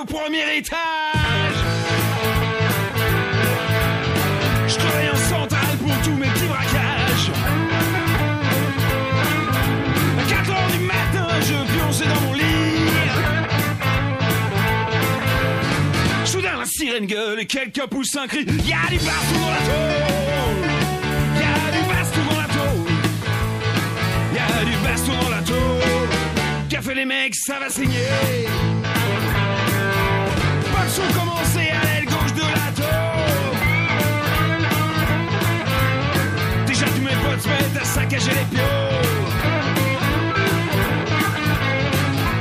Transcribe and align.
au 0.00 0.04
premier 0.04 0.56
étage. 0.56 0.78
Je 4.66 4.74
travaille 4.76 5.10
en 5.10 5.16
centrale 5.16 5.76
pour 5.78 5.94
tous 6.02 6.14
mes 6.16 6.28
petits 6.28 6.46
braquages. 6.46 7.30
À 10.18 10.22
4 10.28 10.50
heures 10.50 10.70
du 10.72 10.78
matin, 10.78 11.28
je 11.40 11.54
pionçais 11.72 12.06
dans 12.06 12.20
mon 12.22 12.34
lit. 12.34 12.42
Soudain, 16.24 16.58
la 16.58 16.66
sirène 16.66 17.06
gueule 17.06 17.40
et 17.40 17.46
quelqu'un 17.46 17.86
pousse 17.86 18.16
un 18.16 18.26
cri. 18.26 18.46
Y'a 18.64 18.88
du 18.88 18.98
baston 18.98 19.40
dans 19.40 19.50
la 19.50 19.62
tôle. 19.68 20.68
Y'a 21.40 21.70
du 21.76 21.82
baston 21.88 22.22
dans 22.30 22.40
la 22.40 22.46
tôle. 22.46 22.92
Y'a 24.34 24.64
du 24.64 24.76
baston 24.82 25.12
dans 25.22 25.30
la 25.30 25.42
tôle. 25.42 25.56
Fait 26.82 26.94
les 26.94 27.04
mecs, 27.04 27.34
ça 27.34 27.58
va 27.58 27.68
saigner. 27.68 28.08
Pas 31.00 31.06
de 31.06 31.12
son 31.12 31.18
commencé 31.18 31.70
à 31.70 31.84
l'aile 31.84 32.04
gauche 32.06 32.34
de 32.34 32.40
la 32.40 32.72
tôle. 32.76 33.56
Déjà 36.66 36.86
tous 36.86 37.00
mes 37.00 37.16
potes 37.22 37.40
se 37.40 37.48
mettent 37.48 37.80
à 37.80 37.84
saccager 37.84 38.30
les 38.30 38.56
pions. 38.56 38.64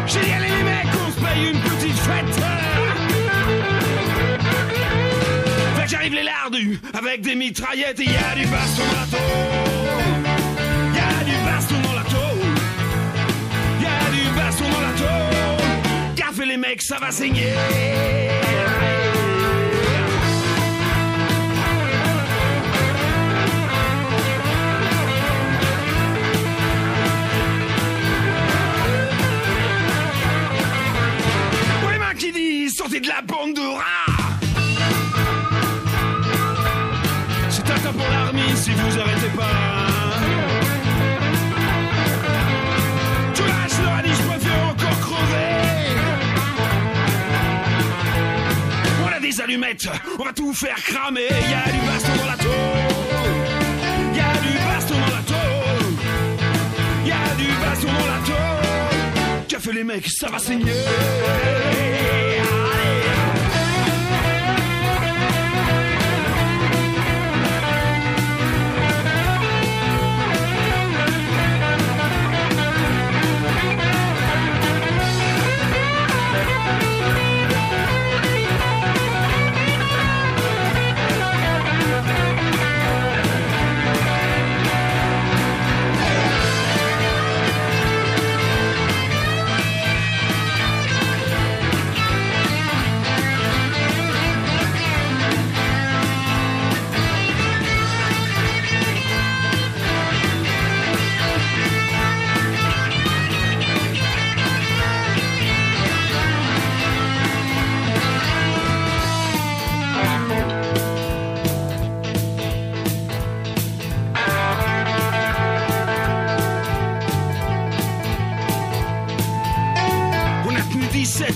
J'ai 0.07 0.21
dit 0.21 0.31
allez 0.31 0.47
les 0.47 0.63
mecs, 0.63 0.87
on 1.07 1.11
se 1.11 1.19
paye 1.25 1.51
une 1.51 1.59
petite 1.59 1.99
fête. 1.99 2.35
Fait 5.75 5.83
que 5.83 5.89
j'arrive 5.89 6.13
les 6.13 6.23
lardus 6.23 6.79
avec 6.97 7.21
des 7.21 7.35
mitraillettes 7.35 7.99
et 7.99 8.05
y 8.05 8.07
a 8.07 8.35
du 8.35 8.45
baston 8.47 8.83
dans 8.91 8.99
la. 8.99 9.05
Y 10.95 10.99
a 10.99 11.23
du 11.23 11.35
baston 11.45 11.75
dans 11.83 11.93
la 11.93 12.03
tôle. 12.03 12.47
Y 13.81 13.83
du 14.11 14.23
baston 14.35 14.69
dans 14.69 14.81
la. 14.81 15.48
Les 16.45 16.55
mecs, 16.55 16.81
ça 16.81 16.97
va 16.99 17.11
saigner. 17.11 17.53
Pour 31.81 31.89
les 31.91 31.97
mains 31.99 32.13
qui 32.17 32.31
disent 32.31 32.75
sortez 32.77 33.01
de 33.01 33.07
la 33.07 33.21
bande 33.21 33.53
de 33.53 33.61
rats. 33.61 33.98
On 49.57 50.23
va 50.23 50.33
tout 50.33 50.53
faire 50.53 50.75
cramer. 50.75 51.21
Y 51.21 51.53
a 51.53 51.71
du 51.71 51.79
baston 51.87 52.15
dans 52.17 52.29
la 52.29 52.37
tôle. 52.37 52.53
Y 54.13 54.19
a 54.19 54.33
du 54.43 54.57
baston 54.57 54.95
dans 54.95 55.15
la 55.15 55.23
tôle. 55.23 55.93
Y 57.05 57.11
a 57.11 57.35
du 57.35 57.47
baston 57.47 57.87
dans 57.87 58.05
la 58.05 58.19
tôle. 58.25 59.47
Qu'a 59.47 59.59
fait 59.59 59.73
les 59.73 59.83
mecs, 59.83 60.07
ça 60.07 60.29
va 60.29 60.37
saigner. 60.37 60.71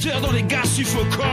17 0.03 0.15
heures 0.15 0.21
dans 0.21 0.31
les 0.31 0.43
gaz 0.43 0.69
suffocants. 0.69 1.23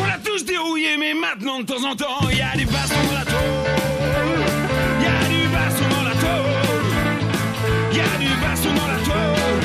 On 0.00 0.04
a 0.04 0.18
tous 0.24 0.44
dérouillé, 0.44 0.96
mais 0.98 1.14
maintenant 1.14 1.60
de 1.60 1.64
temps 1.64 1.84
en 1.84 1.94
temps, 1.94 2.28
y 2.30 2.40
a 2.40 2.56
du 2.56 2.66
baston 2.66 2.96
dans 3.06 3.18
la 3.18 3.24
tôle. 3.24 3.38
Y 5.00 5.06
a 5.06 5.28
du 5.28 5.48
baston 5.48 5.84
dans 5.94 6.02
la 6.02 6.14
tôle. 6.14 6.50
Y 7.92 8.00
a 8.00 8.18
du 8.18 8.28
baston 8.40 8.74
dans 8.74 8.88
la 8.88 8.98
tôle. 8.98 9.62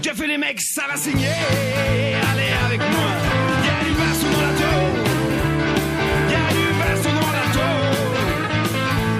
J'ai 0.00 0.14
fait 0.14 0.26
les 0.26 0.38
mecs, 0.38 0.62
ça 0.62 0.84
va 0.88 0.96
saigner. 0.96 1.26
Allez 2.32 2.52
avec 2.66 2.80
moi. 2.80 3.10
Y 3.62 3.68
a 3.68 3.84
du 3.84 3.92
baston 4.00 4.30
dans 4.32 4.40
la 4.40 4.54
tôle. 4.62 4.96
Y 6.30 6.34
a 6.34 6.48
du 6.56 6.66
baston 6.80 7.12
dans 7.20 7.32
la 7.38 7.46
tôle. 7.58 7.92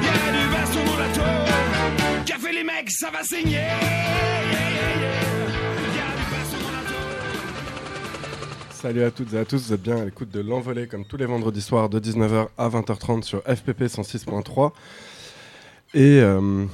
Y 0.03 0.09
a 0.09 0.33
du 0.33 0.45
baston 0.49 0.83
dans 0.87 0.99
la 0.99 1.09
tôle. 1.13 2.25
Qu'a 2.25 2.39
fait 2.39 2.53
les 2.53 2.65
mecs, 2.65 2.91
ça 2.91 3.11
va 3.11 3.23
saigner. 3.23 4.40
Salut 8.81 9.03
à 9.03 9.11
toutes 9.11 9.35
et 9.35 9.39
à 9.39 9.45
tous, 9.45 9.67
vous 9.67 9.75
êtes 9.75 9.83
bien 9.83 9.99
à 9.99 10.05
l'écoute 10.07 10.31
de 10.31 10.41
l'envolée 10.41 10.87
comme 10.87 11.05
tous 11.05 11.19
les 11.19 11.27
vendredis 11.27 11.61
soirs 11.61 11.91
de 11.91 12.01
19h 12.01 12.49
à 12.57 12.69
20h30 12.71 13.25
sur 13.25 13.41
FPP 13.43 13.83
106.3. 13.83 14.73
Et, 15.93 16.21
euh, 16.23 16.65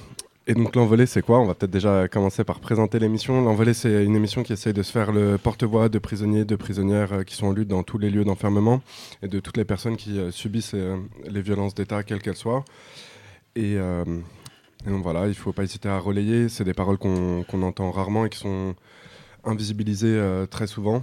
et 0.47 0.55
donc 0.55 0.77
l'envolée 0.77 1.07
c'est 1.07 1.23
quoi? 1.23 1.41
On 1.41 1.47
va 1.47 1.55
peut-être 1.55 1.73
déjà 1.73 2.07
commencer 2.07 2.45
par 2.45 2.61
présenter 2.61 3.01
l'émission. 3.01 3.43
L'envolée 3.43 3.75
c'est 3.75 4.05
une 4.05 4.15
émission 4.15 4.45
qui 4.45 4.53
essaye 4.53 4.73
de 4.73 4.85
se 4.85 4.93
faire 4.93 5.11
le 5.11 5.37
porte-voix 5.37 5.89
de 5.89 5.99
prisonniers, 5.99 6.45
de 6.45 6.55
prisonnières 6.55 7.13
euh, 7.13 7.23
qui 7.25 7.35
sont 7.35 7.49
en 7.49 7.53
lutte 7.53 7.67
dans 7.67 7.83
tous 7.83 7.99
les 7.99 8.09
lieux 8.09 8.25
d'enfermement 8.25 8.83
et 9.25 9.27
de 9.27 9.41
toutes 9.41 9.57
les 9.57 9.65
personnes 9.65 9.97
qui 9.97 10.21
euh, 10.21 10.31
subissent 10.31 10.77
les 11.25 11.43
violences 11.43 11.75
d'État 11.75 12.05
quelles 12.05 12.23
qu'elles 12.23 12.37
soient. 12.37 12.65
Et, 13.57 13.79
donc 14.87 15.03
voilà, 15.03 15.25
il 15.25 15.31
ne 15.31 15.35
faut 15.35 15.53
pas 15.53 15.65
hésiter 15.65 15.89
à 15.89 15.99
relayer. 15.99 16.49
C'est 16.49 16.63
des 16.63 16.75
paroles 16.75 16.99
qu'on 16.99 17.63
entend 17.63 17.91
rarement 17.91 18.27
et 18.27 18.29
qui 18.29 18.39
sont 18.39 18.77
invisibilisées 19.43 20.47
très 20.51 20.69
souvent. 20.69 21.03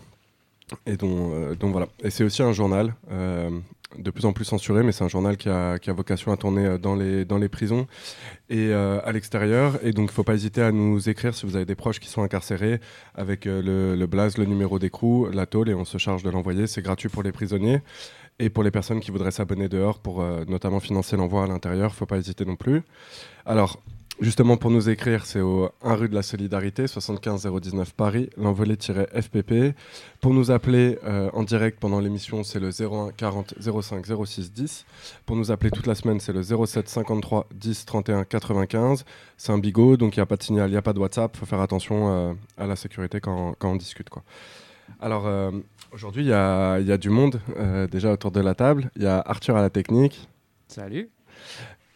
Et 0.86 0.98
euh, 1.02 1.56
donc 1.56 1.72
voilà. 1.72 1.88
Et 2.04 2.10
c'est 2.10 2.24
aussi 2.24 2.44
un 2.44 2.54
journal, 2.54 2.96
euh, 3.12 3.50
de 3.98 4.12
plus 4.12 4.26
en 4.26 4.34
plus 4.34 4.46
censuré, 4.46 4.84
mais 4.84 4.92
c'est 4.92 5.04
un 5.04 5.10
journal 5.10 5.38
qui 5.38 5.50
a, 5.50 5.78
vocation 5.88 6.32
à 6.32 6.38
tourner 6.38 6.66
euh, 6.66 6.78
dans 6.78 6.96
les, 6.96 7.50
prisons 7.50 7.88
et 8.50 8.74
à 8.74 9.12
l'extérieur. 9.12 9.80
Et 9.84 9.92
donc 9.92 10.06
il 10.06 10.12
ne 10.12 10.16
faut 10.16 10.24
pas 10.24 10.36
hésiter 10.36 10.62
à 10.62 10.72
nous 10.72 11.10
écrire 11.10 11.34
si 11.34 11.46
vous 11.46 11.56
avez 11.56 11.66
des 11.66 11.76
proches 11.76 12.00
qui 12.00 12.10
sont 12.10 12.24
incarcérés 12.24 12.80
avec 13.16 13.46
le, 13.46 14.06
blaze, 14.06 14.38
le 14.38 14.46
numéro 14.46 14.80
d'écrou, 14.80 15.28
la 15.32 15.46
tôle, 15.46 15.70
et 15.70 15.74
on 15.74 15.86
se 15.86 15.98
charge 15.98 16.24
de 16.24 16.30
l'envoyer. 16.30 16.68
C'est 16.68 16.82
gratuit 16.82 17.10
pour 17.10 17.24
les 17.24 17.32
prisonniers. 17.32 17.82
Et 18.40 18.50
pour 18.50 18.64
les 18.64 18.72
personnes 18.72 19.00
qui 19.00 19.12
voudraient 19.12 19.30
s'abonner 19.30 19.70
dehors 19.70 20.00
pour 20.00 20.24
notamment 20.48 20.80
financer 20.80 21.16
l'envoi 21.16 21.44
à 21.44 21.48
l'intérieur, 21.48 21.92
il 21.92 21.94
ne 21.94 21.98
faut 21.98 22.08
pas 22.08 22.18
hésiter 22.18 22.46
non 22.46 22.56
plus. 22.56 22.82
Alors, 23.46 23.80
Justement, 24.20 24.58
pour 24.58 24.70
nous 24.70 24.90
écrire, 24.90 25.26
c'est 25.26 25.42
au 25.42 25.72
1 25.82 25.96
rue 25.96 26.08
de 26.08 26.14
la 26.14 26.22
Solidarité, 26.22 26.86
75 26.86 27.48
019 27.62 27.94
Paris, 27.94 28.30
l'envolée-FPP. 28.38 29.76
Pour 30.22 30.34
nous 30.34 30.52
appeler 30.52 31.00
euh, 31.04 31.32
en 31.34 31.42
direct 31.44 31.80
pendant 31.80 32.00
l'émission, 32.00 32.44
c'est 32.44 32.60
le 32.60 32.70
01 32.70 33.12
40 33.12 33.56
05 33.60 34.06
06 34.26 34.54
10. 34.54 34.86
Pour 35.26 35.36
nous 35.36 35.52
appeler 35.52 35.72
toute 35.72 35.88
la 35.88 35.96
semaine, 35.96 36.20
c'est 36.20 36.32
le 36.32 36.44
07 36.44 36.88
53 36.88 37.48
10 37.56 37.86
31 37.86 38.24
95. 38.24 39.04
C'est 39.36 39.52
un 39.52 39.58
bigot, 39.58 39.98
donc 39.98 40.16
il 40.16 40.20
n'y 40.20 40.24
a 40.24 40.28
pas 40.28 40.38
de 40.38 40.44
signal, 40.44 40.70
il 40.70 40.74
n'y 40.74 40.78
a 40.78 40.84
pas 40.84 40.94
de 40.94 41.00
WhatsApp. 41.00 41.32
Il 41.36 41.40
faut 41.40 41.48
faire 41.48 41.62
attention 41.62 42.12
euh, 42.12 42.34
à 42.58 42.68
la 42.68 42.76
sécurité 42.76 43.20
quand, 43.20 43.56
quand 43.58 43.72
on 43.72 43.76
discute. 43.76 44.10
Quoi. 44.10 44.24
Alors, 45.02 45.26
euh, 45.26 45.52
aujourd'hui, 45.92 46.24
il 46.24 46.30
y 46.30 46.34
a, 46.34 46.80
il 46.80 46.86
y 46.88 46.92
a 46.92 46.98
du 46.98 47.10
monde 47.10 47.42
euh, 47.58 47.88
déjà 47.88 48.12
autour 48.12 48.32
de 48.32 48.40
la 48.42 48.54
table. 48.54 48.92
Il 48.96 49.02
y 49.02 49.08
a 49.08 49.22
Arthur 49.26 49.58
à 49.58 49.62
la 49.62 49.72
technique, 49.72 50.30
Salut. 50.68 51.10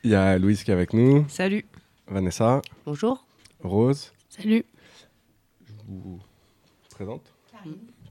il 0.03 0.11
y 0.11 0.15
a 0.15 0.37
Louise 0.39 0.63
qui 0.63 0.71
est 0.71 0.73
avec 0.73 0.93
nous, 0.93 1.25
Salut. 1.29 1.63
Vanessa, 2.09 2.61
Bonjour. 2.85 3.25
Rose. 3.63 4.11
Salut. 4.29 4.63
vous 5.87 6.19
présente 6.91 7.21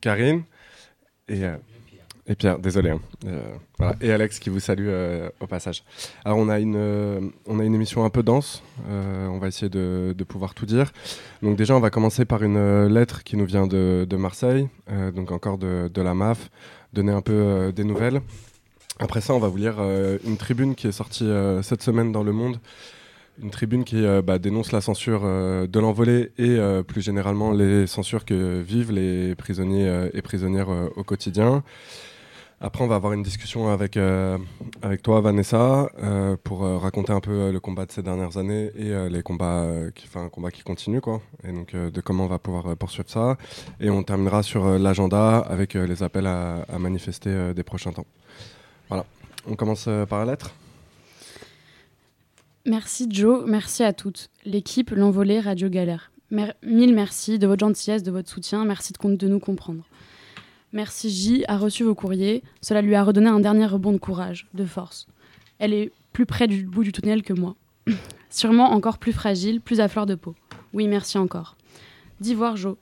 Karine. 0.00 0.42
Et, 1.28 1.44
euh, 1.44 1.56
Et 2.26 2.34
Pierre, 2.34 2.58
désolé. 2.58 2.90
hein. 2.90 3.00
Euh, 3.24 3.42
voilà. 3.78 3.96
Et 4.00 4.12
Alex 4.12 4.38
qui 4.38 4.50
vous 4.50 4.60
salue 4.60 4.86
euh, 4.88 5.28
au 5.40 5.46
passage. 5.46 5.82
Alors 6.24 6.38
on 6.38 6.48
a 6.48 6.60
une, 6.60 6.76
euh, 6.76 7.20
on 7.46 7.58
a 7.58 7.64
une 7.64 7.74
émission 7.74 8.04
un 8.04 8.10
peu 8.10 8.22
dense. 8.22 8.62
Euh, 8.88 9.26
on 9.28 9.38
va 9.38 9.48
essayer 9.48 9.68
de, 9.70 10.14
de 10.16 10.24
pouvoir 10.24 10.54
tout 10.54 10.66
dire. 10.66 10.92
Donc 11.42 11.56
déjà, 11.56 11.74
on 11.74 11.80
va 11.80 11.90
commencer 11.90 12.24
par 12.24 12.42
une 12.42 12.86
lettre 12.86 13.24
qui 13.24 13.36
nous 13.36 13.46
vient 13.46 13.66
de, 13.66 14.06
de 14.08 14.16
Marseille, 14.16 14.68
euh, 14.90 15.10
donc 15.10 15.32
encore 15.32 15.58
de, 15.58 15.90
de 15.92 16.02
la 16.02 16.14
MAF, 16.14 16.50
donner 16.92 17.12
un 17.12 17.22
peu 17.22 17.32
euh, 17.32 17.72
des 17.72 17.84
nouvelles. 17.84 18.20
Après 18.98 19.20
ça, 19.20 19.34
on 19.34 19.38
va 19.38 19.48
vous 19.48 19.56
lire 19.58 19.76
euh, 19.78 20.18
une 20.24 20.36
tribune 20.36 20.74
qui 20.74 20.86
est 20.86 20.92
sortie 20.92 21.26
euh, 21.28 21.62
cette 21.62 21.82
semaine 21.82 22.12
dans 22.12 22.22
Le 22.22 22.32
Monde. 22.32 22.58
Une 23.42 23.50
tribune 23.50 23.84
qui 23.84 24.04
euh, 24.04 24.22
bah, 24.22 24.38
dénonce 24.38 24.72
la 24.72 24.80
censure 24.80 25.22
euh, 25.24 25.66
de 25.66 25.78
l'envolée 25.78 26.32
et 26.38 26.48
euh, 26.48 26.82
plus 26.82 27.02
généralement 27.02 27.52
les 27.52 27.86
censures 27.86 28.24
que 28.24 28.60
vivent 28.60 28.92
les 28.92 29.34
prisonniers 29.34 30.08
et 30.14 30.22
prisonnières 30.22 30.68
au 30.96 31.04
quotidien. 31.04 31.62
Après, 32.58 32.82
on 32.82 32.86
va 32.86 32.94
avoir 32.94 33.12
une 33.12 33.22
discussion 33.22 33.68
avec, 33.68 33.98
avec 34.80 35.02
toi, 35.02 35.20
Vanessa, 35.20 35.90
pour 36.42 36.60
raconter 36.60 37.12
un 37.12 37.20
peu 37.20 37.50
le 37.50 37.60
combat 37.60 37.84
de 37.84 37.92
ces 37.92 38.02
dernières 38.02 38.38
années 38.38 38.70
et 38.76 39.08
les 39.10 39.22
combats, 39.22 39.66
qui, 39.94 40.08
un 40.14 40.30
combat 40.30 40.50
qui 40.50 40.62
continue, 40.62 41.02
quoi. 41.02 41.20
Et 41.44 41.52
donc, 41.52 41.76
de 41.76 42.00
comment 42.00 42.24
on 42.24 42.28
va 42.28 42.38
pouvoir 42.38 42.74
poursuivre 42.76 43.10
ça. 43.10 43.36
Et 43.78 43.90
on 43.90 44.02
terminera 44.02 44.42
sur 44.42 44.78
l'agenda 44.78 45.38
avec 45.38 45.74
les 45.74 46.02
appels 46.02 46.26
à, 46.26 46.62
à 46.72 46.78
manifester 46.78 47.52
des 47.54 47.62
prochains 47.62 47.92
temps. 47.92 48.06
Voilà. 48.88 49.04
On 49.46 49.54
commence 49.54 49.86
par 50.08 50.24
la 50.24 50.32
lettre. 50.32 50.54
Merci 52.66 53.06
Joe, 53.08 53.44
merci 53.46 53.84
à 53.84 53.92
toutes. 53.92 54.28
L'équipe, 54.44 54.90
l'envolée, 54.90 55.38
Radio 55.38 55.68
Galère. 55.68 56.10
Mille 56.64 56.94
merci 56.94 57.38
de 57.38 57.46
votre 57.46 57.60
gentillesse, 57.64 58.02
de 58.02 58.10
votre 58.10 58.28
soutien, 58.28 58.64
merci 58.64 58.92
de, 58.92 59.28
nous 59.28 59.38
comprendre. 59.38 59.84
Merci 60.72 61.08
J 61.08 61.44
a 61.46 61.56
reçu 61.56 61.84
vos 61.84 61.94
courriers, 61.94 62.42
cela 62.60 62.82
lui 62.82 62.96
a 62.96 63.04
redonné 63.04 63.28
un 63.28 63.38
dernier 63.38 63.66
rebond 63.66 63.92
de 63.92 63.98
courage, 63.98 64.48
de 64.52 64.64
force. 64.64 65.06
Elle 65.60 65.72
est 65.72 65.92
plus 66.12 66.26
près 66.26 66.48
du 66.48 66.64
bout 66.64 66.82
du 66.82 66.90
tunnel 66.90 67.22
que 67.22 67.32
moi. 67.32 67.54
Sûrement 68.30 68.72
encore 68.72 68.98
plus 68.98 69.12
fragile, 69.12 69.60
plus 69.60 69.78
à 69.78 69.86
fleur 69.86 70.06
de 70.06 70.16
peau. 70.16 70.34
Oui, 70.72 70.88
merci 70.88 71.18
encore. 71.18 71.56
D'Ivoire 72.20 72.56
Jo. 72.56 72.76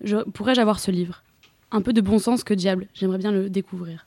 Je- 0.00 0.22
Pourrais-je 0.30 0.60
avoir 0.60 0.78
ce 0.78 0.92
livre? 0.92 1.24
Un 1.72 1.82
peu 1.82 1.92
de 1.92 2.00
bon 2.00 2.20
sens 2.20 2.44
que 2.44 2.54
diable, 2.54 2.86
j'aimerais 2.94 3.18
bien 3.18 3.32
le 3.32 3.50
découvrir. 3.50 4.06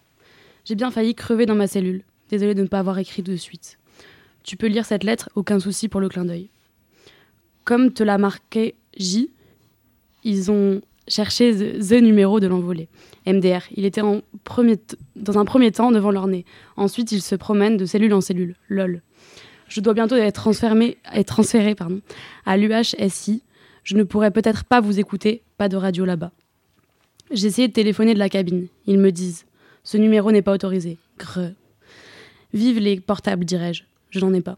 J'ai 0.63 0.75
bien 0.75 0.89
failli 0.89 1.13
crever 1.15 1.45
dans 1.45 1.55
ma 1.55 1.67
cellule. 1.67 2.03
Désolée 2.29 2.55
de 2.55 2.61
ne 2.61 2.67
pas 2.67 2.79
avoir 2.79 2.97
écrit 2.97 3.21
de 3.23 3.35
suite. 3.35 3.77
Tu 4.43 4.57
peux 4.57 4.67
lire 4.67 4.85
cette 4.85 5.03
lettre, 5.03 5.29
aucun 5.35 5.59
souci 5.59 5.87
pour 5.87 6.01
le 6.01 6.09
clin 6.09 6.25
d'œil. 6.25 6.49
Comme 7.63 7.93
te 7.93 8.03
l'a 8.03 8.17
marqué 8.17 8.75
J, 8.97 9.29
ils 10.23 10.51
ont 10.51 10.81
cherché 11.07 11.53
the, 11.53 11.93
numéro 11.93 12.39
de 12.39 12.47
l'envolée. 12.47 12.87
MDR. 13.27 13.61
Il 13.75 13.85
était 13.85 14.01
en 14.01 14.21
premier 14.43 14.77
dans 15.15 15.37
un 15.37 15.45
premier 15.45 15.71
temps 15.71 15.91
devant 15.91 16.11
leur 16.11 16.27
nez. 16.27 16.45
Ensuite, 16.75 17.11
ils 17.11 17.21
se 17.21 17.35
promènent 17.35 17.77
de 17.77 17.85
cellule 17.85 18.13
en 18.13 18.21
cellule. 18.21 18.55
LOL. 18.69 19.01
Je 19.67 19.79
dois 19.79 19.93
bientôt 19.93 20.15
être 20.15 20.41
transféré, 20.41 20.97
être 21.13 21.41
à 22.45 22.57
l'UHSI. 22.57 23.43
Je 23.83 23.95
ne 23.95 24.03
pourrai 24.03 24.31
peut-être 24.31 24.63
pas 24.63 24.81
vous 24.81 24.99
écouter, 24.99 25.43
pas 25.57 25.69
de 25.69 25.77
radio 25.77 26.03
là-bas. 26.05 26.31
J'ai 27.31 27.49
de 27.49 27.71
téléphoner 27.71 28.13
de 28.13 28.19
la 28.19 28.29
cabine. 28.29 28.67
Ils 28.87 28.99
me 28.99 29.11
disent 29.11 29.45
Ce 29.83 29.97
numéro 29.97 30.31
n'est 30.31 30.41
pas 30.41 30.53
autorisé. 30.53 30.97
Grrr. 31.17 31.51
Vive 32.53 32.79
les 32.79 32.99
portables, 32.99 33.45
dirais-je. 33.45 33.83
Je 34.11 34.19
n'en 34.19 34.33
ai 34.33 34.41
pas. 34.41 34.57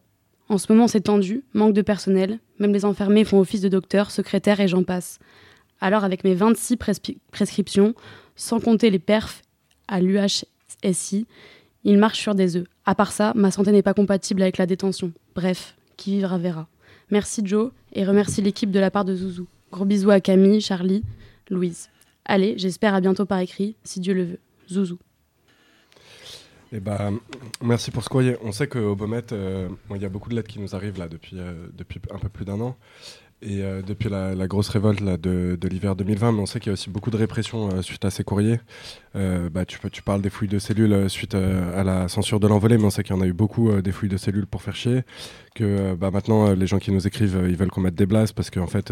En 0.49 0.57
ce 0.57 0.71
moment, 0.71 0.87
c'est 0.89 1.01
tendu, 1.01 1.43
manque 1.53 1.73
de 1.73 1.81
personnel. 1.81 2.39
Même 2.59 2.73
les 2.73 2.83
enfermés 2.85 3.23
font 3.23 3.39
office 3.39 3.61
de 3.61 3.69
docteur, 3.69 4.11
secrétaire 4.11 4.59
et 4.59 4.67
j'en 4.67 4.83
passe. 4.83 5.19
Alors, 5.79 6.03
avec 6.03 6.23
mes 6.25 6.33
26 6.35 6.75
prespi- 6.75 7.17
prescriptions, 7.31 7.95
sans 8.35 8.59
compter 8.59 8.89
les 8.89 8.99
perfs 8.99 9.41
à 9.87 9.99
l'UHSI, 10.01 11.25
ils 11.83 11.97
marchent 11.97 12.19
sur 12.19 12.35
des 12.35 12.55
œufs. 12.57 12.67
À 12.85 12.95
part 12.95 13.11
ça, 13.11 13.31
ma 13.35 13.51
santé 13.51 13.71
n'est 13.71 13.81
pas 13.81 13.93
compatible 13.93 14.41
avec 14.41 14.57
la 14.57 14.65
détention. 14.65 15.11
Bref, 15.35 15.75
qui 15.97 16.11
vivra 16.11 16.37
verra. 16.37 16.67
Merci 17.09 17.41
Joe 17.45 17.71
et 17.93 18.05
remercie 18.05 18.41
l'équipe 18.41 18.71
de 18.71 18.79
la 18.79 18.91
part 18.91 19.05
de 19.05 19.15
Zouzou. 19.15 19.47
Gros 19.71 19.85
bisous 19.85 20.11
à 20.11 20.19
Camille, 20.19 20.61
Charlie, 20.61 21.03
Louise. 21.49 21.89
Allez, 22.25 22.55
j'espère 22.57 22.93
à 22.95 23.01
bientôt 23.01 23.25
par 23.25 23.39
écrit, 23.39 23.75
si 23.83 23.99
Dieu 23.99 24.13
le 24.13 24.23
veut. 24.23 24.39
Zouzou. 24.69 24.97
Eh 26.75 26.79
ben, 26.79 27.19
merci 27.61 27.91
pour 27.91 28.03
ce 28.03 28.09
courrier. 28.09 28.35
On 28.43 28.51
sait 28.51 28.65
qu'au 28.65 28.95
Beaumet, 28.95 29.21
euh, 29.31 29.69
bon, 29.87 29.95
il 29.95 30.01
y 30.01 30.05
a 30.05 30.09
beaucoup 30.09 30.29
de 30.29 30.35
lettres 30.35 30.49
qui 30.49 30.59
nous 30.59 30.75
arrivent 30.75 30.97
là 30.97 31.07
depuis, 31.07 31.37
euh, 31.37 31.67
depuis 31.77 32.01
un 32.09 32.17
peu 32.17 32.29
plus 32.29 32.45
d'un 32.45 32.59
an. 32.61 32.75
Et 33.43 33.61
euh, 33.61 33.83
depuis 33.83 34.09
la, 34.09 34.47
grosse 34.47 34.69
révolte 34.69 34.99
là, 34.99 35.17
de, 35.17 35.55
de 35.59 35.67
l'hiver 35.67 35.95
2020, 35.95 36.31
mais 36.31 36.39
on 36.39 36.47
sait 36.47 36.59
qu'il 36.59 36.67
y 36.67 36.71
a 36.71 36.73
aussi 36.73 36.89
beaucoup 36.89 37.11
de 37.11 37.17
répression 37.17 37.69
euh, 37.69 37.83
suite 37.83 38.05
à 38.05 38.09
ces 38.09 38.23
courriers. 38.23 38.59
Bah, 39.13 39.65
tu, 39.65 40.01
parles 40.01 40.23
des 40.23 40.31
fouilles 40.31 40.47
de 40.47 40.57
cellules 40.57 41.07
suite 41.11 41.35
à 41.35 41.83
la 41.83 42.07
censure 42.07 42.39
de 42.39 42.47
l'envolée, 42.47 42.79
mais 42.79 42.85
on 42.85 42.89
sait 42.89 43.03
qu'il 43.03 43.15
y 43.15 43.19
en 43.19 43.21
a 43.21 43.27
eu 43.27 43.33
beaucoup 43.33 43.71
des 43.81 43.91
fouilles 43.91 44.09
de 44.09 44.17
cellules 44.17 44.47
pour 44.47 44.63
faire 44.63 44.75
chier. 44.75 45.03
Que 45.53 45.93
bah, 45.93 46.09
maintenant, 46.09 46.53
les 46.53 46.65
gens 46.65 46.79
qui 46.79 46.91
nous 46.91 47.05
écrivent, 47.05 47.45
ils 47.47 47.55
veulent 47.55 47.69
qu'on 47.69 47.81
mette 47.81 47.93
des 47.93 48.07
blases 48.07 48.31
parce 48.31 48.49
qu'en 48.49 48.65
fait. 48.65 48.91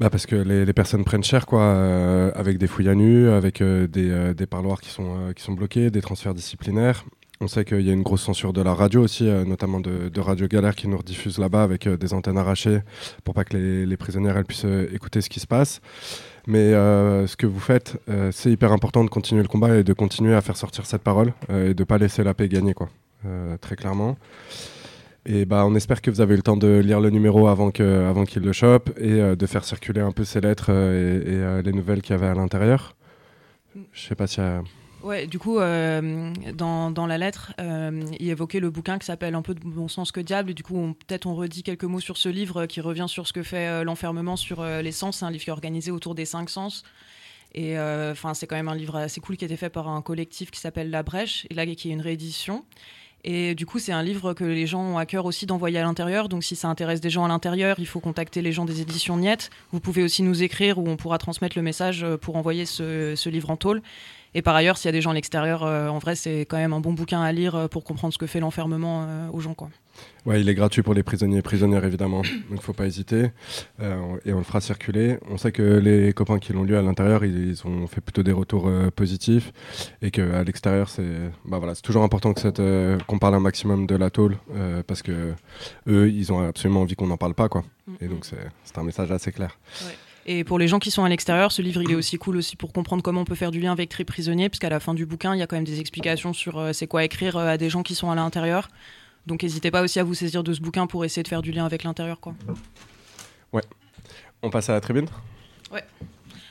Bah 0.00 0.10
parce 0.10 0.26
que 0.26 0.36
les, 0.36 0.64
les 0.64 0.72
personnes 0.72 1.04
prennent 1.04 1.24
cher, 1.24 1.44
quoi, 1.46 1.62
euh, 1.62 2.30
avec 2.34 2.58
des 2.58 2.68
fouilles 2.68 2.88
à 2.88 2.94
nu, 2.94 3.28
avec 3.28 3.60
euh, 3.60 3.88
des, 3.88 4.10
euh, 4.10 4.32
des 4.32 4.46
parloirs 4.46 4.80
qui 4.80 4.90
sont, 4.90 5.32
qui 5.34 5.42
sont 5.42 5.52
bloqués, 5.52 5.90
des 5.90 6.00
transferts 6.00 6.34
disciplinaires. 6.34 7.04
On 7.40 7.48
sait 7.48 7.64
qu'il 7.64 7.82
y 7.82 7.90
a 7.90 7.92
une 7.92 8.02
grosse 8.02 8.22
censure 8.22 8.52
de 8.52 8.62
la 8.62 8.74
radio 8.74 9.00
aussi, 9.02 9.22
notamment 9.24 9.78
de, 9.78 10.08
de 10.08 10.20
Radio 10.20 10.48
Galère 10.48 10.74
qui 10.74 10.88
nous 10.88 10.98
rediffuse 10.98 11.38
là-bas 11.38 11.62
avec 11.62 11.88
des 11.88 12.12
antennes 12.12 12.36
arrachées 12.36 12.80
pour 13.22 13.32
pas 13.32 13.44
que 13.44 13.56
les, 13.56 13.86
les 13.86 13.96
prisonnières 13.96 14.36
elles 14.36 14.44
puissent 14.44 14.66
écouter 14.92 15.20
ce 15.20 15.28
qui 15.28 15.38
se 15.38 15.46
passe. 15.46 15.80
Mais 16.48 16.72
ce 16.72 17.36
que 17.36 17.46
vous 17.46 17.60
faites, 17.60 17.96
c'est 18.32 18.50
hyper 18.50 18.72
important 18.72 19.04
de 19.04 19.08
continuer 19.08 19.42
le 19.42 19.46
combat 19.46 19.76
et 19.76 19.84
de 19.84 19.92
continuer 19.92 20.34
à 20.34 20.40
faire 20.40 20.56
sortir 20.56 20.84
cette 20.84 21.02
parole 21.02 21.32
et 21.48 21.74
de 21.74 21.84
pas 21.84 21.98
laisser 21.98 22.24
la 22.24 22.34
paix 22.34 22.48
gagner, 22.48 22.74
quoi, 22.74 22.88
très 23.60 23.76
clairement. 23.76 24.16
Et 25.30 25.44
bah, 25.44 25.66
on 25.66 25.74
espère 25.74 26.00
que 26.00 26.10
vous 26.10 26.22
avez 26.22 26.32
eu 26.32 26.36
le 26.38 26.42
temps 26.42 26.56
de 26.56 26.78
lire 26.78 27.00
le 27.00 27.10
numéro 27.10 27.48
avant 27.48 27.70
qu'il 27.70 27.84
qu'il 28.26 28.42
le 28.42 28.52
chope 28.54 28.88
et 28.98 29.12
euh, 29.20 29.36
de 29.36 29.46
faire 29.46 29.62
circuler 29.62 30.00
un 30.00 30.10
peu 30.10 30.24
ces 30.24 30.40
lettres 30.40 30.70
euh, 30.70 31.20
et, 31.20 31.24
euh, 31.26 31.62
les 31.62 31.72
nouvelles 31.72 32.00
qu'il 32.00 32.12
y 32.12 32.14
avait 32.14 32.28
à 32.28 32.34
l'intérieur. 32.34 32.96
Je 33.92 34.00
sais 34.08 34.14
pas 34.14 34.26
si. 34.26 34.40
euh, 34.40 34.62
Ouais, 35.02 35.26
du 35.26 35.38
coup, 35.38 35.58
dans, 35.58 36.90
dans 36.90 37.06
la 37.06 37.18
lettre, 37.18 37.52
il 37.58 38.28
évoquait 38.30 38.58
le 38.58 38.68
bouquin 38.68 38.98
qui 38.98 39.06
s'appelle 39.06 39.36
Un 39.36 39.42
peu 39.42 39.54
de 39.54 39.60
bon 39.60 39.86
sens 39.86 40.10
que 40.10 40.18
diable. 40.18 40.54
Du 40.54 40.64
coup, 40.64 40.96
peut-être 41.06 41.26
on 41.26 41.36
redit 41.36 41.62
quelques 41.62 41.84
mots 41.84 42.00
sur 42.00 42.16
ce 42.16 42.28
livre 42.28 42.66
qui 42.66 42.80
revient 42.80 43.06
sur 43.06 43.28
ce 43.28 43.32
que 43.32 43.44
fait 43.44 43.84
l'enfermement 43.84 44.34
sur 44.34 44.64
les 44.64 44.90
sens. 44.90 45.22
Un 45.22 45.30
livre 45.30 45.44
qui 45.44 45.50
est 45.50 45.52
organisé 45.52 45.92
autour 45.92 46.16
des 46.16 46.24
cinq 46.24 46.50
sens. 46.50 46.82
Et 47.54 47.78
enfin, 47.78 48.34
c'est 48.34 48.48
quand 48.48 48.56
même 48.56 48.68
un 48.68 48.74
livre 48.74 48.96
assez 48.96 49.20
cool 49.20 49.36
qui 49.36 49.44
a 49.44 49.46
été 49.46 49.56
fait 49.56 49.70
par 49.70 49.86
un 49.86 50.02
collectif 50.02 50.50
qui 50.50 50.58
s'appelle 50.58 50.90
La 50.90 51.04
Brèche, 51.04 51.46
et 51.48 51.54
là 51.54 51.64
qui 51.64 51.90
est 51.90 51.92
une 51.92 52.00
réédition. 52.00 52.64
Et 53.24 53.54
du 53.54 53.66
coup, 53.66 53.78
c'est 53.78 53.92
un 53.92 54.02
livre 54.02 54.32
que 54.32 54.44
les 54.44 54.66
gens 54.66 54.80
ont 54.80 54.98
à 54.98 55.06
cœur 55.06 55.24
aussi 55.24 55.44
d'envoyer 55.44 55.78
à 55.78 55.82
l'intérieur. 55.82 56.28
Donc, 56.28 56.44
si 56.44 56.54
ça 56.54 56.68
intéresse 56.68 57.00
des 57.00 57.10
gens 57.10 57.24
à 57.24 57.28
l'intérieur, 57.28 57.76
il 57.78 57.86
faut 57.86 58.00
contacter 58.00 58.42
les 58.42 58.52
gens 58.52 58.64
des 58.64 58.80
éditions 58.80 59.16
Niette. 59.16 59.50
Vous 59.72 59.80
pouvez 59.80 60.02
aussi 60.02 60.22
nous 60.22 60.42
écrire 60.42 60.78
où 60.78 60.88
on 60.88 60.96
pourra 60.96 61.18
transmettre 61.18 61.56
le 61.56 61.62
message 61.62 62.04
euh, 62.04 62.16
pour 62.16 62.36
envoyer 62.36 62.64
ce, 62.64 63.28
livre 63.28 63.50
en 63.50 63.56
tôle. 63.56 63.82
Et 64.34 64.42
par 64.42 64.54
ailleurs, 64.54 64.78
s'il 64.78 64.86
y 64.86 64.90
a 64.90 64.92
des 64.92 65.00
gens 65.00 65.10
à 65.10 65.14
l'extérieur, 65.14 65.64
euh, 65.64 65.88
en 65.88 65.98
vrai, 65.98 66.14
c'est 66.14 66.42
quand 66.42 66.58
même 66.58 66.72
un 66.72 66.80
bon 66.80 66.92
bouquin 66.92 67.20
à 67.20 67.32
lire 67.32 67.56
euh, 67.56 67.66
pour 67.66 67.82
comprendre 67.82 68.14
ce 68.14 68.18
que 68.18 68.26
fait 68.26 68.40
l'enfermement 68.40 69.28
aux 69.32 69.40
gens. 69.40 69.54
Quoi. 69.54 69.70
Ouais, 70.26 70.40
il 70.40 70.48
est 70.48 70.54
gratuit 70.54 70.82
pour 70.82 70.94
les 70.94 71.02
prisonniers 71.02 71.38
et 71.38 71.42
prisonnières, 71.42 71.84
évidemment. 71.84 72.22
Donc, 72.50 72.60
faut 72.60 72.72
pas 72.72 72.86
hésiter. 72.86 73.30
Euh, 73.80 74.16
et 74.26 74.32
on 74.32 74.38
le 74.38 74.44
fera 74.44 74.60
circuler. 74.60 75.18
On 75.30 75.38
sait 75.38 75.52
que 75.52 75.62
les 75.62 76.12
copains 76.12 76.38
qui 76.38 76.52
l'ont 76.52 76.64
lu 76.64 76.76
à 76.76 76.82
l'intérieur, 76.82 77.24
ils, 77.24 77.50
ils 77.50 77.66
ont 77.66 77.86
fait 77.86 78.00
plutôt 78.00 78.22
des 78.22 78.32
retours 78.32 78.68
euh, 78.68 78.90
positifs. 78.90 79.52
Et 80.02 80.10
qu'à 80.10 80.44
l'extérieur, 80.44 80.90
c'est 80.90 81.30
bah, 81.44 81.58
voilà, 81.58 81.74
toujours 81.76 82.02
important 82.02 82.34
que 82.34 82.40
cette, 82.40 82.60
euh, 82.60 82.98
qu'on 83.06 83.18
parle 83.18 83.36
un 83.36 83.40
maximum 83.40 83.86
de 83.86 83.96
la 83.96 84.10
tôle. 84.10 84.36
euh, 84.54 84.82
parce 84.86 85.02
que 85.02 85.32
eux, 85.86 86.10
ils 86.10 86.32
ont 86.32 86.46
absolument 86.46 86.82
envie 86.82 86.94
qu'on 86.94 87.06
n'en 87.06 87.16
parle 87.16 87.34
pas. 87.34 87.48
Quoi. 87.48 87.64
Et 88.00 88.08
donc, 88.08 88.26
c'est 88.26 88.78
un 88.78 88.84
message 88.84 89.10
assez 89.10 89.32
clair. 89.32 89.58
Et 90.30 90.44
pour 90.44 90.58
les 90.58 90.68
gens 90.68 90.78
qui 90.78 90.90
sont 90.90 91.04
à 91.04 91.08
l'extérieur, 91.08 91.52
ce 91.52 91.62
livre 91.62 91.82
il 91.82 91.90
est 91.90 91.94
aussi 91.94 92.18
cool 92.18 92.36
aussi 92.36 92.54
pour 92.54 92.74
comprendre 92.74 93.02
comment 93.02 93.22
on 93.22 93.24
peut 93.24 93.34
faire 93.34 93.50
du 93.50 93.60
lien 93.60 93.72
avec 93.72 93.96
les 93.96 94.04
prisonniers, 94.04 94.50
puisqu'à 94.50 94.68
la 94.68 94.78
fin 94.78 94.92
du 94.92 95.06
bouquin, 95.06 95.34
il 95.34 95.38
y 95.38 95.42
a 95.42 95.46
quand 95.46 95.56
même 95.56 95.64
des 95.64 95.80
explications 95.80 96.34
sur 96.34 96.58
euh, 96.58 96.74
c'est 96.74 96.86
quoi 96.86 97.02
écrire 97.02 97.38
euh, 97.38 97.48
à 97.48 97.56
des 97.56 97.70
gens 97.70 97.82
qui 97.82 97.94
sont 97.94 98.10
à 98.10 98.14
l'intérieur. 98.14 98.68
Donc 99.28 99.42
n'hésitez 99.42 99.70
pas 99.70 99.82
aussi 99.82 100.00
à 100.00 100.04
vous 100.04 100.14
saisir 100.14 100.42
de 100.42 100.54
ce 100.54 100.60
bouquin 100.60 100.86
pour 100.86 101.04
essayer 101.04 101.22
de 101.22 101.28
faire 101.28 101.42
du 101.42 101.52
lien 101.52 101.66
avec 101.66 101.84
l'intérieur. 101.84 102.18
quoi. 102.18 102.34
On 104.42 104.50
passe 104.50 104.68
à 104.70 104.72
la 104.72 104.80
tribune? 104.80 105.06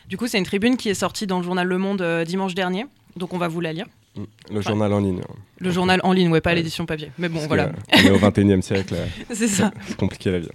Du 0.10 0.16
coup, 0.18 0.28
c'est 0.28 0.38
une 0.38 0.46
tribune 0.46 0.78
qui 0.78 0.88
est 0.90 0.94
sortie 0.94 1.26
dans 1.28 1.38
le 1.40 1.44
journal 1.44 1.68
Le 1.68 1.78
Monde 1.78 2.02
euh, 2.02 2.24
dimanche 2.24 2.54
dernier, 2.56 2.86
donc 3.18 3.34
on 3.34 3.38
va 3.38 3.48
vous 3.50 3.60
la 3.62 3.74
lire. 3.74 3.88
Mm. 4.16 4.24
Le 4.54 4.62
journal 4.62 4.94
en 4.94 5.00
ligne. 5.00 5.22
Le 5.60 5.72
journal 5.72 6.00
en 6.04 6.14
ligne, 6.14 6.30
ouais, 6.30 6.40
pas 6.40 6.52
Ouais. 6.52 6.56
l'édition 6.58 6.86
papier. 6.86 7.12
Mais 7.18 7.28
bon, 7.28 7.36
Parce 7.36 7.48
voilà, 7.48 7.64
euh, 7.66 7.72
on 7.94 7.98
est 7.98 8.12
au 8.12 8.18
21 8.18 8.58
e 8.60 8.62
siècle. 8.62 8.94
euh, 8.96 9.06
c'est 9.34 9.48
ça. 9.50 9.72
c'est 9.86 9.98
compliqué 9.98 10.32
la 10.32 10.40
vie. 10.40 10.50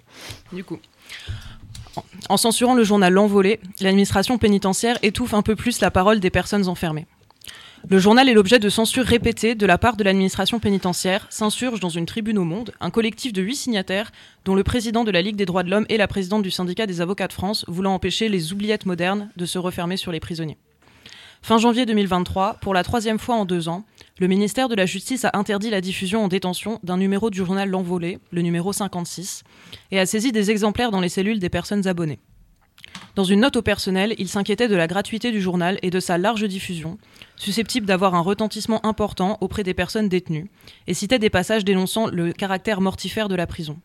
Du 0.52 0.62
coup. 0.64 0.78
En- 1.96 2.04
En 2.30 2.36
censurant 2.38 2.74
le 2.74 2.84
journal 2.84 3.12
L'Envolée, 3.12 3.60
l'administration 3.80 4.38
pénitentiaire 4.38 4.98
étouffe 5.02 5.34
un 5.34 5.42
peu 5.42 5.54
plus 5.56 5.80
la 5.80 5.90
parole 5.90 6.20
des 6.20 6.30
personnes 6.30 6.66
enfermées. 6.68 7.06
Le 7.88 7.98
journal 7.98 8.28
est 8.28 8.34
l'objet 8.34 8.60
de 8.60 8.68
censures 8.68 9.04
répétées 9.04 9.56
de 9.56 9.66
la 9.66 9.76
part 9.76 9.96
de 9.96 10.04
l'administration 10.04 10.60
pénitentiaire, 10.60 11.26
s'insurge 11.30 11.80
dans 11.80 11.88
une 11.88 12.06
tribune 12.06 12.38
au 12.38 12.44
Monde, 12.44 12.72
un 12.80 12.90
collectif 12.90 13.32
de 13.32 13.42
huit 13.42 13.56
signataires, 13.56 14.12
dont 14.44 14.54
le 14.54 14.62
président 14.62 15.02
de 15.02 15.10
la 15.10 15.20
Ligue 15.20 15.34
des 15.34 15.46
droits 15.46 15.64
de 15.64 15.70
l'homme 15.70 15.86
et 15.88 15.96
la 15.96 16.06
présidente 16.06 16.44
du 16.44 16.52
syndicat 16.52 16.86
des 16.86 17.00
avocats 17.00 17.26
de 17.26 17.32
France, 17.32 17.64
voulant 17.66 17.94
empêcher 17.94 18.28
les 18.28 18.52
oubliettes 18.52 18.86
modernes 18.86 19.30
de 19.36 19.46
se 19.46 19.58
refermer 19.58 19.96
sur 19.96 20.12
les 20.12 20.20
prisonniers. 20.20 20.58
Fin 21.42 21.58
janvier 21.58 21.84
2023, 21.84 22.58
pour 22.60 22.72
la 22.72 22.84
troisième 22.84 23.18
fois 23.18 23.34
en 23.34 23.44
deux 23.44 23.68
ans, 23.68 23.84
le 24.20 24.28
ministère 24.28 24.68
de 24.68 24.76
la 24.76 24.86
Justice 24.86 25.24
a 25.24 25.32
interdit 25.34 25.70
la 25.70 25.80
diffusion 25.80 26.24
en 26.24 26.28
détention 26.28 26.78
d'un 26.84 26.98
numéro 26.98 27.30
du 27.30 27.38
journal 27.38 27.68
L'Envolée, 27.68 28.20
le 28.30 28.42
numéro 28.42 28.72
56, 28.72 29.42
et 29.90 29.98
a 29.98 30.06
saisi 30.06 30.30
des 30.30 30.52
exemplaires 30.52 30.92
dans 30.92 31.00
les 31.00 31.08
cellules 31.08 31.40
des 31.40 31.50
personnes 31.50 31.88
abonnées. 31.88 32.20
Dans 33.14 33.24
une 33.24 33.40
note 33.40 33.56
au 33.56 33.62
personnel, 33.62 34.14
il 34.16 34.28
s'inquiétait 34.28 34.68
de 34.68 34.76
la 34.76 34.86
gratuité 34.86 35.32
du 35.32 35.40
journal 35.40 35.78
et 35.82 35.90
de 35.90 36.00
sa 36.00 36.16
large 36.16 36.44
diffusion, 36.44 36.96
susceptible 37.42 37.86
d'avoir 37.86 38.14
un 38.14 38.20
retentissement 38.20 38.84
important 38.86 39.36
auprès 39.40 39.64
des 39.64 39.74
personnes 39.74 40.08
détenues, 40.08 40.48
et 40.86 40.94
citait 40.94 41.18
des 41.18 41.28
passages 41.28 41.64
dénonçant 41.64 42.06
le 42.06 42.32
caractère 42.32 42.80
mortifère 42.80 43.28
de 43.28 43.34
la 43.34 43.48
prison. 43.48 43.78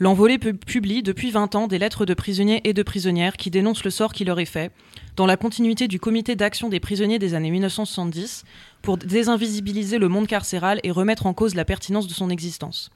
L'envolée 0.00 0.38
publie 0.38 1.04
depuis 1.04 1.30
20 1.30 1.54
ans 1.54 1.66
des 1.68 1.78
lettres 1.78 2.04
de 2.04 2.14
prisonniers 2.14 2.60
et 2.64 2.72
de 2.72 2.82
prisonnières 2.82 3.36
qui 3.36 3.50
dénoncent 3.50 3.84
le 3.84 3.90
sort 3.90 4.12
qui 4.12 4.24
leur 4.24 4.40
est 4.40 4.44
fait, 4.44 4.72
dans 5.14 5.26
la 5.26 5.36
continuité 5.36 5.86
du 5.86 6.00
comité 6.00 6.34
d'action 6.34 6.68
des 6.68 6.80
prisonniers 6.80 7.20
des 7.20 7.34
années 7.34 7.52
1970, 7.52 8.44
pour 8.82 8.98
désinvisibiliser 8.98 9.98
le 9.98 10.08
monde 10.08 10.26
carcéral 10.26 10.80
et 10.82 10.90
remettre 10.90 11.26
en 11.26 11.34
cause 11.34 11.54
la 11.54 11.64
pertinence 11.64 12.08
de 12.08 12.14
son 12.14 12.28
existence. 12.28 12.90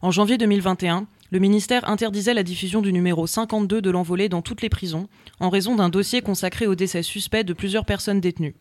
En 0.00 0.12
janvier 0.12 0.38
2021, 0.38 1.06
le 1.32 1.38
ministère 1.40 1.88
interdisait 1.88 2.34
la 2.34 2.42
diffusion 2.44 2.82
du 2.82 2.92
numéro 2.92 3.26
52 3.26 3.82
de 3.82 3.90
l'envolée 3.90 4.28
dans 4.28 4.42
toutes 4.42 4.62
les 4.62 4.68
prisons, 4.68 5.08
en 5.40 5.50
raison 5.50 5.74
d'un 5.74 5.88
dossier 5.88 6.22
consacré 6.22 6.68
au 6.68 6.76
décès 6.76 7.02
suspect 7.02 7.42
de 7.42 7.52
plusieurs 7.52 7.84
personnes 7.84 8.20
détenues. 8.20 8.54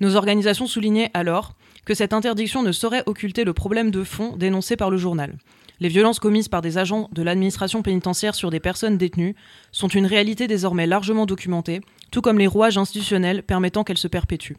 Nos 0.00 0.16
organisations 0.16 0.66
soulignaient 0.66 1.10
alors 1.14 1.54
que 1.84 1.94
cette 1.94 2.12
interdiction 2.12 2.62
ne 2.62 2.72
saurait 2.72 3.04
occulter 3.06 3.44
le 3.44 3.54
problème 3.54 3.90
de 3.90 4.04
fond 4.04 4.36
dénoncé 4.36 4.76
par 4.76 4.90
le 4.90 4.96
journal. 4.96 5.36
Les 5.78 5.88
violences 5.88 6.20
commises 6.20 6.48
par 6.48 6.62
des 6.62 6.78
agents 6.78 7.08
de 7.12 7.22
l'administration 7.22 7.82
pénitentiaire 7.82 8.34
sur 8.34 8.50
des 8.50 8.60
personnes 8.60 8.96
détenues 8.96 9.36
sont 9.72 9.88
une 9.88 10.06
réalité 10.06 10.46
désormais 10.46 10.86
largement 10.86 11.26
documentée, 11.26 11.82
tout 12.10 12.22
comme 12.22 12.38
les 12.38 12.46
rouages 12.46 12.78
institutionnels 12.78 13.42
permettant 13.42 13.84
qu'elles 13.84 13.98
se 13.98 14.08
perpétuent. 14.08 14.56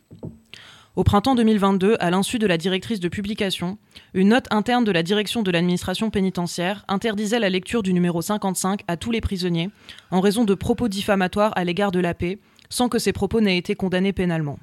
Au 0.96 1.04
printemps 1.04 1.36
2022, 1.36 1.98
à 2.00 2.10
l'insu 2.10 2.40
de 2.40 2.48
la 2.48 2.58
directrice 2.58 3.00
de 3.00 3.08
publication, 3.08 3.78
une 4.16 4.30
note 4.30 4.48
interne 4.50 4.84
de 4.84 4.92
la 4.92 5.04
direction 5.04 5.44
de 5.44 5.52
l'administration 5.52 6.10
pénitentiaire 6.10 6.86
interdisait 6.88 7.40
la 7.40 7.50
lecture 7.50 7.84
du 7.84 7.94
numéro 7.94 8.22
55 8.22 8.82
à 8.88 8.98
tous 8.98 9.12
les 9.12 9.22
prisonniers 9.22 9.70
en 10.10 10.22
raison 10.22 10.44
de 10.44 10.56
propos 10.56 10.88
diffamatoires 10.88 11.54
à 11.56 11.64
l'égard 11.64 11.92
de 11.92 12.00
la 12.00 12.16
paix, 12.16 12.40
sans 12.70 12.90
que 12.90 13.00
ces 13.00 13.14
propos 13.14 13.42
n'aient 13.42 13.58
été 13.58 13.76
condamnés 13.76 14.14
pénalement. 14.14 14.58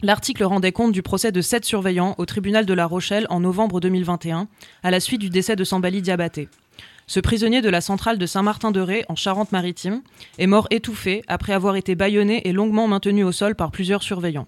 L'article 0.00 0.44
rendait 0.44 0.70
compte 0.70 0.92
du 0.92 1.02
procès 1.02 1.32
de 1.32 1.40
sept 1.40 1.64
surveillants 1.64 2.14
au 2.18 2.24
tribunal 2.24 2.64
de 2.64 2.72
La 2.72 2.86
Rochelle 2.86 3.26
en 3.30 3.40
novembre 3.40 3.80
2021, 3.80 4.46
à 4.84 4.90
la 4.92 5.00
suite 5.00 5.20
du 5.20 5.28
décès 5.28 5.56
de 5.56 5.64
Sambali 5.64 6.02
Diabaté. 6.02 6.48
Ce 7.08 7.18
prisonnier 7.18 7.62
de 7.62 7.68
la 7.68 7.80
centrale 7.80 8.16
de 8.16 8.24
Saint-Martin-de-Ré, 8.24 9.04
en 9.08 9.16
Charente-Maritime, 9.16 10.02
est 10.38 10.46
mort 10.46 10.68
étouffé 10.70 11.22
après 11.26 11.52
avoir 11.52 11.74
été 11.74 11.96
bâillonné 11.96 12.46
et 12.46 12.52
longuement 12.52 12.86
maintenu 12.86 13.24
au 13.24 13.32
sol 13.32 13.56
par 13.56 13.72
plusieurs 13.72 14.04
surveillants. 14.04 14.46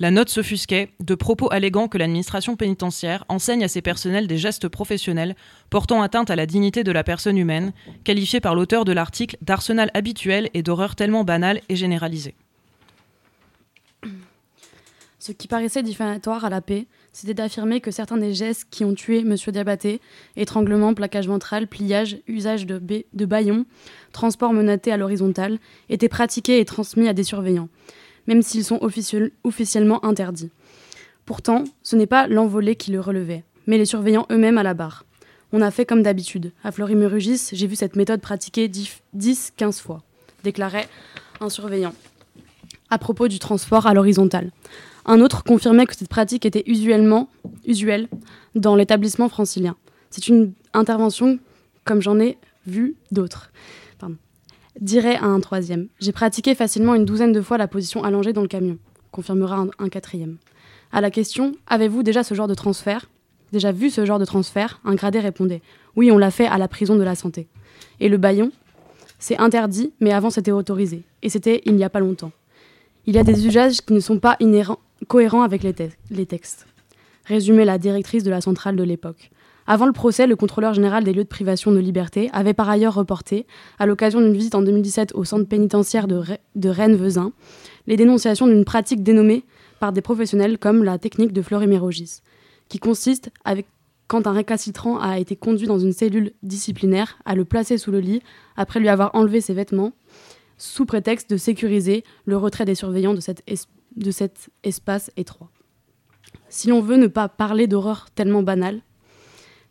La 0.00 0.10
note 0.10 0.28
s'offusquait 0.28 0.90
de 0.98 1.14
propos 1.14 1.52
alléguant 1.52 1.86
que 1.86 1.98
l'administration 1.98 2.56
pénitentiaire 2.56 3.24
enseigne 3.28 3.62
à 3.62 3.68
ses 3.68 3.82
personnels 3.82 4.26
des 4.26 4.38
gestes 4.38 4.66
professionnels 4.66 5.36
portant 5.68 6.02
atteinte 6.02 6.30
à 6.30 6.36
la 6.36 6.46
dignité 6.46 6.82
de 6.82 6.90
la 6.90 7.04
personne 7.04 7.38
humaine, 7.38 7.72
qualifiés 8.02 8.40
par 8.40 8.56
l'auteur 8.56 8.84
de 8.84 8.92
l'article 8.92 9.36
d'arsenal 9.40 9.92
habituel 9.94 10.50
et 10.52 10.64
d'horreur 10.64 10.96
tellement 10.96 11.22
banale 11.22 11.60
et 11.68 11.76
généralisée. 11.76 12.34
Ce 15.20 15.32
qui 15.32 15.48
paraissait 15.48 15.82
diffamatoire 15.82 16.46
à 16.46 16.48
la 16.48 16.62
paix, 16.62 16.86
c'était 17.12 17.34
d'affirmer 17.34 17.82
que 17.82 17.90
certains 17.90 18.16
des 18.16 18.32
gestes 18.32 18.66
qui 18.70 18.86
ont 18.86 18.94
tué 18.94 19.18
M. 19.18 19.36
Diabaté, 19.48 20.00
étranglement, 20.34 20.94
plaquage 20.94 21.28
ventral, 21.28 21.66
pliage, 21.66 22.16
usage 22.26 22.64
de, 22.64 22.80
de 22.80 23.24
baillon, 23.26 23.66
transport 24.12 24.54
menotté 24.54 24.90
à 24.90 24.96
l'horizontale, 24.96 25.58
étaient 25.90 26.08
pratiqués 26.08 26.58
et 26.58 26.64
transmis 26.64 27.06
à 27.06 27.12
des 27.12 27.22
surveillants, 27.22 27.68
même 28.28 28.40
s'ils 28.40 28.64
sont 28.64 28.80
officiellement 29.44 30.02
interdits. 30.06 30.50
Pourtant, 31.26 31.64
ce 31.82 31.96
n'est 31.96 32.06
pas 32.06 32.26
l'envolée 32.26 32.74
qui 32.74 32.90
le 32.90 33.00
relevait, 33.00 33.44
mais 33.66 33.76
les 33.76 33.84
surveillants 33.84 34.26
eux-mêmes 34.32 34.56
à 34.56 34.62
la 34.62 34.72
barre. 34.72 35.04
On 35.52 35.60
a 35.60 35.70
fait 35.70 35.84
comme 35.84 36.02
d'habitude. 36.02 36.52
À 36.64 36.72
Florimurugis, 36.72 37.50
j'ai 37.52 37.66
vu 37.66 37.76
cette 37.76 37.94
méthode 37.94 38.22
pratiquée 38.22 38.70
10-15 39.14 39.82
fois, 39.82 40.02
déclarait 40.44 40.88
un 41.42 41.50
surveillant 41.50 41.92
à 42.90 42.98
propos 42.98 43.28
du 43.28 43.38
transport 43.38 43.86
à 43.86 43.94
l'horizontale. 43.94 44.50
Un 45.06 45.20
autre 45.20 45.44
confirmait 45.44 45.86
que 45.86 45.96
cette 45.96 46.08
pratique 46.08 46.46
était 46.46 46.64
usuellement 46.66 47.28
usuelle 47.66 48.08
dans 48.54 48.76
l'établissement 48.76 49.28
francilien. 49.28 49.76
C'est 50.10 50.28
une 50.28 50.52
intervention 50.72 51.38
comme 51.84 52.02
j'en 52.02 52.18
ai 52.20 52.38
vu 52.66 52.96
d'autres. 53.10 53.50
Dirait 54.80 55.16
à 55.16 55.24
un 55.24 55.40
troisième. 55.40 55.88
J'ai 55.98 56.12
pratiqué 56.12 56.54
facilement 56.54 56.94
une 56.94 57.04
douzaine 57.04 57.32
de 57.32 57.42
fois 57.42 57.58
la 57.58 57.68
position 57.68 58.04
allongée 58.04 58.32
dans 58.32 58.40
le 58.40 58.48
camion, 58.48 58.78
confirmera 59.10 59.66
un, 59.78 59.88
quatrième. 59.88 60.36
À 60.92 61.00
la 61.00 61.10
question 61.10 61.52
Avez-vous 61.66 62.02
déjà 62.02 62.22
ce 62.22 62.34
genre 62.34 62.46
de 62.46 62.54
transfert? 62.54 63.10
Déjà 63.52 63.72
vu 63.72 63.90
ce 63.90 64.06
genre 64.06 64.18
de 64.18 64.24
transfert? 64.24 64.80
Un 64.84 64.94
gradé 64.94 65.18
répondait 65.18 65.60
Oui, 65.96 66.10
on 66.12 66.18
l'a 66.18 66.30
fait 66.30 66.46
à 66.46 66.56
la 66.56 66.68
prison 66.68 66.96
de 66.96 67.02
la 67.02 67.14
santé. 67.14 67.48
Et 67.98 68.08
le 68.08 68.16
baillon? 68.16 68.52
C'est 69.18 69.36
interdit, 69.38 69.92
mais 70.00 70.12
avant 70.12 70.30
c'était 70.30 70.52
autorisé. 70.52 71.02
Et 71.22 71.28
c'était 71.28 71.60
il 71.66 71.74
n'y 71.74 71.84
a 71.84 71.90
pas 71.90 72.00
longtemps. 72.00 72.32
Il 73.06 73.14
y 73.14 73.18
a 73.18 73.24
des 73.24 73.46
usages 73.46 73.82
qui 73.82 73.92
ne 73.92 74.00
sont 74.00 74.18
pas 74.18 74.36
inhérents, 74.40 74.78
cohérent 75.08 75.42
avec 75.42 75.62
les, 75.62 76.26
textes. 76.26 76.66
Résumé 77.24 77.64
la 77.64 77.78
directrice 77.78 78.24
de 78.24 78.30
la 78.30 78.40
centrale 78.40 78.76
de 78.76 78.82
l'époque. 78.82 79.30
Avant 79.66 79.86
le 79.86 79.92
procès, 79.92 80.26
le 80.26 80.36
contrôleur 80.36 80.74
général 80.74 81.04
des 81.04 81.12
lieux 81.12 81.22
de 81.22 81.28
privation 81.28 81.70
de 81.70 81.78
liberté 81.78 82.28
avait 82.32 82.54
par 82.54 82.68
ailleurs 82.68 82.94
reporté, 82.94 83.46
à 83.78 83.86
l'occasion 83.86 84.20
d'une 84.20 84.32
visite 84.32 84.54
en 84.54 84.62
2017 84.62 85.12
au 85.14 85.24
centre 85.24 85.46
pénitentiaire 85.46 86.08
de, 86.08 86.68
Rennes-Vezin, 86.68 87.32
les 87.86 87.96
dénonciations 87.96 88.46
d'une 88.46 88.64
pratique 88.64 89.02
dénommée 89.02 89.44
par 89.78 89.92
des 89.92 90.00
professionnels 90.00 90.58
comme 90.58 90.82
la 90.82 90.98
technique 90.98 91.32
de 91.32 91.42
Florimérogis, 91.42 92.20
qui 92.68 92.78
consiste, 92.78 93.30
quand 94.08 94.26
un 94.26 94.32
récalcitrant 94.32 94.98
a 94.98 95.18
été 95.18 95.36
conduit 95.36 95.68
dans 95.68 95.78
une 95.78 95.92
cellule 95.92 96.32
disciplinaire, 96.42 97.18
à 97.24 97.34
le 97.34 97.44
placer 97.44 97.78
sous 97.78 97.92
le 97.92 98.00
lit 98.00 98.22
après 98.56 98.80
lui 98.80 98.88
avoir 98.88 99.14
enlevé 99.14 99.40
ses 99.40 99.54
vêtements, 99.54 99.92
sous 100.58 100.84
prétexte 100.84 101.30
de 101.30 101.36
sécuriser 101.36 102.04
le 102.24 102.36
retrait 102.36 102.64
des 102.64 102.74
surveillants 102.74 103.14
de 103.14 103.20
cette 103.20 103.42
espèce 103.46 103.68
de 103.96 104.10
cet 104.10 104.50
espace 104.62 105.10
étroit. 105.16 105.50
Si 106.48 106.68
l'on 106.68 106.80
veut 106.80 106.96
ne 106.96 107.06
pas 107.06 107.28
parler 107.28 107.66
d'horreur 107.66 108.08
tellement 108.14 108.42
banale, 108.42 108.80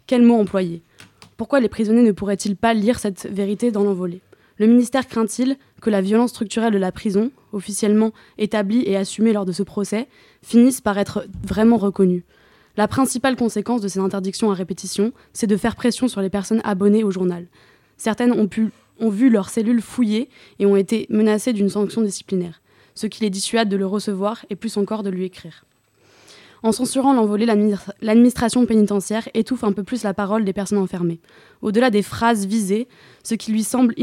quel 0.07 0.23
mot 0.23 0.35
employer? 0.35 0.81
Pourquoi 1.37 1.59
les 1.59 1.69
prisonniers 1.69 2.03
ne 2.03 2.11
pourraient-ils 2.11 2.55
pas 2.55 2.73
lire 2.73 2.99
cette 2.99 3.25
vérité 3.25 3.71
dans 3.71 3.83
l'envolée? 3.83 4.21
Le 4.57 4.67
ministère 4.67 5.07
craint-il 5.07 5.57
que 5.81 5.89
la 5.89 6.01
violence 6.01 6.31
structurelle 6.31 6.73
de 6.73 6.77
la 6.77 6.91
prison, 6.91 7.31
officiellement 7.53 8.11
établie 8.37 8.83
et 8.85 8.97
assumée 8.97 9.31
lors 9.31 9.45
de 9.45 9.53
ce 9.53 9.63
procès, 9.63 10.07
finisse 10.41 10.81
par 10.81 10.97
être 10.97 11.25
vraiment 11.43 11.77
reconnue? 11.77 12.25
La 12.75 12.87
principale 12.87 13.35
conséquence 13.35 13.81
de 13.81 13.87
ces 13.87 13.99
interdictions 13.99 14.51
à 14.51 14.53
répétition, 14.53 15.13
c'est 15.33 15.47
de 15.47 15.57
faire 15.57 15.75
pression 15.75 16.07
sur 16.07 16.21
les 16.21 16.29
personnes 16.29 16.61
abonnées 16.63 17.03
au 17.03 17.11
journal. 17.11 17.47
Certaines 17.97 18.31
ont, 18.31 18.47
pu, 18.47 18.69
ont 18.99 19.09
vu 19.09 19.29
leurs 19.29 19.49
cellules 19.49 19.81
fouillées 19.81 20.29
et 20.59 20.65
ont 20.65 20.75
été 20.75 21.05
menacées 21.09 21.53
d'une 21.53 21.69
sanction 21.69 22.01
disciplinaire 22.01 22.61
ce 22.99 23.07
qui 23.07 23.21
les 23.21 23.29
dissuade 23.29 23.69
de 23.69 23.77
le 23.77 23.85
recevoir 23.85 24.45
et 24.49 24.57
plus 24.57 24.75
encore 24.75 25.03
de 25.03 25.09
lui 25.09 25.23
écrire. 25.23 25.63
En 26.63 26.73
censurant 26.73 27.13
l'envolée, 27.13 27.45
l'administration 28.01 28.65
pénitentiaire 28.65 29.29
étouffe 29.33 29.63
un 29.63 29.71
peu 29.71 29.83
plus 29.83 30.03
la 30.03 30.13
parole 30.13 30.43
des 30.43 30.51
personnes 30.51 30.79
enfermées. 30.79 31.21
Au-delà 31.61 31.91
des 31.91 32.01
phrases 32.01 32.45
visées, 32.45 32.89
ce 33.23 33.35
qui 33.35 33.53
lui 33.53 33.63
semble 33.63 33.95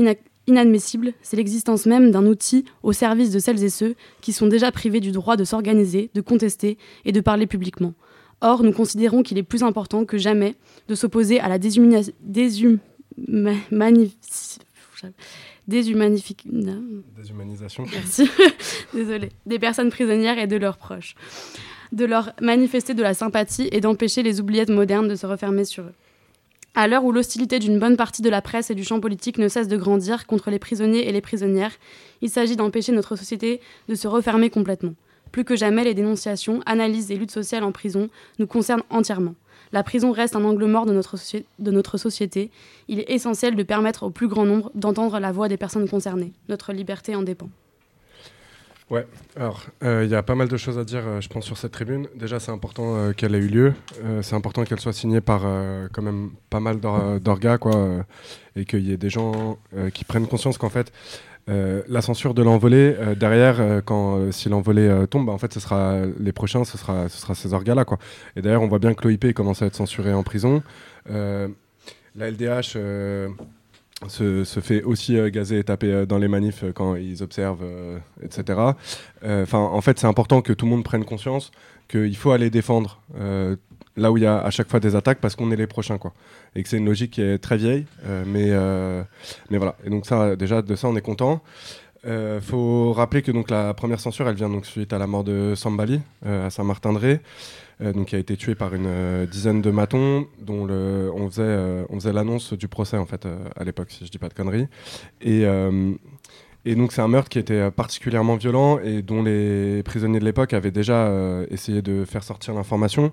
inadmissible, 0.47 1.13
c'est 1.21 1.37
l'existence 1.37 1.85
même 1.85 2.11
d'un 2.11 2.25
outil 2.25 2.65
au 2.83 2.95
service 2.95 3.31
de 3.31 3.39
celles 3.39 3.63
et 3.63 3.69
ceux 3.69 3.97
qui 4.23 4.33
sont 4.33 4.47
déjà 4.47 4.73
privés 4.73 5.01
du 5.01 5.13
droit 5.13 5.37
de 5.37 5.45
s'organiser, 5.45 6.09
de 6.15 6.23
contester 6.23 6.79
et 7.05 7.13
de 7.13 7.21
parler 7.21 7.47
publiquement. 7.47 7.93
Or, 8.41 8.63
nous 8.63 8.73
considérons 8.73 9.23
qu'il 9.23 9.37
est 9.37 9.43
plus 9.43 9.63
important 9.63 10.07
que 10.07 10.17
jamais 10.17 10.55
de 10.89 10.95
s'opposer 10.95 11.39
à 11.39 11.49
la 11.49 11.59
déshumanisation 11.59 12.81
déshumanisation. 15.69 17.85
Merci. 17.93 18.29
Désolée. 18.95 19.31
Des 19.47 19.59
personnes 19.59 19.91
prisonnières 19.91 20.39
et 20.39 20.47
de 20.47 20.57
leurs 20.57 20.77
proches. 20.77 21.15
De 21.93 22.05
leur 22.05 22.33
manifester 22.41 22.95
de 22.95 23.03
la 23.03 23.15
sympathie 23.15 23.69
et 23.73 23.81
d'empêcher 23.81 24.23
les 24.23 24.41
oubliettes 24.41 24.71
modernes 24.71 25.09
de 25.09 25.15
se 25.15 25.27
refermer 25.27 25.65
sur 25.65 25.85
eux. 25.85 25.95
À 26.75 26.89
l'heure 26.89 27.05
où 27.05 27.13
l'hostilité 27.13 27.59
d'une 27.59 27.79
bonne 27.79 27.97
partie 27.97 28.21
de 28.21 28.29
la 28.29 28.43
presse 28.43 28.71
et 28.71 28.75
du 28.75 28.85
champ 28.85 29.01
politique 29.01 29.39
ne 29.39 29.49
cesse 29.49 29.67
de 29.67 29.79
grandir 29.79 30.27
contre 30.27 30.51
les 30.51 30.59
prisonniers 30.59 31.09
et 31.09 31.13
les 31.13 31.23
prisonnières, 31.23 31.73
il 32.21 32.29
s'agit 32.29 32.55
d'empêcher 32.55 32.93
notre 32.93 33.17
société 33.17 33.63
de 33.89 33.95
se 33.95 34.07
refermer 34.07 34.51
complètement. 34.51 34.93
Plus 35.33 35.45
que 35.45 35.57
jamais, 35.57 35.85
les 35.85 35.95
dénonciations, 35.95 36.61
analyses 36.67 37.11
et 37.11 37.17
luttes 37.17 37.31
sociales 37.31 37.65
en 37.65 37.73
prison 37.73 38.11
nous 38.39 38.47
concernent 38.47 38.83
entièrement. 38.91 39.35
La 39.73 39.83
prison 39.83 40.13
reste 40.13 40.37
un 40.37 40.45
angle 40.45 40.67
mort 40.67 40.87
de 40.87 40.93
notre, 40.93 41.97
société. 41.99 42.51
Il 42.89 43.01
est 43.01 43.11
essentiel 43.11 43.57
de 43.57 43.63
permettre 43.63 44.05
au 44.05 44.11
plus 44.11 44.29
grand 44.29 44.45
nombre 44.45 44.71
d'entendre 44.75 45.19
la 45.19 45.33
voix 45.33 45.49
des 45.49 45.57
personnes 45.57 45.89
concernées. 45.89 46.33
Notre 46.49 46.73
liberté 46.73 47.15
en 47.15 47.23
dépend. 47.23 47.49
Ouais, 48.89 49.05
alors 49.35 49.65
euh, 49.83 50.05
il 50.05 50.11
y 50.11 50.15
a 50.15 50.23
pas 50.23 50.37
mal 50.37 50.47
de 50.47 50.57
choses 50.57 50.79
à 50.79 50.85
dire, 50.85 51.03
euh, 51.05 51.21
je 51.21 51.29
pense, 51.29 51.45
sur 51.45 51.59
cette 51.59 51.73
tribune. 51.73 52.07
Déjà, 52.15 52.39
c'est 52.39 52.53
important 52.53 52.97
euh, 52.97 53.13
qu'elle 53.13 53.35
ait 53.35 53.39
eu 53.39 53.49
lieu. 53.49 53.75
c'est 54.23 54.37
important 54.37 54.63
qu'elle 54.63 54.79
soit 54.79 54.93
signée 54.93 55.21
par 55.21 55.43
quand 55.93 56.03
même 56.03 56.31
pas 56.51 56.61
mal 56.61 56.79
d'orgas, 56.79 57.59
quoi, 57.59 58.05
et 58.55 58.65
qu'il 58.65 58.87
y 58.87 58.93
ait 58.93 58.97
des 58.97 59.11
gens 59.11 59.59
qui 59.93 60.05
prennent 60.05 60.29
conscience 60.29 60.57
qu'en 60.57 60.71
fait, 60.71 60.93
Euh, 61.49 61.83
la 61.89 62.03
censure 62.03 62.35
de 62.35 62.43
l'envolée, 62.43 62.97
euh, 62.99 63.15
derrière, 63.15 63.61
euh, 63.61 63.81
quand 63.85 64.33
si 64.33 64.49
l'envolée 64.49 65.05
tombe, 65.09 65.27
bah, 65.27 65.33
en 65.33 65.39
fait, 65.39 65.53
ce 65.53 65.61
sera 65.61 66.03
les 66.19 66.33
prochains, 66.33 66.65
ce 66.65 66.77
sera, 66.77 67.09
ce 67.09 67.19
sera 67.19 67.35
ces 67.35 67.55
orgas-là, 67.55 67.85
quoi. 67.85 67.99
Et 68.35 68.43
d'ailleurs, 68.43 68.63
on 68.63 68.69
voit 68.69 68.81
bien 68.81 68.95
que 68.95 69.07
l'OIP 69.07 69.33
commence 69.33 69.63
à 69.63 69.67
être 69.67 69.77
censuré 69.77 70.13
en 70.13 70.23
prison. 70.23 70.63
La 71.09 72.31
LDH 72.31 72.79
se, 74.09 74.45
se 74.45 74.61
fait 74.61 74.83
aussi 74.83 75.19
gazer 75.31 75.59
et 75.59 75.65
taper 75.65 76.07
dans 76.07 76.19
les 76.19 76.29
manifs 76.29 76.65
quand 76.75 76.97
ils 76.97 77.23
observent, 77.23 77.65
etc. 78.23 78.61
Enfin, 79.23 79.59
en 79.59 79.81
fait, 79.81 79.99
c'est 79.99 80.07
important 80.07 80.43
que 80.43 80.53
tout 80.53 80.65
le 80.65 80.71
monde 80.71 80.85
prenne 80.85 81.05
conscience 81.05 81.53
qu'il 81.89 82.17
faut 82.17 82.33
aller 82.33 82.51
défendre 82.51 83.01
là 83.97 84.13
où 84.13 84.17
il 84.17 84.23
y 84.23 84.27
a 84.27 84.39
à 84.39 84.51
chaque 84.51 84.69
fois 84.69 84.81
des 84.81 84.95
attaques 84.95 85.19
parce 85.21 85.37
qu'on 85.37 85.51
est 85.51 85.57
les 85.57 85.67
prochains, 85.67 85.99
quoi. 85.99 86.13
Et 86.55 86.63
que 86.63 86.69
c'est 86.69 86.79
une 86.79 86.87
logique 86.87 87.13
qui 87.13 87.23
est 87.23 87.39
très 87.39 87.57
vieille, 87.57 87.87
euh, 88.07 88.25
mais, 88.27 88.49
euh, 88.51 89.03
mais 89.51 89.59
voilà. 89.59 89.77
Et 89.85 89.91
donc 89.91 90.07
ça, 90.07 90.37
déjà, 90.37 90.63
de 90.63 90.75
ça, 90.77 90.89
on 90.89 90.97
est 90.97 91.03
content. 91.03 91.43
Euh, 92.07 92.41
faut 92.41 92.93
rappeler 92.93 93.23
que 93.23 93.33
donc 93.33 93.51
la 93.51 93.75
première 93.75 93.99
censure, 93.99 94.29
elle 94.29 94.37
vient 94.37 94.51
donc 94.51 94.65
suite 94.65 94.93
à 94.93 94.99
la 94.99 95.07
mort 95.07 95.25
de 95.25 95.55
Sambali 95.57 96.01
euh, 96.25 96.47
à 96.47 96.51
Saint-Martin-de-Ré, 96.51 97.21
donc 97.81 98.07
qui 98.09 98.17
a 98.17 98.19
été 98.19 98.37
tué 98.37 98.55
par 98.55 98.75
une 98.75 99.27
dizaine 99.27 99.61
de 99.61 99.71
matons, 99.71 100.27
dont 100.41 100.67
on 100.71 101.29
faisait, 101.29 101.85
on 101.91 101.97
faisait 101.97 102.13
l'annonce 102.13 102.55
du 102.55 102.69
procès 102.69 102.97
en 102.97 103.05
fait 103.05 103.27
à 103.55 103.65
l'époque, 103.65 103.91
si 103.91 104.07
je 104.07 104.11
dis 104.11 104.19
pas 104.19 104.29
de 104.29 104.35
conneries. 104.35 104.67
Et, 105.21 105.45
et 106.67 106.75
donc 106.75 106.93
c'est 106.93 107.01
un 107.01 107.09
meurtre 107.09 107.29
qui 107.31 107.39
était 107.39 107.55
euh, 107.55 107.71
particulièrement 107.71 108.37
violent 108.37 108.79
et 108.81 109.01
dont 109.01 109.23
les 109.23 109.83
prisonniers 109.85 110.19
de 110.19 110.25
l'époque 110.25 110.53
avaient 110.53 110.73
déjà 110.73 111.07
euh, 111.07 111.47
essayé 111.51 111.81
de 111.81 112.05
faire 112.05 112.25
sortir 112.25 112.53
l'information. 112.55 113.13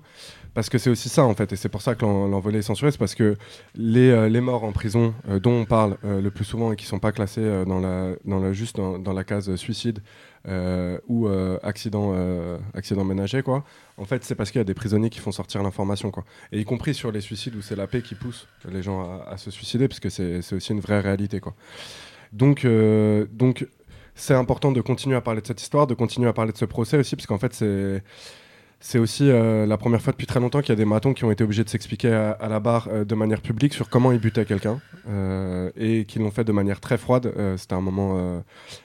Parce 0.54 0.68
que 0.68 0.78
c'est 0.78 0.90
aussi 0.90 1.08
ça 1.08 1.24
en 1.24 1.34
fait, 1.34 1.52
et 1.52 1.56
c'est 1.56 1.68
pour 1.68 1.82
ça 1.82 1.94
que 1.96 2.04
l'en- 2.04 2.28
l'envolée 2.28 2.58
est 2.60 2.62
censurée, 2.62 2.92
c'est 2.92 2.98
parce 2.98 3.16
que 3.16 3.36
les, 3.74 4.10
euh, 4.10 4.28
les 4.28 4.40
morts 4.40 4.62
en 4.64 4.70
prison 4.70 5.14
dont 5.42 5.52
on 5.62 5.64
parle 5.64 5.96
le 6.04 6.30
plus 6.30 6.44
souvent 6.44 6.72
et 6.72 6.76
qui 6.76 6.86
sont 6.86 7.00
pas 7.00 7.10
classés 7.12 7.64
dans 7.66 7.80
la, 7.80 8.12
dans 8.24 8.38
la, 8.38 8.52
juste 8.52 8.76
dans, 8.76 8.98
dans 8.98 9.12
la 9.12 9.24
case 9.24 9.54
suicide 9.56 10.00
ou 11.08 11.28
accident, 11.62 12.14
accident 12.74 13.02
ménager, 13.04 13.42
quoi, 13.42 13.64
en 13.96 14.04
fait 14.04 14.22
c'est 14.22 14.34
parce 14.36 14.50
qu'il 14.52 14.60
y 14.60 14.60
a 14.60 14.64
des 14.64 14.74
prisonniers 14.74 15.10
qui 15.10 15.18
font 15.18 15.32
sortir 15.32 15.62
l'information. 15.62 16.12
Et 16.52 16.60
y 16.60 16.64
compris 16.64 16.94
sur 16.94 17.10
les 17.10 17.20
suicides 17.20 17.56
où 17.56 17.62
c'est 17.62 17.76
la 17.76 17.86
paix 17.86 18.02
qui 18.02 18.14
pousse 18.14 18.46
les 18.70 18.82
gens 18.82 19.22
à, 19.26 19.36
se 19.36 19.50
suicider, 19.50 19.88
parce 19.88 20.00
que 20.00 20.10
c'est 20.10 20.40
c'est 20.42 20.54
aussi 20.54 20.72
une 20.72 20.80
vraie 20.80 21.00
réalité. 21.00 21.40
quoi. 21.40 21.54
Donc, 22.34 22.64
euh, 22.64 23.26
donc 23.32 23.66
c'est 24.14 24.34
important 24.34 24.72
de 24.72 24.80
continuer 24.80 25.16
à 25.16 25.20
parler 25.20 25.40
de 25.40 25.46
cette 25.46 25.62
histoire, 25.62 25.86
de 25.86 25.94
continuer 25.94 26.28
à 26.28 26.32
parler 26.32 26.52
de 26.52 26.58
ce 26.58 26.64
procès 26.64 26.98
aussi, 26.98 27.16
parce 27.16 27.26
qu'en 27.26 27.38
fait, 27.38 27.54
c'est. 27.54 28.02
C'est 28.80 28.98
aussi 28.98 29.30
euh, 29.30 29.64
la 29.64 29.78
première 29.78 30.02
fois 30.02 30.12
depuis 30.12 30.26
très 30.26 30.40
longtemps 30.40 30.60
qu'il 30.60 30.68
y 30.68 30.72
a 30.72 30.76
des 30.76 30.84
matons 30.84 31.14
qui 31.14 31.24
ont 31.24 31.30
été 31.30 31.42
obligés 31.42 31.64
de 31.64 31.70
s'expliquer 31.70 32.12
à, 32.12 32.48
la 32.50 32.60
barre 32.60 32.88
euh, 32.92 33.06
de 33.06 33.14
manière 33.14 33.40
publique 33.40 33.72
sur 33.72 33.88
comment 33.88 34.12
ils 34.12 34.18
butaient 34.18 34.44
quelqu'un 34.44 34.78
et 35.74 36.04
qui 36.04 36.18
l'ont 36.18 36.30
fait 36.30 36.44
de 36.44 36.52
manière 36.52 36.80
très 36.80 36.98
froide. 36.98 37.32
C'était 37.56 37.72
un 37.72 37.80
moment 37.80 38.42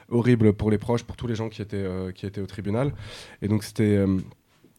horrible 0.10 0.54
pour 0.54 0.72
les 0.72 0.78
proches, 0.78 1.04
pour 1.04 1.18
tous 1.18 1.28
les 1.28 1.36
gens 1.36 1.50
qui 1.50 1.62
étaient, 1.62 1.86
qui 2.16 2.26
étaient 2.26 2.40
au 2.40 2.46
tribunal. 2.46 2.94
Et 3.42 3.50
donc 3.50 3.66
c'était 3.66 4.06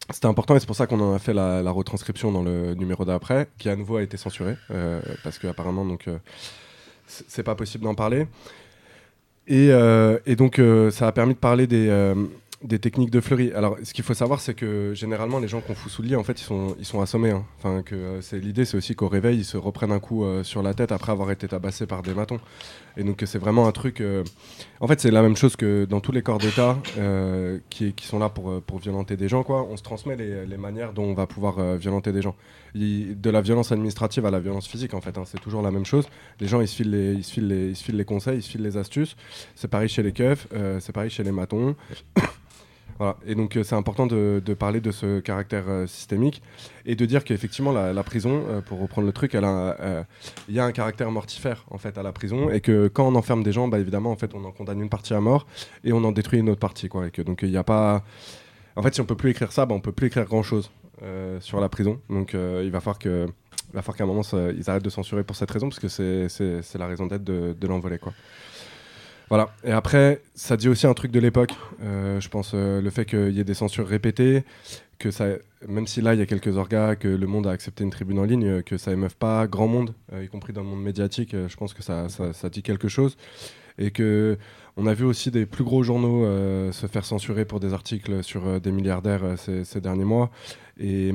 c'était 0.09 0.27
important 0.27 0.57
et 0.57 0.61
c'est 0.61 0.67
pour 0.67 0.77
ça 0.77 0.87
qu'on 0.87 1.01
en 1.01 1.13
a 1.13 1.19
fait 1.19 1.35
la, 1.35 1.71
retranscription 1.71 2.33
dans 2.33 2.43
le 2.43 2.75
numéro 2.75 3.05
d'après, 3.05 3.49
qui 3.59 3.69
à 3.69 3.77
nouveau 3.77 3.97
a 3.97 4.03
été 4.03 4.17
censuré 4.17 4.57
euh, 4.71 5.03
parce 5.23 5.39
qu'apparemment 5.39 5.85
donc 5.85 6.09
c'est 7.07 7.43
pas 7.43 7.55
possible 7.55 7.85
d'en 7.85 7.95
parler. 7.95 8.27
Et, 9.47 9.69
euh, 9.73 10.19
et 10.27 10.37
donc, 10.37 10.59
euh, 10.59 10.91
ça 10.91 11.09
a 11.09 11.13
permis 11.13 11.35
de 11.35 11.39
parler 11.39 11.67
des, 11.67 11.89
euh, 11.89 12.15
des 12.63 12.79
techniques 12.79 13.11
de 13.11 13.21
Fleury. 13.21 13.53
Alors, 13.53 13.77
ce 13.83 13.95
qu'il 13.95 14.05
faut 14.05 14.13
savoir, 14.13 14.41
c'est 14.41 14.53
que 14.53 14.93
généralement, 14.95 15.39
les 15.39 15.49
gens 15.49 15.63
qu'on 15.63 15.75
fout 15.75 15.91
sous 15.91 16.03
le 16.03 16.09
lit, 16.09 16.17
en 16.17 16.23
fait, 16.25 16.41
ils 16.41 16.45
sont, 16.45 16.77
ils 16.79 16.85
sont 16.85 17.01
assommés. 17.01 17.31
hein. 17.31 17.45
Enfin, 17.59 17.83
que 17.83 17.95
euh, 17.95 18.21
c'est 18.21 18.39
l'idée, 18.39 18.67
c'est 18.67 18.77
aussi 18.77 18.95
qu'au 18.95 19.09
réveil, 19.09 19.39
ils 19.39 19.45
se 19.45 19.57
reprennent 19.57 19.93
un 19.93 19.99
coup 19.99 20.25
euh, 20.25 20.45
sur 20.45 20.63
la 20.63 20.75
tête 20.75 20.93
après 20.93 21.11
avoir 21.13 21.31
été 21.31 21.49
tabassés 21.49 21.87
par 21.87 22.03
des 22.03 22.13
matons. 22.13 22.39
Et 22.99 23.03
donc, 23.03 23.23
c'est 23.25 23.39
vraiment 23.39 23.67
un 23.67 23.73
truc. 23.73 24.03
euh, 24.03 24.25
En 24.81 24.89
fait, 24.89 25.01
c'est 25.01 25.11
la 25.11 25.23
même 25.23 25.37
chose 25.37 25.57
que 25.57 25.87
dans 25.87 26.01
tous 26.01 26.13
les 26.13 26.21
corps 26.23 26.37
d'État 26.39 26.77
qui, 27.71 27.95
qui 27.95 28.07
sont 28.07 28.19
là 28.19 28.29
pour, 28.29 28.61
pour 28.63 28.79
violenter 28.79 29.17
des 29.17 29.29
gens. 29.29 29.43
Quoi. 29.43 29.63
On 29.71 29.77
se 29.79 29.83
transmet 29.83 30.17
les, 30.17 30.45
les 30.45 30.57
manières 30.59 30.93
dont 30.93 31.05
on 31.05 31.15
va 31.15 31.27
pouvoir 31.27 31.77
violenter 31.77 32.13
des 32.13 32.21
gens. 32.21 32.35
De 32.75 33.31
la 33.31 33.41
violence 33.41 33.73
administrative 33.73 34.27
à 34.27 34.31
la 34.31 34.39
violence 34.41 34.67
physique, 34.69 34.93
en 34.93 35.01
fait, 35.01 35.17
hein, 35.17 35.23
c'est 35.25 35.41
toujours 35.41 35.63
la 35.63 35.71
même 35.71 35.87
chose. 35.87 36.09
Les 36.41 36.47
gens, 36.47 36.61
ils 36.61 36.69
se 36.69 36.77
filent 36.77 36.91
les, 36.91 37.15
ils 37.15 37.25
filent 37.25 37.49
les, 37.49 37.69
ils 37.71 37.77
filent 37.77 37.97
les 37.97 38.05
conseils, 38.05 38.39
ils 38.39 38.43
se 38.43 38.51
filent 38.51 38.63
les 38.63 38.77
astuces. 38.77 39.17
C'est 39.55 39.69
pareil 39.69 39.89
chez 39.89 40.03
les 40.03 40.13
keufs, 40.13 40.47
c'est 40.81 40.93
pareil 40.93 41.11
chez 41.11 41.23
les 41.23 41.33
matons. 41.33 41.75
Et 43.27 43.35
donc, 43.35 43.57
euh, 43.57 43.65
c'est 43.65 43.75
important 43.75 44.07
de, 44.07 44.41
parler 44.59 44.81
de 44.81 44.91
ce 44.91 45.21
caractère 45.21 45.65
euh, 45.69 45.87
systémique 45.87 46.43
et 46.85 46.97
de 46.97 47.07
dire 47.07 47.25
qu'effectivement, 47.25 47.73
la, 47.73 47.93
la 47.93 48.03
prison, 48.03 48.45
euh, 48.49 48.61
pour 48.61 48.81
reprendre 48.81 49.07
le 49.07 49.13
truc, 49.13 49.35
il 49.35 50.55
y 50.55 50.59
a 50.61 50.65
un 50.65 50.73
caractère 50.73 51.11
mortifère 51.11 51.65
en 51.71 51.79
fait 51.79 51.97
à 51.99 52.03
la 52.03 52.13
prison 52.13 52.51
et 52.51 52.61
que 52.61 52.89
quand 52.89 53.07
on 53.07 53.15
enferme 53.15 53.43
des 53.43 53.53
gens, 53.53 53.69
bah, 53.69 53.79
évidemment, 53.79 54.11
en 54.11 54.17
fait, 54.17 54.35
on 54.35 54.45
en 54.45 54.53
condamne 54.53 54.81
une 54.81 54.89
partie 54.89 55.15
à 55.15 55.21
mort 55.21 55.47
et 55.85 55.93
on 55.93 56.05
en 56.05 56.13
détruit 56.13 56.41
une 56.41 56.51
autre 56.51 56.61
partie, 56.61 56.89
quoi. 56.89 57.07
Donc 57.25 57.41
il 57.43 57.51
n'y 57.51 57.57
a 57.57 57.65
pas, 57.65 58.05
en 58.77 58.83
fait, 58.83 58.95
si 58.95 59.01
on 59.01 59.07
peut 59.07 59.17
plus 59.17 59.31
écrire 59.31 59.53
ça, 59.53 59.67
bah, 59.67 59.75
on 59.75 59.81
peut 59.81 59.93
plus 59.93 60.09
écrire 60.09 60.25
grand 60.25 60.43
chose 60.43 60.71
sur 61.41 61.61
la 61.61 61.69
prison. 61.71 61.99
Donc, 62.11 62.35
il 62.35 62.71
va 62.71 62.81
falloir 62.81 62.99
qu'à 62.99 64.05
un 64.05 64.07
moment, 64.07 64.23
ils 64.55 64.69
arrêtent 64.69 64.85
de 64.85 64.91
censurer 64.91 65.25
pour 65.25 65.37
cette 65.37 65.51
raison, 65.51 65.71
parce 65.71 65.81
que 65.81 65.89
c'est- 65.89 66.79
la 66.79 66.87
raison 66.87 67.07
d'être 67.07 67.25
de, 67.25 67.57
de 67.59 67.97
quoi. 67.97 68.13
Voilà. 69.31 69.51
Et 69.63 69.71
après, 69.71 70.21
ça 70.35 70.57
dit 70.57 70.69
aussi 70.69 70.89
un 70.89 70.95
truc 70.95 71.13
de 71.13 71.21
l'époque. 71.21 71.53
Euh, 71.83 72.21
je 72.21 72.29
pense 72.29 72.51
euh, 72.53 72.83
le 72.83 72.91
fait 72.91 73.05
qu'il 73.05 73.31
y 73.31 73.39
ait 73.39 73.45
des 73.45 73.55
censures 73.55 73.87
répétées, 73.87 74.43
que 74.99 75.13
ça, 75.13 75.27
même 75.69 75.87
si 75.87 76.01
là, 76.01 76.15
il 76.15 76.19
y 76.19 76.23
a 76.23 76.27
quelques 76.27 76.57
orgas, 76.57 76.97
que 76.97 77.07
le 77.07 77.27
monde 77.29 77.47
a 77.47 77.53
accepté 77.53 77.85
une 77.85 77.91
tribune 77.91 78.19
en 78.19 78.25
ligne, 78.25 78.47
euh, 78.47 78.63
que 78.63 78.77
ça 78.77 78.91
émeuve 78.91 79.15
pas 79.15 79.47
grand 79.47 79.69
monde, 79.69 79.95
euh, 80.13 80.25
y 80.25 80.29
compris 80.29 80.53
dans 80.53 80.63
le 80.63 80.67
monde 80.67 80.83
médiatique, 80.83 81.31
je 81.33 81.57
pense 81.57 81.75
que 81.75 81.83
ça, 81.85 82.09
ça, 82.09 82.49
dit 82.49 82.63
quelque 82.63 82.89
chose. 82.89 83.17
Et 83.79 83.93
que 83.93 84.37
on 84.77 84.87
a 84.89 84.95
vu 84.95 85.05
aussi 85.05 85.31
des 85.31 85.47
plus 85.47 85.65
gros 85.65 85.85
journaux 85.85 86.25
se 86.73 86.87
faire 86.87 87.05
censurer 87.05 87.45
pour 87.45 87.61
des 87.61 87.73
articles 87.73 88.23
sur 88.23 88.61
des 88.61 88.73
milliardaires 88.73 89.23
ces, 89.37 89.81
derniers 89.81 90.05
mois. 90.05 90.31
Et 90.79 91.15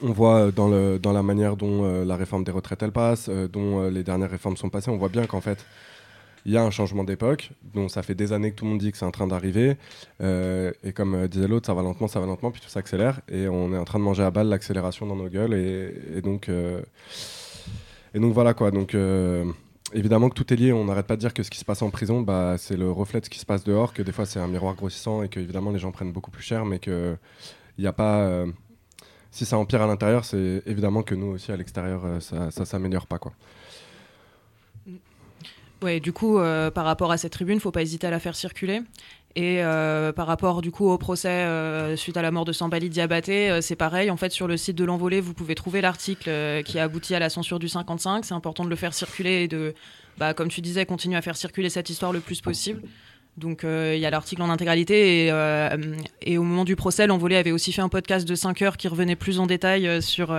on 0.00 0.12
voit 0.12 0.52
dans, 0.52 0.68
le, 0.68 0.98
dans 0.98 1.12
la 1.12 1.22
manière 1.22 1.56
dont 1.56 2.04
la 2.04 2.16
réforme 2.16 2.44
des 2.44 2.52
retraites 2.52 2.82
elle 2.82 2.92
passe, 2.92 3.28
dont 3.28 3.88
les 3.88 4.04
dernières 4.04 4.30
réformes 4.30 4.56
sont 4.56 4.68
passées, 4.68 4.90
on 4.90 4.96
voit 4.96 5.08
bien 5.08 5.26
qu'en 5.26 5.40
fait, 5.40 5.64
il 6.44 6.52
y 6.52 6.56
a 6.56 6.62
un 6.62 6.70
changement 6.70 7.04
d'époque, 7.04 7.50
dont 7.74 7.88
ça 7.88 8.02
fait 8.02 8.14
des 8.14 8.32
années 8.32 8.50
que 8.50 8.56
tout 8.56 8.64
le 8.64 8.70
monde 8.70 8.80
dit 8.80 8.90
que 8.90 8.98
c'est 8.98 9.04
en 9.04 9.10
train 9.10 9.26
d'arriver. 9.26 9.76
euh, 10.20 10.72
et 10.82 10.92
comme 10.92 11.14
euh, 11.14 11.28
disait 11.28 11.48
l'autre, 11.48 11.66
ça 11.66 11.74
va 11.74 11.82
lentement, 11.82 12.08
ça 12.08 12.20
va 12.20 12.26
lentement, 12.26 12.50
puis 12.50 12.60
tout 12.60 12.68
s'accélère. 12.68 13.20
Et 13.28 13.48
on 13.48 13.72
est 13.72 13.78
en 13.78 13.84
train 13.84 13.98
de 13.98 14.04
manger 14.04 14.24
à 14.24 14.30
balle 14.30 14.48
l'accélération 14.48 15.06
dans 15.06 15.16
nos 15.16 15.28
gueules. 15.28 15.54
Et, 15.54 16.20
donc, 16.20 16.48
euh, 16.48 16.82
et 18.14 18.20
donc 18.20 18.32
voilà 18.34 18.54
quoi. 18.54 18.70
Donc 18.70 18.96
évidemment 19.94 20.28
que 20.28 20.34
tout 20.34 20.52
est 20.52 20.56
lié. 20.56 20.72
On 20.72 20.84
n'arrête 20.84 21.06
pas 21.06 21.16
de 21.16 21.20
dire 21.20 21.34
que 21.34 21.42
ce 21.42 21.50
qui 21.50 21.58
se 21.58 21.64
passe 21.64 21.82
en 21.82 21.90
prison, 21.90 22.22
bah, 22.22 22.56
c'est 22.58 22.76
le 22.76 22.90
reflet 22.90 23.20
de 23.20 23.26
ce 23.26 23.30
qui 23.30 23.38
se 23.38 23.46
passe 23.46 23.64
dehors, 23.64 23.92
que 23.92 24.02
des 24.02 24.12
fois 24.12 24.26
c'est 24.26 24.40
un 24.40 24.48
miroir 24.48 24.74
grossissant 24.74 25.22
et 25.22 25.28
que 25.28 25.38
évidemment 25.40 25.70
les 25.70 25.78
gens 25.78 25.92
prennent 25.92 26.12
beaucoup 26.12 26.30
plus 26.30 26.42
cher, 26.42 26.64
mais 26.64 26.78
que 26.78 27.16
il 27.78 27.82
n'y 27.82 27.88
a 27.88 27.92
pas. 27.92 28.44
si 29.30 29.44
ça 29.46 29.58
empire 29.58 29.82
à 29.82 29.86
l'intérieur, 29.86 30.24
c'est 30.24 30.62
évidemment 30.66 31.02
que 31.02 31.14
nous 31.14 31.28
aussi 31.28 31.52
à 31.52 31.56
l'extérieur, 31.56 32.02
ça, 32.20 32.50
ça 32.50 32.64
s'améliore 32.64 33.06
pas 33.06 33.18
quoi. 33.18 33.32
Ouais, 35.82 35.98
du 35.98 36.12
coup, 36.12 36.38
euh, 36.38 36.70
par 36.70 36.84
rapport 36.84 37.10
à 37.10 37.16
cette 37.16 37.32
tribune, 37.32 37.58
faut 37.58 37.72
pas 37.72 37.82
hésiter 37.82 38.06
à 38.06 38.10
la 38.10 38.20
faire 38.20 38.36
circuler. 38.36 38.82
Et 39.34 39.64
euh, 39.64 40.12
par 40.12 40.26
rapport 40.26 40.60
du 40.60 40.70
coup 40.70 40.90
au 40.90 40.98
procès 40.98 41.30
euh, 41.30 41.96
suite 41.96 42.18
à 42.18 42.22
la 42.22 42.30
mort 42.30 42.44
de 42.44 42.52
Sambali 42.52 42.90
Diabaté, 42.90 43.60
c'est 43.62 43.76
pareil. 43.76 44.10
En 44.10 44.16
fait, 44.16 44.30
sur 44.30 44.46
le 44.46 44.56
site 44.56 44.76
de 44.76 44.84
l'Envolée, 44.84 45.20
vous 45.20 45.34
pouvez 45.34 45.54
trouver 45.54 45.80
l'article 45.80 46.62
qui 46.64 46.78
a 46.78 46.84
abouti 46.84 47.14
à 47.14 47.18
la 47.18 47.30
censure 47.30 47.58
du 47.58 47.68
55. 47.68 48.24
C'est 48.24 48.34
important 48.34 48.64
de 48.64 48.70
le 48.70 48.76
faire 48.76 48.94
circuler 48.94 49.42
et 49.42 49.48
de, 49.48 49.74
bah, 50.18 50.34
comme 50.34 50.48
tu 50.48 50.60
disais, 50.60 50.86
continuer 50.86 51.16
à 51.16 51.22
faire 51.22 51.36
circuler 51.36 51.70
cette 51.70 51.90
histoire 51.90 52.12
le 52.12 52.20
plus 52.20 52.40
possible. 52.40 52.82
Donc 53.38 53.62
il 53.64 53.98
y 53.98 54.04
a 54.04 54.10
l'article 54.10 54.42
en 54.42 54.50
intégralité 54.50 55.26
et, 55.26 55.32
et 56.20 56.36
au 56.36 56.42
moment 56.42 56.64
du 56.66 56.76
procès, 56.76 57.06
l'Envolée 57.06 57.36
avait 57.36 57.52
aussi 57.52 57.72
fait 57.72 57.80
un 57.80 57.88
podcast 57.88 58.28
de 58.28 58.34
5 58.34 58.60
heures 58.60 58.76
qui 58.76 58.86
revenait 58.88 59.16
plus 59.16 59.40
en 59.40 59.46
détail 59.46 60.02
sur 60.02 60.36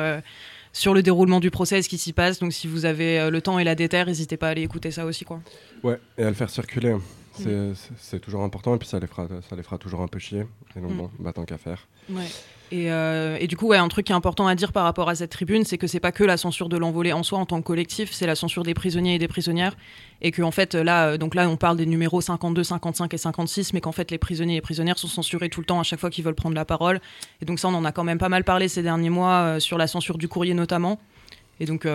sur 0.74 0.94
le 0.94 1.02
déroulement 1.02 1.40
du 1.40 1.50
procès 1.52 1.82
ce 1.82 1.88
qui 1.88 1.98
s'y 1.98 2.12
passe. 2.12 2.40
Donc 2.40 2.52
si 2.52 2.68
vous 2.68 2.84
avez 2.86 3.20
euh, 3.20 3.30
le 3.30 3.42
temps 3.42 3.60
et 3.60 3.64
la 3.64 3.76
déterre, 3.76 4.08
n'hésitez 4.08 4.36
pas 4.38 4.48
à 4.48 4.52
aller 4.52 4.64
écouter 4.64 4.92
ça 4.92 5.06
aussi 5.06 5.24
quoi. 5.24 5.40
Ouais, 5.84 6.00
et 6.18 6.24
à 6.24 6.28
le 6.30 6.36
faire 6.36 6.50
circuler, 6.50 6.96
c'est 7.38 7.74
c'est- 7.76 7.92
c'est 7.98 8.20
toujours 8.20 8.44
important 8.44 8.76
et 8.76 8.78
puis 8.80 8.88
ça 8.88 9.00
les 9.00 9.08
fera, 9.08 9.28
ça 9.50 9.56
les 9.56 9.64
fera 9.64 9.78
toujours 9.78 10.02
un 10.02 10.08
peu 10.08 10.20
chier. 10.20 10.46
Et 10.76 10.80
donc 10.82 10.92
Mm. 10.92 10.98
bon, 10.98 11.10
bah 11.20 11.32
tant 11.32 11.46
qu'à 11.46 11.58
faire. 11.58 11.88
Ouais. 12.10 12.28
Et, 12.74 12.92
euh, 12.92 13.38
et 13.40 13.46
du 13.46 13.56
coup, 13.56 13.68
ouais, 13.68 13.78
un 13.78 13.88
truc 13.88 14.08
qui 14.08 14.14
est 14.14 14.16
important 14.16 14.48
à 14.48 14.56
dire 14.56 14.72
par 14.72 14.84
rapport 14.84 15.08
à 15.08 15.14
cette 15.14 15.30
tribune, 15.30 15.64
c'est 15.64 15.78
que 15.78 15.86
c'est 15.86 16.00
pas 16.00 16.12
que 16.12 16.24
la 16.24 16.38
censure 16.38 16.70
de 16.70 16.78
l'envolée 16.78 17.14
en 17.14 17.22
soi 17.22 17.38
en 17.38 17.46
tant 17.46 17.62
que 17.62 17.68
collectif, 17.68 18.12
c'est 18.12 18.26
la 18.26 18.34
censure 18.34 18.64
des 18.64 18.74
prisonniers 18.74 19.14
et 19.14 19.20
des 19.20 19.28
prisonnières. 19.28 19.78
Et 20.24 20.32
que 20.32 20.42
en 20.42 20.50
fait, 20.50 20.74
là, 20.74 21.10
euh, 21.10 21.18
donc 21.20 21.36
là, 21.36 21.48
on 21.48 21.56
parle 21.56 21.78
des 21.78 21.86
numéros 21.86 22.20
52, 22.20 22.64
55 22.64 23.14
et 23.14 23.18
56, 23.20 23.74
mais 23.74 23.82
qu'en 23.82 23.92
fait, 23.92 24.10
les 24.10 24.18
prisonniers 24.18 24.54
et 24.54 24.58
les 24.58 24.62
prisonnières 24.62 24.98
sont 24.98 25.08
censurés 25.08 25.50
tout 25.50 25.60
le 25.60 25.68
temps 25.68 25.80
à 25.80 25.84
chaque 25.84 26.00
fois 26.00 26.10
qu'ils 26.10 26.24
veulent 26.24 26.34
prendre 26.34 26.56
la 26.56 26.66
parole. 26.66 27.00
Et 27.44 27.46
donc 27.46 27.60
ça, 27.60 27.68
on 27.68 27.76
en 27.76 27.86
a 27.86 27.92
quand 27.92 28.04
même 28.04 28.18
pas 28.18 28.30
mal 28.30 28.44
parlé 28.44 28.68
ces 28.68 28.82
derniers 28.82 29.12
mois 29.12 29.34
euh, 29.34 29.60
sur 29.60 29.78
la 29.78 29.86
censure 29.86 30.18
du 30.18 30.28
courrier 30.28 30.56
notamment. 30.56 31.00
Et 31.60 31.68
donc, 31.68 31.88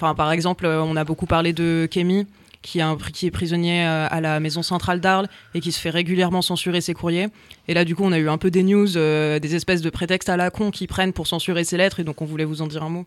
par 0.00 0.32
exemple, 0.32 0.66
on 0.66 0.96
a 0.96 1.04
beaucoup 1.04 1.26
parlé 1.26 1.52
de 1.52 1.86
Kémy, 1.88 2.26
qui, 2.62 2.80
est 2.80 3.30
prisonnier 3.30 3.84
euh, 3.86 4.06
à 4.10 4.20
la 4.20 4.40
maison 4.40 4.62
centrale 4.62 5.00
d'Arles 5.00 5.28
et 5.54 5.60
qui 5.60 5.72
se 5.72 5.80
fait 5.80 5.90
régulièrement 5.90 6.42
censurer 6.42 6.80
ses 6.80 6.94
courriers. 6.94 7.28
Et 7.68 7.74
là, 7.74 7.84
du 7.84 7.94
coup, 7.96 8.04
on 8.04 8.12
a 8.12 8.18
eu 8.18 8.28
un 8.28 8.38
peu 8.38 8.50
des 8.50 8.62
news, 8.62 8.96
euh, 8.96 9.38
des 9.38 9.54
espèces 9.54 9.82
de 9.82 9.90
prétextes 9.90 10.28
à 10.28 10.36
la 10.36 10.50
con 10.50 10.70
qui 10.70 10.86
prennent 10.86 11.12
pour 11.12 11.26
censurer 11.26 11.64
ses 11.64 11.76
lettres, 11.76 12.00
et 12.00 12.04
donc 12.04 12.20
on 12.22 12.24
voulait 12.26 12.44
vous 12.44 12.62
en 12.62 12.66
dire 12.66 12.82
un 12.82 12.90
mot. 12.90 13.06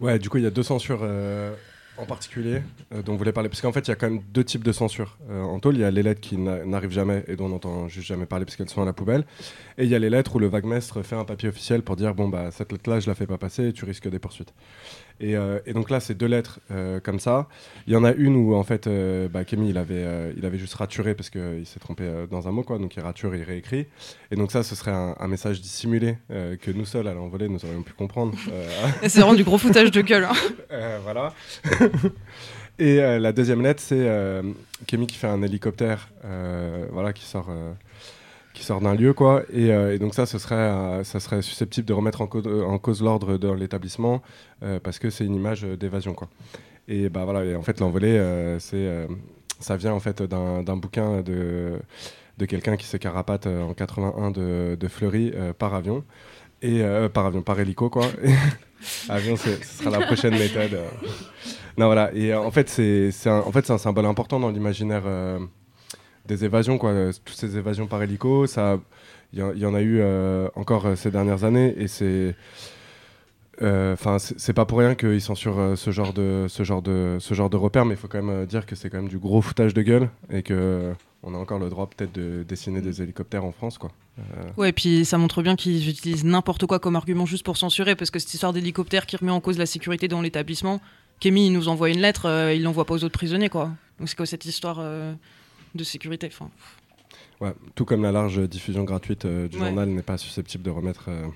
Ouais, 0.00 0.18
du 0.18 0.28
coup, 0.28 0.38
il 0.38 0.44
y 0.44 0.46
a 0.46 0.50
deux 0.50 0.62
censures. 0.62 1.00
euh, 1.02 1.54
en 2.00 2.06
particulier 2.06 2.62
dont 3.04 3.10
vous 3.10 3.18
voulez 3.18 3.32
parler 3.32 3.48
Parce 3.48 3.60
qu'en 3.60 3.72
fait, 3.72 3.80
il 3.80 3.88
y 3.88 3.90
a 3.90 3.96
quand 3.96 4.08
même 4.08 4.22
deux 4.32 4.44
types 4.44 4.62
de 4.62 4.70
censure. 4.70 5.18
En 5.28 5.58
tôle, 5.58 5.74
il 5.74 5.80
y 5.80 5.84
a 5.84 5.90
les 5.90 6.04
lettres 6.04 6.20
qui 6.20 6.36
n'a- 6.36 6.64
n'arrivent 6.64 6.92
jamais 6.92 7.24
et 7.26 7.34
dont 7.34 7.46
on 7.46 7.48
n'entend 7.48 7.88
juste 7.88 8.06
jamais 8.06 8.24
parler 8.24 8.44
parce 8.44 8.54
qu'elles 8.54 8.68
sont 8.68 8.82
à 8.82 8.84
la 8.84 8.92
poubelle. 8.92 9.24
Et 9.78 9.82
il 9.82 9.90
y 9.90 9.96
a 9.96 9.98
les 9.98 10.08
lettres 10.08 10.36
où 10.36 10.38
le 10.38 10.46
vaguemestre 10.46 11.02
fait 11.02 11.16
un 11.16 11.24
papier 11.24 11.48
officiel 11.48 11.82
pour 11.82 11.96
dire 11.96 12.14
bon, 12.14 12.28
bah, 12.28 12.52
cette 12.52 12.70
lettre-là, 12.70 13.00
je 13.00 13.08
la 13.08 13.16
fais 13.16 13.26
pas 13.26 13.36
passer 13.36 13.66
et 13.66 13.72
tu 13.72 13.84
risques 13.84 14.08
des 14.08 14.20
poursuites. 14.20 14.54
Et, 15.20 15.36
euh, 15.36 15.58
et 15.66 15.72
donc 15.72 15.90
là, 15.90 16.00
c'est 16.00 16.14
deux 16.14 16.26
lettres 16.26 16.60
euh, 16.70 17.00
comme 17.00 17.18
ça. 17.18 17.48
Il 17.86 17.92
y 17.92 17.96
en 17.96 18.04
a 18.04 18.12
une 18.12 18.36
où, 18.36 18.54
en 18.54 18.62
fait, 18.62 18.86
euh, 18.86 19.28
bah, 19.28 19.44
Kémy, 19.44 19.70
il 19.70 19.78
avait, 19.78 19.94
euh, 20.04 20.32
il 20.36 20.46
avait 20.46 20.58
juste 20.58 20.74
raturé 20.74 21.14
parce 21.14 21.28
qu'il 21.30 21.64
s'est 21.66 21.80
trompé 21.80 22.04
dans 22.30 22.46
un 22.48 22.52
mot, 22.52 22.62
quoi. 22.62 22.78
Donc 22.78 22.94
il 22.96 23.02
rature, 23.02 23.34
il 23.34 23.42
réécrit. 23.42 23.86
Et 24.30 24.36
donc 24.36 24.52
ça, 24.52 24.62
ce 24.62 24.74
serait 24.74 24.92
un, 24.92 25.16
un 25.18 25.28
message 25.28 25.60
dissimulé 25.60 26.16
que 26.28 26.70
nous 26.70 26.84
seuls, 26.84 27.08
à 27.08 27.14
l'envolée, 27.14 27.48
nous 27.48 27.64
aurions 27.64 27.82
pu 27.82 27.92
comprendre. 27.92 28.36
C'est 29.02 29.20
vraiment 29.20 29.34
du 29.34 29.44
gros 29.44 29.58
foutage 29.58 29.90
de 29.90 30.00
gueule. 30.00 30.24
hein. 30.24 30.32
voilà. 31.02 31.32
Et 32.78 32.96
la 32.98 33.32
deuxième 33.32 33.60
lettre, 33.60 33.82
c'est 33.82 34.06
Kémy 34.86 35.08
qui 35.08 35.16
fait 35.16 35.26
un 35.26 35.42
hélicoptère, 35.42 36.10
voilà, 36.92 37.12
qui 37.12 37.24
sort, 37.24 37.50
qui 38.58 38.64
sort 38.64 38.80
d'un 38.80 38.94
lieu, 38.94 39.12
quoi. 39.12 39.44
Et, 39.52 39.70
euh, 39.70 39.98
donc 39.98 40.14
ça, 40.14 40.26
ce 40.26 40.38
serait, 40.38 40.54
euh, 40.56 41.04
ça 41.04 41.20
serait 41.20 41.42
susceptible 41.42 41.86
de 41.86 41.92
remettre 41.92 42.20
en, 42.20 42.26
cause- 42.26 43.02
l'ordre 43.02 43.38
dans 43.38 43.54
l'établissement 43.54 44.20
euh, 44.64 44.80
parce 44.82 44.98
que 44.98 45.10
c'est 45.10 45.24
une 45.24 45.34
image 45.36 45.62
d'évasion, 45.62 46.12
quoi. 46.12 46.28
Et 46.88 47.08
bah 47.08 47.24
voilà. 47.24 47.44
Et 47.44 47.54
en 47.54 47.62
fait, 47.62 47.78
l'envolée, 47.80 48.18
c'est, 48.58 49.06
ça 49.60 49.76
vient 49.76 49.92
en 49.92 50.00
fait 50.00 50.22
d'un 50.22 50.76
bouquin 50.76 51.20
de 51.22 51.78
de 52.38 52.46
quelqu'un 52.46 52.76
qui 52.76 52.86
s'est 52.86 52.98
carapate 53.00 53.46
en 53.48 53.74
81 53.74 54.30
de, 54.30 54.76
de 54.78 54.88
Fleury 54.88 55.32
par 55.58 55.74
avion 55.74 56.04
et 56.62 56.82
par 57.12 57.26
avion, 57.26 57.42
par 57.42 57.60
hélico, 57.60 57.90
quoi. 57.90 58.06
avion, 59.10 59.36
ce 59.36 59.50
sera 59.62 59.90
la 59.98 60.06
prochaine 60.06 60.32
méthode. 60.38 60.78
Non, 61.76 61.86
voilà. 61.86 62.10
Et 62.14 62.32
en 62.34 62.50
fait, 62.50 62.68
c'est 62.70 63.10
en 63.28 63.52
fait, 63.52 63.66
c'est 63.66 63.72
un 63.72 63.78
symbole 63.78 64.06
important 64.06 64.40
dans 64.40 64.50
l'imaginaire 64.50 65.02
des 66.28 66.44
évasions, 66.44 66.78
quoi. 66.78 66.90
Euh, 66.90 67.12
Toutes 67.24 67.36
ces 67.36 67.56
évasions 67.56 67.86
par 67.88 68.00
hélico, 68.02 68.46
il 68.46 69.38
y, 69.38 69.42
en- 69.66 69.74
a 69.74 69.80
eu 69.82 69.98
euh, 70.00 70.48
encore 70.54 70.86
euh, 70.86 70.94
ces 70.94 71.10
dernières 71.10 71.42
années, 71.44 71.74
et 71.76 71.88
c'est, 71.88 72.36
enfin, 73.60 74.18
c'est 74.18 74.52
pas 74.52 74.64
pour 74.64 74.78
rien 74.78 74.94
qu'ils 74.94 75.20
censurent 75.20 75.72
ce 75.76 75.90
genre 75.90 76.12
de, 76.12 76.46
ce 76.48 76.62
genre 76.62 76.82
de, 76.82 77.16
ce 77.18 77.34
genre 77.34 77.50
de 77.50 77.56
repères, 77.56 77.84
mais 77.84 77.94
il 77.94 77.98
faut 77.98 78.08
quand 78.08 78.22
même 78.22 78.46
dire 78.46 78.64
que 78.66 78.76
c'est 78.76 78.88
quand 78.90 78.98
même 78.98 79.08
du 79.08 79.18
gros 79.18 79.42
foutage 79.42 79.74
de 79.74 79.82
gueule 79.82 80.08
et 80.30 80.42
que 80.42 80.92
on 81.24 81.34
a 81.34 81.38
encore 81.38 81.58
le 81.58 81.68
droit 81.68 81.88
peut-être 81.90 82.14
de 82.14 82.44
dessiner 82.48 82.80
des 82.80 83.02
hélicoptères 83.02 83.44
en 83.44 83.50
France, 83.50 83.76
quoi. 83.76 83.90
Ouais, 84.56 84.68
et 84.68 84.72
puis 84.72 85.04
ça 85.04 85.18
montre 85.18 85.42
bien 85.42 85.56
qu'ils 85.56 85.88
utilisent 85.88 86.24
n'importe 86.24 86.66
quoi 86.66 86.78
comme 86.78 86.94
argument 86.94 87.26
juste 87.26 87.44
pour 87.44 87.56
censurer, 87.56 87.96
parce 87.96 88.10
que 88.12 88.20
cette 88.20 88.32
histoire 88.32 88.52
d'hélicoptère 88.52 89.04
qui 89.06 89.16
remet 89.16 89.32
en 89.32 89.40
cause 89.40 89.58
la 89.58 89.66
sécurité 89.66 90.06
dans 90.06 90.20
l'établissement, 90.20 90.80
Kémy 91.18 91.50
nous 91.50 91.66
envoie 91.68 91.90
une 91.90 91.98
lettre, 92.00 92.26
euh, 92.26 92.54
il 92.54 92.62
l'envoie 92.62 92.84
pas 92.84 92.94
aux 92.94 93.02
autres 93.02 93.18
prisonniers, 93.18 93.48
quoi. 93.48 93.70
Donc 93.98 94.08
c'est 94.08 94.16
quoi 94.16 94.26
cette 94.26 94.44
histoire 94.44 94.78
de 95.78 95.84
sécurité 95.84 96.28
enfin, 96.30 96.50
Ouais, 97.40 97.54
tout 97.76 97.84
comme 97.84 98.02
la 98.02 98.12
large 98.12 98.40
diffusion 98.48 98.84
gratuite 98.84 99.24
euh, 99.24 99.48
du 99.48 99.58
Ouais. 99.58 99.66
journal 99.68 99.88
n'est 99.88 100.02
pas 100.02 100.18
susceptible 100.18 100.64
de 100.64 100.70
remettre, 100.70 101.04
euh, 101.08 101.26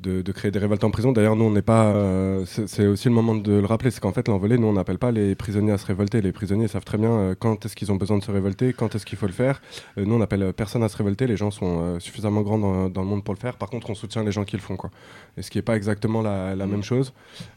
de, 0.00 0.20
de 0.20 0.32
créer 0.32 0.50
des 0.50 0.58
révoltes 0.58 0.82
en 0.82 0.90
prison. 0.90 1.12
D'ailleurs, 1.12 1.36
nous, 1.36 1.44
on 1.44 1.50
n'est 1.52 1.62
pas. 1.62 1.92
euh, 1.94 2.44
c'est 2.44 2.86
aussi 2.86 3.06
le 3.08 3.14
moment 3.14 3.36
de 3.36 3.52
le 3.52 3.66
rappeler, 3.66 3.92
c'est 3.92 4.00
qu'en 4.00 4.12
fait, 4.12 4.26
l'envolée, 4.26 4.58
nous, 4.58 4.66
on 4.66 4.72
n'appelle 4.72 4.98
pas 4.98 5.12
les 5.12 5.36
prisonniers 5.36 5.70
à 5.72 5.78
se 5.78 5.86
révolter. 5.86 6.20
Les 6.22 6.32
prisonniers 6.32 6.66
savent 6.66 6.84
très 6.84 6.98
bien 6.98 7.12
euh, 7.12 7.34
quand 7.38 7.64
est-ce 7.64 7.76
qu'ils 7.76 7.92
ont 7.92 7.96
besoin 7.96 8.18
de 8.18 8.24
se 8.24 8.32
révolter, 8.32 8.72
quand 8.72 8.92
est-ce 8.96 9.06
qu'il 9.06 9.16
faut 9.16 9.26
le 9.28 9.32
faire. 9.32 9.62
Euh, 9.96 10.04
nous, 10.04 10.14
on 10.16 10.20
appelle 10.20 10.42
euh, 10.42 10.52
personne 10.52 10.82
à 10.82 10.88
se 10.88 10.96
révolter. 10.96 11.28
Les 11.28 11.36
gens 11.36 11.52
sont 11.52 12.00
suffisamment 12.00 12.42
grands 12.42 12.58
dans, 12.58 12.88
dans 12.90 13.02
le 13.02 13.08
monde 13.08 13.22
pour 13.22 13.34
le 13.34 13.38
faire. 13.40 13.56
Par 13.58 13.70
contre, 13.70 13.90
on 13.90 13.94
soutient 13.94 14.24
les 14.24 14.32
gens 14.32 14.44
qui 14.44 14.56
le 14.56 14.62
font, 14.62 14.76
quoi. 14.76 14.90
Et 15.36 15.42
ce 15.42 15.50
qui 15.52 15.58
n'est 15.58 15.62
pas 15.70 15.76
exactement 15.76 16.20
la, 16.20 16.56
la 16.56 16.66
même 16.66 16.82
chose. 16.82 17.12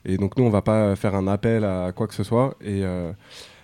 Et 0.05 0.17
donc, 0.17 0.38
nous, 0.38 0.43
on 0.43 0.51
va 0.51 0.62
pas 0.62 0.95
faire 0.95 1.15
un 1.15 1.27
appel 1.27 1.63
à 1.65 1.91
quoi 1.95 2.05
que 2.07 2.13
ce 2.13 2.23
soit. 2.23 2.55
Et. 2.63 2.83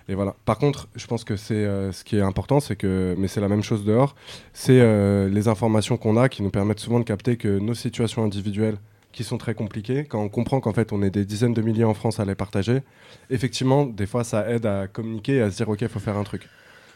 Et 0.10 0.16
voilà. 0.16 0.36
Par 0.44 0.58
contre, 0.58 0.90
je 0.96 1.06
pense 1.06 1.24
que 1.24 1.36
c'est 1.36 1.54
euh, 1.54 1.92
ce 1.92 2.04
qui 2.04 2.18
est 2.18 2.22
important, 2.22 2.60
c'est 2.60 2.76
que, 2.76 3.16
mais 3.20 3.28
c'est 3.28 3.42
la 3.42 3.48
même 3.48 3.62
chose 3.62 3.86
dehors, 3.86 4.16
c'est 4.54 4.80
euh, 4.82 5.30
les 5.30 5.48
informations 5.48 5.98
qu'on 5.98 6.18
a 6.18 6.30
qui 6.30 6.42
nous 6.42 6.50
permettent 6.50 6.80
souvent 6.80 7.00
de 7.00 7.04
capter 7.04 7.38
que 7.38 7.60
nos 7.60 7.76
situations 7.76 8.24
individuelles, 8.24 8.78
qui 9.12 9.24
sont 9.24 9.38
très 9.38 9.54
compliquées, 9.54 10.06
quand 10.06 10.20
on 10.20 10.30
comprend 10.30 10.62
qu'en 10.62 10.74
fait 10.74 10.94
on 10.94 11.04
est 11.04 11.12
des 11.12 11.26
dizaines 11.26 11.54
de 11.54 11.62
milliers 11.62 11.84
en 11.84 11.94
France 11.94 12.20
à 12.20 12.26
les 12.26 12.34
partager, 12.34 12.82
effectivement, 13.30 13.86
des 13.86 14.08
fois 14.08 14.24
ça 14.24 14.50
aide 14.50 14.66
à 14.66 14.88
communiquer 14.88 15.36
et 15.36 15.42
à 15.42 15.52
se 15.52 15.58
dire 15.58 15.70
ok, 15.70 15.82
il 15.82 15.90
faut 15.90 16.00
faire 16.00 16.18
un 16.18 16.24
truc. 16.24 16.50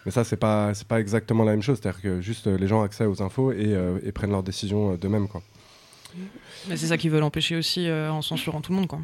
Mais 0.06 0.12
ça, 0.12 0.24
c'est 0.24 0.36
pas, 0.36 0.74
c'est 0.74 0.88
pas 0.88 1.00
exactement 1.00 1.46
la 1.46 1.52
même 1.52 1.62
chose. 1.62 1.80
C'est-à-dire 1.82 2.02
que 2.02 2.20
juste 2.20 2.48
euh, 2.48 2.58
les 2.58 2.68
gens 2.68 2.82
accès 2.82 3.06
aux 3.06 3.22
infos 3.22 3.54
et, 3.54 4.12
prennent 4.14 4.32
leurs 4.32 4.44
décisions 4.44 4.96
d'eux-mêmes, 4.96 5.28
quoi. 5.28 5.44
Mais 6.68 6.78
c'est 6.78 6.88
ça 6.88 6.98
qu'ils 6.98 7.10
veulent 7.10 7.24
empêcher 7.24 7.56
aussi 7.56 7.90
en 7.90 8.22
censurant 8.22 8.62
tout 8.62 8.72
le 8.72 8.80
monde, 8.80 8.88
quoi. 8.88 9.00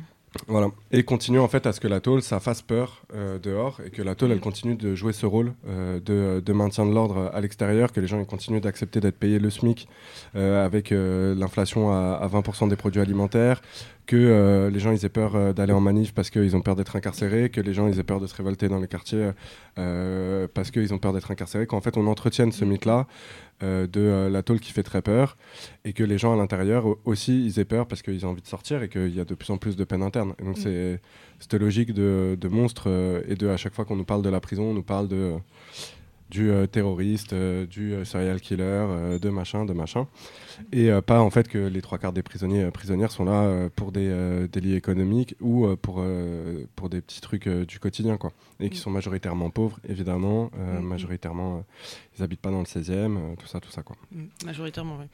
Voilà. 0.48 0.68
Et 0.92 1.04
continue 1.04 1.40
en 1.40 1.48
fait 1.48 1.66
à 1.66 1.74
ce 1.74 1.80
que 1.80 1.88
la 1.88 2.00
tôle, 2.00 2.22
ça 2.22 2.40
fasse 2.40 2.62
peur 2.62 3.04
euh, 3.16 3.40
dehors 3.40 3.80
et 3.84 3.90
que 3.90 4.02
la 4.02 4.14
tôle, 4.14 4.32
elle 4.32 4.40
continue 4.40 4.76
de 4.76 4.94
jouer 4.94 5.12
ce 5.12 5.26
rôle 5.26 5.54
euh, 5.68 6.00
de, 6.00 6.40
de 6.40 6.54
maintien 6.54 6.86
de 6.86 6.94
l'ordre 6.94 7.32
à 7.34 7.42
l'extérieur, 7.42 7.92
que 7.92 8.00
les 8.00 8.08
gens 8.08 8.20
ils 8.20 8.26
continuent 8.28 8.62
d'accepter 8.62 9.00
d'être 9.00 9.18
payés 9.18 9.40
le 9.40 9.50
SMIC 9.50 9.88
euh, 10.36 10.64
avec 10.66 10.92
euh, 10.92 11.34
l'inflation 11.36 11.92
à, 11.92 12.20
à 12.22 12.28
20% 12.28 12.70
des 12.70 12.76
produits 12.76 13.02
alimentaires, 13.02 13.62
que 14.06 14.16
euh, 14.16 14.70
les 14.70 14.80
gens 14.80 14.92
ils 14.92 15.04
aient 15.06 15.10
peur 15.10 15.36
euh, 15.36 15.54
d'aller 15.54 15.74
en 15.74 15.82
manif 15.82 16.14
parce 16.14 16.30
qu'ils 16.30 16.56
ont 16.56 16.62
peur 16.62 16.76
d'être 16.76 16.96
incarcérés, 16.96 17.50
que 17.50 17.62
les 17.62 17.74
gens 17.74 17.88
ils 17.88 18.00
aient 18.00 18.04
peur 18.04 18.20
de 18.20 18.28
se 18.28 18.36
révolter 18.36 18.68
dans 18.68 18.80
les 18.80 18.88
quartiers 18.88 19.32
euh, 19.78 20.48
parce 20.54 20.72
qu'ils 20.72 20.94
ont 20.94 21.00
peur 21.00 21.14
d'être 21.14 21.32
incarcérés, 21.32 21.66
qu'en 21.66 21.82
fait 21.82 21.98
on 21.98 22.06
entretienne 22.08 22.52
ce 22.52 22.66
mythe-là 22.66 23.08
euh, 23.64 23.88
de 23.88 24.00
euh, 24.00 24.30
la 24.30 24.42
tôle 24.44 24.60
qui 24.60 24.72
fait 24.72 24.84
très 24.84 25.02
peur 25.02 25.38
et 25.86 25.94
que 25.94 26.04
les 26.04 26.18
gens 26.18 26.34
à 26.34 26.38
l'intérieur 26.38 26.86
au- 26.86 27.00
aussi 27.06 27.46
ils 27.46 27.60
aient 27.60 27.66
peur 27.66 27.88
parce 27.88 28.02
qu'ils 28.02 28.26
ont 28.26 28.30
envie 28.30 28.42
de 28.42 28.48
sortir 28.48 28.82
et 28.84 28.90
qu'il 28.90 29.14
y 29.16 29.20
a 29.20 29.26
de 29.26 29.36
plus 29.36 29.50
en 29.52 29.58
plus 29.58 29.76
de 29.76 29.84
peine 29.84 30.02
interne. 30.04 30.34
Et 30.40 30.44
donc 30.44 30.58
Mm. 30.58 30.62
c'est 30.62 31.02
cette 31.40 31.54
logique 31.56 31.94
de, 31.94 32.38
de 32.40 32.48
monstre 32.48 32.84
euh, 32.88 33.22
et 33.28 33.36
de 33.36 33.48
à 33.48 33.58
chaque 33.58 33.74
fois 33.74 33.86
qu'on 33.86 33.96
nous 33.96 34.06
parle 34.06 34.22
de 34.22 34.30
la 34.30 34.40
prison, 34.40 34.64
on 34.64 34.74
nous 34.74 34.84
parle 34.84 35.08
de 35.08 35.34
du 36.30 36.52
euh, 36.52 36.68
terroriste, 36.68 37.34
euh, 37.34 37.66
du 37.66 37.96
serial 38.06 38.40
killer, 38.40 38.86
de 39.20 39.30
machin, 39.32 39.66
de 39.66 39.74
machin. 39.74 40.06
Et 40.72 40.90
pas 41.04 41.22
en 41.22 41.32
fait 41.32 41.48
que 41.48 41.58
les 41.58 41.82
trois 41.82 41.98
quarts 41.98 42.14
des 42.14 42.22
prisonniers 42.22 42.70
prisonnières 42.70 43.12
sont 43.12 43.26
là 43.26 43.68
pour 43.76 43.92
des 43.92 44.14
délits 44.52 44.76
économiques 44.76 45.36
ou 45.42 45.66
pour, 45.78 46.04
pour 46.76 46.90
des 46.90 47.02
petits 47.02 47.22
trucs 47.22 47.48
du 47.50 47.80
quotidien 47.80 48.18
quoi. 48.18 48.32
Et 48.60 48.70
qui 48.70 48.78
Mm. 48.78 48.82
sont 48.82 48.92
majoritairement 48.92 49.50
pauvres 49.50 49.80
évidemment, 49.90 50.52
Mm, 50.56 50.80
mm. 50.80 50.82
majoritairement 50.88 51.64
ils 52.20 52.24
habitent 52.24 52.42
pas 52.42 52.52
dans 52.52 52.60
le 52.60 52.66
16e, 52.66 52.92
euh, 53.18 53.36
tout 53.40 53.48
ça, 53.48 53.60
tout 53.60 53.72
ça 53.72 53.82
quoi. 53.82 53.96
Mm, 54.12 54.24
Majoritairement, 54.46 54.98
oui. 55.00 55.06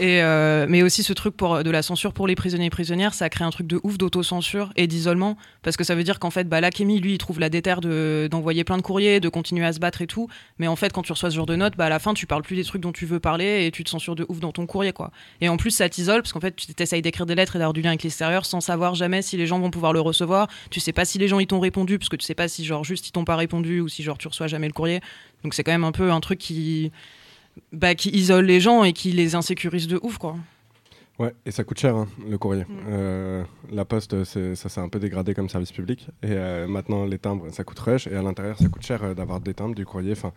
Et 0.00 0.22
euh, 0.22 0.66
mais 0.68 0.82
aussi 0.82 1.02
ce 1.02 1.12
truc 1.12 1.36
pour, 1.36 1.62
de 1.62 1.70
la 1.70 1.82
censure 1.82 2.12
pour 2.12 2.26
les 2.26 2.34
prisonniers 2.34 2.66
et 2.66 2.70
prisonnières, 2.70 3.14
ça 3.14 3.28
crée 3.28 3.44
un 3.44 3.50
truc 3.50 3.66
de 3.66 3.80
ouf 3.82 3.98
d'autocensure 3.98 4.72
et 4.76 4.86
d'isolement, 4.86 5.36
parce 5.62 5.76
que 5.76 5.84
ça 5.84 5.94
veut 5.94 6.04
dire 6.04 6.18
qu'en 6.18 6.30
fait, 6.30 6.48
bah, 6.48 6.60
là, 6.60 6.70
lui, 6.78 7.12
il 7.14 7.18
trouve 7.18 7.38
la 7.40 7.48
déterre 7.48 7.80
de- 7.80 8.28
d'envoyer 8.30 8.64
plein 8.64 8.76
de 8.76 8.82
courriers, 8.82 9.20
de 9.20 9.28
continuer 9.28 9.64
à 9.64 9.72
se 9.72 9.78
battre 9.78 10.02
et 10.02 10.06
tout, 10.06 10.28
mais 10.58 10.66
en 10.68 10.76
fait, 10.76 10.92
quand 10.92 11.02
tu 11.02 11.12
reçois 11.12 11.30
ce 11.30 11.36
genre 11.36 11.46
de 11.46 11.56
notes, 11.56 11.76
bah, 11.76 11.86
à 11.86 11.88
la 11.88 11.98
fin, 11.98 12.14
tu 12.14 12.26
parles 12.26 12.42
plus 12.42 12.56
des 12.56 12.64
trucs 12.64 12.80
dont 12.82 12.92
tu 12.92 13.06
veux 13.06 13.20
parler 13.20 13.66
et 13.66 13.70
tu 13.70 13.84
te 13.84 13.90
censures 13.90 14.14
de 14.14 14.24
ouf 14.28 14.40
dans 14.40 14.52
ton 14.52 14.66
courrier, 14.66 14.92
quoi. 14.92 15.10
Et 15.40 15.48
en 15.48 15.56
plus, 15.56 15.70
ça 15.70 15.88
t'isole, 15.88 16.22
parce 16.22 16.32
qu'en 16.32 16.40
fait, 16.40 16.56
tu 16.56 16.66
t'essayes 16.74 17.02
d'écrire 17.02 17.26
des 17.26 17.34
lettres 17.34 17.56
et 17.56 17.58
d'avoir 17.58 17.72
du 17.72 17.82
lien 17.82 17.90
avec 17.90 18.02
l'extérieur 18.02 18.46
sans 18.46 18.60
savoir 18.60 18.94
jamais 18.94 19.22
si 19.22 19.36
les 19.36 19.46
gens 19.46 19.58
vont 19.60 19.70
pouvoir 19.70 19.92
le 19.92 20.00
recevoir, 20.00 20.48
tu 20.70 20.80
sais 20.80 20.92
pas 20.92 21.04
si 21.04 21.18
les 21.18 21.28
gens 21.28 21.38
ils 21.38 21.46
t'ont 21.46 21.60
répondu, 21.60 21.98
parce 21.98 22.08
que 22.08 22.16
tu 22.16 22.24
sais 22.24 22.34
pas 22.34 22.48
si 22.48 22.64
genre 22.64 22.84
juste 22.84 23.08
ils 23.08 23.12
t'ont 23.12 23.24
pas 23.24 23.36
répondu 23.36 23.80
ou 23.80 23.88
si 23.88 24.02
genre 24.02 24.18
tu 24.18 24.28
reçois 24.28 24.46
jamais 24.46 24.66
le 24.66 24.72
courrier, 24.72 25.00
donc 25.42 25.54
c'est 25.54 25.64
quand 25.64 25.72
même 25.72 25.84
un 25.84 25.92
peu 25.92 26.10
un 26.10 26.20
truc 26.20 26.38
qui 26.38 26.92
bah, 27.72 27.94
qui 27.94 28.10
isole 28.10 28.46
les 28.46 28.60
gens 28.60 28.84
et 28.84 28.92
qui 28.92 29.12
les 29.12 29.34
insécurise 29.34 29.88
de 29.88 29.98
ouf, 30.02 30.18
quoi. 30.18 30.36
Ouais, 31.22 31.32
et 31.46 31.52
ça 31.52 31.62
coûte 31.62 31.78
cher 31.78 31.94
hein, 31.94 32.08
le 32.28 32.36
courrier. 32.36 32.64
Mm. 32.64 32.74
Euh, 32.88 33.44
la 33.70 33.84
poste, 33.84 34.24
ça 34.24 34.68
s'est 34.68 34.80
un 34.80 34.88
peu 34.88 34.98
dégradé 34.98 35.34
comme 35.34 35.48
service 35.48 35.70
public. 35.70 36.08
Et 36.24 36.30
euh, 36.32 36.66
maintenant, 36.66 37.04
les 37.04 37.16
timbres, 37.18 37.46
ça 37.52 37.62
coûte 37.62 37.78
rush. 37.78 38.08
Et 38.08 38.16
à 38.16 38.22
l'intérieur, 38.22 38.58
ça 38.58 38.68
coûte 38.68 38.82
cher 38.82 39.04
euh, 39.04 39.14
d'avoir 39.14 39.38
des 39.38 39.54
timbres, 39.54 39.76
du 39.76 39.86
courrier. 39.86 40.16
'fin. 40.16 40.32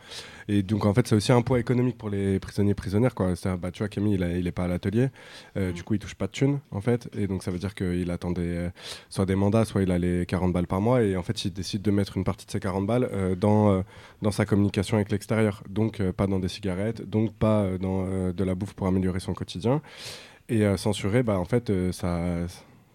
Et 0.47 0.61
donc, 0.61 0.85
en 0.85 0.93
fait, 0.93 1.07
c'est 1.07 1.15
aussi 1.15 1.31
un 1.31 1.41
poids 1.41 1.59
économique 1.59 1.97
pour 1.97 2.11
les 2.11 2.37
prisonniers 2.39 2.75
prisonnières. 2.75 3.15
Quoi. 3.15 3.33
Bah, 3.59 3.71
tu 3.71 3.79
vois, 3.79 3.87
Camille, 3.89 4.13
il, 4.13 4.23
a- 4.23 4.37
il 4.37 4.45
est 4.45 4.51
pas 4.51 4.65
à 4.65 4.67
l'atelier. 4.67 5.07
Mm. 5.55 5.71
Du 5.71 5.81
coup, 5.81 5.95
il 5.95 5.99
touche 5.99 6.13
pas 6.13 6.27
de 6.27 6.33
thunes, 6.33 6.59
en 6.69 6.81
fait. 6.81 7.09
Et 7.17 7.25
donc, 7.25 7.41
ça 7.41 7.49
veut 7.49 7.57
dire 7.57 7.73
qu'il 7.73 8.11
attendait 8.11 8.71
soit 9.09 9.25
des 9.25 9.35
mandats, 9.35 9.65
soit 9.65 9.81
il 9.81 9.89
a 9.89 9.97
les 9.97 10.27
40 10.27 10.53
balles 10.53 10.67
par 10.67 10.81
mois. 10.81 11.01
Et 11.01 11.17
en 11.17 11.23
fait, 11.23 11.45
il 11.45 11.51
décide 11.51 11.81
de 11.81 11.89
mettre 11.89 12.15
une 12.15 12.23
partie 12.23 12.45
de 12.45 12.51
ces 12.51 12.59
40 12.59 12.85
balles 12.85 13.09
dans, 13.39 13.83
dans 14.21 14.31
sa 14.31 14.45
communication 14.45 14.97
avec 14.97 15.09
l'extérieur. 15.11 15.63
Donc, 15.67 15.99
pas 16.11 16.27
dans 16.27 16.37
des 16.37 16.47
cigarettes, 16.47 17.01
donc 17.09 17.33
pas 17.33 17.75
dans 17.79 18.05
de 18.31 18.43
la 18.43 18.53
bouffe 18.53 18.75
pour 18.75 18.85
améliorer 18.85 19.19
son 19.19 19.33
quotidien. 19.33 19.81
Et 20.49 20.63
euh, 20.63 20.77
censurer, 20.77 21.23
bah, 21.23 21.39
en 21.39 21.45
fait, 21.45 21.69
euh, 21.69 21.91
ça, 21.91 22.47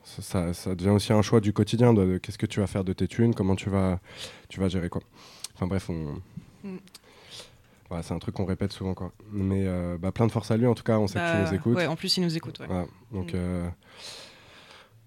ça, 0.05 0.75
devient 0.75 0.91
aussi 0.91 1.13
un 1.13 1.23
choix 1.23 1.41
du 1.41 1.53
quotidien 1.53 1.93
de, 1.93 2.05
de 2.05 2.19
qu'est-ce 2.19 2.39
que 2.39 2.47
tu 2.47 2.61
vas 2.61 2.67
faire 2.67 2.85
de 2.85 2.93
tes 2.93 3.09
thunes, 3.09 3.35
comment 3.35 3.57
tu 3.57 3.71
vas, 3.71 3.99
tu 4.49 4.61
vas 4.61 4.69
gérer 4.69 4.89
quoi. 4.89 5.03
Enfin 5.55 5.67
bref, 5.67 5.91
on... 5.91 6.21
Mm. 6.65 6.77
C'est 8.03 8.13
un 8.15 8.21
truc 8.21 8.37
qu'on 8.37 8.45
répète 8.45 8.73
souvent 8.73 8.95
quoi. 8.95 9.11
Mais 9.33 9.65
euh, 9.67 9.99
bah, 9.99 10.13
plein 10.13 10.27
de 10.29 10.33
force 10.33 10.53
à 10.53 10.57
lui 10.57 10.67
en 10.67 10.75
tout 10.75 10.85
cas, 10.85 10.99
on 10.99 11.09
sait 11.09 11.19
que 11.19 11.27
tu 11.27 11.43
Bah, 11.43 11.49
nous 11.51 11.55
écoutes. 11.55 11.77
Ouais, 11.77 11.87
en 11.87 11.97
plus, 11.97 12.17
ils 12.17 12.23
nous 12.23 12.33
ouais. 12.33 12.41
Voilà, 12.69 12.87
donc 13.11 13.33
Mm. 13.33 13.37
euh, 13.37 13.69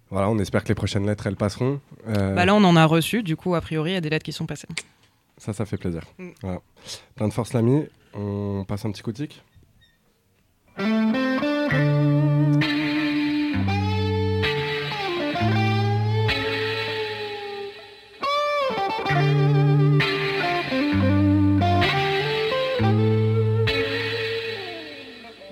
voilà, 0.09 0.29
on 0.29 0.37
espère 0.37 0.63
que 0.63 0.67
les 0.67 0.75
prochaines 0.75 1.05
lettres 1.05 1.25
elles 1.27 1.37
passeront. 1.37 1.79
Euh, 2.07 2.35
Bah 2.35 2.45
là, 2.45 2.53
on 2.53 2.63
en 2.63 2.75
a 2.75 2.85
reçu, 2.85 3.23
du 3.23 3.37
coup, 3.37 3.55
a 3.55 3.61
priori, 3.61 3.91
il 3.91 3.93
y 3.93 3.97
a 3.97 4.01
des 4.01 4.09
lettres 4.09 4.25
qui 4.25 4.33
sont 4.33 4.45
passées. 4.45 4.67
Ça, 5.37 5.53
ça 5.53 5.65
fait 5.65 5.77
plaisir. 5.77 6.03
Mm. 6.17 6.29
Voilà. 6.41 6.61
Plein 7.15 7.27
de 7.29 7.33
force 7.33 7.53
l'ami, 7.53 7.85
on 8.13 8.65
passe 8.67 8.83
un 8.85 8.91
petit 8.91 9.01
coup 9.01 9.13
de 9.13 9.25
tic 9.25 9.41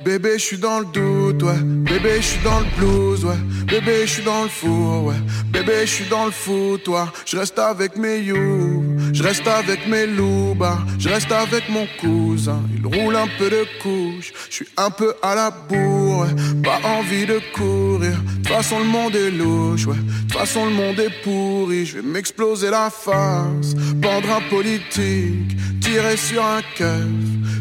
Bébé, 0.04 0.34
je 0.34 0.44
suis 0.44 0.58
dans 0.58 0.80
le 0.80 0.86
dos. 0.86 1.21
Bébé, 1.34 2.18
je 2.18 2.22
suis 2.22 2.44
dans 2.44 2.60
le 2.60 2.66
blues, 2.78 3.24
ouais. 3.26 3.36
Bébé, 3.66 4.02
je 4.06 4.12
suis 4.12 4.24
dans 4.24 4.44
le 4.44 4.50
four, 4.50 5.06
ouais. 5.06 5.16
Bébé, 5.52 5.86
je 5.86 5.92
suis 5.92 6.10
dans 6.10 6.26
le 6.26 6.32
foutoir. 6.32 7.14
Je 7.26 7.38
reste 7.38 7.58
avec 7.58 7.96
mes 7.96 8.20
you, 8.20 8.84
je 9.14 9.24
reste 9.24 9.48
avec 9.48 9.88
mes 9.88 10.08
loups, 10.08 10.58
je 11.00 11.08
reste 11.10 11.32
avec 11.32 11.70
mon 11.70 11.88
cousin. 12.00 12.62
Il 12.76 12.86
roule 12.86 13.16
un 13.16 13.28
peu 13.38 13.50
de 13.50 13.66
couche, 13.82 14.34
je 14.50 14.56
suis 14.56 14.68
un 14.78 14.90
peu 14.90 15.14
à 15.22 15.36
la 15.36 15.52
bourre. 15.52 16.28
Pas 16.64 16.80
envie 16.88 17.26
de 17.26 17.40
courir. 17.54 18.12
De 18.12 18.38
toute 18.38 18.48
façon, 18.48 18.80
le 18.80 18.86
monde 18.86 19.16
est 19.16 19.32
louche, 19.32 19.86
ouais. 19.86 19.96
De 19.96 20.22
toute 20.22 20.34
façon, 20.34 20.66
le 20.66 20.72
monde 20.72 21.00
est 21.00 21.24
pourri. 21.24 21.86
Je 21.86 22.00
vais 22.00 22.08
m'exploser 22.08 22.70
la 22.70 22.90
face, 22.90 23.74
pendre 24.02 24.30
un 24.32 24.50
politique, 24.50 25.56
tirer 25.80 26.18
sur 26.18 26.44
un 26.44 26.62
cœur, 26.76 27.08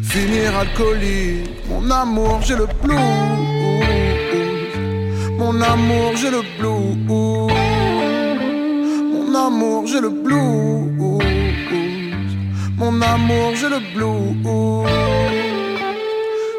finir 0.03 0.55
alcoolique. 0.57 1.49
Mon 1.69 1.89
amour 1.89 2.41
j'ai 2.43 2.55
le 2.55 2.67
blues. 2.83 3.30
Mon 5.41 5.59
amour, 5.59 6.15
j'ai 6.17 6.29
le 6.29 6.43
blues. 6.59 6.97
Mon 9.11 9.33
amour, 9.33 9.87
j'ai 9.87 9.99
le 9.99 10.09
blues. 10.09 11.19
Mon 12.77 13.01
amour, 13.01 13.55
j'ai 13.55 13.69
le 13.69 13.79
blues. 13.93 14.35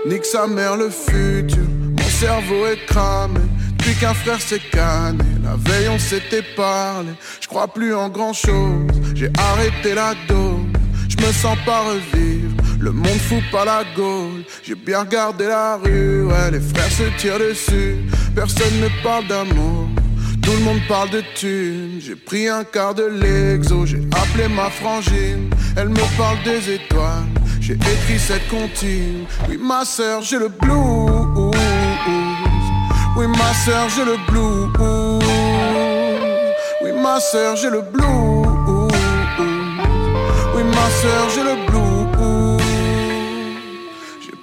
Nique 0.04 0.24
sa 0.24 0.48
mère 0.48 0.76
le 0.76 0.90
futur. 0.90 1.68
Mon 1.96 2.10
cerveau 2.20 2.66
est 2.66 2.84
cramé. 2.86 3.38
Depuis 3.78 3.94
qu'un 4.00 4.14
frère 4.14 4.40
s'est 4.40 4.66
canné. 4.72 5.22
La 5.44 5.54
veille, 5.54 5.88
on 5.88 6.00
s'était 6.00 6.46
parlé. 6.56 7.12
Je 7.40 7.46
crois 7.46 7.68
plus 7.68 7.94
en 7.94 8.08
grand 8.08 8.32
chose. 8.32 8.90
J'ai 9.14 9.30
arrêté 9.38 9.94
la 9.94 10.14
dose. 10.26 10.66
Je 11.08 11.24
me 11.24 11.32
sens 11.32 11.56
pas 11.64 11.82
revivre. 11.82 12.56
Le 12.82 12.90
monde 12.90 13.20
fout 13.28 13.44
pas 13.52 13.64
la 13.64 13.84
gaule. 13.94 14.42
J'ai 14.64 14.74
bien 14.74 15.00
regardé 15.00 15.46
la 15.46 15.76
rue, 15.76 16.24
ouais, 16.24 16.50
les 16.50 16.58
frères 16.58 16.90
se 16.90 17.04
tirent 17.16 17.38
dessus. 17.38 17.98
Personne 18.34 18.80
ne 18.80 18.88
parle 19.02 19.26
d'amour. 19.26 19.88
Tout 20.42 20.52
le 20.52 20.60
monde 20.60 20.80
parle 20.88 21.10
de 21.10 21.22
thunes. 21.34 22.00
J'ai 22.00 22.16
pris 22.16 22.48
un 22.48 22.64
quart 22.64 22.94
de 22.94 23.04
l'exo, 23.04 23.84
j'ai 23.86 24.00
appelé 24.10 24.48
ma 24.48 24.70
frangine. 24.70 25.50
Elle 25.76 25.90
me 25.90 26.16
parle 26.16 26.42
des 26.42 26.74
étoiles. 26.74 27.28
J'ai 27.60 27.74
écrit 27.74 28.18
cette 28.18 28.48
comptine. 28.48 29.26
Oui, 29.48 29.58
ma 29.58 29.84
soeur, 29.84 30.22
j'ai 30.22 30.38
le 30.38 30.48
blues. 30.48 31.52
Oui, 33.16 33.26
ma 33.26 33.54
soeur, 33.64 33.88
j'ai 33.94 34.04
le 34.04 34.16
blues. 34.28 35.22
Oui, 36.82 36.92
ma 37.00 37.20
soeur, 37.20 37.54
j'ai 37.56 37.70
le 37.70 37.82
blues. 37.82 38.88
Oui, 40.54 40.62
ma 40.64 40.90
soeur, 41.00 41.28
j'ai 41.34 41.42
le 41.42 41.66
blues 41.66 41.71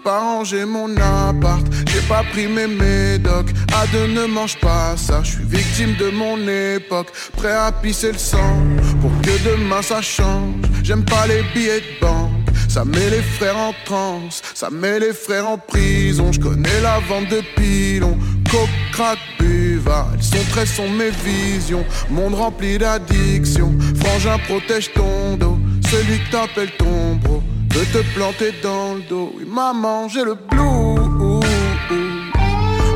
pas 0.03 0.19
rangé 0.19 0.65
mon 0.65 0.89
appart, 0.97 1.65
j'ai 1.87 2.01
pas 2.01 2.23
pris 2.31 2.47
mes 2.47 2.67
médocs. 2.67 3.51
À 3.73 3.85
deux, 3.87 4.07
ne 4.07 4.25
mange 4.25 4.57
pas 4.57 4.95
ça, 4.97 5.21
je 5.23 5.31
suis 5.31 5.43
victime 5.43 5.95
de 5.95 6.09
mon 6.09 6.37
époque. 6.47 7.07
Prêt 7.35 7.51
à 7.51 7.71
pisser 7.71 8.11
le 8.11 8.17
sang 8.17 8.57
pour 9.01 9.11
que 9.21 9.31
demain 9.49 9.81
ça 9.81 10.01
change. 10.01 10.55
J'aime 10.83 11.03
pas 11.03 11.27
les 11.27 11.43
billets 11.53 11.81
de 11.81 12.01
banque. 12.01 12.31
Ça 12.67 12.85
met 12.85 13.09
les 13.09 13.21
frères 13.21 13.57
en 13.57 13.73
transe, 13.83 14.43
ça 14.53 14.69
met 14.69 14.99
les 14.99 15.13
frères 15.13 15.49
en 15.49 15.57
prison. 15.57 16.31
Je 16.31 16.39
connais 16.39 16.81
la 16.81 16.99
vente 16.99 17.27
de 17.29 17.41
pilons, 17.55 18.17
coke, 18.51 18.69
crack, 18.91 19.17
buvard. 19.39 20.09
Elles 20.13 20.23
sont 20.23 20.45
très 20.51 20.67
sont 20.67 20.89
mes 20.89 21.09
visions, 21.09 21.83
monde 22.11 22.35
rempli 22.35 22.77
d'addiction. 22.77 23.75
Frangin 23.95 24.37
protège 24.47 24.93
ton 24.93 25.35
dos, 25.37 25.57
celui 25.89 26.19
que 26.19 26.31
t'appelles 26.31 26.71
ton 26.77 27.15
bro 27.15 27.41
veux 27.73 27.85
te 27.85 28.01
planter 28.13 28.51
dans 28.63 28.95
le 28.95 29.01
dos. 29.01 29.31
Oui, 29.35 29.45
maman, 29.45 30.07
j'ai 30.07 30.23
le 30.23 30.35
blue. 30.35 30.99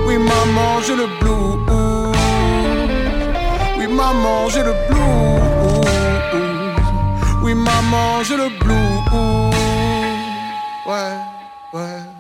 Oui, 0.06 0.18
maman, 0.18 0.82
j'ai 0.86 0.96
le 0.96 1.08
blue. 1.20 1.54
Oui, 3.78 3.88
maman, 3.88 4.50
j'ai 4.50 4.64
le 4.64 4.74
blue. 4.88 5.24
Oui, 7.44 7.54
maman, 7.54 8.24
j'ai 8.24 8.38
le 8.38 8.50
blue. 8.60 8.74
Ouais, 10.86 11.18
ouais. 11.74 12.13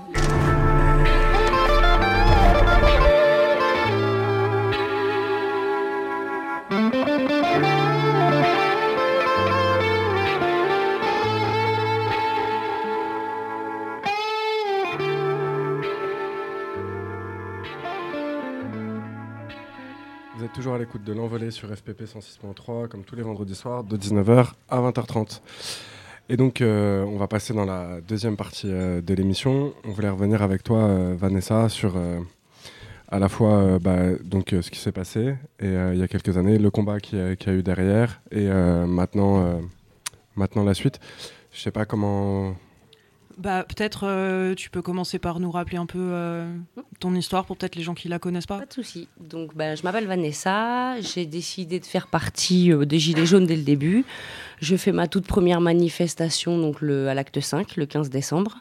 Toujours 20.53 20.75
à 20.75 20.77
l'écoute 20.77 21.03
de 21.03 21.13
l'envolée 21.13 21.49
sur 21.49 21.67
FPP 21.75 22.03
106.3, 22.03 22.87
comme 22.87 23.03
tous 23.03 23.15
les 23.15 23.23
vendredis 23.23 23.55
soirs, 23.55 23.83
de 23.83 23.97
19h 23.97 24.51
à 24.69 24.79
20h30. 24.81 25.41
Et 26.29 26.37
donc, 26.37 26.61
euh, 26.61 27.03
on 27.05 27.17
va 27.17 27.27
passer 27.27 27.55
dans 27.55 27.65
la 27.65 28.01
deuxième 28.01 28.37
partie 28.37 28.69
euh, 28.69 29.01
de 29.01 29.13
l'émission. 29.15 29.73
On 29.83 29.91
voulait 29.91 30.09
revenir 30.09 30.43
avec 30.43 30.61
toi, 30.61 30.77
euh, 30.77 31.15
Vanessa, 31.17 31.69
sur 31.69 31.95
à 33.09 33.19
la 33.19 33.29
fois 33.29 33.79
bah, 33.79 34.15
donc, 34.23 34.49
ce 34.49 34.69
qui 34.69 34.79
s'est 34.79 34.91
passé 34.91 35.35
et, 35.59 35.73
il 35.93 35.97
y 35.97 36.03
a 36.03 36.07
quelques 36.07 36.37
années, 36.37 36.59
le 36.59 36.69
combat 36.69 36.99
qu'il 36.99 37.17
y, 37.17 37.49
a 37.49 37.53
eu 37.53 37.63
derrière 37.63 38.21
et 38.31 38.47
maintenant, 38.47 39.59
maintenant 40.35 40.63
la 40.63 40.73
suite. 40.73 40.99
Je 41.51 41.61
sais 41.61 41.71
pas 41.71 41.85
comment 41.85 42.55
bah, 43.37 43.65
peut-être 43.67 44.05
euh, 44.05 44.55
tu 44.55 44.69
peux 44.69 44.81
commencer 44.81 45.19
par 45.19 45.39
nous 45.39 45.51
rappeler 45.51 45.77
un 45.77 45.85
peu 45.85 45.99
euh, 45.99 46.53
ton 46.99 47.13
histoire 47.15 47.45
pour 47.45 47.57
peut-être 47.57 47.75
les 47.75 47.83
gens 47.83 47.93
qui 47.93 48.07
la 48.07 48.19
connaissent 48.19 48.45
pas. 48.45 48.59
Pas 48.59 48.65
de 48.65 48.73
souci. 48.73 49.07
Donc, 49.19 49.55
bah, 49.55 49.75
je 49.75 49.83
m'appelle 49.83 50.07
Vanessa. 50.07 50.99
J'ai 51.01 51.25
décidé 51.25 51.79
de 51.79 51.85
faire 51.85 52.07
partie 52.07 52.71
euh, 52.71 52.85
des 52.85 52.99
Gilets 52.99 53.25
jaunes 53.25 53.45
dès 53.45 53.55
le 53.55 53.63
début. 53.63 54.05
Je 54.61 54.75
fais 54.75 54.91
ma 54.91 55.07
toute 55.07 55.25
première 55.25 55.61
manifestation 55.61 56.57
donc 56.57 56.81
le, 56.81 57.09
à 57.09 57.13
l'acte 57.13 57.39
5, 57.39 57.75
le 57.75 57.85
15 57.85 58.09
décembre. 58.09 58.59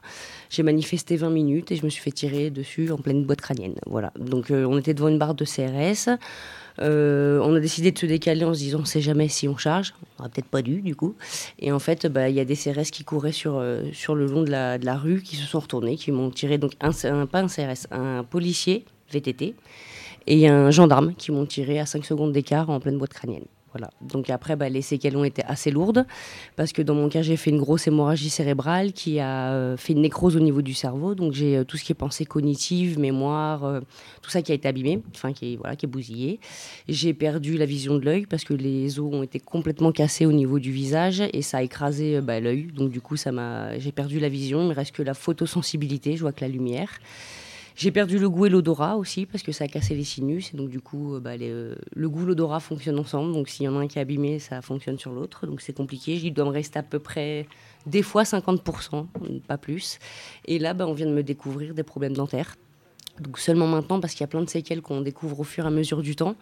J'ai 0.51 0.63
manifesté 0.63 1.17
20 1.17 1.31
minutes 1.31 1.73
et 1.73 1.77
je 1.77 1.85
me 1.85 1.91
suis 1.91 2.03
fait 2.03 2.11
tirer 2.11 2.51
dessus 2.51 2.91
en 2.91 2.99
pleine 2.99 3.25
boîte 3.25 3.41
crânienne. 3.41 3.75
Voilà. 3.87 4.13
Donc, 4.19 4.51
on 4.51 4.79
était 4.79 4.95
devant 4.95 5.09
une 5.09 5.19
barre 5.19 5.35
de 5.35 5.45
CRS. 5.45 6.19
Euh, 6.81 7.41
on 7.43 7.55
a 7.55 7.61
décidé 7.61 7.93
de 7.93 7.99
se 7.99 8.07
décaler 8.07 8.45
en 8.45 8.55
se 8.55 8.61
disant 8.61 8.81
on 8.81 8.85
sait 8.85 9.01
jamais 9.01 9.29
si 9.29 9.49
on 9.49 9.57
charge. 9.57 9.95
On 10.01 10.23
n'aurait 10.23 10.31
peut-être 10.31 10.49
pas 10.49 10.63
dû 10.63 10.81
du 10.81 10.97
coup. 10.97 11.15
Et 11.59 11.73
en 11.73 11.79
fait, 11.79 12.07
bah, 12.07 12.29
il 12.29 12.35
y 12.35 12.41
a 12.41 12.45
des 12.45 12.57
CRS 12.57 12.91
qui 12.91 13.05
couraient 13.05 13.33
sur, 13.33 13.57
euh, 13.57 13.83
sur 13.93 14.15
le 14.15 14.27
long 14.27 14.43
de 14.43 14.51
la, 14.51 14.79
de 14.79 14.87
la, 14.87 14.97
rue 14.97 15.23
qui 15.23 15.37
se 15.37 15.47
sont 15.47 15.61
retournés, 15.61 15.97
qui 15.97 16.13
m'ont 16.13 16.31
tiré 16.31 16.59
donc 16.59 16.73
un, 16.81 16.93
pas 17.27 17.41
un 17.41 17.49
CRS, 17.49 17.87
un 17.91 18.25
policier 18.25 18.85
VTT 19.13 19.55
et 20.27 20.49
un 20.49 20.71
gendarme 20.71 21.15
qui 21.15 21.33
m'ont 21.33 21.47
tiré 21.47 21.79
à 21.79 21.87
5 21.87 22.05
secondes 22.05 22.33
d'écart 22.33 22.71
en 22.71 22.81
pleine 22.81 22.99
boîte 22.99 23.13
crânienne. 23.13 23.45
Voilà. 23.73 23.91
Donc 24.03 24.29
après, 24.29 24.55
bah, 24.57 24.69
les 24.69 24.83
séquelles 24.83 25.17
ont 25.17 25.25
été 25.25 25.43
assez 25.45 25.71
lourdes 25.71 26.07
parce 26.57 26.73
que 26.73 26.83
dans 26.83 26.95
mon 26.95 27.09
cas, 27.09 27.23
j'ai 27.23 27.37
fait 27.37 27.51
une 27.51 27.59
grosse 27.59 27.87
hémorragie 27.87 28.31
cérébrale 28.31 28.93
qui 28.93 29.19
a 29.19 29.53
euh, 29.53 29.77
fait 29.77 29.95
une 29.95 30.03
nécrose 30.03 30.37
au 30.37 30.41
niveau 30.41 30.61
du 30.61 30.75
cerveau. 30.75 31.15
Donc 31.15 31.33
j'ai 31.33 31.57
euh, 31.57 31.65
tout 31.65 31.77
ce 31.77 31.85
qui 31.85 31.93
est 31.93 31.97
pensée 31.97 32.27
cognitive, 32.27 32.99
mémoire, 32.99 33.65
euh, 33.65 33.81
tout 34.21 34.31
ça 34.31 34.43
qui 34.43 34.53
a 34.53 34.55
été 34.55 34.69
abîmé, 34.69 35.01
enfin 35.15 35.33
qui 35.33 35.55
est, 35.55 35.57
voilà, 35.57 35.75
bousillé. 35.85 36.39
J'ai 36.89 37.15
perdu 37.15 37.57
la 37.57 37.67
vision 37.67 37.99
de 37.99 38.05
l'œil 38.05 38.27
parce 38.27 38.45
que 38.45 38.55
les 38.55 39.01
os 39.01 39.13
ont 39.13 39.23
été 39.23 39.41
complètement 39.41 39.91
cassés 39.91 40.27
au 40.27 40.33
niveau 40.33 40.59
du 40.59 40.71
visage 40.71 41.23
et 41.33 41.43
ça 41.43 41.59
a 41.59 41.63
écrasé 41.63 42.21
bah, 42.21 42.41
l'œil. 42.41 42.69
Donc 42.75 42.91
du 42.91 43.01
coup, 43.01 43.17
ça 43.17 43.33
m'a, 43.33 43.79
j'ai 43.79 43.93
perdu 43.93 44.21
la 44.21 44.29
vision. 44.29 44.63
Il 44.63 44.69
me 44.69 44.75
reste 44.75 44.93
que 44.93 45.03
la 45.03 45.15
photosensibilité. 45.15 46.17
Je 46.17 46.23
vois 46.23 46.33
que 46.33 46.43
la 46.43 46.49
lumière. 46.49 46.91
J'ai 47.75 47.91
perdu 47.91 48.19
le 48.19 48.29
goût 48.29 48.47
et 48.47 48.49
l'odorat 48.49 48.97
aussi 48.97 49.27
parce 49.27 49.43
que 49.43 49.53
ça 49.53 49.65
a 49.65 49.69
cassé 49.69 49.95
les 49.95 50.05
sinus. 50.05 50.53
Et 50.53 50.57
donc, 50.57 50.69
du 50.69 50.81
coup, 50.81 51.15
euh, 51.15 51.21
bah, 51.21 51.33
euh, 51.41 51.75
le 51.95 52.09
goût 52.09 52.23
et 52.23 52.27
l'odorat 52.27 52.61
fonctionnent 52.61 52.99
ensemble. 52.99 53.33
Donc, 53.33 53.49
s'il 53.49 53.65
y 53.65 53.69
en 53.69 53.77
a 53.77 53.81
un 53.81 53.87
qui 53.87 53.99
est 53.99 54.03
abîmé, 54.03 54.39
ça 54.39 54.61
fonctionne 54.63 54.99
sur 54.99 55.13
l'autre. 55.13 55.47
Donc, 55.47 55.61
c'est 55.61 55.73
compliqué. 55.73 56.15
Il 56.15 56.35
doit 56.35 56.45
me 56.45 56.51
rester 56.51 56.79
à 56.79 56.83
peu 56.83 56.99
près, 56.99 57.47
des 57.87 58.03
fois, 58.03 58.25
50%, 58.25 59.07
pas 59.47 59.59
plus. 59.59 59.99
Et 60.47 60.59
là, 60.59 60.75
bah, 60.75 60.87
on 60.87 60.93
vient 60.93 61.07
de 61.07 61.15
me 61.15 61.23
découvrir 61.23 61.75
des 61.75 61.83
problèmes 61.83 62.15
dentaires. 62.15 62.57
Seulement 63.37 63.67
maintenant 63.67 64.01
parce 64.01 64.13
qu'il 64.13 64.23
y 64.23 64.25
a 64.25 64.29
plein 64.29 64.43
de 64.43 64.49
séquelles 64.49 64.83
qu'on 64.83 65.01
découvre 65.01 65.41
au 65.41 65.45
fur 65.45 65.65
et 65.65 65.67
à 65.67 65.71
mesure 65.71 66.03
du 66.03 66.17
temps. 66.17 66.37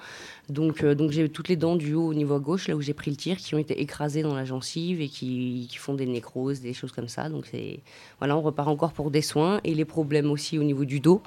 Donc, 0.48 0.82
euh, 0.82 0.94
donc 0.94 1.12
j'ai 1.12 1.28
toutes 1.28 1.48
les 1.48 1.56
dents 1.56 1.76
du 1.76 1.94
haut 1.94 2.08
au 2.08 2.14
niveau 2.14 2.34
à 2.34 2.38
gauche, 2.38 2.68
là 2.68 2.76
où 2.76 2.80
j'ai 2.80 2.94
pris 2.94 3.10
le 3.10 3.16
tir, 3.16 3.36
qui 3.36 3.54
ont 3.54 3.58
été 3.58 3.80
écrasées 3.80 4.22
dans 4.22 4.34
la 4.34 4.44
gencive 4.44 5.00
et 5.00 5.08
qui, 5.08 5.68
qui 5.70 5.76
font 5.76 5.94
des 5.94 6.06
nécroses, 6.06 6.60
des 6.60 6.72
choses 6.72 6.92
comme 6.92 7.08
ça. 7.08 7.28
Donc 7.28 7.46
c'est 7.50 7.80
voilà, 8.18 8.36
on 8.36 8.42
repart 8.42 8.68
encore 8.68 8.92
pour 8.92 9.10
des 9.10 9.22
soins 9.22 9.60
et 9.64 9.74
les 9.74 9.84
problèmes 9.84 10.30
aussi 10.30 10.58
au 10.58 10.62
niveau 10.62 10.84
du 10.84 11.00
dos, 11.00 11.22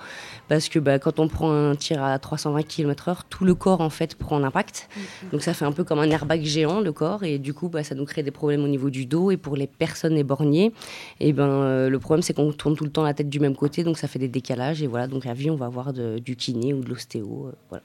parce 0.50 0.70
que 0.70 0.80
bah, 0.80 1.00
quand 1.00 1.20
on 1.20 1.28
prend 1.28 1.52
un 1.52 1.76
tir 1.76 2.04
à 2.04 2.18
320 2.20 2.64
km/h, 2.64 3.20
tout 3.30 3.46
le 3.46 3.56
corps 3.56 3.82
en 3.82 3.90
fait 3.90 4.16
prend 4.16 4.38
un 4.38 4.44
impact. 4.44 4.90
Mm-hmm. 4.90 5.32
Donc 5.32 5.42
ça 5.42 5.54
fait 5.54 5.66
un 5.66 5.72
peu 5.72 5.84
comme 5.84 6.00
un 6.00 6.10
airbag 6.10 6.44
géant 6.44 6.82
le 6.82 6.92
corps 6.92 7.24
et 7.24 7.40
du 7.40 7.54
coup 7.54 7.70
bah, 7.70 7.84
ça 7.84 7.96
nous 7.96 8.06
crée 8.06 8.24
des 8.24 8.32
problèmes 8.32 8.64
au 8.64 8.68
niveau 8.68 8.90
du 8.90 9.06
dos 9.06 9.32
et 9.32 9.38
pour 9.38 9.56
les 9.56 9.68
personnes 9.68 10.18
éborgnées, 10.18 10.74
et 11.20 11.34
ben 11.34 11.48
euh, 11.48 11.90
le 11.90 12.00
problème 12.00 12.22
c'est 12.22 12.34
qu'on 12.34 12.52
tourne 12.52 12.76
tout 12.76 12.84
le 12.84 12.92
temps 12.92 13.04
la 13.04 13.14
tête 13.14 13.30
du 13.30 13.40
même 13.40 13.56
côté, 13.56 13.84
donc 13.84 13.98
ça 13.98 14.08
fait 14.08 14.20
des 14.20 14.28
décalages 14.28 14.84
et 14.84 14.88
voilà 14.88 15.08
donc 15.08 15.26
à 15.26 15.34
vie 15.34 15.43
on 15.50 15.56
va 15.56 15.66
avoir 15.66 15.94
du 15.94 16.36
kiné 16.36 16.74
ou 16.74 16.84
de 16.84 16.90
l'ostéo, 16.90 17.52
euh. 17.72 17.80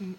Mm. 0.00 0.12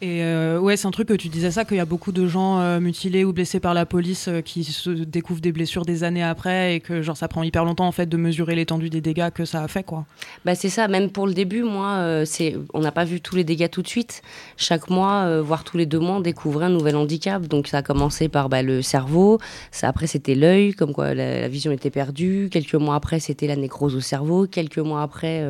Et 0.00 0.24
euh, 0.24 0.58
ouais, 0.58 0.76
c'est 0.76 0.86
un 0.86 0.90
truc 0.90 1.08
que 1.08 1.14
tu 1.14 1.28
disais 1.28 1.52
ça, 1.52 1.64
qu'il 1.64 1.76
y 1.76 1.80
a 1.80 1.84
beaucoup 1.84 2.10
de 2.10 2.26
gens 2.26 2.58
euh, 2.60 2.80
mutilés 2.80 3.24
ou 3.24 3.32
blessés 3.32 3.60
par 3.60 3.74
la 3.74 3.86
police 3.86 4.26
euh, 4.28 4.40
qui 4.40 4.64
se 4.64 4.90
découvrent 4.90 5.40
des 5.40 5.52
blessures 5.52 5.84
des 5.84 6.02
années 6.02 6.22
après 6.22 6.74
et 6.74 6.80
que 6.80 7.00
genre 7.00 7.16
ça 7.16 7.28
prend 7.28 7.42
hyper 7.44 7.64
longtemps 7.64 7.86
en 7.86 7.92
fait 7.92 8.06
de 8.06 8.16
mesurer 8.16 8.56
l'étendue 8.56 8.90
des 8.90 9.00
dégâts 9.00 9.30
que 9.30 9.44
ça 9.44 9.62
a 9.62 9.68
fait 9.68 9.84
quoi. 9.84 10.04
Bah 10.44 10.56
c'est 10.56 10.68
ça, 10.68 10.88
même 10.88 11.10
pour 11.10 11.26
le 11.28 11.32
début, 11.32 11.62
moi, 11.62 12.24
c'est, 12.26 12.56
on 12.74 12.80
n'a 12.80 12.92
pas 12.92 13.04
vu 13.04 13.20
tous 13.20 13.36
les 13.36 13.44
dégâts 13.44 13.70
tout 13.70 13.82
de 13.82 13.88
suite. 13.88 14.22
Chaque 14.56 14.90
mois, 14.90 15.40
voire 15.40 15.64
tous 15.64 15.78
les 15.78 15.86
deux 15.86 16.00
mois, 16.00 16.16
on 16.16 16.20
découvrait 16.20 16.66
un 16.66 16.70
nouvel 16.70 16.96
handicap. 16.96 17.42
Donc 17.46 17.68
ça 17.68 17.78
a 17.78 17.82
commencé 17.82 18.28
par 18.28 18.48
bah, 18.48 18.62
le 18.62 18.82
cerveau, 18.82 19.38
après 19.82 20.06
c'était 20.06 20.34
l'œil, 20.34 20.74
comme 20.74 20.92
quoi 20.92 21.14
la, 21.14 21.40
la 21.40 21.48
vision 21.48 21.72
était 21.72 21.90
perdue. 21.90 22.48
Quelques 22.50 22.74
mois 22.74 22.96
après, 22.96 23.20
c'était 23.20 23.46
la 23.46 23.56
nécrose 23.56 23.94
au 23.94 24.00
cerveau. 24.00 24.46
Quelques 24.46 24.78
mois 24.78 25.02
après, 25.02 25.42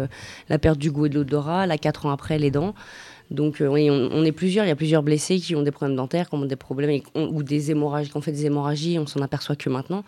la 0.49 0.59
perte 0.59 0.79
du 0.79 0.91
goût 0.91 1.07
et 1.07 1.09
de 1.09 1.15
l'odorat. 1.15 1.67
Là, 1.67 1.79
quatre 1.79 2.07
ans 2.07 2.11
après, 2.11 2.39
les 2.39 2.51
dents. 2.51 2.75
Donc 3.31 3.61
euh, 3.61 3.67
oui, 3.67 3.91
on, 3.91 4.11
on 4.13 4.25
est 4.25 4.33
plusieurs. 4.33 4.65
Il 4.65 4.69
y 4.69 4.73
a 4.73 4.77
plusieurs 4.77 5.03
blessés 5.03 5.39
qui 5.41 5.57
ont 5.57 5.63
des 5.63 5.71
problèmes 5.71 5.97
dentaires, 5.97 6.29
qui 6.29 6.35
ont 6.37 6.45
des 6.45 6.57
problèmes 6.57 6.91
et- 6.91 7.03
ou 7.17 7.43
des 7.43 7.71
hémorragies, 7.71 8.11
qui 8.11 8.17
ont 8.17 8.21
fait 8.21 8.33
des 8.33 8.47
hémorragies. 8.47 8.99
On 8.99 9.07
s'en 9.07 9.21
aperçoit 9.21 9.57
que 9.57 9.71
maintenant, 9.71 10.05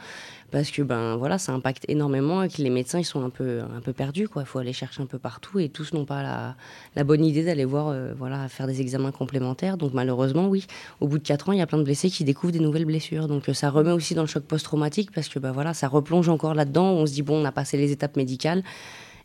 parce 0.51 0.71
que 0.71 0.83
ben 0.83 1.17
voilà, 1.17 1.39
ça 1.39 1.53
impacte 1.53 1.85
énormément 1.89 2.43
et 2.43 2.49
que 2.49 2.61
les 2.63 2.71
médecins 2.71 2.99
ils 3.01 3.05
sont 3.05 3.25
un 3.25 3.31
peu 3.31 3.61
un 3.77 3.81
peu 3.81 3.93
perdus 3.95 4.29
quoi. 4.29 4.43
Il 4.43 4.47
faut 4.47 4.59
aller 4.59 4.75
chercher 4.75 5.03
un 5.03 5.07
peu 5.07 5.19
partout 5.19 5.59
et 5.59 5.69
tous 5.71 5.93
n'ont 5.95 6.05
pas 6.05 6.23
la, 6.23 6.57
la 6.95 7.05
bonne 7.05 7.25
idée 7.25 7.43
d'aller 7.43 7.65
voir 7.65 7.89
euh, 7.89 8.13
voilà 8.17 8.49
faire 8.49 8.67
des 8.67 8.81
examens 8.83 9.13
complémentaires. 9.13 9.77
Donc 9.79 9.93
malheureusement 9.95 10.47
oui, 10.49 10.67
au 11.01 11.09
bout 11.09 11.19
de 11.19 11.25
quatre 11.27 11.49
ans, 11.49 11.53
il 11.53 11.59
y 11.59 11.63
a 11.63 11.67
plein 11.67 11.79
de 11.79 11.85
blessés 11.85 12.11
qui 12.11 12.23
découvrent 12.23 12.53
des 12.53 12.61
nouvelles 12.61 12.85
blessures. 12.85 13.29
Donc 13.29 13.49
euh, 13.49 13.55
ça 13.55 13.71
remet 13.71 13.93
aussi 13.93 14.15
dans 14.15 14.23
le 14.23 14.29
choc 14.29 14.45
post-traumatique 14.45 15.11
parce 15.11 15.29
que 15.29 15.39
ben 15.39 15.53
voilà, 15.53 15.73
ça 15.75 15.89
replonge 15.89 16.29
encore 16.29 16.55
là-dedans. 16.55 16.91
On 16.93 17.07
se 17.07 17.13
dit 17.15 17.23
bon, 17.23 17.43
on 17.43 17.45
a 17.47 17.53
passé 17.53 17.77
les 17.79 17.91
étapes 17.93 18.17
médicales. 18.17 18.63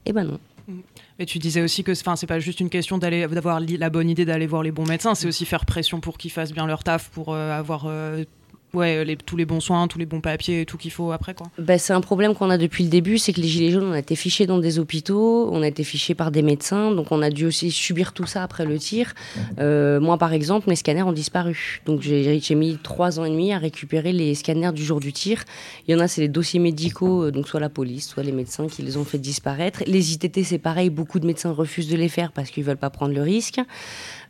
Et 0.07 0.13
ben 0.13 0.23
non. 0.23 0.39
Et 1.19 1.25
tu 1.25 1.39
disais 1.39 1.61
aussi 1.61 1.83
que 1.83 1.91
enfin 1.91 2.15
c'est 2.15 2.27
pas 2.27 2.39
juste 2.39 2.59
une 2.59 2.69
question 2.69 2.97
d'aller 2.97 3.27
d'avoir 3.27 3.59
la 3.59 3.89
bonne 3.89 4.09
idée 4.09 4.25
d'aller 4.25 4.47
voir 4.47 4.63
les 4.63 4.71
bons 4.71 4.85
médecins, 4.85 5.15
c'est 5.15 5.27
aussi 5.27 5.45
faire 5.45 5.65
pression 5.65 5.99
pour 5.99 6.17
qu'ils 6.17 6.31
fassent 6.31 6.53
bien 6.53 6.65
leur 6.65 6.83
taf 6.83 7.09
pour 7.09 7.33
euh, 7.33 7.51
avoir 7.51 7.85
euh, 7.85 8.23
ouais 8.73 9.17
tous 9.25 9.37
les 9.37 9.45
bons 9.45 9.59
soins, 9.59 9.87
tous 9.87 9.99
les 9.99 10.05
bons 10.05 10.21
papiers 10.21 10.61
et 10.61 10.65
tout 10.65 10.77
qu'il 10.77 10.91
faut 10.91 11.11
après 11.11 11.33
quoi. 11.33 11.47
Ben, 11.57 11.77
c'est 11.77 11.93
un 11.93 12.01
problème 12.01 12.33
qu'on 12.33 12.49
a 12.49 12.57
depuis 12.57 12.83
le 12.83 12.89
début, 12.89 13.17
c'est 13.17 13.33
que 13.33 13.41
les 13.41 13.47
gilets 13.47 13.71
jaunes, 13.71 13.85
on 13.85 13.93
a 13.93 13.99
été 13.99 14.15
fichés 14.15 14.45
dans 14.45 14.59
des 14.59 14.79
hôpitaux, 14.79 15.49
on 15.51 15.61
a 15.61 15.67
été 15.67 15.83
fichés 15.83 16.15
par 16.15 16.31
des 16.31 16.41
médecins, 16.41 16.91
donc 16.91 17.11
on 17.11 17.21
a 17.21 17.29
dû 17.29 17.45
aussi 17.45 17.71
subir 17.71 18.13
tout 18.13 18.25
ça 18.25 18.43
après 18.43 18.65
le 18.65 18.77
tir. 18.77 19.13
Euh, 19.59 19.99
moi, 19.99 20.17
par 20.17 20.33
exemple, 20.33 20.69
mes 20.69 20.75
scanners 20.75 21.03
ont 21.03 21.11
disparu. 21.11 21.81
Donc 21.85 22.01
j'ai 22.01 22.39
j'ai 22.39 22.55
mis 22.55 22.77
trois 22.81 23.19
ans 23.19 23.25
et 23.25 23.29
demi 23.29 23.53
à 23.53 23.57
récupérer 23.57 24.13
les 24.13 24.35
scanners 24.35 24.71
du 24.73 24.83
jour 24.83 24.99
du 24.99 25.13
tir. 25.13 25.43
Il 25.87 25.91
y 25.91 25.95
en 25.95 25.99
a, 25.99 26.07
c'est 26.07 26.21
les 26.21 26.27
dossiers 26.27 26.59
médicaux, 26.59 27.25
euh, 27.25 27.31
donc 27.31 27.47
soit 27.47 27.59
la 27.59 27.69
police, 27.69 28.07
soit 28.07 28.23
les 28.23 28.31
médecins 28.31 28.67
qui 28.67 28.81
les 28.81 28.97
ont 28.97 29.05
fait 29.05 29.17
disparaître. 29.17 29.83
Les 29.87 30.13
ITT, 30.13 30.43
c'est 30.43 30.57
pareil, 30.57 30.89
beaucoup 30.89 31.19
de 31.19 31.25
médecins 31.25 31.51
refusent 31.51 31.89
de 31.89 31.97
les 31.97 32.09
faire 32.09 32.31
parce 32.31 32.49
qu'ils 32.49 32.63
veulent 32.63 32.77
pas 32.77 32.89
prendre 32.89 33.13
le 33.13 33.21
risque. 33.21 33.59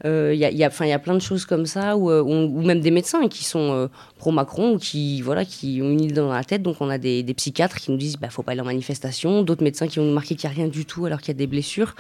Euh, 0.06 0.32
Il 0.34 0.40
y, 0.40 0.46
a, 0.46 0.52
il 0.52 0.58
y, 0.58 0.64
a, 0.64 0.86
y 0.86 0.92
a 0.92 1.00
plein 1.00 1.14
de 1.14 1.20
choses 1.20 1.46
comme 1.46 1.66
ça, 1.66 1.96
ou, 1.98 2.10
euh, 2.10 2.48
même 2.48 2.82
des 2.82 2.92
médecins 2.92 3.28
qui 3.28 3.44
sont 3.44 3.72
euh, 3.74 3.88
pro-Macron 4.18 4.74
ou 4.74 4.78
qui, 4.78 5.22
voilà, 5.22 5.46
qui 5.46 5.80
ont 5.84 5.90
une 5.90 6.02
idée 6.02 6.14
dans 6.14 6.32
la 6.32 6.44
tête. 6.44 6.64
Donc 6.64 6.78
on 6.80 6.90
a 6.90 6.98
des, 6.98 7.24
psychiatres 7.36 7.78
qui 7.78 7.92
nous 7.92 7.98
disent 7.98 8.18
bah, 8.18 8.30
faut 8.30 8.44
pas 8.44 8.54
aller 8.54 8.62
en 8.62 8.66
manifestation, 8.66 9.44
d'autres 9.44 9.64
médecins 9.64 9.88
qui 9.88 10.00
vont 10.00 10.06
nous 10.06 10.14
marquer 10.14 10.36
qu'il 10.36 10.50
n'y 10.50 10.56
a 10.56 10.58
rien 10.58 10.68
du 10.68 10.86
tout 10.86 11.06
alors 11.06 11.20
qu'il 11.20 11.30
y 11.30 11.32
a 11.32 11.38
des 11.38 11.48
blessures. 11.48 11.96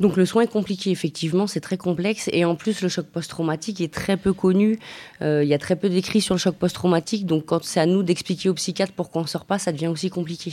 Donc 0.00 0.16
le 0.16 0.26
soin 0.26 0.42
est 0.42 0.50
compliqué, 0.50 0.90
effectivement, 0.90 1.46
c'est 1.46 1.60
très 1.60 1.76
complexe. 1.76 2.28
Et 2.32 2.44
en 2.44 2.56
plus, 2.56 2.82
le 2.82 2.88
choc 2.88 3.06
post-traumatique 3.06 3.80
est 3.80 3.92
très 3.92 4.16
peu 4.16 4.32
connu. 4.32 4.78
Euh, 5.22 5.44
Il 5.44 5.48
y 5.48 5.54
a 5.54 5.58
très 5.58 5.76
peu 5.76 5.88
d'écrits 5.88 6.20
sur 6.20 6.34
le 6.34 6.40
choc 6.40 6.56
post-traumatique. 6.56 7.26
Donc 7.26 7.46
quand 7.46 7.62
c'est 7.64 7.80
à 7.80 7.86
nous 7.86 8.02
d'expliquer 8.02 8.48
aux 8.48 8.54
psychiatres 8.54 8.92
pourquoi 8.92 9.20
on 9.20 9.24
ne 9.24 9.28
sort 9.28 9.44
pas, 9.44 9.58
ça 9.58 9.72
devient 9.72 9.86
aussi 9.86 10.10
compliqué. 10.10 10.52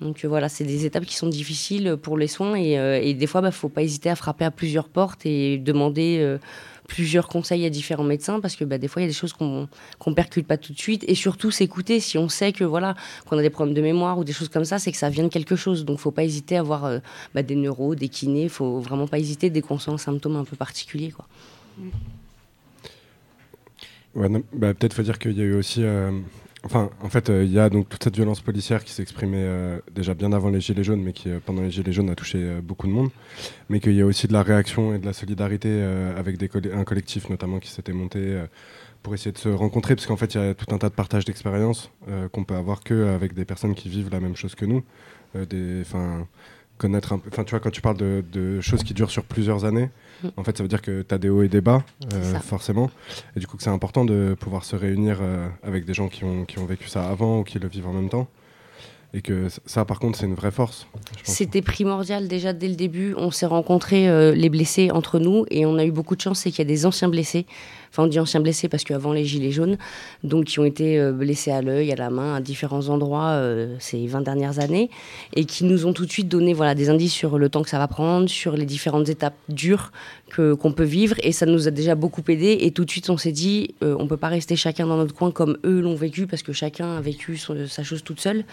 Donc 0.00 0.24
euh, 0.24 0.28
voilà, 0.28 0.48
c'est 0.48 0.64
des 0.64 0.86
étapes 0.86 1.04
qui 1.04 1.16
sont 1.16 1.28
difficiles 1.28 1.96
pour 2.00 2.16
les 2.16 2.28
soins. 2.28 2.54
Et, 2.54 2.78
euh, 2.78 3.12
des 3.14 3.26
fois, 3.26 3.40
il 3.40 3.46
ne 3.46 3.50
faut 3.50 3.68
pas 3.68 3.82
hésiter 3.82 4.10
à 4.10 4.16
frapper 4.16 4.44
à 4.44 4.50
plusieurs 4.50 4.88
portes 4.88 5.26
et 5.26 5.58
demander 5.58 6.18
euh, 6.20 6.38
plusieurs 6.86 7.28
conseils 7.28 7.64
à 7.66 7.70
différents 7.70 8.04
médecins 8.04 8.40
parce 8.40 8.54
que 8.54 8.64
bah, 8.64 8.78
des 8.78 8.88
fois, 8.88 9.02
il 9.02 9.06
y 9.06 9.08
a 9.08 9.10
des 9.10 9.16
choses 9.16 9.32
qu'on 9.32 9.68
qu'on 9.98 10.14
percute 10.14 10.46
pas 10.46 10.56
tout 10.56 10.72
de 10.72 10.78
suite. 10.78 11.04
Et 11.08 11.14
surtout, 11.14 11.50
s'écouter. 11.50 11.98
Si 12.00 12.16
on 12.16 12.28
sait 12.28 12.52
que 12.52 12.64
voilà 12.64 12.94
qu'on 13.26 13.38
a 13.38 13.42
des 13.42 13.50
problèmes 13.50 13.74
de 13.74 13.82
mémoire 13.82 14.18
ou 14.18 14.24
des 14.24 14.32
choses 14.32 14.48
comme 14.48 14.64
ça, 14.64 14.78
c'est 14.78 14.92
que 14.92 14.98
ça 14.98 15.10
vient 15.10 15.24
de 15.24 15.28
quelque 15.28 15.56
chose. 15.56 15.84
Donc, 15.84 15.98
faut 15.98 16.12
pas 16.12 16.24
hésiter 16.24 16.56
à 16.56 16.62
voir 16.62 16.84
euh, 16.84 16.98
bah, 17.34 17.42
des 17.42 17.56
neuros, 17.56 17.94
des 17.94 18.08
kinés. 18.08 18.48
faut 18.48 18.80
vraiment 18.80 19.08
pas 19.08 19.18
hésiter 19.18 19.50
dès 19.50 19.62
qu'on 19.62 19.78
sent 19.78 19.90
un 19.90 19.98
symptôme 19.98 20.36
un 20.36 20.44
peu 20.44 20.56
particulier. 20.56 21.10
Quoi. 21.10 21.26
Bah, 24.14 24.74
peut-être 24.74 24.94
faut 24.94 25.02
dire 25.02 25.18
qu'il 25.18 25.36
y 25.36 25.40
a 25.40 25.44
eu 25.44 25.54
aussi. 25.54 25.82
Enfin, 26.70 26.90
en 27.00 27.08
fait, 27.08 27.30
euh, 27.30 27.44
il 27.44 27.50
y 27.50 27.58
a 27.58 27.70
donc 27.70 27.88
toute 27.88 28.04
cette 28.04 28.14
violence 28.14 28.42
policière 28.42 28.84
qui 28.84 28.92
s'exprimait 28.92 29.38
euh, 29.40 29.78
déjà 29.90 30.12
bien 30.12 30.34
avant 30.34 30.50
les 30.50 30.60
Gilets 30.60 30.84
jaunes, 30.84 31.02
mais 31.02 31.14
qui, 31.14 31.30
euh, 31.30 31.38
pendant 31.42 31.62
les 31.62 31.70
Gilets 31.70 31.94
jaunes, 31.94 32.10
a 32.10 32.14
touché 32.14 32.60
beaucoup 32.62 32.86
de 32.86 32.92
monde. 32.92 33.08
Mais 33.70 33.80
qu'il 33.80 33.94
y 33.94 34.02
a 34.02 34.04
aussi 34.04 34.28
de 34.28 34.34
la 34.34 34.42
réaction 34.42 34.92
et 34.92 34.98
de 34.98 35.06
la 35.06 35.14
solidarité 35.14 35.82
avec 36.14 36.36
un 36.70 36.84
collectif, 36.84 37.30
notamment, 37.30 37.58
qui 37.58 37.70
s'était 37.70 37.94
monté 37.94 38.42
pour 39.02 39.14
essayer 39.14 39.32
de 39.32 39.38
se 39.38 39.48
rencontrer, 39.48 39.94
parce 39.94 40.06
qu'en 40.06 40.18
fait, 40.18 40.34
il 40.34 40.40
y 40.42 40.44
a 40.44 40.52
tout 40.52 40.74
un 40.74 40.76
tas 40.76 40.90
de 40.90 40.94
partages 40.94 41.24
d'expériences 41.24 41.90
qu'on 42.32 42.44
peut 42.44 42.56
avoir 42.56 42.82
que 42.82 43.14
avec 43.14 43.32
des 43.32 43.46
personnes 43.46 43.74
qui 43.74 43.88
vivent 43.88 44.10
la 44.10 44.20
même 44.20 44.36
chose 44.36 44.54
que 44.54 44.66
nous. 44.66 44.84
Connaître 46.78 47.12
un 47.12 47.18
peu. 47.18 47.28
Enfin, 47.32 47.44
tu 47.44 47.50
vois, 47.50 47.60
quand 47.60 47.70
tu 47.70 47.80
parles 47.82 47.96
de, 47.98 48.24
de 48.32 48.60
choses 48.60 48.82
qui 48.82 48.94
durent 48.94 49.10
sur 49.10 49.24
plusieurs 49.24 49.64
années, 49.64 49.90
Mm. 50.22 50.28
en 50.36 50.44
fait, 50.44 50.56
ça 50.56 50.62
veut 50.62 50.68
dire 50.68 50.82
que 50.82 51.02
tu 51.02 51.14
as 51.14 51.18
des 51.18 51.28
hauts 51.28 51.42
et 51.42 51.48
des 51.48 51.60
bas, 51.60 51.84
euh, 52.12 52.34
forcément. 52.40 52.90
Et 53.36 53.40
du 53.40 53.46
coup, 53.46 53.56
que 53.56 53.62
c'est 53.62 53.70
important 53.70 54.04
de 54.04 54.36
pouvoir 54.38 54.64
se 54.64 54.76
réunir 54.76 55.18
euh, 55.20 55.48
avec 55.62 55.84
des 55.84 55.94
gens 55.94 56.08
qui 56.08 56.24
ont, 56.24 56.44
qui 56.44 56.58
ont 56.58 56.66
vécu 56.66 56.88
ça 56.88 57.08
avant 57.08 57.40
ou 57.40 57.44
qui 57.44 57.58
le 57.58 57.68
vivent 57.68 57.86
en 57.86 57.92
même 57.92 58.08
temps. 58.08 58.28
Et 59.14 59.22
que 59.22 59.48
ça, 59.64 59.86
par 59.86 60.00
contre, 60.00 60.18
c'est 60.18 60.26
une 60.26 60.34
vraie 60.34 60.50
force. 60.50 60.86
C'était 61.22 61.62
primordial 61.62 62.28
déjà 62.28 62.52
dès 62.52 62.68
le 62.68 62.74
début. 62.74 63.14
On 63.16 63.30
s'est 63.30 63.46
rencontrés, 63.46 64.06
euh, 64.06 64.34
les 64.34 64.50
blessés, 64.50 64.90
entre 64.90 65.18
nous, 65.18 65.46
et 65.50 65.64
on 65.64 65.78
a 65.78 65.84
eu 65.86 65.92
beaucoup 65.92 66.14
de 66.14 66.20
chance, 66.20 66.40
c'est 66.40 66.50
qu'il 66.50 66.58
y 66.58 66.62
a 66.62 66.68
des 66.68 66.84
anciens 66.84 67.08
blessés. 67.08 67.46
Enfin, 67.90 68.04
on 68.04 68.06
dit 68.06 68.18
anciens 68.20 68.40
blessés 68.40 68.68
parce 68.68 68.84
qu'avant 68.84 69.12
les 69.12 69.24
gilets 69.24 69.50
jaunes, 69.50 69.76
donc 70.24 70.44
qui 70.46 70.58
ont 70.60 70.64
été 70.64 70.98
euh, 70.98 71.12
blessés 71.12 71.50
à 71.50 71.62
l'œil, 71.62 71.90
à 71.92 71.96
la 71.96 72.10
main, 72.10 72.34
à 72.34 72.40
différents 72.40 72.88
endroits 72.88 73.30
euh, 73.30 73.74
ces 73.78 74.06
20 74.06 74.20
dernières 74.22 74.58
années, 74.58 74.90
et 75.34 75.44
qui 75.44 75.64
nous 75.64 75.86
ont 75.86 75.92
tout 75.92 76.06
de 76.06 76.10
suite 76.12 76.28
donné 76.28 76.52
voilà, 76.54 76.74
des 76.74 76.90
indices 76.90 77.12
sur 77.12 77.38
le 77.38 77.48
temps 77.48 77.62
que 77.62 77.70
ça 77.70 77.78
va 77.78 77.88
prendre, 77.88 78.28
sur 78.28 78.56
les 78.56 78.66
différentes 78.66 79.08
étapes 79.08 79.34
dures 79.48 79.92
que- 80.30 80.54
qu'on 80.54 80.72
peut 80.72 80.84
vivre, 80.84 81.16
et 81.22 81.32
ça 81.32 81.46
nous 81.46 81.68
a 81.68 81.70
déjà 81.70 81.94
beaucoup 81.94 82.22
aidé. 82.28 82.58
Et 82.60 82.70
tout 82.70 82.84
de 82.84 82.90
suite, 82.90 83.08
on 83.10 83.16
s'est 83.16 83.32
dit, 83.32 83.74
euh, 83.82 83.96
on 83.98 84.06
peut 84.06 84.16
pas 84.16 84.28
rester 84.28 84.56
chacun 84.56 84.86
dans 84.86 84.96
notre 84.96 85.14
coin 85.14 85.30
comme 85.30 85.56
eux 85.64 85.80
l'ont 85.80 85.94
vécu, 85.94 86.26
parce 86.26 86.42
que 86.42 86.52
chacun 86.52 86.96
a 86.96 87.00
vécu 87.00 87.36
sa 87.38 87.82
chose 87.82 88.02
toute 88.04 88.20
seule 88.20 88.44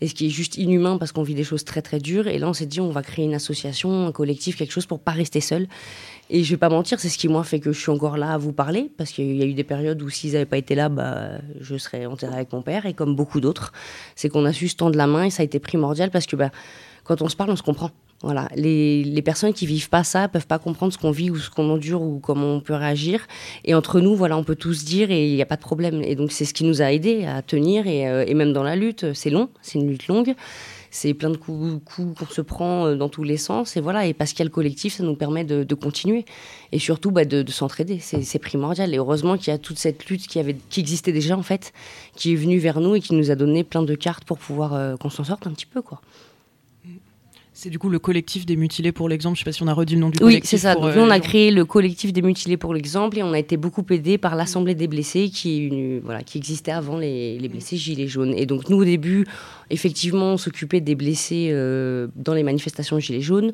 et 0.00 0.08
ce 0.08 0.14
qui 0.14 0.26
est 0.26 0.30
juste 0.30 0.56
inhumain 0.56 0.96
parce 0.98 1.12
qu'on 1.12 1.22
vit 1.22 1.34
des 1.34 1.44
choses 1.44 1.64
très 1.64 1.82
très 1.82 1.98
dures. 1.98 2.26
Et 2.28 2.38
là, 2.38 2.48
on 2.48 2.52
s'est 2.52 2.66
dit, 2.66 2.80
on 2.80 2.90
va 2.90 3.02
créer 3.02 3.24
une 3.24 3.34
association, 3.34 4.06
un 4.06 4.12
collectif, 4.12 4.56
quelque 4.56 4.72
chose 4.72 4.86
pour 4.86 5.00
pas 5.00 5.12
rester 5.12 5.40
seul. 5.40 5.66
Et 6.30 6.44
je 6.44 6.50
vais 6.50 6.58
pas 6.58 6.68
mentir, 6.68 7.00
c'est 7.00 7.08
ce 7.08 7.16
qui 7.16 7.28
moi 7.28 7.42
fait 7.42 7.58
que 7.58 7.72
je 7.72 7.80
suis 7.80 7.90
encore 7.90 8.18
là 8.18 8.32
à 8.32 8.38
vous 8.38 8.52
parler 8.52 8.90
parce 8.96 9.10
qu'il 9.10 9.34
y 9.36 9.42
a 9.42 9.46
eu 9.46 9.54
des 9.54 9.64
périodes 9.64 10.02
où 10.02 10.10
s'ils 10.10 10.32
n'avaient 10.32 10.44
pas 10.44 10.58
été 10.58 10.74
là, 10.74 10.88
bah, 10.88 11.30
je 11.60 11.76
serais 11.76 12.04
enterrée 12.06 12.34
avec 12.34 12.52
mon 12.52 12.62
père 12.62 12.86
et 12.86 12.92
comme 12.92 13.16
beaucoup 13.16 13.40
d'autres, 13.40 13.72
c'est 14.14 14.28
qu'on 14.28 14.44
a 14.44 14.52
su 14.52 14.68
se 14.68 14.76
tendre 14.76 14.96
la 14.96 15.06
main 15.06 15.24
et 15.24 15.30
ça 15.30 15.42
a 15.42 15.44
été 15.44 15.58
primordial 15.58 16.10
parce 16.10 16.26
que 16.26 16.36
bah, 16.36 16.50
quand 17.04 17.22
on 17.22 17.28
se 17.28 17.36
parle, 17.36 17.50
on 17.50 17.56
se 17.56 17.62
comprend. 17.62 17.90
Voilà, 18.22 18.48
les, 18.56 19.04
les 19.04 19.22
personnes 19.22 19.52
qui 19.52 19.64
vivent 19.64 19.88
pas 19.88 20.02
ça 20.02 20.26
peuvent 20.26 20.48
pas 20.48 20.58
comprendre 20.58 20.92
ce 20.92 20.98
qu'on 20.98 21.12
vit 21.12 21.30
ou 21.30 21.36
ce 21.36 21.50
qu'on 21.50 21.70
endure 21.70 22.02
ou 22.02 22.18
comment 22.18 22.54
on 22.54 22.60
peut 22.60 22.74
réagir. 22.74 23.26
Et 23.64 23.74
entre 23.74 24.00
nous, 24.00 24.16
voilà, 24.16 24.36
on 24.36 24.42
peut 24.42 24.56
tous 24.56 24.84
dire 24.84 25.10
et 25.12 25.28
il 25.28 25.34
n'y 25.36 25.42
a 25.42 25.46
pas 25.46 25.56
de 25.56 25.62
problème. 25.62 26.02
Et 26.02 26.16
donc 26.16 26.32
c'est 26.32 26.44
ce 26.44 26.52
qui 26.52 26.64
nous 26.64 26.82
a 26.82 26.92
aidés 26.92 27.26
à 27.26 27.42
tenir 27.42 27.86
et, 27.86 28.08
euh, 28.08 28.24
et 28.26 28.34
même 28.34 28.52
dans 28.52 28.64
la 28.64 28.74
lutte, 28.74 29.14
c'est 29.14 29.30
long, 29.30 29.48
c'est 29.62 29.78
une 29.78 29.88
lutte 29.88 30.08
longue. 30.08 30.34
C'est 30.90 31.14
plein 31.14 31.30
de 31.30 31.36
coups, 31.36 31.82
coups 31.84 32.18
qu'on 32.18 32.26
se 32.26 32.40
prend 32.40 32.86
euh, 32.86 32.96
dans 32.96 33.08
tous 33.08 33.24
les 33.24 33.36
sens. 33.36 33.76
Et 33.76 33.80
voilà, 33.80 34.06
et 34.06 34.14
parce 34.14 34.30
qu'il 34.32 34.40
y 34.40 34.42
a 34.42 34.44
le 34.44 34.50
collectif, 34.50 34.94
ça 34.94 35.02
nous 35.02 35.14
permet 35.14 35.44
de, 35.44 35.74
continuer. 35.74 36.24
Et 36.72 36.78
surtout 36.78 37.10
bah, 37.10 37.24
de, 37.24 37.42
de 37.42 37.50
s'entraider. 37.50 37.98
C'est 38.00 38.22
c'est 38.22 38.38
primordial. 38.38 38.94
Et 38.94 38.98
heureusement 38.98 39.36
qu'il 39.36 39.48
y 39.48 39.54
a 39.54 39.58
toute 39.58 39.78
cette 39.78 40.06
lutte 40.06 40.26
qui, 40.26 40.38
avait, 40.38 40.56
qui 40.70 40.80
existait 40.80 41.12
déjà, 41.12 41.36
en 41.36 41.42
fait, 41.42 41.72
qui 42.14 42.32
est 42.32 42.36
venue 42.36 42.58
vers 42.58 42.80
nous 42.80 42.94
et 42.94 43.00
qui 43.00 43.14
nous 43.14 43.30
a 43.30 43.34
donné 43.34 43.64
plein 43.64 43.82
de 43.82 43.94
cartes 43.94 44.24
pour 44.24 44.38
pouvoir 44.38 44.74
euh, 44.74 44.96
qu'on 44.96 45.10
s'en 45.10 45.24
sorte 45.24 45.46
un 45.46 45.52
petit 45.52 45.66
peu. 45.66 45.82
quoi. 45.82 46.00
C'est 47.60 47.70
du 47.70 47.80
coup 47.80 47.88
le 47.88 47.98
collectif 47.98 48.46
des 48.46 48.54
mutilés 48.54 48.92
pour 48.92 49.08
l'exemple, 49.08 49.34
je 49.36 49.40
sais 49.40 49.44
pas 49.44 49.50
si 49.50 49.64
on 49.64 49.66
a 49.66 49.74
redit 49.74 49.96
le 49.96 50.00
nom 50.00 50.10
du 50.10 50.18
Oui, 50.18 50.34
collectif. 50.34 50.48
c'est 50.48 50.58
ça. 50.58 50.74
pour, 50.74 50.82
Donc 50.82 50.92
euh, 50.92 50.94
nous, 51.00 51.02
on 51.02 51.10
a 51.10 51.18
créé 51.18 51.50
le 51.50 51.64
collectif 51.64 52.12
des 52.12 52.22
mutilés 52.22 52.56
pour 52.56 52.72
l'exemple 52.72 53.18
et 53.18 53.24
on 53.24 53.32
a 53.32 53.38
été 53.40 53.56
beaucoup 53.56 53.84
aidé 53.90 54.16
par 54.16 54.36
l'Assemblée 54.36 54.76
des 54.76 54.86
blessés 54.86 55.28
qui, 55.28 55.54
est 55.56 55.66
une, 55.66 55.98
voilà, 55.98 56.22
qui 56.22 56.38
existait 56.38 56.70
avant 56.70 56.98
les, 56.98 57.36
les 57.36 57.48
blessés 57.48 57.76
gilets 57.76 58.06
jaunes. 58.06 58.32
Et 58.32 58.46
donc 58.46 58.68
nous, 58.68 58.76
au 58.76 58.84
début, 58.84 59.26
effectivement, 59.70 60.34
on 60.34 60.36
s'occupait 60.36 60.80
des 60.80 60.94
blessés 60.94 61.48
euh, 61.50 62.06
dans 62.14 62.32
les 62.32 62.44
manifestations 62.44 63.00
gilets 63.00 63.22
jaunes. 63.22 63.52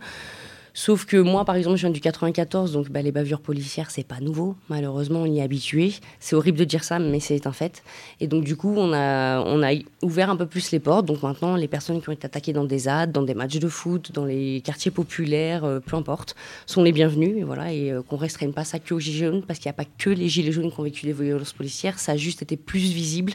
Sauf 0.77 1.05
que 1.05 1.17
moi, 1.17 1.45
par 1.45 1.55
exemple, 1.55 1.77
je 1.77 1.83
viens 1.83 1.91
du 1.91 2.01
94, 2.01 2.73
donc 2.73 2.91
bah, 2.91 3.01
les 3.01 3.13
bavures 3.13 3.41
policières, 3.41 3.93
c'est 3.93 4.03
pas 4.03 4.19
nouveau. 4.19 4.57
Malheureusement, 4.69 5.21
on 5.21 5.27
y 5.27 5.39
est 5.39 5.43
habitué. 5.43 5.95
C'est 6.19 6.35
horrible 6.35 6.59
de 6.59 6.65
dire 6.65 6.83
ça, 6.83 6.99
mais 6.99 7.21
c'est 7.21 7.47
un 7.47 7.53
fait. 7.53 7.85
Et 8.19 8.27
donc, 8.27 8.43
du 8.43 8.57
coup, 8.57 8.75
on 8.77 8.93
a, 8.93 9.41
on 9.47 9.63
a 9.63 9.73
ouvert 10.03 10.31
un 10.31 10.37
peu 10.37 10.47
plus 10.47 10.73
les 10.73 10.81
portes. 10.81 11.07
Donc 11.07 11.23
maintenant, 11.23 11.55
les 11.55 11.69
personnes 11.69 12.03
qui 12.03 12.09
ont 12.09 12.13
été 12.13 12.27
attaquées 12.27 12.53
dans 12.53 12.65
des 12.65 12.81
ZAD, 12.81 13.13
dans 13.13 13.23
des 13.23 13.35
matchs 13.35 13.61
de 13.61 13.69
foot, 13.69 14.11
dans 14.11 14.25
les 14.25 14.63
quartiers 14.63 14.91
populaires, 14.91 15.63
euh, 15.63 15.79
peu 15.79 15.95
importe, 15.95 16.35
sont 16.67 16.83
les 16.83 16.91
bienvenus. 16.91 17.37
Et 17.39 17.45
voilà, 17.45 17.73
et 17.73 17.93
euh, 17.93 18.03
qu'on 18.03 18.17
restreigne 18.17 18.53
pas 18.53 18.65
ça 18.65 18.81
que 18.81 18.95
aux 18.95 19.01
gilets 19.01 19.27
jaunes, 19.27 19.43
parce 19.43 19.61
qu'il 19.61 19.69
n'y 19.69 19.75
a 19.75 19.79
pas 19.85 19.89
que 19.99 20.11
les 20.11 20.29
gilets 20.29 20.51
jaunes 20.51 20.73
qui 20.73 20.81
ont 20.81 20.83
vécu 20.83 21.07
des 21.07 21.13
violences 21.13 21.53
policières. 21.53 22.01
Ça 22.01 22.13
a 22.13 22.17
juste 22.17 22.43
été 22.43 22.57
plus 22.57 22.81
visible, 22.81 23.35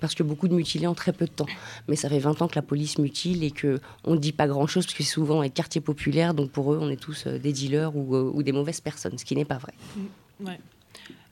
parce 0.00 0.14
que 0.14 0.22
beaucoup 0.22 0.48
de 0.48 0.54
mutilés 0.54 0.86
en 0.86 0.94
très 0.94 1.12
peu 1.12 1.26
de 1.26 1.32
temps. 1.32 1.46
Mais 1.86 1.96
ça 1.96 2.08
fait 2.08 2.18
20 2.18 2.40
ans 2.40 2.48
que 2.48 2.56
la 2.56 2.62
police 2.62 2.96
mutile 2.96 3.44
et 3.44 3.50
que 3.50 3.78
on 4.04 4.14
ne 4.14 4.18
dit 4.18 4.32
pas 4.32 4.46
grand-chose, 4.46 4.86
parce 4.86 4.96
que 4.96 5.04
souvent 5.04 5.42
les 5.42 5.50
quartiers 5.50 5.82
populaires, 5.82 6.32
donc 6.32 6.50
pour 6.50 6.72
eux, 6.72 6.77
on 6.78 6.90
est 6.90 6.96
tous 6.96 7.26
euh, 7.26 7.38
des 7.38 7.52
dealers 7.52 7.96
ou, 7.96 8.14
euh, 8.14 8.30
ou 8.32 8.42
des 8.42 8.52
mauvaises 8.52 8.80
personnes, 8.80 9.18
ce 9.18 9.24
qui 9.24 9.36
n'est 9.36 9.44
pas 9.44 9.58
vrai. 9.58 9.74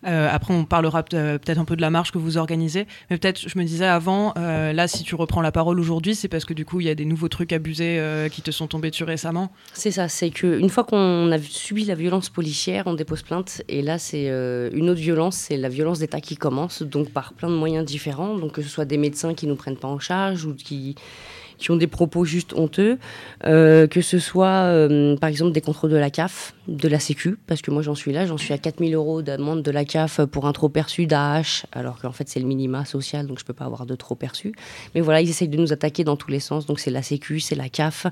Euh, 0.07 0.29
après, 0.31 0.55
on 0.55 0.65
parlera 0.65 1.03
peut-être 1.03 1.59
un 1.59 1.65
peu 1.65 1.75
de 1.75 1.81
la 1.81 1.91
marche 1.91 2.13
que 2.13 2.19
vous 2.19 2.37
organisez. 2.37 2.87
Mais 3.11 3.19
peut-être, 3.19 3.49
je 3.49 3.59
me 3.59 3.65
disais 3.65 3.87
avant, 3.87 4.35
euh, 4.37 4.73
là, 4.73 4.87
si 4.87 5.03
tu 5.03 5.15
reprends 5.15 5.41
la 5.41 5.51
parole 5.51 5.81
aujourd'hui, 5.81 6.15
c'est 6.15 6.29
parce 6.29 6.45
que 6.45 6.55
du 6.55 6.65
coup, 6.65 6.81
il 6.81 6.87
y 6.87 6.91
a 6.91 6.95
des 6.95 7.07
nouveaux 7.07 7.29
trucs 7.29 7.53
abusés 7.53 8.01
qui 8.31 8.43
te 8.43 8.51
sont 8.51 8.69
tombés 8.69 8.91
dessus 8.91 9.05
récemment. 9.05 9.51
C'est 9.73 9.91
ça, 9.91 10.09
c'est 10.09 10.31
qu'une 10.31 10.69
fois 10.69 10.85
qu'on 10.85 11.33
a 11.33 11.39
subi 11.39 11.85
la 11.85 11.95
violence 11.95 12.29
policière, 12.29 12.85
on 12.87 12.95
dépose 12.95 13.23
plainte. 13.23 13.63
Et 13.69 13.83
là, 13.83 13.99
c'est 13.99 14.27
une 14.27 14.91
autre 14.91 15.01
violence, 15.01 15.37
c'est 15.37 15.57
la 15.57 15.69
violence 15.69 15.99
d'État 15.99 16.21
qui 16.21 16.37
commence, 16.37 16.83
donc 16.83 17.11
par 17.11 17.33
plein 17.33 17.49
de 17.49 17.57
moyens 17.57 17.85
différents. 17.85 18.37
Donc 18.37 18.53
que 18.53 18.63
ce 18.63 18.69
soit 18.69 18.85
des 18.85 18.99
médecins 18.99 19.35
qui 19.35 19.47
ne 19.47 19.53
nous 19.53 19.57
prennent 19.57 19.79
pas 19.79 19.89
en 19.89 19.99
charge 19.99 20.45
ou 20.45 20.55
qui 20.55 20.95
qui 21.59 21.71
ont 21.71 21.77
des 21.77 21.87
propos 21.87 22.25
juste 22.25 22.53
honteux, 22.55 22.99
euh, 23.45 23.87
que 23.87 24.01
ce 24.01 24.19
soit 24.19 24.65
euh, 24.67 25.17
par 25.17 25.31
exemple 25.31 25.53
des 25.53 25.61
contrôles 25.61 25.91
de 25.91 25.97
la 25.97 26.11
CAF, 26.11 26.55
de 26.69 26.89
la 26.89 26.99
Sécu, 26.99 27.37
parce 27.47 27.63
que 27.63 27.71
moi 27.71 27.83
j'en 27.83 27.95
suis 27.95 28.13
là, 28.13 28.27
j'en 28.27 28.37
suis 28.37 28.53
à 28.53 28.59
4000 28.59 28.95
euros 28.95 29.23
d'amende 29.23 29.63
de 29.63 29.71
la 29.71 29.85
CAF 29.85 30.21
pour 30.25 30.47
un 30.47 30.53
trop 30.53 30.69
perçu 30.69 31.07
d'AH, 31.07 31.67
alors 31.73 32.01
qu'en 32.01 32.13
fait 32.13 32.29
c'est 32.29 32.41
le 32.41 32.47
minima 32.47 32.85
social, 32.85 33.27
donc 33.27 33.39
je 33.39 33.45
peux 33.45 33.53
pas 33.53 33.65
avoir 33.65 33.87
de 33.87 33.95
trop 33.95 34.15
perçu. 34.15 34.53
Mais 34.95 35.01
voilà, 35.01 35.21
ils 35.21 35.31
essayent 35.31 35.49
de 35.49 35.57
nous 35.57 35.73
attaquer 35.73 36.05
dans 36.05 36.17
tous 36.17 36.31
les 36.31 36.41
sens, 36.41 36.67
donc 36.67 36.81
c'est 36.81 36.91
la 36.91 37.03
Sécu, 37.03 37.41
c'est 37.41 37.55
la 37.55 37.69
CAF, 37.69 38.07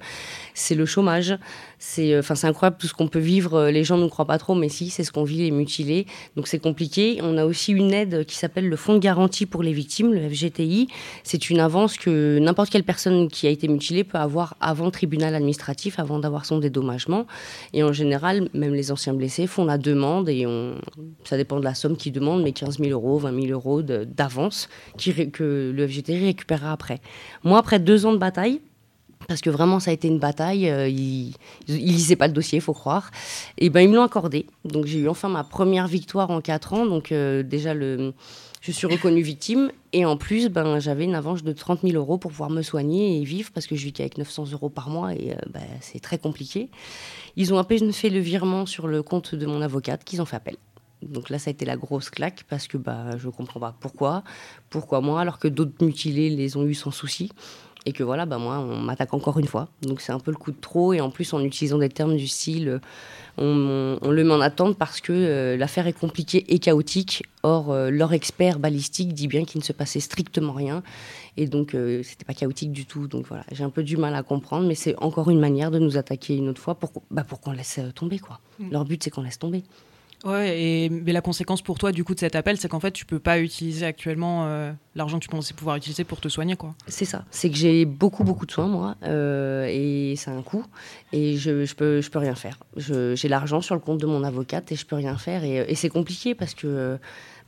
c'est 0.54 0.74
le 0.74 0.86
chômage, 0.86 1.36
c'est 1.78 2.14
euh, 2.14 2.20
enfin 2.20 2.34
incroyable 2.48 2.76
tout 2.78 2.86
ce 2.86 2.94
qu'on 2.94 3.08
peut 3.08 3.18
vivre. 3.18 3.68
Les 3.70 3.84
gens 3.84 3.98
ne 3.98 4.06
croient 4.08 4.26
pas 4.26 4.38
trop, 4.38 4.54
mais 4.54 4.68
si, 4.68 4.90
c'est 4.90 5.04
ce 5.04 5.12
qu'on 5.12 5.24
vit 5.24 5.38
les 5.38 5.50
mutilés, 5.50 6.06
donc 6.36 6.48
c'est 6.48 6.58
compliqué. 6.58 7.18
On 7.22 7.36
a 7.38 7.44
aussi 7.44 7.72
une 7.72 7.92
aide 7.92 8.24
qui 8.24 8.36
s'appelle 8.36 8.68
le 8.68 8.76
Fonds 8.76 8.94
de 8.94 8.98
garantie 8.98 9.46
pour 9.46 9.62
les 9.62 9.72
victimes, 9.72 10.12
le 10.12 10.28
FGTI. 10.28 10.88
C'est 11.22 11.50
une 11.50 11.60
avance 11.60 11.96
que 11.96 12.38
n'importe 12.38 12.70
quelle 12.70 12.84
personne 12.84 13.28
qui 13.28 13.46
a 13.46 13.50
été 13.50 13.68
mutilé 13.68 14.04
peut 14.04 14.18
avoir 14.18 14.56
avant 14.60 14.90
tribunal 14.90 15.34
administratif, 15.34 15.98
avant 15.98 16.18
d'avoir 16.18 16.44
son 16.44 16.58
dédommagement. 16.58 17.26
Et 17.72 17.82
en 17.82 17.92
général, 17.92 18.43
même 18.52 18.74
les 18.74 18.92
anciens 18.92 19.14
blessés 19.14 19.46
font 19.46 19.64
la 19.64 19.78
demande 19.78 20.28
et 20.28 20.46
ça 21.24 21.36
dépend 21.36 21.58
de 21.58 21.64
la 21.64 21.74
somme 21.74 21.96
qu'ils 21.96 22.12
demandent, 22.12 22.42
mais 22.42 22.52
15 22.52 22.78
000 22.78 22.90
euros, 22.90 23.18
20 23.18 23.42
000 23.42 23.52
euros 23.52 23.82
d'avance 23.82 24.68
que 25.32 25.72
le 25.74 25.88
FGTI 25.88 26.26
récupérera 26.26 26.72
après. 26.72 27.00
Moi, 27.42 27.58
après 27.58 27.78
deux 27.78 28.06
ans 28.06 28.12
de 28.12 28.18
bataille, 28.18 28.60
parce 29.26 29.40
que 29.40 29.50
vraiment 29.50 29.80
ça 29.80 29.90
a 29.90 29.94
été 29.94 30.08
une 30.08 30.18
bataille. 30.18 30.68
Euh, 30.68 30.88
ils, 30.88 31.34
ne 31.68 31.74
lisaient 31.74 32.16
pas 32.16 32.26
le 32.26 32.32
dossier, 32.32 32.58
il 32.58 32.62
faut 32.62 32.72
croire. 32.72 33.10
Et 33.58 33.70
ben 33.70 33.80
ils 33.80 33.88
me 33.88 33.96
l'ont 33.96 34.02
accordé. 34.02 34.46
Donc 34.64 34.86
j'ai 34.86 34.98
eu 34.98 35.08
enfin 35.08 35.28
ma 35.28 35.44
première 35.44 35.86
victoire 35.86 36.30
en 36.30 36.40
quatre 36.40 36.72
ans. 36.74 36.86
Donc 36.86 37.12
euh, 37.12 37.42
déjà 37.42 37.74
le, 37.74 38.12
je 38.64 38.72
suis 38.72 38.86
reconnue 38.86 39.20
victime. 39.20 39.70
Et 39.92 40.06
en 40.06 40.16
plus, 40.16 40.48
ben, 40.48 40.78
j'avais 40.78 41.04
une 41.04 41.14
avance 41.14 41.44
de 41.44 41.52
30 41.52 41.82
000 41.82 41.96
euros 41.96 42.16
pour 42.16 42.30
pouvoir 42.30 42.48
me 42.48 42.62
soigner 42.62 43.20
et 43.20 43.24
vivre 43.24 43.50
parce 43.52 43.66
que 43.66 43.76
je 43.76 43.84
vis 43.84 43.92
qu'avec 43.92 44.16
900 44.16 44.52
euros 44.52 44.70
par 44.70 44.88
mois 44.88 45.14
et 45.14 45.32
euh, 45.32 45.36
ben, 45.52 45.60
c'est 45.82 46.00
très 46.00 46.16
compliqué. 46.16 46.70
Ils 47.36 47.52
ont 47.52 47.58
à 47.58 47.64
peine 47.64 47.92
fait 47.92 48.08
le 48.08 48.20
virement 48.20 48.64
sur 48.64 48.86
le 48.86 49.02
compte 49.02 49.34
de 49.34 49.44
mon 49.44 49.60
avocate 49.60 50.02
qu'ils 50.04 50.22
ont 50.22 50.24
fait 50.24 50.36
appel. 50.36 50.56
Donc 51.02 51.28
là, 51.28 51.38
ça 51.38 51.50
a 51.50 51.52
été 51.52 51.66
la 51.66 51.76
grosse 51.76 52.08
claque 52.08 52.44
parce 52.48 52.66
que 52.66 52.78
bah, 52.78 53.18
je 53.18 53.26
ne 53.26 53.32
comprends 53.32 53.60
pas 53.60 53.76
pourquoi. 53.78 54.24
Pourquoi 54.70 55.02
moi, 55.02 55.20
alors 55.20 55.38
que 55.38 55.48
d'autres 55.48 55.84
mutilés 55.84 56.30
les 56.30 56.56
ont 56.56 56.64
eu 56.64 56.72
sans 56.72 56.90
souci. 56.90 57.32
Et 57.84 57.92
que 57.92 58.02
voilà, 58.02 58.24
bah 58.24 58.38
moi, 58.38 58.60
on 58.60 58.78
m'attaque 58.78 59.12
encore 59.12 59.38
une 59.38 59.46
fois. 59.46 59.68
Donc 59.82 60.00
c'est 60.00 60.12
un 60.12 60.18
peu 60.18 60.30
le 60.30 60.38
coup 60.38 60.52
de 60.52 60.60
trop. 60.60 60.94
Et 60.94 61.02
en 61.02 61.10
plus, 61.10 61.34
en 61.34 61.40
utilisant 61.44 61.76
des 61.76 61.90
termes 61.90 62.16
du 62.16 62.28
style 62.28 62.80
on, 63.36 64.10
le 64.10 64.24
met 64.24 64.32
en 64.32 64.40
attente 64.40 64.76
parce 64.76 65.00
que 65.00 65.12
euh, 65.12 65.56
l'affaire 65.56 65.86
est 65.86 65.92
compliquée 65.92 66.44
et 66.48 66.58
chaotique. 66.58 67.24
Or, 67.42 67.72
euh, 67.72 67.90
leur 67.90 68.12
expert 68.12 68.58
balistique 68.58 69.12
dit 69.12 69.28
bien 69.28 69.44
qu'il 69.44 69.58
ne 69.58 69.64
se 69.64 69.72
passait 69.72 70.00
strictement 70.00 70.52
rien. 70.52 70.82
Et 71.36 71.46
donc, 71.46 71.74
euh, 71.74 72.02
c'était 72.04 72.24
pas 72.24 72.34
chaotique 72.34 72.72
du 72.72 72.86
tout. 72.86 73.08
Donc 73.08 73.26
voilà, 73.26 73.44
j'ai 73.50 73.64
un 73.64 73.70
peu 73.70 73.82
du 73.82 73.96
mal 73.96 74.14
à 74.14 74.22
comprendre, 74.22 74.66
mais 74.68 74.74
c'est 74.74 74.94
encore 75.02 75.30
une 75.30 75.40
manière 75.40 75.70
de 75.70 75.78
nous 75.78 75.96
attaquer 75.96 76.36
une 76.36 76.48
autre 76.48 76.60
fois 76.60 76.76
pour, 76.76 76.92
bah, 77.10 77.24
pour 77.24 77.40
qu'on 77.40 77.52
laisse 77.52 77.80
tomber. 77.94 78.18
quoi. 78.18 78.38
Mm. 78.58 78.70
Leur 78.70 78.84
but, 78.84 79.02
c'est 79.02 79.10
qu'on 79.10 79.22
laisse 79.22 79.38
tomber. 79.38 79.64
Ouais, 80.24 80.58
et 80.58 80.88
mais 80.88 81.12
la 81.12 81.20
conséquence 81.20 81.60
pour 81.60 81.78
toi 81.78 81.92
du 81.92 82.02
coup 82.04 82.14
de 82.14 82.20
cet 82.20 82.34
appel, 82.34 82.56
c'est 82.56 82.68
qu'en 82.68 82.80
fait 82.80 82.92
tu 82.92 83.04
peux 83.04 83.18
pas 83.18 83.38
utiliser 83.40 83.84
actuellement 83.84 84.46
euh, 84.46 84.72
l'argent 84.94 85.18
que 85.18 85.24
tu 85.24 85.28
pensais 85.28 85.52
pouvoir 85.54 85.76
utiliser 85.76 86.04
pour 86.04 86.20
te 86.20 86.28
soigner, 86.28 86.56
quoi. 86.56 86.74
C'est 86.86 87.04
ça. 87.04 87.24
C'est 87.30 87.50
que 87.50 87.56
j'ai 87.56 87.84
beaucoup 87.84 88.24
beaucoup 88.24 88.46
de 88.46 88.50
soins 88.52 88.68
moi, 88.68 88.96
euh, 89.02 89.66
et 89.68 90.14
a 90.26 90.30
un 90.30 90.42
coût, 90.42 90.64
et 91.12 91.36
je, 91.36 91.64
je 91.64 91.74
peux 91.74 92.00
je 92.00 92.10
peux 92.10 92.18
rien 92.18 92.34
faire. 92.34 92.58
J'ai 92.76 93.28
l'argent 93.28 93.60
sur 93.60 93.74
le 93.74 93.80
compte 93.80 93.98
de 93.98 94.06
mon 94.06 94.24
avocate 94.24 94.72
et 94.72 94.76
je 94.76 94.86
peux 94.86 94.96
rien 94.96 95.16
faire, 95.16 95.44
et, 95.44 95.74
c'est 95.74 95.90
compliqué 95.90 96.34
parce 96.34 96.54
que 96.54 96.98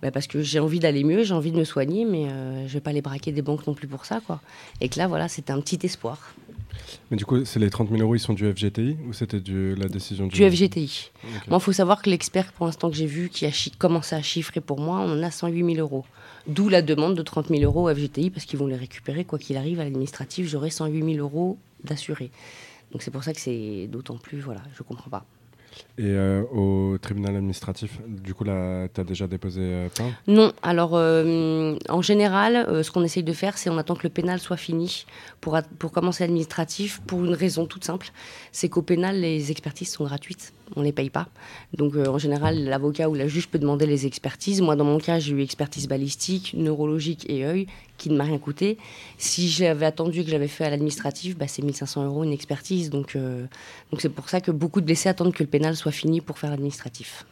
bah 0.03 0.11
parce 0.11 0.27
que 0.27 0.43
j'ai 0.43 0.59
envie 0.59 0.79
d'aller 0.79 1.05
mieux, 1.05 1.25
j'ai 1.25 1.35
envie 1.35 1.53
de 1.53 1.57
me 1.57 1.65
soigner, 1.65 2.05
mais 2.05 2.27
euh, 2.29 2.69
je 2.69 2.75
vais 2.75 2.81
pas 2.81 2.91
aller 2.91 3.01
braquer 3.01 3.33
des 3.33 3.43
banques 3.43 3.67
non 3.67 3.75
plus 3.75 3.89
pour 3.89 4.05
ça, 4.05 4.21
quoi. 4.27 4.41
Et 4.81 4.89
que 4.89 4.99
là 4.99 5.07
voilà, 5.07 5.29
c'était 5.29 5.53
un 5.53 5.61
petit 5.61 5.79
espoir. 5.85 6.35
Mais 7.11 7.17
du 7.17 7.25
coup, 7.25 7.45
c'est 7.45 7.59
les 7.61 7.71
30 7.71 7.91
000 7.91 8.01
euros, 8.01 8.15
ils 8.15 8.21
sont 8.21 8.33
du 8.33 8.51
FGTI 8.53 8.97
ou 9.09 9.13
c'était 9.13 9.41
la 9.47 9.89
décision 9.89 10.27
du... 10.27 10.37
Du 10.37 10.51
FGTI. 10.51 11.11
Moi, 11.49 11.59
il 11.59 11.63
faut 11.63 11.73
savoir 11.73 12.03
que 12.03 12.11
l'expert, 12.11 12.53
pour 12.53 12.67
l'instant, 12.67 12.91
que 12.91 12.97
j'ai 12.97 13.07
vu, 13.07 13.29
qui 13.29 13.47
a 13.47 13.51
commencé 13.79 14.15
à 14.15 14.23
chiffrer 14.23 14.61
pour 14.61 14.81
moi, 14.81 14.99
on 15.01 15.13
en 15.13 15.23
a 15.23 15.31
108 15.31 15.75
000 15.75 15.79
euros. 15.79 16.05
D'où 16.47 16.69
la 16.69 16.83
demande 16.83 17.15
de 17.15 17.23
30 17.23 17.49
000 17.49 17.63
euros 17.63 17.91
au 17.91 17.95
FGTI, 17.95 18.31
parce 18.31 18.45
qu'ils 18.45 18.59
vont 18.59 18.67
les 18.67 18.77
récupérer, 18.77 19.25
quoi 19.25 19.39
qu'il 19.39 19.57
arrive, 19.57 19.81
à 19.81 19.85
l'administratif, 19.85 20.49
j'aurai 20.49 20.71
108 20.71 21.15
000 21.15 21.19
euros 21.19 21.59
d'assuré. 21.85 22.31
Donc 22.93 23.03
c'est 23.03 23.11
pour 23.11 23.25
ça 23.25 23.33
que 23.33 23.41
c'est 23.41 23.89
d'autant 23.89 24.17
plus, 24.17 24.41
voilà, 24.41 24.63
je 24.77 24.83
comprends 24.83 25.11
pas. 25.11 25.25
Et 25.99 26.05
euh, 26.05 26.43
au 26.53 26.99
tribunal 26.99 27.37
administratif, 27.37 27.99
du 28.07 28.35
coup, 28.35 28.45
tu 28.45 28.51
as 28.51 29.05
déjà 29.05 29.27
déposé 29.27 29.61
euh, 29.63 29.89
plainte? 29.89 30.13
Non. 30.27 30.53
Alors, 30.63 30.91
euh, 30.95 31.77
en 31.89 32.03
général, 32.03 32.85
ce 32.85 32.91
qu'on 32.91 33.03
essaye 33.03 33.23
de 33.23 33.33
faire, 33.33 33.57
c'est 33.57 33.71
on 33.71 33.79
attend 33.79 33.95
que 33.95 34.05
le 34.05 34.11
pénal 34.11 34.39
soit 34.39 34.57
fini 34.57 35.07
pour, 35.41 35.59
pour 35.79 35.93
commencer 35.93 36.25
l'administratif 36.25 37.01
pour 37.07 37.25
une 37.25 37.35
raison 37.35 37.67
toute 37.67 37.85
simple. 37.85 38.11
C'est 38.53 38.69
qu'au 38.69 38.83
pénal, 38.83 39.21
les 39.21 39.51
expertises 39.51 39.91
sont 39.91 40.05
gratuites 40.05 40.53
on 40.75 40.83
les 40.83 40.93
paye 40.93 41.11
pas. 41.11 41.29
Donc 41.73 41.95
euh, 41.95 42.07
en 42.07 42.19
général, 42.19 42.65
l'avocat 42.65 43.09
ou 43.09 43.15
la 43.15 43.29
juge 43.29 43.49
peut 43.49 43.59
demander 43.59 43.87
les 43.87 44.07
expertises. 44.07 44.61
Moi, 44.61 44.77
dans 44.77 44.85
mon 44.85 44.99
cas, 44.99 45.19
j'ai 45.19 45.33
eu 45.33 45.43
expertise 45.43 45.87
balistique, 45.87 46.55
neurologique 46.57 47.25
et 47.29 47.45
œil, 47.45 47.67
qui 47.99 48.11
ne 48.11 48.17
m'a 48.17 48.25
rien 48.25 48.39
coûté. 48.39 48.79
Si 49.19 49.49
j'avais 49.49 49.87
attendu 49.87 50.25
que 50.25 50.31
j'avais 50.31 50.49
fait 50.49 50.65
à 50.65 50.71
l'administratif, 50.71 51.37
bah, 51.37 51.47
c'est 51.49 51.63
1500 51.63 52.05
euros 52.05 52.25
une 52.25 52.33
expertise. 52.33 52.91
Donc 52.91 53.15
euh, 53.15 53.47
donc 53.91 54.01
c'est 54.01 54.09
pour 54.09 54.29
ça 54.29 54.41
que 54.41 54.51
beaucoup 54.51 54.81
de 54.81 54.87
blessés 54.87 55.09
attendent 55.09 55.35
que 55.35 55.43
le 55.43 55.49
pénal 55.49 55.77
soit 55.77 55.93
fini 55.93 56.21
pour 56.21 56.39
faire 56.39 56.51
l'administratif. 56.51 57.25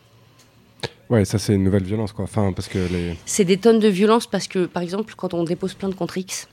Ouais, 1.11 1.25
ça 1.25 1.39
c'est 1.39 1.55
une 1.55 1.65
nouvelle 1.65 1.85
violence 1.85 2.13
quoi. 2.13 2.25
Enfin, 2.25 2.53
parce 2.53 2.69
que 2.69 2.79
les... 2.79 3.17
C'est 3.27 3.45
des 3.45 3.59
tonnes 3.59 3.79
de 3.79 3.89
violence 3.89 4.27
parce 4.27 4.49
que, 4.49 4.65
par 4.65 4.83
exemple, 4.83 5.15
quand 5.17 5.35
on 5.35 5.45
dépose 5.45 5.75
plainte 5.75 5.95
contre 5.95 6.17
X, 6.17 6.49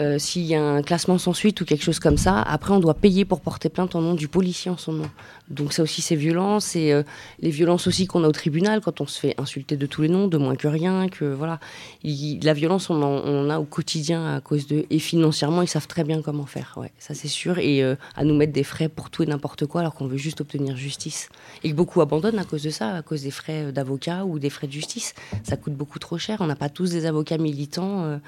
euh, 0.00 0.18
s'il 0.18 0.42
y 0.42 0.56
a 0.56 0.62
un 0.62 0.82
classement 0.82 1.18
sans 1.18 1.34
suite 1.34 1.60
ou 1.60 1.64
quelque 1.64 1.84
chose 1.84 2.00
comme 2.00 2.16
ça, 2.16 2.42
après 2.42 2.72
on 2.72 2.80
doit 2.80 2.94
payer 2.94 3.24
pour 3.24 3.40
porter 3.40 3.68
plainte 3.68 3.94
en 3.94 4.00
nom 4.00 4.14
du 4.14 4.26
policier 4.26 4.70
en 4.70 4.76
son 4.76 4.92
nom. 4.92 5.10
Donc 5.48 5.72
ça 5.72 5.82
aussi 5.82 6.02
c'est 6.02 6.16
violent, 6.16 6.58
c'est 6.58 6.90
euh, 6.92 7.04
les 7.38 7.50
violences 7.50 7.86
aussi 7.86 8.06
qu'on 8.06 8.24
a 8.24 8.28
au 8.28 8.32
tribunal 8.32 8.80
quand 8.80 9.00
on 9.00 9.06
se 9.06 9.20
fait 9.20 9.34
insulter 9.38 9.76
de 9.76 9.86
tous 9.86 10.02
les 10.02 10.08
noms, 10.08 10.26
de 10.26 10.36
moins 10.36 10.56
que 10.56 10.66
rien, 10.66 11.08
que 11.08 11.24
voilà. 11.24 11.60
la 12.02 12.54
violence 12.54 12.90
on 12.90 13.00
en, 13.02 13.50
a 13.50 13.58
au 13.60 13.64
quotidien 13.64 14.34
à 14.34 14.40
cause 14.40 14.66
de 14.66 14.84
et 14.90 14.98
financièrement 14.98 15.62
ils 15.62 15.68
savent 15.68 15.86
très 15.86 16.02
bien 16.02 16.22
comment 16.22 16.46
faire, 16.46 16.74
ouais, 16.76 16.90
ça 16.98 17.14
c'est 17.14 17.28
sûr 17.28 17.58
et 17.58 17.84
euh, 17.84 17.94
à 18.16 18.24
nous 18.24 18.34
mettre 18.34 18.52
des 18.52 18.64
frais 18.64 18.88
pour 18.88 19.10
tout 19.10 19.22
et 19.22 19.26
n'importe 19.26 19.66
quoi 19.66 19.82
alors 19.82 19.94
qu'on 19.94 20.06
veut 20.06 20.16
juste 20.16 20.40
obtenir 20.40 20.76
justice 20.76 21.28
et 21.62 21.70
que 21.70 21.76
beaucoup 21.76 22.00
abandonnent 22.00 22.38
à 22.38 22.44
cause 22.44 22.64
de 22.64 22.70
ça, 22.70 22.96
à 22.96 23.02
cause 23.02 23.22
des 23.22 23.30
frais 23.30 23.70
d'avocat 23.70 24.24
ou 24.24 24.40
des 24.40 24.50
frais 24.50 24.66
de 24.66 24.72
justice. 24.72 25.14
Ça 25.44 25.56
coûte 25.56 25.74
beaucoup 25.74 25.98
trop 25.98 26.18
cher. 26.18 26.38
On 26.40 26.46
n'a 26.46 26.56
pas 26.56 26.68
tous 26.68 26.90
des 26.90 27.06
avocats 27.06 27.38
militants 27.38 28.18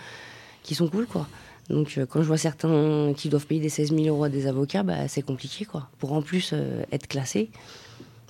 qui 0.62 0.74
sont 0.74 0.88
cool 0.88 1.06
quoi. 1.06 1.26
Donc 1.70 1.94
euh, 1.98 2.06
quand 2.06 2.22
je 2.22 2.26
vois 2.26 2.38
certains 2.38 3.12
qui 3.16 3.28
doivent 3.28 3.46
payer 3.46 3.60
des 3.60 3.68
16 3.68 3.94
000 3.94 4.06
euros 4.06 4.24
à 4.24 4.28
des 4.28 4.46
avocats, 4.46 4.82
bah, 4.82 5.08
c'est 5.08 5.22
compliqué 5.22 5.64
quoi. 5.64 5.88
Pour 5.98 6.12
en 6.12 6.22
plus 6.22 6.50
euh, 6.52 6.84
être 6.92 7.06
classé, 7.06 7.50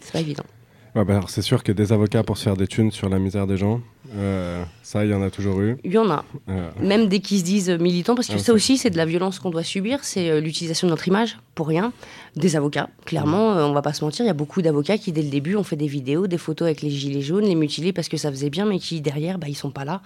c'est 0.00 0.12
pas 0.12 0.20
évident. 0.20 0.44
Ouais, 0.94 1.04
bah, 1.04 1.20
c'est 1.28 1.42
sûr 1.42 1.62
que 1.62 1.72
des 1.72 1.92
avocats 1.92 2.22
pour 2.22 2.38
se 2.38 2.44
faire 2.44 2.56
des 2.56 2.66
thunes 2.66 2.90
sur 2.90 3.10
la 3.10 3.18
misère 3.18 3.46
des 3.46 3.58
gens, 3.58 3.82
euh, 4.16 4.64
ça, 4.82 5.04
il 5.04 5.10
y 5.10 5.14
en 5.14 5.20
a 5.20 5.28
toujours 5.28 5.60
eu. 5.60 5.76
Il 5.84 5.92
y 5.92 5.98
en 5.98 6.08
a. 6.08 6.24
Même 6.80 7.08
dès 7.08 7.18
qu'ils 7.18 7.40
se 7.40 7.44
disent 7.44 7.68
militants, 7.68 8.14
parce 8.14 8.28
que 8.28 8.36
ah, 8.36 8.38
ça 8.38 8.54
aussi, 8.54 8.78
c'est 8.78 8.88
de 8.88 8.96
la 8.96 9.04
violence 9.04 9.38
qu'on 9.38 9.50
doit 9.50 9.62
subir, 9.62 9.98
c'est 10.04 10.40
l'utilisation 10.40 10.86
de 10.86 10.92
notre 10.92 11.06
image 11.06 11.36
pour 11.54 11.68
rien. 11.68 11.92
Des 12.34 12.56
avocats, 12.56 12.88
clairement, 13.04 13.48
on 13.48 13.72
va 13.74 13.82
pas 13.82 13.92
se 13.92 14.02
mentir, 14.02 14.24
il 14.24 14.28
y 14.28 14.30
a 14.30 14.34
beaucoup 14.34 14.62
d'avocats 14.62 14.96
qui, 14.96 15.12
dès 15.12 15.20
le 15.20 15.28
début, 15.28 15.56
ont 15.56 15.64
fait 15.64 15.76
des 15.76 15.86
vidéos, 15.86 16.28
des 16.28 16.38
photos 16.38 16.64
avec 16.64 16.80
les 16.80 16.88
gilets 16.88 17.20
jaunes, 17.20 17.44
les 17.44 17.56
mutilés 17.56 17.92
parce 17.92 18.08
que 18.08 18.16
ça 18.16 18.30
faisait 18.30 18.48
bien, 18.48 18.64
mais 18.64 18.78
qui, 18.78 19.02
derrière, 19.02 19.38
bah, 19.38 19.48
ils 19.50 19.56
sont 19.56 19.72
pas 19.72 19.84
là 19.84 20.00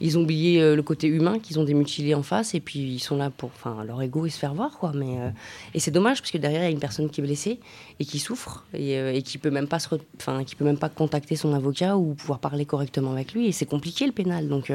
ils 0.00 0.18
ont 0.18 0.22
oublié 0.22 0.60
euh, 0.60 0.76
le 0.76 0.82
côté 0.82 1.06
humain, 1.06 1.38
qu'ils 1.38 1.58
ont 1.58 1.64
des 1.64 1.74
mutilés 1.74 2.14
en 2.14 2.22
face, 2.22 2.54
et 2.54 2.60
puis 2.60 2.80
ils 2.80 3.00
sont 3.00 3.16
là 3.16 3.30
pour, 3.30 3.50
enfin, 3.54 3.84
leur 3.84 4.00
ego 4.02 4.26
et 4.26 4.30
se 4.30 4.38
faire 4.38 4.54
voir, 4.54 4.78
quoi. 4.78 4.92
Mais 4.94 5.18
euh, 5.18 5.30
et 5.74 5.80
c'est 5.80 5.90
dommage 5.90 6.20
parce 6.20 6.30
que 6.30 6.38
derrière 6.38 6.62
il 6.62 6.64
y 6.64 6.68
a 6.68 6.70
une 6.70 6.80
personne 6.80 7.08
qui 7.08 7.20
est 7.20 7.24
blessée 7.24 7.60
et 8.00 8.04
qui 8.04 8.18
souffre 8.18 8.64
et, 8.74 8.98
euh, 8.98 9.12
et 9.12 9.22
qui 9.22 9.38
peut 9.38 9.50
même 9.50 9.68
pas 9.68 9.78
se, 9.78 9.88
enfin, 10.16 10.44
qui 10.44 10.56
peut 10.56 10.64
même 10.64 10.78
pas 10.78 10.88
contacter 10.88 11.36
son 11.36 11.52
avocat 11.52 11.96
ou 11.96 12.14
pouvoir 12.14 12.38
parler 12.38 12.64
correctement 12.64 13.12
avec 13.12 13.32
lui. 13.32 13.46
Et 13.46 13.52
c'est 13.52 13.66
compliqué 13.66 14.06
le 14.06 14.12
pénal, 14.12 14.48
donc. 14.48 14.72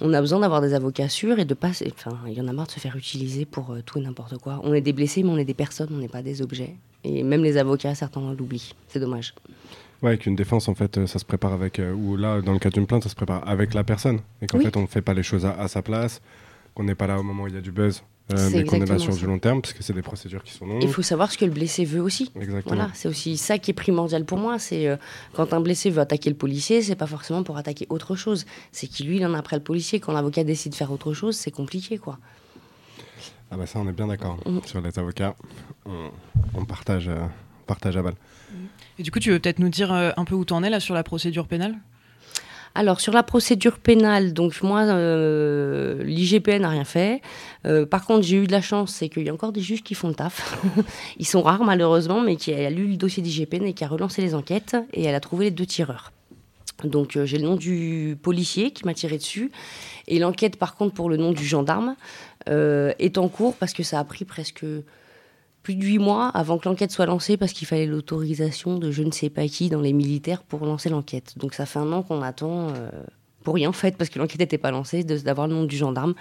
on 0.00 0.12
a 0.12 0.20
besoin 0.20 0.40
d'avoir 0.40 0.60
des 0.60 0.74
avocats 0.74 1.08
sûrs 1.08 1.38
et 1.38 1.46
de 1.46 1.54
pas. 1.54 1.70
Enfin, 1.70 2.18
il 2.26 2.34
y 2.34 2.40
en 2.40 2.48
a 2.48 2.52
marre 2.52 2.66
de 2.66 2.72
se 2.72 2.80
faire 2.80 2.96
utiliser 2.96 3.46
pour 3.46 3.74
tout 3.86 3.98
et 3.98 4.02
n'importe 4.02 4.36
quoi. 4.38 4.60
On 4.62 4.74
est 4.74 4.82
des 4.82 4.92
blessés, 4.92 5.22
mais 5.22 5.30
on 5.30 5.38
est 5.38 5.46
des 5.46 5.54
personnes, 5.54 5.88
on 5.90 5.98
n'est 5.98 6.08
pas 6.08 6.22
des 6.22 6.42
objets. 6.42 6.76
Et 7.02 7.22
même 7.22 7.42
les 7.42 7.56
avocats, 7.56 7.94
certains 7.94 8.34
l'oublient. 8.34 8.74
C'est 8.88 9.00
dommage. 9.00 9.32
Ouais, 10.02 10.18
qu'une 10.18 10.36
défense, 10.36 10.68
en 10.68 10.74
fait, 10.74 10.98
euh, 10.98 11.06
ça 11.06 11.18
se 11.18 11.24
prépare 11.24 11.52
avec. 11.52 11.78
Euh, 11.78 11.92
ou 11.92 12.16
là, 12.16 12.42
dans 12.42 12.52
le 12.52 12.58
cas 12.58 12.70
d'une 12.70 12.86
plainte, 12.86 13.02
ça 13.02 13.08
se 13.08 13.14
prépare 13.14 13.46
avec 13.48 13.74
la 13.74 13.84
personne. 13.84 14.20
Et 14.42 14.46
qu'en 14.46 14.60
fait, 14.60 14.76
on 14.76 14.82
ne 14.82 14.86
fait 14.86 15.02
pas 15.02 15.14
les 15.14 15.22
choses 15.22 15.46
à, 15.46 15.68
sa 15.68 15.82
place, 15.82 16.20
qu'on 16.74 16.84
n'est 16.84 16.94
pas 16.94 17.06
là 17.06 17.18
au 17.18 17.22
moment 17.22 17.44
où 17.44 17.48
il 17.48 17.54
y 17.54 17.58
a 17.58 17.62
du 17.62 17.72
buzz 17.72 18.02
euh, 18.32 18.50
mais 18.52 18.64
qu'on 18.64 18.80
est 18.80 18.86
là 18.86 18.98
sur 18.98 19.12
ça. 19.12 19.20
du 19.20 19.26
long 19.26 19.38
terme, 19.38 19.62
parce 19.62 19.72
que 19.72 19.84
c'est 19.84 19.92
des 19.92 20.02
procédures 20.02 20.42
qui 20.42 20.52
sont 20.52 20.66
longues. 20.66 20.82
Il 20.82 20.90
faut 20.90 21.02
savoir 21.02 21.30
ce 21.30 21.38
que 21.38 21.44
le 21.44 21.52
blessé 21.52 21.84
veut 21.84 22.00
aussi. 22.00 22.32
Exactement. 22.34 22.74
Voilà, 22.74 22.90
c'est 22.92 23.08
aussi 23.08 23.36
ça 23.36 23.58
qui 23.58 23.70
est 23.70 23.74
primordial 23.74 24.24
pour 24.24 24.38
moi. 24.38 24.58
C'est 24.58 24.88
euh, 24.88 24.96
quand 25.34 25.52
un 25.52 25.60
blessé 25.60 25.90
veut 25.90 26.00
attaquer 26.00 26.28
le 26.30 26.36
policier, 26.36 26.82
c'est 26.82 26.96
pas 26.96 27.06
forcément 27.06 27.44
pour 27.44 27.56
attaquer 27.56 27.86
autre 27.88 28.16
chose. 28.16 28.44
C'est 28.72 28.88
qu'il 28.88 29.06
lui, 29.06 29.18
il 29.18 29.26
en 29.26 29.34
a 29.34 29.38
après 29.38 29.56
le 29.56 29.62
policier. 29.62 30.00
Quand 30.00 30.12
l'avocat 30.12 30.42
décide 30.42 30.72
de 30.72 30.76
faire 30.76 30.90
autre 30.90 31.14
chose, 31.14 31.36
c'est 31.36 31.52
compliqué, 31.52 31.98
quoi. 31.98 32.18
Ah 33.52 33.56
bah 33.56 33.66
ça, 33.66 33.78
on 33.78 33.88
est 33.88 33.92
bien 33.92 34.08
d'accord. 34.08 34.38
Mm. 34.44 34.58
Sur 34.64 34.80
les 34.80 34.98
avocats, 34.98 35.36
on, 35.84 36.10
on 36.54 36.64
partage, 36.64 37.06
euh, 37.06 37.24
partage 37.68 37.96
à 37.96 38.02
balle. 38.02 38.16
Et 38.98 39.02
du 39.02 39.10
coup, 39.10 39.18
tu 39.18 39.30
veux 39.30 39.38
peut-être 39.38 39.58
nous 39.58 39.68
dire 39.68 39.92
euh, 39.92 40.10
un 40.16 40.24
peu 40.24 40.34
où 40.34 40.44
t'en 40.44 40.62
es 40.62 40.70
là 40.70 40.80
sur 40.80 40.94
la 40.94 41.02
procédure 41.02 41.46
pénale? 41.46 41.74
Alors 42.74 43.00
sur 43.00 43.14
la 43.14 43.22
procédure 43.22 43.78
pénale, 43.78 44.34
donc 44.34 44.62
moi, 44.62 44.82
euh, 44.82 46.02
l'IGPN 46.04 46.60
n'a 46.60 46.68
rien 46.68 46.84
fait. 46.84 47.22
Euh, 47.66 47.86
par 47.86 48.04
contre, 48.04 48.26
j'ai 48.26 48.36
eu 48.36 48.46
de 48.46 48.52
la 48.52 48.60
chance, 48.60 48.92
c'est 48.92 49.08
qu'il 49.08 49.22
y 49.24 49.30
a 49.30 49.32
encore 49.32 49.52
des 49.52 49.62
juges 49.62 49.82
qui 49.82 49.94
font 49.94 50.08
le 50.08 50.14
taf. 50.14 50.62
Ils 51.18 51.26
sont 51.26 51.40
rares 51.40 51.64
malheureusement, 51.64 52.20
mais 52.20 52.36
qui 52.36 52.52
a 52.52 52.68
lu 52.68 52.86
le 52.86 52.96
dossier 52.96 53.22
d'IGPN 53.22 53.64
et 53.64 53.72
qui 53.72 53.82
a 53.82 53.88
relancé 53.88 54.20
les 54.20 54.34
enquêtes 54.34 54.76
et 54.92 55.04
elle 55.04 55.14
a 55.14 55.20
trouvé 55.20 55.46
les 55.46 55.50
deux 55.52 55.64
tireurs. 55.64 56.12
Donc 56.84 57.18
j'ai 57.24 57.38
le 57.38 57.44
nom 57.44 57.56
du 57.56 58.18
policier 58.20 58.70
qui 58.70 58.84
m'a 58.84 58.92
tiré 58.92 59.16
dessus 59.16 59.50
et 60.06 60.18
l'enquête 60.18 60.58
par 60.58 60.74
contre 60.74 60.92
pour 60.92 61.08
le 61.08 61.16
nom 61.16 61.32
du 61.32 61.46
gendarme 61.46 61.96
est 62.46 63.16
en 63.16 63.28
cours 63.28 63.54
parce 63.56 63.72
que 63.72 63.82
ça 63.82 63.98
a 63.98 64.04
pris 64.04 64.26
presque 64.26 64.66
plus 65.66 65.74
de 65.74 65.84
huit 65.84 65.98
mois 65.98 66.28
avant 66.28 66.58
que 66.58 66.68
l'enquête 66.68 66.92
soit 66.92 67.06
lancée 67.06 67.36
parce 67.36 67.52
qu'il 67.52 67.66
fallait 67.66 67.86
l'autorisation 67.86 68.78
de 68.78 68.92
je 68.92 69.02
ne 69.02 69.10
sais 69.10 69.30
pas 69.30 69.48
qui 69.48 69.68
dans 69.68 69.80
les 69.80 69.92
militaires 69.92 70.44
pour 70.44 70.64
lancer 70.64 70.88
l'enquête. 70.88 71.34
Donc 71.38 71.54
ça 71.54 71.66
fait 71.66 71.80
un 71.80 71.90
an 71.92 72.04
qu'on 72.04 72.22
attend 72.22 72.68
euh, 72.68 72.88
pour 73.42 73.56
rien 73.56 73.70
en 73.70 73.72
fait 73.72 73.96
parce 73.96 74.08
que 74.08 74.20
l'enquête 74.20 74.38
n'était 74.38 74.58
pas 74.58 74.70
lancée 74.70 75.02
d'avoir 75.02 75.48
le 75.48 75.54
nom 75.54 75.64
du 75.64 75.76
gendarme. 75.76 76.14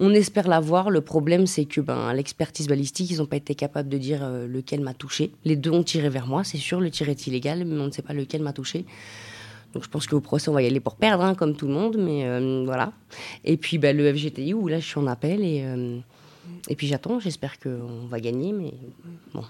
On 0.00 0.14
espère 0.14 0.48
l'avoir. 0.48 0.88
Le 0.88 1.02
problème 1.02 1.46
c'est 1.46 1.66
que 1.66 1.82
ben, 1.82 2.14
l'expertise 2.14 2.68
balistique 2.68 3.10
ils 3.10 3.18
n'ont 3.18 3.26
pas 3.26 3.36
été 3.36 3.54
capables 3.54 3.90
de 3.90 3.98
dire 3.98 4.20
euh, 4.22 4.46
lequel 4.46 4.80
m'a 4.80 4.94
touché. 4.94 5.30
Les 5.44 5.56
deux 5.56 5.72
ont 5.72 5.82
tiré 5.82 6.08
vers 6.08 6.26
moi, 6.26 6.42
c'est 6.42 6.56
sûr. 6.56 6.80
Le 6.80 6.90
tir 6.90 7.10
est 7.10 7.26
illégal, 7.26 7.66
mais 7.66 7.78
on 7.78 7.88
ne 7.88 7.90
sait 7.90 8.00
pas 8.00 8.14
lequel 8.14 8.40
m'a 8.40 8.54
touché. 8.54 8.86
Donc 9.74 9.84
je 9.84 9.90
pense 9.90 10.06
qu'au 10.06 10.20
procès, 10.22 10.48
on 10.48 10.54
va 10.54 10.62
y 10.62 10.66
aller 10.66 10.80
pour 10.80 10.94
perdre, 10.94 11.22
hein, 11.22 11.34
comme 11.34 11.54
tout 11.54 11.66
le 11.66 11.74
monde, 11.74 11.98
mais 11.98 12.24
euh, 12.24 12.62
voilà. 12.64 12.92
Et 13.44 13.58
puis 13.58 13.76
bah, 13.76 13.92
le 13.92 14.10
FGTI, 14.10 14.54
où 14.54 14.68
là, 14.68 14.80
je 14.80 14.86
suis 14.86 14.98
en 14.98 15.06
appel, 15.06 15.44
et, 15.44 15.66
et 16.68 16.76
puis 16.76 16.86
j'attends, 16.86 17.20
j'espère 17.20 17.58
qu'on 17.58 18.06
va 18.08 18.20
gagner, 18.20 18.52
mais 18.52 18.72
bon. 19.34 19.44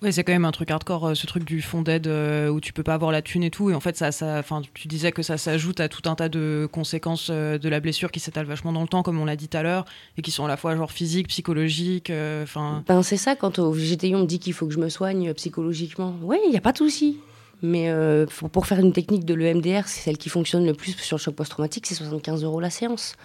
Ouais, 0.00 0.12
c'est 0.12 0.22
quand 0.22 0.32
même 0.32 0.44
un 0.44 0.52
truc 0.52 0.70
hardcore, 0.70 1.08
euh, 1.08 1.14
ce 1.16 1.26
truc 1.26 1.42
du 1.44 1.60
fond 1.60 1.82
d'aide 1.82 2.06
euh, 2.06 2.48
où 2.50 2.60
tu 2.60 2.72
peux 2.72 2.84
pas 2.84 2.94
avoir 2.94 3.10
la 3.10 3.20
thune 3.20 3.42
et 3.42 3.50
tout. 3.50 3.68
Et 3.68 3.74
en 3.74 3.80
fait, 3.80 3.96
ça, 3.96 4.12
ça, 4.12 4.44
tu 4.72 4.86
disais 4.86 5.10
que 5.10 5.24
ça 5.24 5.36
s'ajoute 5.36 5.80
à 5.80 5.88
tout 5.88 6.08
un 6.08 6.14
tas 6.14 6.28
de 6.28 6.68
conséquences 6.70 7.30
euh, 7.32 7.58
de 7.58 7.68
la 7.68 7.80
blessure 7.80 8.12
qui 8.12 8.20
s'étalent 8.20 8.46
vachement 8.46 8.72
dans 8.72 8.82
le 8.82 8.86
temps, 8.86 9.02
comme 9.02 9.18
on 9.18 9.24
l'a 9.24 9.34
dit 9.34 9.48
tout 9.48 9.56
à 9.56 9.64
l'heure, 9.64 9.86
et 10.16 10.22
qui 10.22 10.30
sont 10.30 10.44
à 10.44 10.48
la 10.48 10.56
fois 10.56 10.76
genre 10.76 10.92
physiques, 10.92 11.26
psychologiques. 11.26 12.10
euh, 12.10 12.46
Ben, 12.86 13.02
c'est 13.02 13.16
ça, 13.16 13.34
quand 13.34 13.58
au 13.58 13.72
FGTI, 13.72 14.14
on 14.14 14.20
me 14.20 14.26
dit 14.26 14.38
qu'il 14.38 14.52
faut 14.52 14.68
que 14.68 14.72
je 14.72 14.78
me 14.78 14.88
soigne 14.88 15.34
psychologiquement. 15.34 16.14
Oui, 16.22 16.36
il 16.44 16.50
n'y 16.52 16.56
a 16.56 16.60
pas 16.60 16.70
de 16.72 16.78
souci. 16.78 17.18
Mais 17.60 17.92
pour, 18.36 18.50
pour 18.50 18.66
faire 18.68 18.78
une 18.78 18.92
technique 18.92 19.24
de 19.24 19.34
l'EMDR, 19.34 19.88
c'est 19.88 20.02
celle 20.02 20.16
qui 20.16 20.28
fonctionne 20.28 20.64
le 20.64 20.74
plus 20.74 20.92
sur 20.92 21.16
le 21.16 21.20
choc 21.20 21.34
post-traumatique, 21.34 21.88
c'est 21.88 21.96
75 21.96 22.44
euros 22.44 22.60
la 22.60 22.70
séance. 22.70 23.16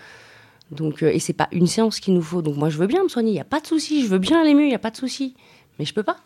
Donc, 0.74 1.04
euh, 1.04 1.12
et 1.12 1.20
c'est 1.20 1.34
pas 1.34 1.48
une 1.52 1.68
séance 1.68 2.00
qu'il 2.00 2.14
nous 2.14 2.22
faut. 2.22 2.42
Donc 2.42 2.58
moi, 2.58 2.70
je 2.70 2.78
veux 2.78 2.88
bien 2.88 3.04
me 3.04 3.10
soigner, 3.10 3.32
il 3.32 3.36
n'y 3.36 3.40
a 3.40 3.46
pas 3.46 3.60
de 3.60 3.68
souci. 3.68 4.04
Je 4.04 4.08
veux 4.08 4.20
bien 4.20 4.42
aller 4.42 4.54
mieux, 4.54 4.66
il 4.66 4.70
n'y 4.70 4.76
a 4.76 4.80
pas 4.80 4.92
de 4.92 4.98
souci. 4.98 5.36
Mais 5.80 5.86
je 5.86 5.94
peux 5.94 6.04
pas. 6.04 6.18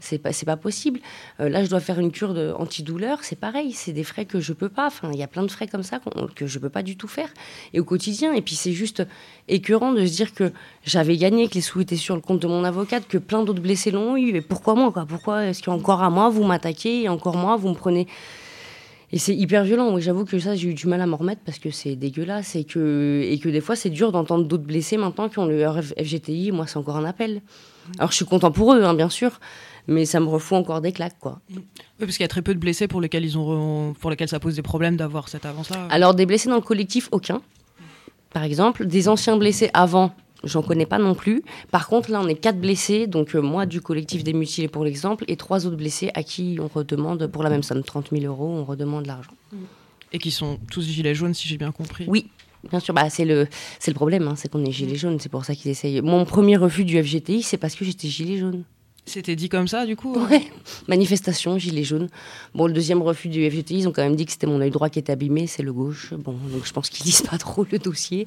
C'est 0.00 0.18
pas, 0.18 0.32
pas 0.44 0.56
possible. 0.58 1.00
Euh, 1.40 1.48
là, 1.48 1.64
je 1.64 1.70
dois 1.70 1.80
faire 1.80 1.98
une 1.98 2.12
cure 2.12 2.34
de 2.34 2.52
antidouleur, 2.58 3.20
c'est 3.22 3.38
pareil. 3.38 3.72
C'est 3.72 3.92
des 3.92 4.04
frais 4.04 4.26
que 4.26 4.38
je 4.38 4.52
peux 4.52 4.68
pas. 4.68 4.88
Enfin, 4.88 5.10
il 5.12 5.18
y 5.18 5.22
a 5.22 5.26
plein 5.26 5.42
de 5.42 5.50
frais 5.50 5.66
comme 5.66 5.82
ça 5.82 5.98
que 6.34 6.46
je 6.46 6.58
peux 6.58 6.68
pas 6.68 6.82
du 6.82 6.96
tout 6.96 7.08
faire. 7.08 7.32
Et 7.72 7.80
au 7.80 7.84
quotidien. 7.84 8.34
Et 8.34 8.42
puis, 8.42 8.54
c'est 8.54 8.72
juste 8.72 9.02
écœurant 9.48 9.92
de 9.92 10.04
se 10.04 10.12
dire 10.12 10.34
que 10.34 10.52
j'avais 10.84 11.16
gagné, 11.16 11.48
que 11.48 11.54
les 11.54 11.62
sous 11.62 11.80
étaient 11.80 11.96
sur 11.96 12.16
le 12.16 12.20
compte 12.20 12.42
de 12.42 12.46
mon 12.46 12.64
avocate, 12.64 13.08
que 13.08 13.16
plein 13.16 13.44
d'autres 13.44 13.62
blessés 13.62 13.92
l'ont 13.92 14.16
eu. 14.16 14.36
Et 14.36 14.42
pourquoi 14.42 14.74
moi, 14.74 14.92
quoi? 14.92 15.06
Pourquoi 15.06 15.46
est-ce 15.46 15.62
qu'encore 15.62 16.02
à 16.02 16.10
moi, 16.10 16.28
vous 16.28 16.44
m'attaquez? 16.44 17.04
Et 17.04 17.08
encore 17.08 17.36
moi, 17.36 17.56
vous 17.56 17.70
me 17.70 17.74
prenez. 17.74 18.06
Et 19.14 19.18
c'est 19.18 19.36
hyper 19.36 19.62
violent. 19.62 19.92
Moi, 19.92 20.00
j'avoue 20.00 20.24
que 20.24 20.40
ça, 20.40 20.56
j'ai 20.56 20.70
eu 20.70 20.74
du 20.74 20.88
mal 20.88 21.00
à 21.00 21.06
m'en 21.06 21.16
remettre 21.16 21.40
parce 21.46 21.60
que 21.60 21.70
c'est 21.70 21.94
dégueulasse 21.94 22.56
et 22.56 22.64
que, 22.64 23.22
et 23.24 23.38
que 23.38 23.48
des 23.48 23.60
fois, 23.60 23.76
c'est 23.76 23.88
dur 23.88 24.10
d'entendre 24.10 24.44
d'autres 24.44 24.64
blessés 24.64 24.96
maintenant 24.96 25.28
qui 25.28 25.38
ont 25.38 25.46
le 25.46 25.64
FGTI. 26.02 26.50
Moi, 26.50 26.66
c'est 26.66 26.78
encore 26.78 26.96
un 26.96 27.04
appel. 27.04 27.40
Alors, 27.98 28.10
je 28.10 28.16
suis 28.16 28.24
content 28.24 28.50
pour 28.50 28.74
eux, 28.74 28.82
hein, 28.82 28.92
bien 28.92 29.08
sûr, 29.08 29.38
mais 29.86 30.04
ça 30.04 30.18
me 30.18 30.26
refout 30.26 30.58
encore 30.58 30.80
des 30.80 30.90
claques, 30.90 31.16
quoi. 31.20 31.38
oui, 31.48 31.62
parce 32.00 32.16
qu'il 32.16 32.22
y 32.22 32.24
a 32.24 32.28
très 32.28 32.42
peu 32.42 32.54
de 32.54 32.58
blessés 32.58 32.88
pour 32.88 33.00
lesquels 33.00 33.24
ils 33.24 33.38
ont, 33.38 33.94
pour 34.00 34.10
lesquels 34.10 34.26
ça 34.26 34.40
pose 34.40 34.56
des 34.56 34.62
problèmes 34.62 34.96
d'avoir 34.96 35.28
cette 35.28 35.46
avance-là. 35.46 35.86
Alors, 35.90 36.16
des 36.16 36.26
blessés 36.26 36.48
dans 36.48 36.56
le 36.56 36.60
collectif, 36.60 37.08
aucun. 37.12 37.40
Par 38.32 38.42
exemple, 38.42 38.84
des 38.84 39.08
anciens 39.08 39.36
blessés 39.36 39.70
avant, 39.74 40.12
j'en 40.44 40.62
connais 40.62 40.86
pas 40.86 40.98
non 40.98 41.14
plus. 41.14 41.42
Par 41.70 41.88
contre, 41.88 42.10
là, 42.10 42.20
on 42.22 42.28
est 42.28 42.34
quatre 42.34 42.58
blessés, 42.58 43.06
donc 43.06 43.34
euh, 43.34 43.40
moi 43.40 43.66
du 43.66 43.80
collectif 43.80 44.24
des 44.24 44.32
mutilés 44.32 44.68
pour 44.68 44.84
l'exemple, 44.84 45.24
et 45.28 45.36
trois 45.36 45.66
autres 45.66 45.76
blessés 45.76 46.10
à 46.14 46.22
qui 46.22 46.58
on 46.60 46.68
redemande, 46.68 47.26
pour 47.26 47.42
la 47.42 47.50
même 47.50 47.62
somme, 47.62 47.82
30 47.82 48.10
000 48.12 48.24
euros, 48.24 48.48
on 48.48 48.64
redemande 48.64 49.06
l'argent. 49.06 49.32
Et 50.12 50.18
qui 50.18 50.30
sont 50.30 50.58
tous 50.70 50.86
gilets 50.86 51.14
jaunes, 51.14 51.34
si 51.34 51.48
j'ai 51.48 51.56
bien 51.56 51.72
compris. 51.72 52.04
Oui, 52.06 52.28
bien 52.70 52.80
sûr, 52.80 52.94
bah, 52.94 53.10
c'est 53.10 53.24
le, 53.24 53.48
c'est 53.78 53.90
le 53.90 53.96
problème, 53.96 54.28
hein, 54.28 54.34
c'est 54.36 54.50
qu'on 54.50 54.64
est 54.64 54.72
gilet 54.72 54.96
jaune, 54.96 55.18
c'est 55.20 55.28
pour 55.28 55.44
ça 55.44 55.54
qu'ils 55.54 55.70
essayent. 55.70 56.00
Mon 56.00 56.24
premier 56.24 56.56
refus 56.56 56.84
du 56.84 57.02
FGTI, 57.02 57.42
c'est 57.42 57.56
parce 57.56 57.74
que 57.74 57.84
j'étais 57.84 58.08
gilet 58.08 58.38
jaune. 58.38 58.64
C'était 59.06 59.36
dit 59.36 59.48
comme 59.50 59.68
ça, 59.68 59.84
du 59.84 59.96
coup 59.96 60.14
Ouais, 60.30 60.42
manifestation, 60.88 61.58
gilet 61.58 61.84
jaune. 61.84 62.08
Bon, 62.54 62.66
le 62.66 62.72
deuxième 62.72 63.02
refus 63.02 63.28
du 63.28 63.48
FGTI, 63.50 63.80
ils 63.80 63.88
ont 63.88 63.92
quand 63.92 64.02
même 64.02 64.16
dit 64.16 64.24
que 64.24 64.32
c'était 64.32 64.46
mon 64.46 64.60
œil 64.60 64.70
droit 64.70 64.88
qui 64.88 64.98
était 64.98 65.12
abîmé, 65.12 65.46
c'est 65.46 65.62
le 65.62 65.72
gauche. 65.74 66.14
Bon, 66.14 66.32
donc 66.32 66.64
je 66.64 66.72
pense 66.72 66.88
qu'ils 66.88 67.04
lisent 67.06 67.22
pas 67.22 67.36
trop 67.36 67.66
le 67.70 67.78
dossier. 67.78 68.26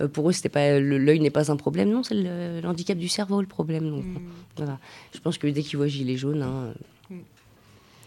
Euh, 0.00 0.06
pour 0.08 0.28
eux, 0.28 0.32
c'était 0.32 0.48
pas 0.48 0.78
l'œil 0.78 1.20
n'est 1.20 1.30
pas 1.30 1.50
un 1.50 1.56
problème, 1.56 1.90
non, 1.90 2.02
c'est 2.04 2.14
le, 2.14 2.60
le 2.60 2.68
handicap 2.68 2.96
du 2.96 3.08
cerveau 3.08 3.40
le 3.40 3.46
problème. 3.46 3.90
Donc 3.90 4.04
Mm. 4.04 4.18
voilà, 4.56 4.78
je 5.14 5.18
pense 5.20 5.36
que 5.38 5.46
dès 5.48 5.62
qu'ils 5.62 5.78
voient 5.78 5.86
gilet 5.88 6.16
jaune, 6.16 6.42
hein, 6.42 6.74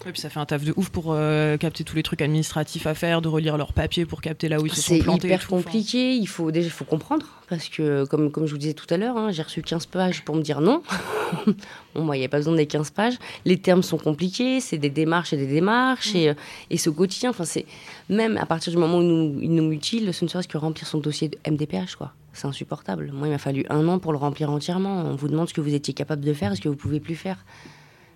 Ouais, 0.06 0.12
puis 0.12 0.22
ça 0.22 0.30
fait 0.30 0.40
un 0.40 0.46
taf 0.46 0.64
de 0.64 0.74
ouf 0.78 0.90
pour 0.90 1.08
euh, 1.10 1.58
capter 1.58 1.84
tous 1.84 1.96
les 1.96 2.04
trucs 2.04 2.22
administratifs 2.22 2.86
à 2.86 2.94
faire, 2.94 3.22
de 3.22 3.28
relire 3.28 3.58
leurs 3.58 3.74
papiers 3.74 4.06
pour 4.06 4.22
capter 4.22 4.48
là 4.48 4.60
où 4.60 4.66
ils 4.66 4.72
se 4.72 4.82
sont 4.82 4.94
c'est 4.96 5.00
plantés. 5.00 5.28
et 5.28 5.32
hyper 5.32 5.48
compliqué. 5.48 6.16
Il 6.16 6.28
faut 6.28 6.52
déjà, 6.52 6.68
il 6.68 6.72
faut 6.72 6.86
comprendre 6.86 7.26
parce 7.50 7.68
que 7.68 8.06
comme 8.06 8.32
comme 8.32 8.46
je 8.46 8.52
vous 8.52 8.60
disais 8.60 8.74
tout 8.74 8.86
à 8.94 8.98
l'heure, 8.98 9.18
hein, 9.18 9.32
j'ai 9.32 9.42
reçu 9.42 9.62
15 9.62 9.88
pages 9.88 10.24
pour 10.24 10.36
me 10.36 10.42
dire 10.42 10.62
non. 10.62 10.84
bon, 11.96 12.04
moi, 12.04 12.16
il 12.16 12.20
n'y 12.20 12.26
a 12.26 12.30
pas 12.30 12.38
besoin 12.38 12.56
des 12.56 12.68
15 12.68 12.92
pages. 12.92 13.16
Les 13.46 13.58
termes 13.58 13.84
sont 13.84 13.98
compliqués, 13.98 14.60
c'est 14.62 14.78
des 14.78 14.92
démarches 14.92 15.34
et 15.34 15.38
des 15.38 15.48
démarches 15.48 16.14
et, 16.14 16.30
euh, 16.30 16.34
et 16.70 16.78
ce 16.78 16.90
quotidien. 16.90 17.32
Enfin, 17.32 17.46
c'est 17.46 17.66
même 18.08 18.38
à 18.38 18.46
partir 18.46 18.72
du 18.72 18.78
moment 18.78 19.00
où 19.00 19.04
nous, 19.04 19.40
il 19.42 19.54
nous 19.54 19.68
mutile, 19.68 20.14
ce 20.14 20.24
ne 20.24 20.30
serait-ce 20.30 20.48
que 20.48 20.58
remplir 20.58 20.88
son 20.88 21.00
dossier 21.00 21.30
de 21.30 21.38
MDPH, 21.50 21.96
quoi. 21.96 22.14
C'est 22.34 22.48
insupportable. 22.48 23.12
Moi, 23.12 23.28
il 23.28 23.32
m'a 23.32 23.40
fallu 23.40 23.66
un 23.70 23.88
an 23.88 23.98
pour 23.98 24.12
le 24.12 24.20
remplir 24.20 24.52
entièrement. 24.52 25.02
On 25.06 25.16
vous 25.16 25.28
demande 25.28 25.50
ce 25.50 25.56
que 25.56 25.62
vous 25.62 25.74
étiez 25.74 25.96
capable 25.96 26.24
de 26.24 26.34
faire, 26.34 26.56
ce 26.56 26.62
que 26.62 26.70
vous 26.70 26.76
pouvez 26.76 27.00
plus 27.00 27.16
faire. 27.16 27.44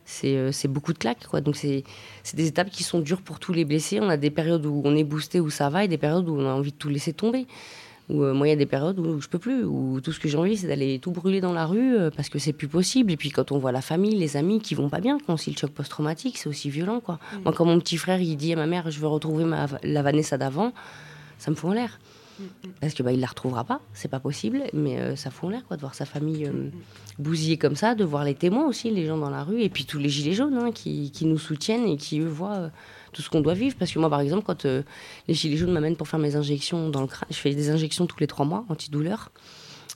C'est 0.06 0.36
euh, 0.36 0.52
c'est 0.52 0.68
beaucoup 0.68 0.94
de 0.94 0.98
claques, 0.98 1.28
quoi. 1.28 1.42
Donc, 1.42 1.56
c'est 1.56 1.84
c'est 2.24 2.36
des 2.36 2.48
étapes 2.48 2.70
qui 2.70 2.84
sont 2.84 3.00
dures 3.00 3.22
pour 3.22 3.40
tous 3.40 3.54
les 3.54 3.66
blessés. 3.66 4.00
On 4.02 4.10
a 4.10 4.18
des 4.18 4.32
périodes 4.32 4.66
où 4.66 4.82
on 4.84 4.96
est 4.96 5.04
boosté, 5.04 5.40
où 5.40 5.50
ça 5.50 5.70
va, 5.70 5.84
et 5.84 5.88
des 5.88 5.98
périodes 5.98 6.28
où 6.28 6.36
on 6.36 6.50
a 6.50 6.54
envie 6.54 6.72
de 6.72 6.78
tout 6.78 6.90
laisser 6.90 7.14
tomber. 7.14 7.48
Où, 8.10 8.24
euh, 8.24 8.34
moi, 8.34 8.48
il 8.48 8.50
y 8.50 8.54
a 8.54 8.58
des 8.58 8.66
périodes 8.66 9.00
où 9.00 9.22
je 9.22 9.28
peux 9.30 9.40
plus, 9.40 9.64
où 9.64 10.02
tout 10.02 10.12
ce 10.12 10.20
que 10.20 10.28
j'ai 10.28 10.38
envie, 10.38 10.58
c'est 10.58 10.68
d'aller 10.68 11.00
tout 11.00 11.12
brûler 11.12 11.40
dans 11.40 11.54
la 11.54 11.66
rue 11.66 11.96
euh, 11.96 12.10
parce 12.10 12.30
que 12.30 12.40
c'est 12.40 12.52
plus 12.52 12.68
possible. 12.68 13.12
Et 13.12 13.18
puis, 13.18 13.30
quand 13.30 13.52
on 13.52 13.58
voit 13.58 13.72
la 13.72 13.82
famille, 13.82 14.16
les 14.16 14.36
amis 14.38 14.60
qui 14.60 14.76
vont 14.76 14.90
pas 14.90 15.00
bien, 15.00 15.18
quand 15.26 15.36
aussi 15.36 15.52
le 15.52 15.58
choc 15.58 15.72
post-traumatique, 15.72 16.38
c'est 16.38 16.50
aussi 16.50 16.70
violent, 16.70 17.00
quoi. 17.00 17.20
Moi, 17.46 17.54
quand 17.54 17.66
mon 17.66 17.80
petit 17.80 17.98
frère, 17.98 18.20
il 18.20 18.36
dit 18.36 18.54
à 18.54 18.56
ma 18.56 18.66
mère, 18.66 18.92
je 18.92 19.00
veux 19.00 19.08
retrouver 19.08 19.46
ma, 19.46 19.68
la 19.84 20.02
Vanessa 20.02 20.38
d'avant, 20.38 20.74
ça 21.38 21.52
me 21.52 21.56
fout 21.56 21.70
en 21.70 21.74
l'air. 21.74 22.00
Parce 22.80 22.94
que 22.94 23.04
bah, 23.04 23.12
il 23.12 23.20
la 23.20 23.28
retrouvera 23.28 23.64
pas, 23.64 23.82
c'est 23.94 24.08
pas 24.08 24.20
possible, 24.20 24.64
mais 24.74 25.00
euh, 25.00 25.16
ça 25.16 25.30
fout 25.30 25.48
en 25.48 25.50
l'air 25.52 25.64
de 25.70 25.78
voir 25.78 25.94
sa 25.96 26.06
famille 26.06 26.46
euh, 26.46 26.70
bousillée 27.20 27.58
comme 27.58 27.76
ça, 27.76 27.96
de 27.96 28.04
voir 28.04 28.24
les 28.24 28.36
témoins 28.36 28.68
aussi, 28.68 28.90
les 28.90 29.06
gens 29.06 29.18
dans 29.18 29.30
la 29.30 29.44
rue, 29.44 29.62
et 29.62 29.70
puis 29.70 29.86
tous 29.86 30.00
les 30.00 30.10
gilets 30.10 30.34
jaunes 30.34 30.58
hein, 30.58 30.72
qui, 30.72 31.12
nous 31.22 31.38
soutiennent 31.38 31.88
et 31.88 31.98
qui 31.98 32.20
eux 32.20 32.28
voient 32.28 32.56
euh, 32.56 32.70
tout 33.14 33.22
ce 33.22 33.30
qu'on 33.30 33.42
doit 33.42 33.54
vivre. 33.54 33.76
Parce 33.78 33.92
que 33.92 34.00
moi 34.00 34.10
par 34.10 34.20
exemple, 34.22 34.44
quand 34.46 34.66
euh, 34.66 34.84
les 35.28 35.34
gilets 35.34 35.58
jaunes 35.58 35.72
m'amènent 35.72 35.96
pour 35.96 36.08
faire 36.08 36.20
mes 36.20 36.36
injections 36.36 36.90
dans 36.90 37.02
le 37.02 37.08
crâne, 37.08 37.28
je 37.30 37.38
fais 37.38 37.54
des 37.54 37.70
injections 37.70 38.06
tous 38.08 38.20
les 38.20 38.28
trois 38.28 38.46
mois 38.46 38.66
antidouleur. 38.70 39.32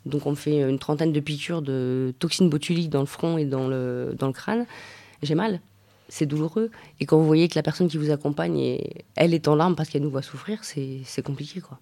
Donc 0.05 0.25
on 0.27 0.31
me 0.31 0.35
fait 0.35 0.61
une 0.61 0.77
trentaine 0.77 1.11
de 1.11 1.19
piqûres 1.19 1.63
de 1.63 2.13
toxines 2.19 2.49
botuliques 2.49 2.91
dans 2.91 2.99
le 2.99 3.07
front 3.07 3.37
et 3.37 3.45
dans 3.45 3.67
le, 3.67 4.15
crâne. 4.33 4.65
J'ai 5.23 5.35
mal. 5.35 5.61
C'est 6.09 6.27
douloureux. 6.27 6.69
Et 6.99 7.07
quand 7.07 7.17
vous 7.17 7.25
voyez 7.25 7.47
que 7.47 7.55
la 7.55 7.63
personne 7.63 7.87
qui 7.87 7.97
vous 7.97 8.11
accompagne, 8.11 8.79
elle 9.15 9.33
est 9.33 9.47
en 9.47 9.55
larmes 9.55 9.75
parce 9.75 9.89
qu'elle 9.89 10.03
nous 10.03 10.11
voit 10.11 10.21
souffrir, 10.21 10.59
c'est 10.63 11.23
compliqué. 11.23 11.61
quoi. 11.61 11.79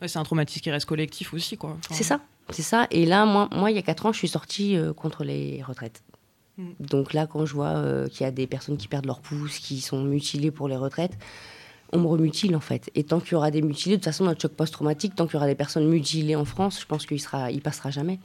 Ouais, 0.00 0.08
c'est 0.08 0.18
un 0.18 0.24
traumatisme 0.24 0.60
qui 0.60 0.70
reste 0.70 0.86
collectif 0.86 1.34
aussi, 1.34 1.56
quoi. 1.56 1.70
Enfin, 1.70 1.94
C'est 1.94 2.04
ça, 2.04 2.20
c'est 2.50 2.62
ça. 2.62 2.86
Et 2.90 3.04
là, 3.04 3.26
moi, 3.26 3.48
moi, 3.52 3.70
il 3.70 3.76
y 3.76 3.78
a 3.78 3.82
4 3.82 4.06
ans, 4.06 4.12
je 4.12 4.18
suis 4.18 4.28
sortie 4.28 4.76
euh, 4.76 4.92
contre 4.92 5.24
les 5.24 5.62
retraites. 5.62 6.02
Mm. 6.56 6.70
Donc 6.80 7.12
là, 7.12 7.26
quand 7.26 7.46
je 7.46 7.54
vois 7.54 7.76
euh, 7.76 8.08
qu'il 8.08 8.22
y 8.22 8.26
a 8.26 8.30
des 8.30 8.46
personnes 8.46 8.76
qui 8.76 8.88
perdent 8.88 9.06
leur 9.06 9.20
pouce, 9.20 9.58
qui 9.58 9.80
sont 9.80 10.02
mutilées 10.02 10.50
pour 10.50 10.68
les 10.68 10.76
retraites, 10.76 11.18
on 11.92 12.00
me 12.00 12.06
remutile 12.06 12.54
en 12.54 12.60
fait. 12.60 12.90
Et 12.94 13.04
tant 13.04 13.20
qu'il 13.20 13.32
y 13.32 13.34
aura 13.34 13.50
des 13.50 13.62
mutilés, 13.62 13.96
de 13.96 14.00
toute 14.00 14.04
façon, 14.04 14.24
notre 14.24 14.40
choc 14.40 14.52
post-traumatique, 14.52 15.14
tant 15.14 15.26
qu'il 15.26 15.34
y 15.34 15.36
aura 15.36 15.46
des 15.46 15.54
personnes 15.54 15.88
mutilées 15.88 16.36
en 16.36 16.44
France, 16.44 16.80
je 16.80 16.86
pense 16.86 17.06
qu'il 17.06 17.20
sera, 17.20 17.50
il 17.50 17.62
passera 17.62 17.90
jamais. 17.90 18.18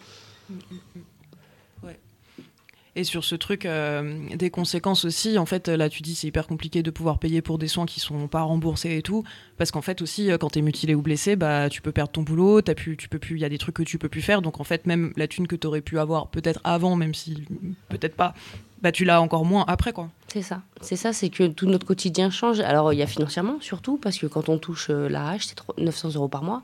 Et 2.95 3.03
sur 3.03 3.23
ce 3.23 3.33
truc 3.33 3.65
euh, 3.65 4.19
des 4.35 4.51
conséquences 4.51 5.03
aussi, 5.03 5.39
en 5.39 5.47
fait, 5.47 5.67
là, 5.67 5.89
tu 5.89 6.03
dis 6.03 6.13
c'est 6.13 6.27
hyper 6.27 6.45
compliqué 6.45 6.83
de 6.83 6.91
pouvoir 6.91 7.17
payer 7.17 7.41
pour 7.41 7.57
des 7.57 7.67
soins 7.67 7.87
qui 7.87 7.99
sont 7.99 8.27
pas 8.27 8.43
remboursés 8.43 8.97
et 8.97 9.01
tout, 9.01 9.23
parce 9.57 9.71
qu'en 9.71 9.81
fait 9.81 10.03
aussi, 10.03 10.31
euh, 10.31 10.37
quand 10.37 10.51
tu 10.51 10.59
es 10.59 10.61
mutilé 10.61 10.93
ou 10.93 11.01
blessé, 11.01 11.35
bah 11.35 11.69
tu 11.69 11.81
peux 11.81 11.91
perdre 11.91 12.11
ton 12.11 12.21
boulot, 12.21 12.59
as 12.59 12.75
pu, 12.75 12.95
tu 12.95 13.09
peux 13.09 13.17
plus, 13.17 13.37
il 13.37 13.41
y 13.41 13.45
a 13.45 13.49
des 13.49 13.57
trucs 13.57 13.75
que 13.75 13.83
tu 13.83 13.97
peux 13.97 14.09
plus 14.09 14.21
faire, 14.21 14.43
donc 14.43 14.59
en 14.59 14.63
fait 14.63 14.85
même 14.85 15.11
la 15.17 15.27
thune 15.27 15.47
que 15.47 15.55
tu 15.55 15.65
aurais 15.65 15.81
pu 15.81 15.97
avoir 15.97 16.27
peut-être 16.27 16.61
avant, 16.63 16.95
même 16.95 17.15
si 17.15 17.45
peut-être 17.89 18.15
pas, 18.15 18.35
bah 18.83 18.91
tu 18.91 19.05
l'as 19.05 19.19
encore 19.21 19.43
moins 19.43 19.65
après 19.67 19.91
quoi. 19.91 20.11
C'est 20.27 20.43
ça, 20.43 20.61
c'est 20.81 20.95
ça, 20.95 21.13
c'est 21.13 21.29
que 21.29 21.47
tout 21.47 21.65
notre 21.65 21.87
quotidien 21.87 22.29
change. 22.29 22.59
Alors 22.59 22.93
il 22.93 22.99
y 22.99 23.03
a 23.03 23.07
financièrement 23.07 23.57
surtout, 23.59 23.97
parce 23.97 24.19
que 24.19 24.27
quand 24.27 24.49
on 24.49 24.59
touche 24.59 24.91
euh, 24.91 25.09
la 25.09 25.29
hache, 25.29 25.47
c'est 25.47 25.57
900 25.79 26.13
euros 26.13 26.27
par 26.27 26.43
mois. 26.43 26.61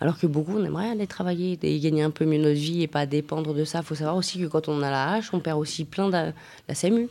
Alors 0.00 0.18
que 0.18 0.26
beaucoup, 0.26 0.56
on 0.56 0.64
aimerait 0.64 0.90
aller 0.90 1.06
travailler 1.06 1.58
et 1.62 1.80
gagner 1.80 2.02
un 2.02 2.10
peu 2.10 2.24
mieux 2.24 2.38
notre 2.38 2.58
vie 2.58 2.82
et 2.82 2.88
pas 2.88 3.06
dépendre 3.06 3.54
de 3.54 3.64
ça. 3.64 3.78
Il 3.78 3.84
faut 3.84 3.94
savoir 3.94 4.16
aussi 4.16 4.38
que 4.38 4.46
quand 4.46 4.68
on 4.68 4.82
a 4.82 4.90
la 4.90 5.12
hache, 5.12 5.32
on 5.32 5.40
perd 5.40 5.58
aussi 5.58 5.84
plein 5.84 6.08
de 6.08 6.32
la 6.68 6.74
SAMU. 6.74 7.08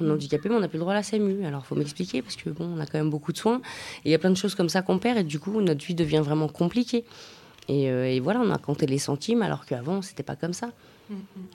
On 0.00 0.06
est 0.06 0.10
handicapé, 0.10 0.48
mais 0.48 0.54
on 0.54 0.60
n'a 0.60 0.68
plus 0.68 0.76
le 0.78 0.82
droit 0.82 0.92
à 0.92 0.96
la 0.96 1.02
SAMU. 1.02 1.44
Alors, 1.44 1.62
il 1.64 1.66
faut 1.66 1.74
m'expliquer, 1.74 2.22
parce 2.22 2.36
que 2.36 2.50
bon, 2.50 2.64
on 2.76 2.80
a 2.80 2.86
quand 2.86 2.98
même 2.98 3.10
beaucoup 3.10 3.32
de 3.32 3.38
soins. 3.38 3.60
Et 4.04 4.08
il 4.08 4.10
y 4.10 4.14
a 4.14 4.18
plein 4.18 4.30
de 4.30 4.36
choses 4.36 4.54
comme 4.54 4.68
ça 4.68 4.82
qu'on 4.82 4.98
perd, 4.98 5.18
et 5.18 5.24
du 5.24 5.38
coup, 5.38 5.60
notre 5.60 5.84
vie 5.84 5.94
devient 5.94 6.22
vraiment 6.22 6.48
compliquée. 6.48 7.04
Et, 7.68 7.90
euh, 7.90 8.18
voilà, 8.22 8.40
on 8.40 8.50
a 8.50 8.58
compté 8.58 8.86
les 8.86 8.98
centimes, 8.98 9.42
alors 9.42 9.66
qu'avant, 9.66 10.02
c'était 10.02 10.22
pas 10.22 10.36
comme 10.36 10.52
ça. 10.52 10.70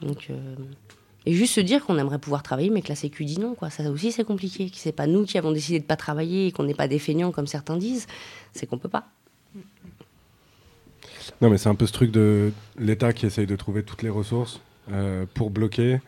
Donc, 0.02 0.28
euh, 0.30 0.56
et 1.26 1.34
juste 1.34 1.54
se 1.54 1.62
dire 1.62 1.86
qu'on 1.86 1.98
aimerait 1.98 2.20
pouvoir 2.20 2.44
travailler, 2.44 2.70
mais 2.70 2.82
que 2.82 2.90
la 2.90 2.96
Sécu 2.96 3.24
dit 3.24 3.40
non, 3.40 3.56
quoi. 3.56 3.70
Ça 3.70 3.90
aussi, 3.90 4.12
c'est 4.12 4.26
compliqué. 4.26 4.70
Que 4.70 4.76
c'est 4.76 4.92
pas 4.92 5.08
nous 5.08 5.26
qui 5.26 5.38
avons 5.38 5.52
décidé 5.52 5.80
de 5.80 5.86
pas 5.86 5.96
travailler 5.96 6.48
et 6.48 6.52
qu'on 6.52 6.64
n'est 6.64 6.74
pas 6.74 6.88
des 6.88 7.00
feignants, 7.00 7.32
comme 7.32 7.48
certains 7.48 7.78
disent. 7.78 8.08
C'est 8.52 8.66
qu'on 8.66 8.78
peut 8.78 8.90
pas. 8.90 9.08
Non, 11.42 11.50
mais 11.50 11.58
c'est 11.58 11.70
un 11.70 11.76
peu 11.76 11.86
ce 11.86 11.94
truc 11.94 12.12
de 12.12 12.52
l'État 12.78 13.14
qui 13.14 13.26
essaye 13.26 13.48
de 13.48 13.56
trouver 13.56 13.84
toutes 13.84 14.04
les 14.04 14.10
ressources 14.10 14.62
euh, 14.92 15.26
pour 15.34 15.50
bloquer, 15.50 16.02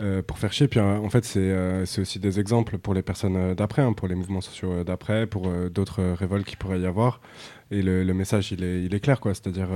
euh, 0.00 0.22
pour 0.22 0.38
faire 0.38 0.52
chier. 0.52 0.68
Puis 0.68 0.78
euh, 0.78 0.98
en 0.98 1.10
fait, 1.10 1.24
c'est 1.24 2.00
aussi 2.00 2.20
des 2.20 2.38
exemples 2.38 2.78
pour 2.78 2.94
les 2.94 3.02
personnes 3.02 3.54
d'après, 3.54 3.82
hein, 3.82 3.92
pour 3.92 4.06
les 4.06 4.14
mouvements 4.14 4.40
sociaux 4.40 4.84
d'après, 4.84 5.26
pour 5.26 5.48
d'autres 5.70 6.02
révoltes 6.12 6.46
qui 6.46 6.54
pourraient 6.54 6.80
y 6.80 6.86
avoir. 6.86 7.20
Et 7.72 7.82
le, 7.82 8.04
message, 8.14 8.52
il 8.52 8.62
est, 8.64 8.84
il 8.84 8.94
est 8.94 9.00
clair, 9.00 9.20
quoi. 9.20 9.32
C'est-à-dire, 9.34 9.68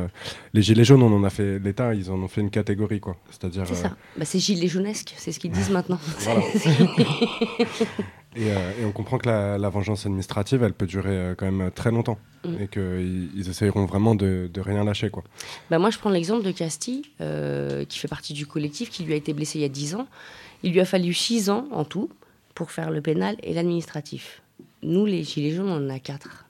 les 0.53 0.63
gilets 0.63 0.85
jaunes, 0.85 1.03
on 1.03 1.13
en 1.13 1.25
a 1.25 1.31
fait, 1.31 1.59
l'État, 1.59 1.95
ils 1.95 2.11
en 2.11 2.15
ont 2.15 2.29
fait 2.29 2.41
une 2.41 2.51
catégorie, 2.51 3.01
quoi. 3.01 3.17
C'est-à-dire. 3.31 3.67
C'est 3.67 3.75
ça. 3.75 3.97
Bah, 4.17 4.25
c'est 4.25 4.39
gilets 4.39 4.69
jaunesques, 4.69 5.15
c'est 5.17 5.33
ce 5.33 5.41
qu'ils 5.41 5.53
disent 5.53 5.71
maintenant. 5.71 5.99
Euh, 8.37 8.81
et, 8.81 8.85
on 8.85 8.93
comprend 8.93 9.19
que 9.19 9.29
la, 9.29 9.69
vengeance 9.69 10.07
administrative, 10.07 10.63
elle 10.63 10.73
peut 10.73 10.87
durer 10.87 11.17
euh, 11.17 11.35
quand 11.35 11.51
même 11.51 11.71
très 11.71 11.91
longtemps. 11.91 12.19
Mm. 12.45 12.63
Et 12.63 12.69
qu'ils 12.69 13.31
ils 13.35 13.49
essayeront 13.49 13.87
vraiment 13.87 14.15
de, 14.15 14.51
rien 14.57 14.85
lâcher. 14.85 15.11
Quoi. 15.11 15.25
Bah 15.71 15.79
moi, 15.79 15.91
je 15.91 15.99
prends 15.99 16.11
l'exemple 16.11 16.45
de 16.45 16.51
Casti, 16.51 17.11
euh, 17.21 17.85
qui 17.85 17.99
fait 17.99 18.09
partie 18.09 18.33
du 18.33 18.47
collectif, 18.47 18.91
qui 18.91 19.05
lui 19.05 19.13
a 19.13 19.17
été 19.17 19.33
blessé 19.33 19.59
il 19.59 19.63
y 19.63 19.67
a 19.67 19.69
10 19.69 19.97
ans. 19.97 20.07
Il 20.63 20.73
lui 20.73 20.81
a 20.81 20.85
fallu 20.85 21.13
6 21.13 21.51
ans 21.51 21.67
en 21.71 21.85
tout 21.85 22.11
pour 22.55 22.71
faire 22.71 22.91
le 22.91 23.01
pénal 23.01 23.37
et 23.43 23.55
l'administratif. 23.55 24.43
Nous, 24.83 25.07
les 25.07 25.25
Gilets 25.25 25.53
jaunes, 25.53 25.69
on 25.69 25.87
en 25.87 25.91
a 25.91 25.99
4. 25.99 26.47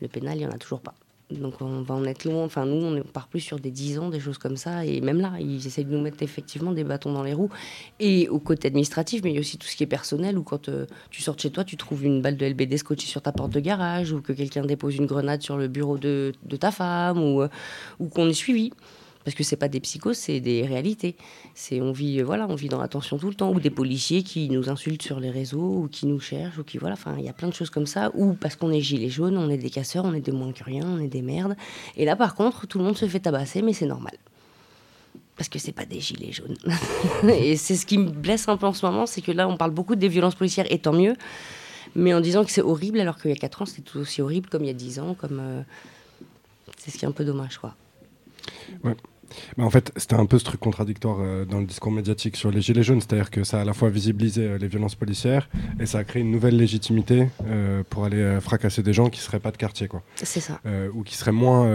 Le 0.00 0.08
pénal, 0.08 0.36
il 0.36 0.40
n'y 0.40 0.46
en 0.46 0.50
a 0.50 0.58
toujours 0.58 0.80
pas. 0.80 0.94
Donc 1.30 1.60
on 1.60 1.82
va 1.82 1.94
en 1.94 2.04
être 2.04 2.24
loin. 2.24 2.44
Enfin, 2.44 2.66
nous, 2.66 2.84
on 2.84 3.02
part 3.02 3.28
plus 3.28 3.40
sur 3.40 3.58
des 3.58 3.70
10 3.70 3.98
ans, 3.98 4.08
des 4.10 4.20
choses 4.20 4.38
comme 4.38 4.56
ça. 4.56 4.84
Et 4.84 5.00
même 5.00 5.20
là, 5.20 5.32
ils 5.40 5.66
essayent 5.66 5.84
de 5.84 5.90
nous 5.90 6.02
mettre 6.02 6.22
effectivement 6.22 6.72
des 6.72 6.84
bâtons 6.84 7.12
dans 7.12 7.22
les 7.22 7.32
roues. 7.32 7.50
Et 7.98 8.28
au 8.28 8.38
côté 8.38 8.68
administratif, 8.68 9.22
mais 9.24 9.30
il 9.30 9.34
y 9.34 9.36
a 9.38 9.40
aussi 9.40 9.56
tout 9.58 9.66
ce 9.66 9.76
qui 9.76 9.82
est 9.82 9.88
personnel, 9.88 10.36
où 10.36 10.42
quand 10.42 10.68
euh, 10.68 10.86
tu 11.10 11.22
sors 11.22 11.34
de 11.34 11.40
chez 11.40 11.50
toi, 11.50 11.64
tu 11.64 11.76
trouves 11.76 12.04
une 12.04 12.20
balle 12.20 12.36
de 12.36 12.46
LBD 12.46 12.76
scotchée 12.76 13.06
sur 13.06 13.22
ta 13.22 13.32
porte 13.32 13.52
de 13.52 13.60
garage, 13.60 14.12
ou 14.12 14.20
que 14.20 14.32
quelqu'un 14.32 14.64
dépose 14.64 14.96
une 14.96 15.06
grenade 15.06 15.42
sur 15.42 15.56
le 15.56 15.68
bureau 15.68 15.96
de, 15.98 16.32
ta 16.60 16.70
femme, 16.70 17.18
ou, 17.18 17.42
euh, 17.42 17.48
ou 17.98 18.08
qu'on 18.08 18.28
est 18.28 18.34
suivi 18.34 18.70
parce 19.24 19.34
que 19.34 19.42
c'est 19.42 19.56
pas 19.56 19.68
des 19.68 19.80
psychos, 19.80 20.12
c'est 20.12 20.40
des 20.40 20.66
réalités. 20.66 21.16
C'est 21.54 21.80
on 21.80 21.92
vit 21.92 22.20
euh, 22.20 22.24
voilà, 22.24 22.46
on 22.48 22.54
vit 22.54 22.68
dans 22.68 22.80
l'attention 22.80 23.18
tout 23.18 23.28
le 23.28 23.34
temps 23.34 23.50
ou 23.52 23.58
des 23.58 23.70
policiers 23.70 24.22
qui 24.22 24.48
nous 24.50 24.68
insultent 24.68 25.02
sur 25.02 25.18
les 25.18 25.30
réseaux 25.30 25.82
ou 25.82 25.88
qui 25.88 26.06
nous 26.06 26.20
cherchent 26.20 26.58
ou 26.58 26.64
qui 26.64 26.78
voilà, 26.78 26.94
enfin 26.94 27.16
il 27.18 27.24
y 27.24 27.28
a 27.28 27.32
plein 27.32 27.48
de 27.48 27.54
choses 27.54 27.70
comme 27.70 27.86
ça 27.86 28.10
ou 28.14 28.34
parce 28.34 28.56
qu'on 28.56 28.70
est 28.70 28.80
gilets 28.80 29.08
jaunes, 29.08 29.38
on 29.38 29.48
est 29.48 29.56
des 29.56 29.70
casseurs, 29.70 30.04
on 30.04 30.12
est 30.12 30.20
des 30.20 30.32
moins 30.32 30.52
que 30.52 30.62
rien, 30.62 30.84
on 30.86 31.00
est 31.00 31.08
des 31.08 31.22
merdes. 31.22 31.56
Et 31.96 32.04
là 32.04 32.16
par 32.16 32.34
contre, 32.34 32.66
tout 32.66 32.78
le 32.78 32.84
monde 32.84 32.98
se 32.98 33.06
fait 33.06 33.20
tabasser 33.20 33.62
mais 33.62 33.72
c'est 33.72 33.86
normal. 33.86 34.14
Parce 35.36 35.48
que 35.48 35.58
c'est 35.58 35.72
pas 35.72 35.86
des 35.86 36.00
gilets 36.00 36.32
jaunes. 36.32 36.56
et 37.28 37.56
c'est 37.56 37.76
ce 37.76 37.86
qui 37.86 37.98
me 37.98 38.10
blesse 38.10 38.46
un 38.48 38.56
peu 38.56 38.66
en 38.66 38.74
ce 38.74 38.84
moment, 38.84 39.06
c'est 39.06 39.22
que 39.22 39.32
là 39.32 39.48
on 39.48 39.56
parle 39.56 39.72
beaucoup 39.72 39.96
des 39.96 40.08
violences 40.08 40.34
policières 40.34 40.66
et 40.70 40.78
tant 40.78 40.92
mieux, 40.92 41.14
mais 41.94 42.12
en 42.12 42.20
disant 42.20 42.44
que 42.44 42.50
c'est 42.50 42.62
horrible 42.62 43.00
alors 43.00 43.18
qu'il 43.18 43.30
y 43.30 43.34
a 43.34 43.36
4 43.36 43.62
ans 43.62 43.66
c'était 43.66 43.82
tout 43.82 43.98
aussi 43.98 44.20
horrible 44.20 44.50
comme 44.50 44.64
il 44.64 44.68
y 44.68 44.70
a 44.70 44.74
10 44.74 45.00
ans, 45.00 45.14
comme 45.14 45.38
euh, 45.40 45.62
c'est 46.76 46.90
ce 46.90 46.98
qui 46.98 47.06
est 47.06 47.08
un 47.08 47.12
peu 47.12 47.24
dommage 47.24 47.56
quoi. 47.56 47.74
Ouais. 48.82 48.94
Bah, 49.56 49.64
en 49.64 49.70
fait, 49.70 49.92
c'était 49.96 50.14
un 50.14 50.26
peu 50.26 50.38
ce 50.38 50.44
truc 50.44 50.60
contradictoire 50.60 51.18
euh, 51.20 51.44
dans 51.44 51.58
le 51.58 51.66
discours 51.66 51.92
médiatique 51.92 52.36
sur 52.36 52.50
les 52.50 52.60
Gilets 52.60 52.82
jaunes, 52.82 53.00
c'est-à-dire 53.00 53.30
que 53.30 53.44
ça 53.44 53.58
a 53.58 53.62
à 53.62 53.64
la 53.64 53.72
fois 53.72 53.90
visibilisé 53.90 54.46
euh, 54.46 54.58
les 54.58 54.68
violences 54.68 54.94
policières 54.94 55.48
et 55.80 55.86
ça 55.86 55.98
a 55.98 56.04
créé 56.04 56.22
une 56.22 56.30
nouvelle 56.30 56.56
légitimité 56.56 57.28
euh, 57.46 57.82
pour 57.88 58.04
aller 58.04 58.38
fracasser 58.40 58.82
des 58.82 58.92
gens 58.92 59.10
qui 59.10 59.20
seraient 59.20 59.40
pas 59.40 59.50
de 59.50 59.56
quartier, 59.56 59.88
quoi. 59.88 60.02
C'est 60.16 60.40
ça. 60.40 60.60
ou 60.94 61.02
qui 61.02 61.16
seraient 61.16 61.32
moins 61.32 61.68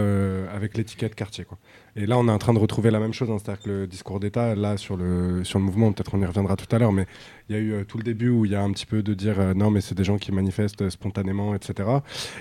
avec 0.54 0.76
l'étiquette 0.76 1.14
quartier, 1.14 1.44
quoi. 1.44 1.58
Et 1.96 2.06
là, 2.06 2.18
on 2.18 2.28
est 2.28 2.30
en 2.30 2.38
train 2.38 2.54
de 2.54 2.58
retrouver 2.58 2.90
la 2.90 3.00
même 3.00 3.12
chose, 3.12 3.30
hein, 3.30 3.36
c'est-à-dire 3.42 3.62
que 3.62 3.70
le 3.70 3.86
discours 3.86 4.20
d'État, 4.20 4.54
là, 4.54 4.76
sur 4.76 4.96
le, 4.96 5.42
sur 5.44 5.58
le 5.58 5.64
mouvement, 5.64 5.92
peut-être 5.92 6.14
on 6.14 6.20
y 6.20 6.24
reviendra 6.24 6.56
tout 6.56 6.74
à 6.74 6.78
l'heure, 6.78 6.92
mais 6.92 7.06
il 7.48 7.56
y 7.56 7.58
a 7.58 7.60
eu 7.60 7.84
tout 7.84 7.98
le 7.98 8.04
début 8.04 8.28
où 8.28 8.44
il 8.44 8.52
y 8.52 8.54
a 8.54 8.62
un 8.62 8.70
petit 8.72 8.86
peu 8.86 9.02
de 9.02 9.14
dire 9.14 9.54
non, 9.54 9.70
mais 9.70 9.80
c'est 9.80 9.96
des 9.96 10.04
gens 10.04 10.18
qui 10.18 10.32
manifestent 10.32 10.88
spontanément, 10.90 11.54
etc. 11.54 11.88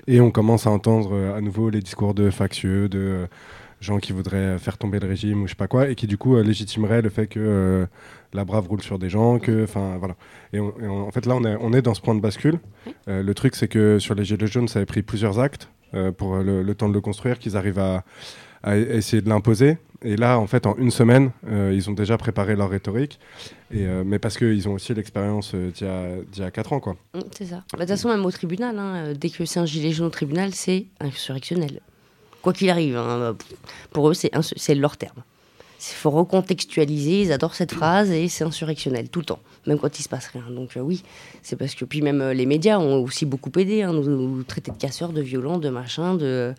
Et 0.07 0.21
on 0.21 0.31
commence 0.31 0.67
à 0.67 0.71
entendre 0.71 1.33
à 1.35 1.41
nouveau 1.41 1.69
les 1.69 1.81
discours 1.81 2.13
de 2.13 2.29
factieux, 2.29 2.89
de 2.89 3.27
gens 3.81 3.97
qui 3.99 4.11
voudraient 4.11 4.57
faire 4.59 4.77
tomber 4.77 4.99
le 4.99 5.07
régime 5.07 5.43
ou 5.43 5.47
je 5.47 5.51
sais 5.51 5.55
pas 5.55 5.67
quoi, 5.67 5.89
et 5.89 5.95
qui 5.95 6.07
du 6.07 6.17
coup 6.17 6.35
euh, 6.35 6.43
légitimeraient 6.43 7.01
le 7.01 7.09
fait 7.09 7.27
que 7.27 7.39
euh, 7.39 7.85
la 8.33 8.45
brave 8.45 8.67
roule 8.67 8.81
sur 8.81 8.99
des 8.99 9.09
gens, 9.09 9.39
que, 9.39 9.63
enfin 9.63 9.97
voilà. 9.97 10.15
Et, 10.53 10.59
en 10.59 11.11
fait 11.11 11.25
là 11.25 11.35
on 11.35 11.43
est, 11.45 11.55
on 11.59 11.73
est 11.73 11.81
dans 11.81 11.93
ce 11.93 12.01
point 12.01 12.15
de 12.15 12.21
bascule. 12.21 12.59
Euh, 13.07 13.23
le 13.23 13.33
truc 13.33 13.55
c'est 13.55 13.67
que 13.67 13.99
sur 13.99 14.15
les 14.15 14.25
Gilets 14.25 14.47
jaunes 14.47 14.67
ça 14.67 14.79
avait 14.79 14.85
pris 14.85 15.01
plusieurs 15.01 15.39
actes 15.39 15.69
pour 16.17 16.37
le, 16.37 16.75
temps 16.75 16.87
de 16.87 16.93
le 16.93 17.01
construire, 17.01 17.39
qu'ils 17.39 17.57
arrivent 17.57 17.79
à, 17.79 18.03
essayer 18.77 19.23
de 19.23 19.29
l'imposer. 19.29 19.79
Et 20.03 20.17
là, 20.17 20.37
en 20.37 20.45
fait, 20.45 20.67
en 20.67 20.75
une 20.75 20.91
semaine, 20.91 21.31
ils 21.51 21.89
ont 21.89 21.93
déjà 21.93 22.15
préparé 22.15 22.55
leur 22.55 22.69
rhétorique. 22.69 23.19
Et, 23.71 23.87
mais 24.05 24.19
parce 24.19 24.37
qu'ils 24.37 24.69
ont 24.69 24.73
aussi 24.73 24.93
l'expérience 24.93 25.55
d'il 25.55 25.87
y, 25.87 26.43
a 26.43 26.51
4 26.51 26.73
ans. 26.73 26.79
quoi. 26.79 26.95
Mm, 27.15 27.19
c'est 27.35 27.45
ça. 27.45 27.55
Bah, 27.55 27.63
de 27.73 27.79
toute 27.79 27.89
façon, 27.89 28.09
même 28.09 28.23
au 28.23 28.29
tribunal, 28.29 28.77
hein, 28.77 29.13
dès 29.19 29.31
que 29.31 29.45
c'est 29.45 29.59
un 29.59 29.65
gilet 29.65 29.91
jaune 29.91 30.05
au 30.05 30.11
tribunal, 30.11 30.53
c'est 30.53 30.85
insurrectionnel 30.99 31.79
quoi 32.41 32.53
qu'il 32.53 32.69
arrive. 32.69 32.97
Hein, 32.97 33.35
pour 33.91 34.09
eux, 34.09 34.13
c'est 34.13 34.75
leur 34.75 34.97
terme. 34.97 35.23
Il 35.79 35.95
faut 35.95 36.09
recontextualiser, 36.09 37.21
ils 37.21 37.31
adorent 37.31 37.55
cette 37.55 37.71
phrase 37.71 38.11
et 38.11 38.27
c'est 38.27 38.43
insurrectionnel 38.43 39.07
tout 39.07 39.19
le 39.19 39.25
temps, 39.25 39.39
même 39.65 39.79
quand 39.79 39.97
il 39.97 40.03
se 40.03 40.09
passe 40.09 40.27
rien. 40.27 40.43
Donc 40.49 40.75
euh, 40.75 40.81
oui, 40.81 41.03
c'est 41.41 41.55
parce 41.55 41.73
que 41.73 41.85
puis 41.85 42.01
même 42.01 42.19
euh, 42.19 42.33
les 42.33 42.45
médias 42.45 42.79
ont 42.79 43.01
aussi 43.01 43.25
beaucoup 43.25 43.51
aidé, 43.57 43.83
hein, 43.83 43.93
nous, 43.93 44.03
nous, 44.03 44.43
traiter 44.43 44.71
de 44.71 44.77
casseurs, 44.77 45.13
de 45.13 45.21
violents, 45.21 45.57
de 45.57 45.69
machin, 45.69 46.15
de... 46.15 46.53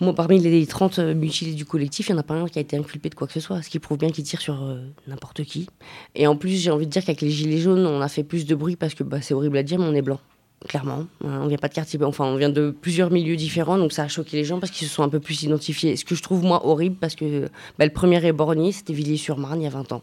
Moi, 0.00 0.14
parmi 0.14 0.38
les 0.38 0.66
30 0.66 0.98
mutilés 0.98 1.54
du 1.54 1.64
collectif, 1.64 2.08
il 2.08 2.12
n'y 2.12 2.18
en 2.18 2.20
a 2.20 2.22
pas 2.22 2.34
un 2.34 2.48
qui 2.48 2.58
a 2.58 2.62
été 2.62 2.76
inculpé 2.76 3.08
de 3.08 3.14
quoi 3.14 3.26
que 3.26 3.32
ce 3.32 3.40
soit, 3.40 3.62
ce 3.62 3.70
qui 3.70 3.78
prouve 3.78 3.98
bien 3.98 4.10
qu'ils 4.10 4.24
tirent 4.24 4.42
sur 4.42 4.62
euh, 4.62 4.82
n'importe 5.06 5.44
qui. 5.44 5.68
Et 6.14 6.26
en 6.26 6.36
plus, 6.36 6.50
j'ai 6.62 6.70
envie 6.70 6.86
de 6.86 6.90
dire 6.90 7.02
qu'avec 7.02 7.22
les 7.22 7.30
gilets 7.30 7.58
jaunes, 7.58 7.86
on 7.86 8.00
a 8.00 8.08
fait 8.08 8.24
plus 8.24 8.46
de 8.46 8.54
bruit 8.54 8.76
parce 8.76 8.94
que 8.94 9.04
bah, 9.04 9.22
c'est 9.22 9.32
horrible 9.32 9.56
à 9.56 9.62
dire, 9.62 9.78
mais 9.78 9.86
on 9.86 9.94
est 9.94 10.02
blanc 10.02 10.20
clairement. 10.66 11.06
On 11.22 11.46
vient 11.46 11.58
pas 11.58 11.68
de 11.68 11.74
quartier, 11.74 12.02
enfin 12.02 12.24
on 12.24 12.36
vient 12.36 12.50
de 12.50 12.70
plusieurs 12.70 13.10
milieux 13.10 13.36
différents, 13.36 13.78
donc 13.78 13.92
ça 13.92 14.04
a 14.04 14.08
choqué 14.08 14.36
les 14.36 14.44
gens 14.44 14.58
parce 14.58 14.72
qu'ils 14.72 14.88
se 14.88 14.94
sont 14.94 15.02
un 15.02 15.08
peu 15.08 15.20
plus 15.20 15.42
identifiés. 15.42 15.96
Ce 15.96 16.04
que 16.04 16.14
je 16.14 16.22
trouve 16.22 16.42
moi 16.42 16.66
horrible 16.66 16.96
parce 16.96 17.14
que 17.14 17.48
bah, 17.78 17.84
le 17.84 17.92
premier 17.92 18.24
éborgné, 18.24 18.72
c'était 18.72 18.92
Villiers-sur-Marne 18.92 19.60
il 19.60 19.64
y 19.64 19.66
a 19.66 19.70
20 19.70 19.92
ans. 19.92 20.02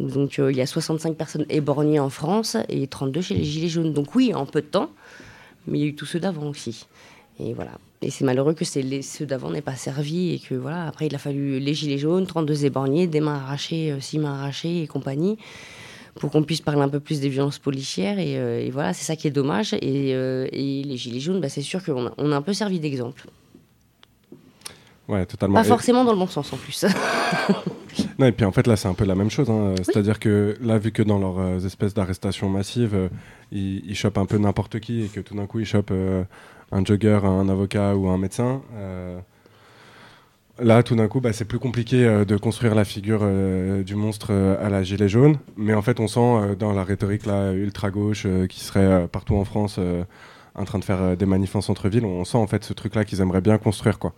Donc 0.00 0.38
euh, 0.38 0.52
il 0.52 0.58
y 0.58 0.60
a 0.60 0.66
65 0.66 1.16
personnes 1.16 1.46
éborgnées 1.48 1.98
en 1.98 2.10
France 2.10 2.56
et 2.68 2.86
32 2.86 3.20
chez 3.20 3.34
les 3.34 3.44
Gilets 3.44 3.68
jaunes. 3.68 3.92
Donc 3.92 4.14
oui, 4.14 4.34
en 4.34 4.46
peu 4.46 4.60
de 4.60 4.66
temps, 4.66 4.90
mais 5.66 5.78
il 5.78 5.82
y 5.82 5.84
a 5.84 5.88
eu 5.88 5.94
tous 5.94 6.06
ceux 6.06 6.20
d'avant 6.20 6.46
aussi. 6.46 6.86
Et 7.40 7.54
voilà. 7.54 7.72
Et 8.02 8.10
c'est 8.10 8.24
malheureux 8.24 8.54
que 8.54 8.64
ceux 8.64 9.26
d'avant 9.26 9.50
n'aient 9.50 9.60
pas 9.60 9.76
servi 9.76 10.34
et 10.34 10.38
que 10.38 10.54
voilà, 10.54 10.86
après 10.86 11.06
il 11.06 11.14
a 11.14 11.18
fallu 11.18 11.58
les 11.58 11.74
Gilets 11.74 11.98
jaunes, 11.98 12.26
32 12.26 12.64
éborgnés, 12.64 13.06
des 13.06 13.20
mains 13.20 13.36
arrachées, 13.36 13.96
6 13.98 14.18
euh, 14.18 14.20
mains 14.20 14.34
arrachées 14.34 14.82
et 14.82 14.86
compagnie 14.86 15.38
pour 16.18 16.30
qu'on 16.30 16.42
puisse 16.42 16.60
parler 16.60 16.82
un 16.82 16.88
peu 16.88 17.00
plus 17.00 17.20
des 17.20 17.28
violences 17.28 17.58
policières. 17.58 18.18
Et, 18.18 18.38
euh, 18.38 18.68
voilà, 18.72 18.92
c'est 18.92 19.04
ça 19.04 19.16
qui 19.16 19.28
est 19.28 19.32
dommage. 19.32 19.74
Et, 19.74 20.14
euh, 20.14 20.46
les 20.52 20.96
Gilets 20.96 21.20
jaunes, 21.20 21.40
bah, 21.40 21.48
c'est 21.48 21.62
sûr 21.62 21.82
qu'on 21.82 22.06
a, 22.06 22.12
on 22.18 22.32
a 22.32 22.36
un 22.36 22.42
peu 22.42 22.52
servi 22.52 22.80
d'exemple. 22.80 23.26
Ouais, 25.08 25.24
totalement. 25.24 25.54
Pas 25.54 25.64
forcément 25.64 26.04
dans 26.04 26.12
le 26.12 26.18
bon 26.18 26.26
sens 26.26 26.52
en 26.52 26.58
plus. 26.58 26.84
non, 28.18 28.26
et 28.26 28.32
puis 28.32 28.44
en 28.44 28.52
fait, 28.52 28.66
là, 28.66 28.76
c'est 28.76 28.88
un 28.88 28.94
peu 28.94 29.06
la 29.06 29.14
même 29.14 29.30
chose. 29.30 29.48
Hein. 29.48 29.74
C'est-à-dire 29.82 30.18
que 30.18 30.56
là, 30.60 30.76
vu 30.76 30.92
que 30.92 31.02
dans 31.02 31.18
leurs 31.18 31.38
euh, 31.38 31.58
espèces 31.60 31.94
d'arrestations 31.94 32.50
massives, 32.50 33.08
ils, 33.50 33.88
ils, 33.88 33.94
chopent 33.94 34.18
un 34.18 34.26
peu 34.26 34.36
n'importe 34.36 34.80
qui 34.80 35.04
et 35.04 35.08
que 35.08 35.20
tout 35.20 35.34
d'un 35.34 35.46
coup, 35.46 35.60
ils 35.60 35.66
chopent 35.66 35.94
un 36.72 36.84
jogger, 36.84 37.20
un 37.24 37.48
avocat 37.48 37.96
ou 37.96 38.08
un 38.08 38.18
médecin. 38.18 38.60
Là, 40.60 40.82
tout 40.82 40.96
d'un 40.96 41.06
coup, 41.06 41.20
bah, 41.20 41.32
c'est 41.32 41.44
plus 41.44 41.60
compliqué 41.60 42.04
euh, 42.04 42.24
de 42.24 42.36
construire 42.36 42.74
la 42.74 42.84
figure 42.84 43.20
euh, 43.22 43.84
du 43.84 43.94
monstre 43.94 44.28
euh, 44.30 44.64
à 44.64 44.68
la 44.68 44.82
gilet 44.82 45.08
jaune. 45.08 45.38
Mais 45.56 45.72
en 45.72 45.82
fait, 45.82 46.00
on 46.00 46.08
sent 46.08 46.56
dans 46.58 46.72
la 46.72 46.82
rhétorique 46.82 47.26
là, 47.26 47.52
ultra-gauche 47.52 48.26
qui 48.48 48.60
serait 48.60 49.06
partout 49.08 49.36
en 49.36 49.44
France 49.44 49.78
en 50.54 50.64
train 50.64 50.80
de 50.80 50.84
faire 50.84 51.16
des 51.16 51.26
manifs 51.26 51.54
en 51.54 51.60
centre-ville, 51.60 52.04
on 52.04 52.24
sent 52.24 52.38
en 52.38 52.48
fait 52.48 52.64
ce 52.64 52.72
truc-là 52.72 53.04
qu'ils 53.04 53.20
aimeraient 53.20 53.40
bien 53.40 53.58
construire. 53.58 53.98
Quoi. 54.00 54.12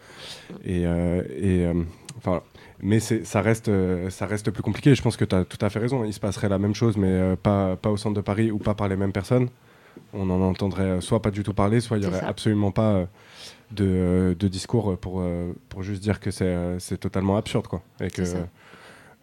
Et, 0.65 0.83
et, 0.83 1.67
enfin, 2.17 2.41
mais 2.81 2.99
ça 3.01 3.43
reste, 3.43 3.71
ça 4.09 4.27
reste 4.27 4.51
plus 4.51 4.63
compliqué. 4.63 4.95
Je 4.95 5.03
pense 5.03 5.19
que 5.19 5.27
tu 5.27 5.35
as 5.35 5.45
tout 5.45 5.59
à 5.61 5.69
fait 5.69 5.79
raison. 5.79 6.05
Il 6.05 6.15
se 6.15 6.21
passerait 6.21 6.49
la 6.49 6.59
même 6.59 6.75
chose, 6.75 6.97
mais 6.97 7.37
pas, 7.43 7.77
pas 7.77 7.91
au 7.91 7.99
centre 7.99 8.15
de 8.17 8.23
Paris 8.23 8.51
ou 8.51 8.59
pas 8.59 8.75
par 8.75 8.89
les 8.89 8.97
mêmes 8.97 9.13
personnes. 9.13 9.49
On 10.15 10.31
en 10.31 10.41
entendrait 10.41 11.01
soit 11.03 11.21
pas 11.21 11.31
du 11.31 11.43
tout 11.43 11.53
parler, 11.53 11.81
soit 11.81 11.99
il 11.99 12.01
n'y 12.01 12.07
aurait 12.07 12.21
ça. 12.21 12.29
absolument 12.29 12.71
pas 12.71 13.07
de, 13.73 13.85
euh, 13.87 14.35
de 14.35 14.49
discours 14.49 14.97
pour, 14.99 15.21
euh, 15.21 15.53
pour 15.69 15.83
juste 15.83 16.03
dire 16.03 16.21
que 16.21 16.31
c'est 16.31 16.45
euh, 16.45 16.79
totalement 17.01 17.37
absurde. 17.37 17.67
Quoi. 17.67 17.83
Et 18.01 18.11
que, 18.11 18.23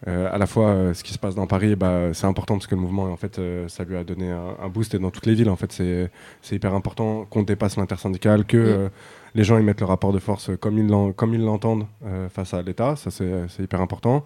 euh, 0.08 0.30
à 0.32 0.38
la 0.38 0.46
fois, 0.46 0.70
euh, 0.70 0.94
ce 0.94 1.04
qui 1.04 1.12
se 1.12 1.18
passe 1.18 1.34
dans 1.34 1.48
Paris, 1.48 1.76
bah, 1.76 2.14
c'est 2.14 2.28
important 2.28 2.56
parce 2.56 2.68
que 2.68 2.76
le 2.76 2.82
mouvement, 2.82 3.06
en 3.06 3.18
fait, 3.18 3.40
euh, 3.40 3.68
ça 3.68 3.84
lui 3.84 3.98
a 3.98 4.04
donné 4.04 4.30
un, 4.32 4.56
un 4.62 4.70
boost. 4.70 4.94
Et 4.94 5.00
dans 5.00 5.10
toutes 5.10 5.26
les 5.26 5.34
villes, 5.34 5.50
en 5.50 5.56
fait, 5.56 5.72
c'est 5.72 6.56
hyper 6.56 6.74
important 6.76 7.26
qu'on 7.26 7.44
dépasse 7.44 7.78
l'intersyndical, 7.78 8.46
que 8.46 8.90
les 9.34 9.44
gens 9.44 9.58
ils 9.58 9.64
mettent 9.64 9.82
le 9.82 9.88
rapport 9.88 10.14
de 10.14 10.20
force 10.20 10.52
comme 10.60 10.78
ils 10.78 11.44
l'entendent 11.44 11.88
face 12.30 12.54
à 12.54 12.62
l'État. 12.62 12.96
Ça, 12.96 13.12
c'est 13.12 13.48
c'est 13.50 13.64
hyper 13.64 13.82
important. 13.82 14.24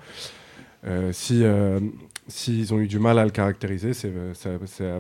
Si 1.12 1.44
s'ils 2.32 2.74
ont 2.74 2.80
eu 2.80 2.88
du 2.88 2.98
mal 3.00 3.20
à 3.20 3.26
le 3.26 3.30
caractériser, 3.32 3.94
c'est 3.94 4.12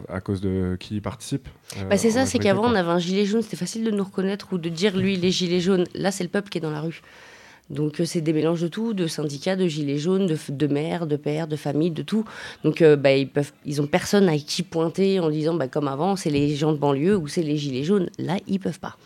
à, 0.09 0.13
à 0.15 0.21
cause 0.21 0.41
de 0.41 0.77
qui 0.79 0.97
y 0.97 1.01
participe. 1.01 1.47
euh, 1.77 1.86
Bah, 1.89 1.97
c'est 1.97 2.11
ça, 2.11 2.25
c'est 2.25 2.38
qu'avant, 2.39 2.65
on 2.71 2.75
avait 2.75 2.89
un 2.91 2.99
gilet 2.99 3.25
jaune, 3.25 3.41
c'était 3.41 3.57
facile 3.57 3.84
de 3.84 3.91
nous 3.91 4.03
reconnaître 4.03 4.49
ou 4.53 4.57
de 4.57 4.69
dire 4.69 4.95
lui, 4.97 5.15
les 5.17 5.32
gilets 5.32 5.61
jaunes. 5.61 5.86
Là, 5.95 6.11
c'est 6.11 6.23
le 6.23 6.29
peuple 6.29 6.49
qui 6.49 6.57
est 6.59 6.61
dans 6.61 6.69
la 6.71 6.82
rue. 6.82 7.01
Donc, 7.69 8.01
euh, 8.01 8.05
c'est 8.05 8.19
des 8.21 8.34
mélanges 8.34 8.61
de 8.61 8.67
tout, 8.67 8.93
de 8.93 9.07
syndicats, 9.07 9.55
de 9.55 9.65
gilets 9.65 9.97
jaunes, 9.97 10.27
de, 10.27 10.38
de 10.49 10.67
maires, 10.67 11.07
de 11.07 11.15
pères, 11.15 11.47
de 11.47 11.55
familles, 11.55 11.91
de 11.91 12.01
tout. 12.01 12.25
Donc, 12.65 12.82
euh, 12.82 12.97
bah, 12.97 13.13
ils 13.15 13.29
peuvent, 13.29 13.53
ils 13.65 13.82
ont 13.82 13.88
personne 13.88 14.27
à 14.27 14.38
qui 14.38 14.61
pointer 14.63 15.19
en 15.21 15.29
disant, 15.29 15.53
bah, 15.53 15.69
comme 15.69 15.88
avant, 15.88 16.17
c'est 16.17 16.29
les 16.29 16.53
gens 16.55 16.73
de 16.73 16.77
banlieue 16.77 17.15
ou 17.15 17.27
c'est 17.29 17.43
les 17.43 17.55
gilets 17.57 17.86
jaunes. 17.86 18.09
Là, 18.19 18.38
ils 18.47 18.59
peuvent 18.59 18.79
pas. 18.79 18.97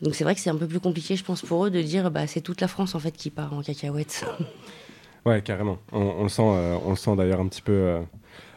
Donc, 0.00 0.14
c'est 0.14 0.22
vrai 0.22 0.34
que 0.36 0.40
c'est 0.40 0.50
un 0.50 0.56
peu 0.56 0.66
plus 0.68 0.80
compliqué, 0.80 1.16
je 1.16 1.24
pense, 1.24 1.42
pour 1.42 1.66
eux 1.66 1.70
de 1.70 1.82
dire, 1.82 2.10
bah, 2.12 2.26
c'est 2.28 2.40
toute 2.40 2.60
la 2.60 2.68
France 2.68 2.94
en 2.94 3.00
fait 3.00 3.12
qui 3.16 3.30
part 3.30 3.52
en 3.52 3.62
cacahuète. 3.62 4.24
Ouais, 5.26 5.40
carrément. 5.42 5.78
On, 5.92 6.00
on 6.00 6.22
le 6.24 6.28
sent, 6.28 6.42
euh, 6.44 6.76
on 6.84 6.90
le 6.90 6.96
sent 6.96 7.16
d'ailleurs 7.16 7.40
un 7.40 7.46
petit 7.48 7.62
peu. 7.62 7.72
euh, 7.72 8.00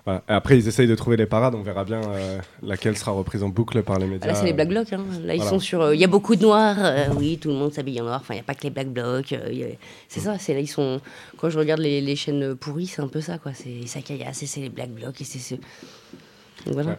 voilà. 0.06 0.24
Après, 0.28 0.58
ils 0.58 0.68
essayent 0.68 0.88
de 0.88 0.96
trouver 0.96 1.18
les 1.18 1.26
parades. 1.26 1.56
On 1.56 1.62
verra 1.64 1.84
bien 1.84 2.02
euh, 2.02 2.40
laquelle 2.64 2.98
sera 2.98 3.12
reprise 3.12 3.44
en 3.44 3.50
boucle 3.50 3.84
par 3.84 4.00
les 4.00 4.06
médias. 4.06 4.28
Là, 4.28 4.36
c'est 4.36 4.46
les 4.46 4.54
Black 4.54 4.70
Blocs. 4.70 4.92
hein. 4.94 5.04
Là, 5.24 5.34
ils 5.34 5.38
Voilà. 5.38 5.50
sont 5.52 5.60
sur. 5.60 5.94
Il 5.94 6.00
y 6.00 6.04
a 6.04 6.08
beaucoup 6.08 6.36
de 6.36 6.42
noirs. 6.44 6.78
oui, 7.18 7.38
tout 7.38 7.50
le 7.50 7.56
monde 7.56 7.74
s'habille 7.74 8.00
en 8.02 8.06
noir. 8.06 8.20
Enfin, 8.22 8.34
il 8.34 8.38
n'y 8.38 8.42
a 8.42 8.44
pas 8.46 8.54
que 8.56 8.64
les 8.64 8.70
Black 8.70 8.88
Blocs. 8.90 9.34
a- 9.34 9.38
C'est 10.08 10.20
ça. 10.22 10.38
C'est 10.40 10.54
là, 10.54 10.60
ils 10.62 10.68
sont. 10.68 11.02
Quand 11.38 11.50
je 11.50 11.60
regarde 11.60 11.82
les, 11.82 12.00
les 12.02 12.16
chaînes 12.16 12.56
pourries, 12.56 12.88
c'est 12.88 13.02
un 13.02 13.08
peu 13.08 13.22
ça, 13.22 13.38
quoi. 13.38 13.54
C'est 13.54 13.86
ça 13.88 14.02
caillasse 14.02 14.44
et 14.44 14.46
c'est 14.46 14.62
les 14.62 14.70
Black 14.70 14.90
Blocs 14.92 15.20
et 15.22 15.24
c'est. 15.26 15.56
Donc, 15.56 16.74
voilà. 16.74 16.92
Ouais. 16.92 16.98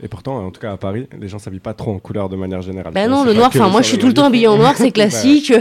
Et 0.00 0.06
pourtant, 0.06 0.46
en 0.46 0.50
tout 0.50 0.60
cas 0.60 0.72
à 0.72 0.76
Paris, 0.76 1.08
les 1.18 1.28
gens 1.28 1.40
s'habillent 1.40 1.58
pas 1.58 1.74
trop 1.74 1.92
en 1.92 1.98
couleur 1.98 2.28
de 2.28 2.36
manière 2.36 2.62
générale. 2.62 2.92
Ben 2.92 3.10
non, 3.10 3.24
le 3.24 3.32
noir, 3.34 3.48
enfin, 3.48 3.68
moi 3.68 3.82
je 3.82 3.88
suis 3.88 3.98
tout 3.98 4.06
le 4.06 4.14
temps 4.14 4.26
habillée 4.26 4.46
en 4.46 4.56
noir, 4.56 4.74
c'est 4.76 4.90
classique. 4.92 5.52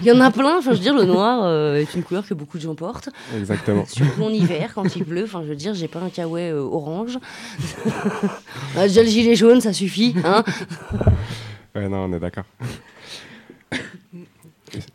Il 0.00 0.06
y 0.06 0.12
en 0.12 0.20
a 0.20 0.30
plein, 0.30 0.58
enfin, 0.58 0.70
je 0.72 0.76
veux 0.76 0.82
dire, 0.82 0.94
le 0.94 1.04
noir 1.04 1.44
euh, 1.44 1.76
est 1.76 1.94
une 1.94 2.02
couleur 2.02 2.26
que 2.26 2.32
beaucoup 2.32 2.56
de 2.56 2.62
gens 2.62 2.74
portent. 2.74 3.10
Exactement. 3.36 3.84
Surtout 3.88 4.22
en 4.22 4.30
hiver, 4.30 4.72
quand 4.74 4.96
il 4.96 5.04
pleut, 5.04 5.24
enfin, 5.24 5.42
je 5.44 5.48
veux 5.48 5.56
dire, 5.56 5.74
j'ai 5.74 5.88
pas 5.88 6.00
un 6.00 6.08
kawaii 6.08 6.50
euh, 6.50 6.60
orange. 6.60 7.18
Ah, 8.76 8.86
Déjà 8.88 9.02
le 9.02 9.08
gilet 9.08 9.34
jaune, 9.34 9.60
ça 9.60 9.72
suffit. 9.72 10.14
Hein 10.24 10.42
Ouais, 11.74 11.88
non, 11.88 12.04
on 12.04 12.12
est 12.12 12.20
d'accord. 12.20 12.44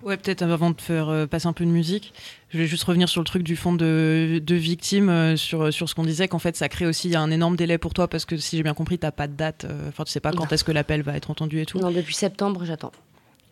Ouais, 0.04 0.18
peut-être 0.18 0.42
avant 0.42 0.72
de 0.72 0.82
faire 0.82 1.10
euh, 1.10 1.28
passer 1.28 1.48
un 1.48 1.54
peu 1.54 1.66
de 1.66 1.70
musique, 1.70 2.14
je 2.50 2.58
vais 2.58 2.68
juste 2.68 2.84
revenir 2.84 3.08
sur 3.08 3.22
le 3.22 3.26
truc 3.26 3.44
du 3.44 3.56
fond 3.56 3.74
de, 3.74 4.42
de 4.44 4.56
victime, 4.56 5.10
euh, 5.10 5.36
sur, 5.38 5.72
sur 5.74 5.88
ce 5.88 5.96
qu'on 5.96 6.04
disait, 6.04 6.28
qu'en 6.28 6.40
fait 6.40 6.56
ça 6.56 6.68
crée 6.70 6.86
aussi 6.86 7.16
un 7.16 7.32
énorme 7.32 7.56
délai 7.56 7.78
pour 7.78 7.94
toi, 7.94 8.08
parce 8.08 8.26
que 8.26 8.38
si 8.38 8.58
j'ai 8.58 8.64
bien 8.64 8.74
compris, 8.74 9.00
t'as 9.00 9.12
pas 9.12 9.28
de 9.28 9.34
date, 9.34 9.66
euh, 9.66 9.90
enfin 9.90 10.04
tu 10.04 10.12
sais 10.12 10.20
pas 10.20 10.32
quand 10.32 10.52
est-ce 10.52 10.64
que 10.64 10.72
l'appel 10.72 11.02
va 11.02 11.16
être 11.16 11.32
entendu 11.32 11.62
et 11.62 11.66
tout. 11.66 11.80
Non, 11.80 11.92
depuis 11.92 12.16
septembre, 12.16 12.66
j'attends. 12.66 12.92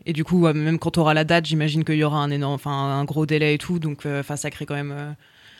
Et 0.05 0.13
du 0.13 0.24
coup, 0.24 0.45
euh, 0.45 0.53
même 0.53 0.80
quand 0.80 0.91
tu 0.91 0.99
auras 0.99 1.13
la 1.13 1.24
date, 1.24 1.45
j'imagine 1.45 1.84
qu'il 1.84 1.95
y 1.95 2.03
aura 2.03 2.20
un 2.20 2.32
énorme, 2.32 2.53
enfin 2.53 2.72
un 2.72 3.03
gros 3.05 3.26
délai 3.26 3.53
et 3.53 3.57
tout, 3.57 3.80
donc 3.80 4.05
euh, 4.05 4.22
enfin 4.22 4.36
ça 4.36 4.49
crée 4.49 4.65
quand 4.65 4.76
même. 4.76 5.15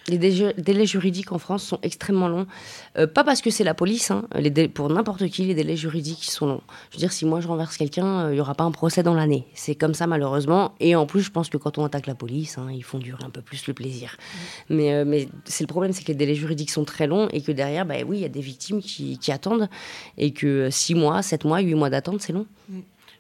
Euh, 0.10 0.12
Les 0.12 0.18
délais 0.18 0.54
délais 0.58 0.86
juridiques 0.86 1.32
en 1.32 1.40
France 1.40 1.64
sont 1.64 1.80
extrêmement 1.84 2.28
longs. 2.28 2.48
Euh, 2.98 3.08
pas 3.08 3.24
parce 3.24 3.42
que 3.42 3.50
c'est 3.50 3.64
la 3.64 3.74
police, 3.74 4.12
hein. 4.12 4.26
les 4.36 4.50
délais- 4.50 4.68
pour 4.68 4.90
n'importe 4.90 5.28
qui, 5.30 5.44
les 5.46 5.54
délais 5.54 5.76
juridiques 5.76 6.26
sont 6.26 6.46
longs. 6.48 6.62
Je 6.92 6.98
veux 6.98 7.00
dire, 7.00 7.12
si 7.12 7.26
moi 7.26 7.40
je 7.42 7.48
renverse 7.48 7.78
quelqu'un, 7.78 8.26
euh, 8.26 8.32
il 8.32 8.36
n'y 8.36 8.42
aura 8.42 8.56
pas 8.56 8.64
un 8.64 8.72
procès 8.72 9.04
dans 9.04 9.14
l'année. 9.14 9.46
C'est 9.54 9.76
comme 9.76 9.94
ça 9.94 10.08
malheureusement. 10.08 10.74
Et 10.80 10.96
en 10.96 11.06
plus, 11.06 11.22
je 11.22 11.32
pense 11.32 11.50
que 11.50 11.58
quand 11.58 11.78
on 11.78 11.86
attaque 11.86 12.08
la 12.08 12.16
police, 12.16 12.58
hein, 12.58 12.68
ils 12.74 12.84
font 12.84 13.00
durer 13.00 13.24
un 13.24 13.30
peu 13.30 13.42
plus 13.42 13.68
le 13.68 13.74
plaisir. 13.74 14.16
Mais, 14.70 14.94
euh, 14.94 15.06
mais 15.06 15.28
c'est 15.46 15.64
le 15.64 15.68
problème, 15.68 15.94
c'est 15.94 16.04
que 16.04 16.10
les 16.10 16.16
délais 16.16 16.36
juridiques 16.36 16.72
sont 16.72 16.86
très 16.86 17.08
longs 17.08 17.28
et 17.32 17.42
que 17.42 17.52
derrière, 17.52 17.86
bah, 17.86 17.96
oui, 18.06 18.18
il 18.18 18.22
y 18.22 18.26
a 18.26 18.30
des 18.30 18.42
victimes 18.42 18.82
qui, 18.82 19.18
qui 19.18 19.32
attendent. 19.32 19.68
Et 20.18 20.32
que 20.32 20.70
6 20.70 20.96
mois, 20.96 21.22
7 21.22 21.46
mois, 21.46 21.60
8 21.60 21.76
mois 21.76 21.90
d'attente, 21.90 22.22
c'est 22.22 22.34
long. 22.34 22.46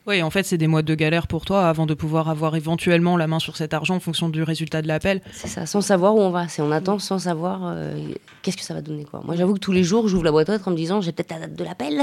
Ouais, 0.10 0.24
en 0.24 0.32
fait, 0.32 0.41
c'est 0.41 0.57
des 0.57 0.66
mois 0.66 0.82
de 0.82 0.95
galère 0.95 1.28
pour 1.28 1.45
toi 1.45 1.70
avant 1.70 1.86
de 1.86 1.93
pouvoir 1.93 2.30
avoir 2.30 2.55
éventuellement 2.55 3.16
la 3.16 3.28
main 3.28 3.38
sur 3.38 3.55
cet 3.55 3.76
argent 3.76 3.97
en 3.97 3.99
fonction 3.99 4.28
du 4.28 4.41
résultat 4.41 4.82
de 4.82 4.88
l'appel. 4.88 5.22
C'est 5.32 5.47
ça, 5.47 5.68
sans 5.68 5.82
savoir 5.82 6.16
où 6.16 6.20
on 6.20 6.32
va. 6.32 6.47
C'est 6.47 6.64
on 6.64 6.72
attend 6.72 6.97
sans 6.97 7.20
savoir 7.20 7.62
euh, 7.66 7.95
qu'est-ce 8.41 8.57
que 8.57 8.64
ça 8.64 8.74
va 8.74 8.82
donner. 8.82 9.03
Quoi. 9.03 9.22
Moi, 9.24 9.36
j'avoue 9.36 9.53
que 9.53 9.60
tous 9.60 9.72
les 9.72 9.84
jours, 9.84 10.07
j'ouvre 10.07 10.24
la 10.24 10.32
boîte 10.32 10.49
aux 10.49 10.53
lettres 10.53 10.68
en 10.68 10.72
me 10.72 10.76
disant 10.76 10.99
j'ai 10.99 11.12
peut-être 11.12 11.30
la 11.30 11.41
date 11.41 11.53
de 11.53 11.64
l'appel. 11.64 12.01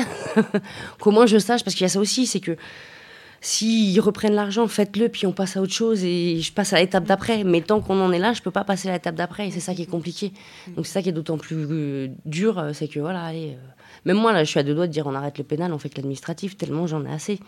Qu'au 1.01 1.11
moins 1.11 1.27
je 1.27 1.37
sache, 1.39 1.65
parce 1.65 1.75
qu'il 1.75 1.83
y 1.83 1.87
a 1.87 1.89
ça 1.89 1.99
aussi, 1.99 2.27
c'est 2.27 2.39
que 2.39 2.57
s'ils 3.41 3.99
reprennent 4.01 4.35
l'argent, 4.35 4.69
faites-le, 4.69 5.09
puis 5.09 5.27
on 5.27 5.33
passe 5.33 5.57
à 5.57 5.61
autre 5.61 5.73
chose 5.73 6.05
et 6.05 6.41
je 6.41 6.53
passe 6.53 6.73
à 6.75 6.79
l'étape 6.79 7.07
d'après. 7.07 7.43
Mais 7.43 7.61
tant 7.61 7.81
qu'on 7.81 8.01
en 8.01 8.13
est 8.13 8.21
là, 8.21 8.35
je 8.35 8.41
peux 8.41 8.53
pas 8.53 8.63
passer 8.63 8.89
à 8.89 8.93
l'étape 8.93 9.17
d'après 9.17 9.49
et 9.49 9.51
c'est 9.51 9.59
ça 9.59 9.75
qui 9.75 9.83
est 9.83 9.91
compliqué. 9.91 10.33
Donc 10.77 10.87
c'est 10.87 10.93
ça 10.93 11.03
qui 11.03 11.09
est 11.09 11.13
d'autant 11.13 11.39
plus 11.39 11.57
euh, 11.69 12.09
dur, 12.25 12.71
c'est 12.73 12.87
que 12.87 13.01
voilà, 13.01 13.25
allez. 13.25 13.55
euh, 13.55 13.76
même 14.07 14.19
moi, 14.19 14.33
là, 14.33 14.45
je 14.45 14.51
suis 14.51 14.61
à 14.61 14.63
deux 14.63 14.75
doigts 14.75 14.87
de 14.87 14.93
dire 14.93 15.07
on 15.07 15.15
arrête 15.15 15.37
le 15.37 15.45
pénal, 15.45 15.73
on 15.73 15.79
fait 15.79 15.89
que 15.89 15.97
l'administratif, 15.97 16.57
tellement 16.57 16.87
j'en 16.87 17.05
ai 17.05 17.13
assez. 17.13 17.41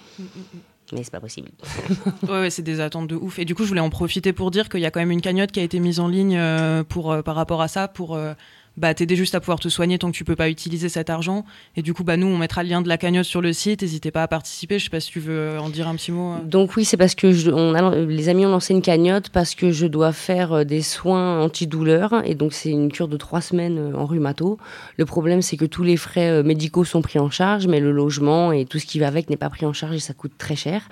Mais 0.93 1.05
c'est 1.05 1.13
pas 1.13 1.21
possible. 1.21 1.51
Ouais, 2.29 2.41
ouais, 2.41 2.51
c'est 2.51 2.63
des 2.63 2.81
attentes 2.81 3.07
de 3.07 3.15
ouf. 3.15 3.39
Et 3.39 3.45
du 3.45 3.55
coup, 3.55 3.63
je 3.63 3.69
voulais 3.69 3.81
en 3.81 3.91
profiter 3.91 4.33
pour 4.33 4.51
dire 4.51 4.69
qu'il 4.69 4.81
y 4.81 4.87
a 4.87 4.91
quand 4.91 5.01
même 5.01 5.11
une 5.11 5.21
cagnotte 5.21 5.53
qui 5.53 5.61
a 5.61 5.63
été 5.63 5.79
mise 5.79 6.01
en 6.01 6.09
ligne 6.09 6.37
euh, 6.37 6.83
pour, 6.83 7.13
euh, 7.13 7.23
par 7.23 7.37
rapport 7.37 7.63
à 7.63 7.69
ça, 7.69 7.87
pour 7.87 8.17
euh, 8.17 8.33
bah, 8.79 8.95
t'aider 8.95 9.17
juste 9.17 9.35
à 9.35 9.41
pouvoir 9.41 9.61
te 9.61 9.69
soigner 9.69 9.99
tant 9.99 10.11
que 10.11 10.17
tu 10.17 10.25
peux 10.25 10.37
pas 10.37 10.49
utiliser 10.49 10.89
cet 10.89 11.11
argent. 11.11 11.45
Et 11.77 11.83
du 11.83 11.95
coup, 11.95 12.05
bah, 12.05 12.17
nous, 12.17 12.27
on 12.27 12.39
mettra 12.39 12.63
le 12.63 12.69
lien 12.71 12.81
de 12.83 12.89
la 12.89 12.97
cagnotte 12.99 13.25
sur 13.27 13.41
le 13.41 13.53
site. 13.53 13.83
N'hésitez 13.83 14.11
pas 14.11 14.23
à 14.23 14.29
participer. 14.29 14.79
Je 14.79 14.85
sais 14.85 14.91
pas 14.91 15.01
si 15.01 15.11
tu 15.11 15.21
veux 15.21 15.59
en 15.59 15.69
dire 15.69 15.89
un 15.89 15.95
petit 15.97 16.13
mot. 16.13 16.33
euh. 16.35 16.39
Donc 16.45 16.77
oui, 16.77 16.85
c'est 16.85 16.97
parce 16.97 17.15
que 17.15 17.33
je- 17.33 17.51
on 17.51 17.75
a, 17.75 17.95
les 17.97 18.29
amis 18.29 18.47
ont 18.47 18.51
lancé 18.51 18.73
une 18.75 18.83
cagnotte 18.83 19.29
parce 19.31 19.55
que 19.55 19.71
je 19.71 19.87
dois 19.87 20.13
faire 20.13 20.53
euh, 20.53 20.65
des 20.65 20.83
soins 20.83 21.43
antidouleurs 21.43 22.23
et 22.25 22.35
donc 22.35 22.53
c'est 22.53 22.71
une 22.71 22.91
cure 22.93 23.09
de 23.09 23.17
trois 23.17 23.41
semaines 23.41 23.79
euh, 23.79 23.95
en 23.97 24.07
rhumato. 24.07 24.59
Le 24.97 25.05
problème 25.05 25.43
c'est 25.43 25.57
que 25.57 25.65
tous 25.65 25.83
les 25.83 25.97
frais 25.97 26.29
euh, 26.31 26.43
médicaux 26.43 26.85
sont 26.85 27.03
pris 27.03 27.19
en 27.19 27.31
charge, 27.31 27.67
mais 27.67 27.81
le 27.81 27.91
logement 27.93 28.53
et 28.53 28.65
tout 28.65 28.79
ce 28.79 28.87
qui 28.87 28.99
va 28.99 29.09
avec 29.09 29.29
n'est 29.31 29.37
pas 29.37 29.51
pris 29.51 29.67
en 29.67 29.73
charge 29.73 29.97
et 29.97 30.01
ça 30.01 30.15
coûte 30.15 30.33
très 30.39 30.57
cher. 30.57 30.89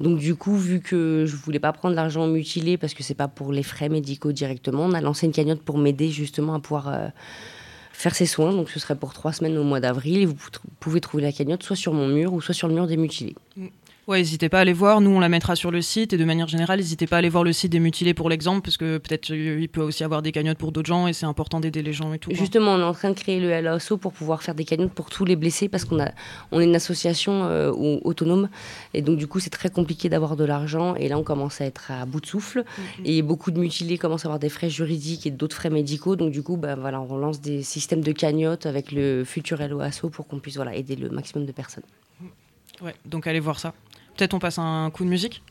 Donc 0.00 0.18
du 0.18 0.34
coup, 0.34 0.56
vu 0.56 0.80
que 0.80 1.24
je 1.26 1.36
voulais 1.36 1.58
pas 1.58 1.72
prendre 1.72 1.94
l'argent 1.94 2.26
mutilé 2.26 2.76
parce 2.76 2.94
que 2.94 3.02
c'est 3.02 3.14
pas 3.14 3.28
pour 3.28 3.52
les 3.52 3.62
frais 3.62 3.88
médicaux 3.88 4.32
directement, 4.32 4.84
on 4.84 4.92
a 4.92 5.00
lancé 5.00 5.26
une 5.26 5.32
cagnotte 5.32 5.62
pour 5.62 5.78
m'aider 5.78 6.08
justement 6.10 6.54
à 6.54 6.58
pouvoir 6.60 6.88
euh, 6.88 7.08
faire 7.92 8.14
ces 8.14 8.26
soins. 8.26 8.52
Donc 8.52 8.70
ce 8.70 8.78
serait 8.78 8.94
pour 8.96 9.12
trois 9.12 9.32
semaines 9.32 9.56
au 9.58 9.64
mois 9.64 9.80
d'avril 9.80 10.18
et 10.18 10.26
vous 10.26 10.34
pou- 10.34 10.50
pouvez 10.80 11.00
trouver 11.00 11.22
la 11.22 11.32
cagnotte 11.32 11.62
soit 11.62 11.76
sur 11.76 11.92
mon 11.94 12.06
mur 12.08 12.32
ou 12.32 12.40
soit 12.40 12.54
sur 12.54 12.68
le 12.68 12.74
mur 12.74 12.86
des 12.86 12.96
mutilés. 12.96 13.34
Ouais, 14.08 14.16
n'hésitez 14.20 14.48
pas 14.48 14.56
à 14.56 14.60
aller 14.62 14.72
voir. 14.72 15.02
Nous, 15.02 15.10
on 15.10 15.20
la 15.20 15.28
mettra 15.28 15.54
sur 15.54 15.70
le 15.70 15.82
site. 15.82 16.14
Et 16.14 16.16
de 16.16 16.24
manière 16.24 16.48
générale, 16.48 16.78
n'hésitez 16.78 17.06
pas 17.06 17.16
à 17.16 17.18
aller 17.18 17.28
voir 17.28 17.44
le 17.44 17.52
site 17.52 17.70
des 17.70 17.78
mutilés 17.78 18.14
pour 18.14 18.30
l'exemple, 18.30 18.62
parce 18.62 18.78
que 18.78 18.96
peut-être 18.96 19.30
euh, 19.32 19.58
il 19.60 19.68
peut 19.68 19.82
aussi 19.82 20.02
avoir 20.02 20.22
des 20.22 20.32
cagnottes 20.32 20.56
pour 20.56 20.72
d'autres 20.72 20.88
gens 20.88 21.06
et 21.08 21.12
c'est 21.12 21.26
important 21.26 21.60
d'aider 21.60 21.82
les 21.82 21.92
gens 21.92 22.14
et 22.14 22.18
tout. 22.18 22.30
quoi. 22.30 22.38
Justement, 22.38 22.72
on 22.72 22.78
est 22.80 22.84
en 22.84 22.94
train 22.94 23.10
de 23.10 23.14
créer 23.14 23.38
le 23.38 23.50
LASO 23.60 23.98
pour 23.98 24.14
pouvoir 24.14 24.42
faire 24.42 24.54
des 24.54 24.64
cagnottes 24.64 24.92
pour 24.92 25.10
tous 25.10 25.26
les 25.26 25.36
blessés 25.36 25.68
parce 25.68 25.84
qu'on 25.84 26.00
a, 26.00 26.08
on 26.52 26.60
est 26.60 26.64
une 26.64 26.74
association 26.74 27.44
euh, 27.44 27.70
au- 27.70 28.00
autonome 28.02 28.48
et 28.94 29.02
donc 29.02 29.18
du 29.18 29.26
coup 29.26 29.40
c'est 29.40 29.50
très 29.50 29.68
compliqué 29.68 30.08
d'avoir 30.08 30.36
de 30.36 30.44
l'argent 30.44 30.94
et 30.94 31.08
là 31.08 31.18
on 31.18 31.22
commence 31.22 31.60
à 31.60 31.66
être 31.66 31.90
à 31.90 32.06
bout 32.06 32.22
de 32.22 32.26
souffle 32.26 32.64
et 33.04 33.20
beaucoup 33.20 33.50
de 33.50 33.58
mutilés 33.60 33.98
commencent 33.98 34.24
à 34.24 34.28
avoir 34.28 34.38
des 34.38 34.48
frais 34.48 34.70
juridiques 34.70 35.26
et 35.26 35.30
d'autres 35.30 35.54
frais 35.56 35.68
médicaux 35.70 36.16
donc 36.16 36.30
du 36.32 36.42
coup 36.42 36.56
bah, 36.56 36.76
voilà 36.76 36.98
on 37.02 37.18
lance 37.18 37.42
des 37.42 37.62
systèmes 37.62 38.00
de 38.00 38.12
cagnottes 38.12 38.64
avec 38.64 38.90
le 38.90 39.22
futur 39.26 39.58
LOASO 39.58 40.08
pour 40.08 40.26
qu'on 40.26 40.38
puisse 40.38 40.56
voilà 40.56 40.74
aider 40.74 40.96
le 40.96 41.10
maximum 41.10 41.44
de 41.44 41.52
personnes. 41.52 41.84
Ouais, 42.80 42.94
donc 43.04 43.26
allez 43.26 43.40
voir 43.40 43.58
ça. 43.58 43.74
Peut-être 44.18 44.34
on 44.34 44.40
passe 44.40 44.58
un 44.58 44.90
coup 44.90 45.04
de 45.04 45.08
musique? 45.08 45.44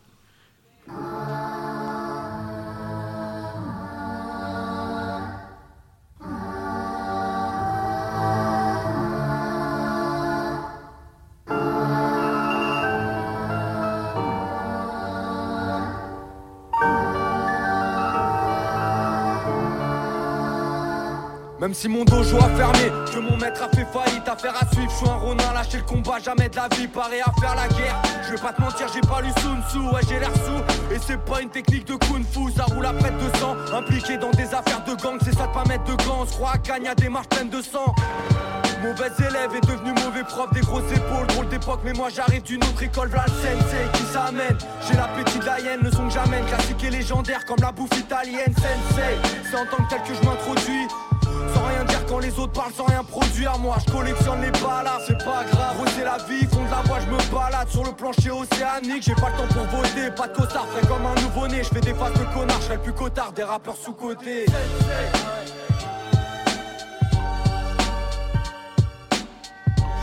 Même 21.67 21.73
si 21.73 21.89
mon 21.89 22.05
dojo 22.05 22.37
a 22.37 22.47
fermé, 22.55 22.89
que 23.13 23.19
mon 23.19 23.35
maître 23.35 23.61
a 23.61 23.67
fait 23.67 23.85
faillite, 23.91 24.25
affaire 24.25 24.53
à 24.55 24.73
suivre, 24.73 24.89
je 24.89 24.95
suis 24.95 25.09
un 25.09 25.15
ronin, 25.15 25.51
lâcher 25.53 25.79
le 25.79 25.83
combat, 25.83 26.17
jamais 26.17 26.47
de 26.47 26.55
la 26.55 26.69
vie, 26.69 26.87
paré 26.87 27.19
à 27.19 27.29
faire 27.41 27.55
la 27.55 27.67
guerre. 27.67 28.01
Je 28.25 28.31
vais 28.31 28.41
pas 28.41 28.53
te 28.53 28.61
mentir, 28.61 28.87
j'ai 28.93 29.01
pas 29.01 29.19
lu 29.19 29.27
Sun 29.41 29.61
Tzu, 29.69 29.79
ouais 29.79 29.99
j'ai 30.07 30.17
l'air 30.17 30.31
sous, 30.31 30.95
et 30.95 30.97
c'est 31.05 31.19
pas 31.25 31.41
une 31.41 31.49
technique 31.49 31.85
de 31.85 31.95
kung 31.95 32.23
fu, 32.23 32.53
ça 32.55 32.63
roule 32.73 32.85
à 32.85 32.93
près 32.93 33.11
de 33.11 33.37
sang, 33.37 33.57
impliqué 33.75 34.15
dans 34.15 34.31
des 34.31 34.45
affaires 34.45 34.81
de 34.85 34.95
gang, 34.95 35.17
c'est 35.21 35.35
ça 35.35 35.47
de 35.47 35.51
pas 35.51 35.65
mettre 35.65 35.83
de 35.83 36.01
gants, 36.05 36.25
on 36.39 36.45
à 36.45 36.57
Gagne 36.57 36.89
des 36.95 37.09
marches 37.09 37.27
pleines 37.27 37.49
de 37.49 37.61
sang. 37.61 37.93
Mauvais 38.81 39.11
élève 39.19 39.53
est 39.53 39.67
devenu 39.67 39.91
mauvais 40.05 40.23
prof, 40.23 40.49
des 40.53 40.61
grosses 40.61 40.89
épaules, 40.89 41.27
drôle 41.27 41.49
d'époque, 41.49 41.81
mais 41.83 41.91
moi 41.91 42.07
j'arrive 42.07 42.43
d'une 42.43 42.63
autre 42.63 42.81
école, 42.81 43.09
v'là 43.09 43.25
sensei 43.27 43.91
qui 43.91 44.03
s'amène. 44.03 44.57
J'ai 44.87 44.95
l'appétit 44.95 45.39
de 45.39 45.45
la 45.45 45.59
hyène, 45.59 45.81
le 45.81 45.91
son 45.91 46.07
que 46.07 46.13
j'amène, 46.13 46.45
classique 46.45 46.81
et 46.85 46.91
légendaire 46.91 47.43
comme 47.43 47.59
la 47.59 47.73
bouffe 47.73 47.99
italienne, 47.99 48.55
sensei. 48.55 49.17
C'est 49.51 49.57
en 49.57 49.65
tant 49.65 49.83
que 49.83 49.89
tel 49.89 50.01
que 50.03 50.13
je 50.13 50.25
m'introduis. 50.25 50.87
Quand 52.07 52.19
les 52.19 52.39
autres 52.39 52.53
parlent 52.53 52.73
sans 52.73 52.85
rien 52.85 53.03
produire 53.03 53.57
Moi 53.59 53.75
je 53.85 53.91
collectionne 53.91 54.41
les 54.41 54.51
balades, 54.51 55.01
c'est 55.05 55.17
pas 55.17 55.43
grave 55.51 55.75
Gros, 55.75 55.85
c'est 55.95 56.03
la 56.03 56.17
vie, 56.17 56.45
fond 56.45 56.63
de 56.63 56.71
la 56.71 56.81
voix 56.83 56.99
je 56.99 57.07
me 57.07 57.17
balade. 57.33 57.67
Sur 57.69 57.83
le 57.83 57.91
plancher 57.91 58.31
océanique, 58.31 59.03
j'ai 59.03 59.15
pas 59.15 59.29
le 59.29 59.37
temps 59.37 59.53
pour 59.53 59.65
voter. 59.79 60.09
Pas 60.15 60.27
de 60.27 60.35
costard, 60.35 60.65
frais 60.67 60.87
comme 60.87 61.05
un 61.05 61.15
nouveau-né 61.21 61.63
Je 61.63 61.69
fais 61.69 61.81
des 61.81 61.93
faces 61.93 62.13
de 62.13 62.23
connard, 62.33 62.59
je 62.61 62.65
serai 62.65 62.75
le 62.75 62.81
plus 62.81 62.93
cotard 62.93 63.31
Des 63.33 63.43
rappeurs 63.43 63.75
sous-côté 63.75 64.45
Je 64.45 64.51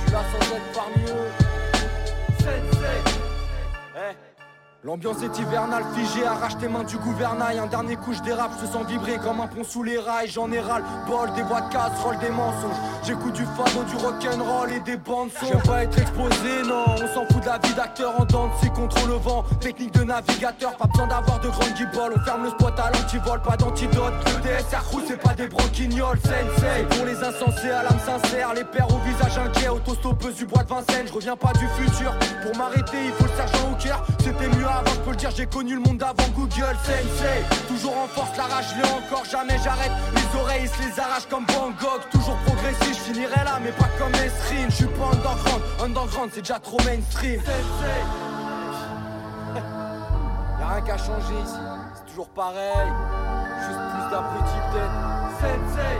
suis 0.03 0.13
là 0.13 0.21
sans 0.31 0.55
être 0.55 0.73
parmi 0.75 1.05
eux. 1.05 1.31
Sensei. 2.39 4.34
L'ambiance 4.85 5.22
est 5.22 5.39
hivernale, 5.39 5.82
figée, 5.95 6.26
arrache 6.26 6.59
tes 6.59 6.68
mains 6.68 6.85
du 6.85 6.99
gouvernail. 6.99 7.59
Un 7.59 7.66
dernier 7.68 7.97
coup, 7.97 8.12
je 8.12 8.20
dérape, 8.20 8.51
je 8.61 8.66
sens 8.66 8.85
vibrer 8.87 9.16
comme 9.16 9.41
un 9.41 9.47
pont 9.47 9.64
sous 9.64 9.82
les 9.82 9.99
rails. 9.99 10.28
J'en 10.28 10.53
ai 10.53 10.61
ras 10.61 10.80
le 10.80 10.85
bol, 11.11 11.32
des 11.35 11.43
voix 11.43 11.62
de 11.62 11.72
casserole, 11.72 12.18
des 12.18 12.28
mensonges. 12.28 12.76
J'écoute 13.03 13.32
du 13.32 13.47
fado, 13.47 13.82
du 13.89 13.97
rock'n'roll 13.97 14.72
et 14.72 14.80
des 14.80 14.99
bandes 14.99 15.30
son. 15.41 15.47
J'aime 15.47 15.62
pas 15.62 15.85
être 15.85 15.99
exposé, 15.99 16.62
non. 16.68 16.85
On 16.97 17.14
s'en 17.14 17.24
fout 17.32 17.41
de 17.41 17.47
la 17.47 17.57
vie 17.57 17.72
d'acteur 17.72 18.12
en 18.20 18.26
dents 18.26 18.49
de 18.49 18.53
scie 18.61 18.70
contre 18.72 19.07
le 19.07 19.14
vent. 19.14 19.43
Technique 19.59 19.95
de 19.95 20.05
navigateur, 20.05 20.76
pas 20.76 20.87
besoin 20.87 21.07
d'avoir 21.07 21.41
de 21.41 21.49
grandes 21.49 21.72
guibolles. 21.72 22.12
On 22.16 22.20
ferme 22.20 22.45
le 22.45 22.51
spot 22.51 22.74
à 22.78 22.91
l'antivol, 22.91 23.41
pas 23.41 23.57
d'antidote. 23.57 24.12
Le 24.26 24.43
DSR 24.43 24.85
c'est 25.09 25.16
pas 25.16 25.32
des 25.32 25.49
broquignoles, 25.49 26.18
sensei. 26.18 26.85
Pour 26.91 27.07
les 27.07 27.16
insensés 27.24 27.70
à 27.70 27.85
l'âme 27.85 28.01
sincère, 28.05 28.53
les 28.53 28.64
pères 28.64 28.89
au 28.95 28.99
visage 28.99 29.39
inquiet, 29.39 29.68
autostoppeuse 29.68 30.35
du 30.35 30.45
bois 30.45 30.62
de 30.62 30.68
Vincennes. 30.68 31.07
Je 31.07 31.12
reviens 31.14 31.37
pas 31.37 31.53
du 31.55 31.66
futur. 31.68 32.12
Pour 32.43 32.55
m'arrêter, 32.59 33.07
il 33.07 33.12
faut 33.12 33.24
le 33.24 33.30
sergent 33.30 33.72
au 33.72 33.82
cœur. 33.82 34.05
C'était 34.18 34.49
mieux 34.49 34.74
avant, 34.75 34.91
je 34.95 35.01
peux 35.01 35.11
le 35.11 35.16
dire, 35.16 35.31
j'ai 35.37 35.47
connu 35.47 35.75
le 35.75 35.81
monde 35.81 36.03
avant 36.03 36.29
Google 36.35 36.77
Sensei. 36.83 37.45
Toujours 37.68 37.97
en 37.97 38.09
force, 38.09 38.37
la 38.37 38.45
rage, 38.45 38.66
je 38.77 38.83
encore, 38.83 39.25
jamais 39.25 39.57
j'arrête. 39.62 39.93
Les 40.14 40.41
oreilles 40.41 40.68
se 40.68 40.83
les 40.83 41.01
arrachent 41.01 41.29
comme 41.29 41.45
Van 41.49 41.70
Gogh. 41.70 42.03
Toujours 42.11 42.37
progressif, 42.47 42.95
je 42.99 43.12
finirai 43.12 43.45
là, 43.45 43.59
mais 43.62 43.72
pas 43.72 43.89
comme 43.99 44.14
Esrine. 44.14 44.70
Je 44.70 44.75
suis 44.75 44.87
pas 44.87 45.07
underground, 45.12 45.62
underground, 45.83 46.31
c'est 46.33 46.41
déjà 46.41 46.59
trop 46.59 46.79
mainstream. 46.85 47.41
Sensei. 47.41 48.01
Y'a 50.61 50.68
rien 50.68 50.81
qu'à 50.83 50.99
changer 50.99 51.35
ici, 51.45 51.55
c'est 51.95 52.07
toujours 52.11 52.29
pareil. 52.29 52.93
Juste 53.66 53.81
plus 53.93 54.11
d'abrutis 54.11 54.62
peut-être. 54.72 54.93
Sensei. 55.41 55.99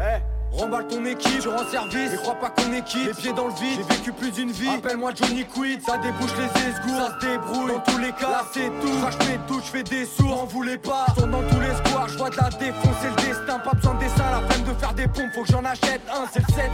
Eh, 0.00 0.37
Remballe 0.52 0.86
ton 0.88 1.04
équipe, 1.04 1.42
je 1.42 1.48
rends 1.48 1.68
service, 1.70 2.10
mais 2.10 2.16
crois 2.16 2.34
pas 2.34 2.50
qu'on 2.50 2.72
est 2.72 2.82
quitte. 2.82 3.06
Les 3.06 3.14
pieds 3.14 3.32
dans 3.32 3.46
le 3.46 3.54
vide, 3.54 3.80
j'ai 3.88 3.96
vécu 3.96 4.12
plus 4.12 4.30
d'une 4.32 4.50
vie. 4.50 4.68
Appelle-moi 4.68 5.12
Johnny 5.14 5.44
Quid, 5.44 5.80
ça 5.86 5.98
débouche 5.98 6.32
les 6.36 6.68
esgours, 6.68 7.00
ça 7.00 7.14
se 7.14 7.26
débrouille. 7.26 7.72
Dans 7.72 7.80
tous 7.80 7.98
les 7.98 8.12
cas, 8.12 8.30
là 8.30 8.44
c'est 8.52 8.70
tout. 8.80 8.98
Crache 9.00 9.18
mes 9.28 9.38
tout, 9.46 9.60
je 9.64 9.70
fais 9.70 9.82
des 9.82 10.04
sourds, 10.06 10.42
en 10.42 10.46
voulez 10.46 10.78
pas. 10.78 11.06
Tourne 11.16 11.30
dans 11.30 11.42
tous 11.42 11.60
les 11.60 11.74
squares, 11.76 12.08
je 12.08 12.18
vois 12.18 12.30
de 12.30 12.36
la 12.36 12.48
défonce, 12.50 12.96
c'est 13.00 13.10
le 13.10 13.28
destin. 13.28 13.58
Pas 13.58 13.72
besoin 13.72 13.94
de 13.94 14.00
dessin, 14.00 14.30
la 14.30 14.40
peine 14.48 14.64
de 14.64 14.72
faire 14.74 14.94
des 14.94 15.06
pompes, 15.06 15.32
faut 15.34 15.42
que 15.42 15.52
j'en 15.52 15.64
achète 15.64 16.02
un, 16.12 16.24
c'est 16.32 16.40
le 16.40 16.46
7-5. 16.46 16.68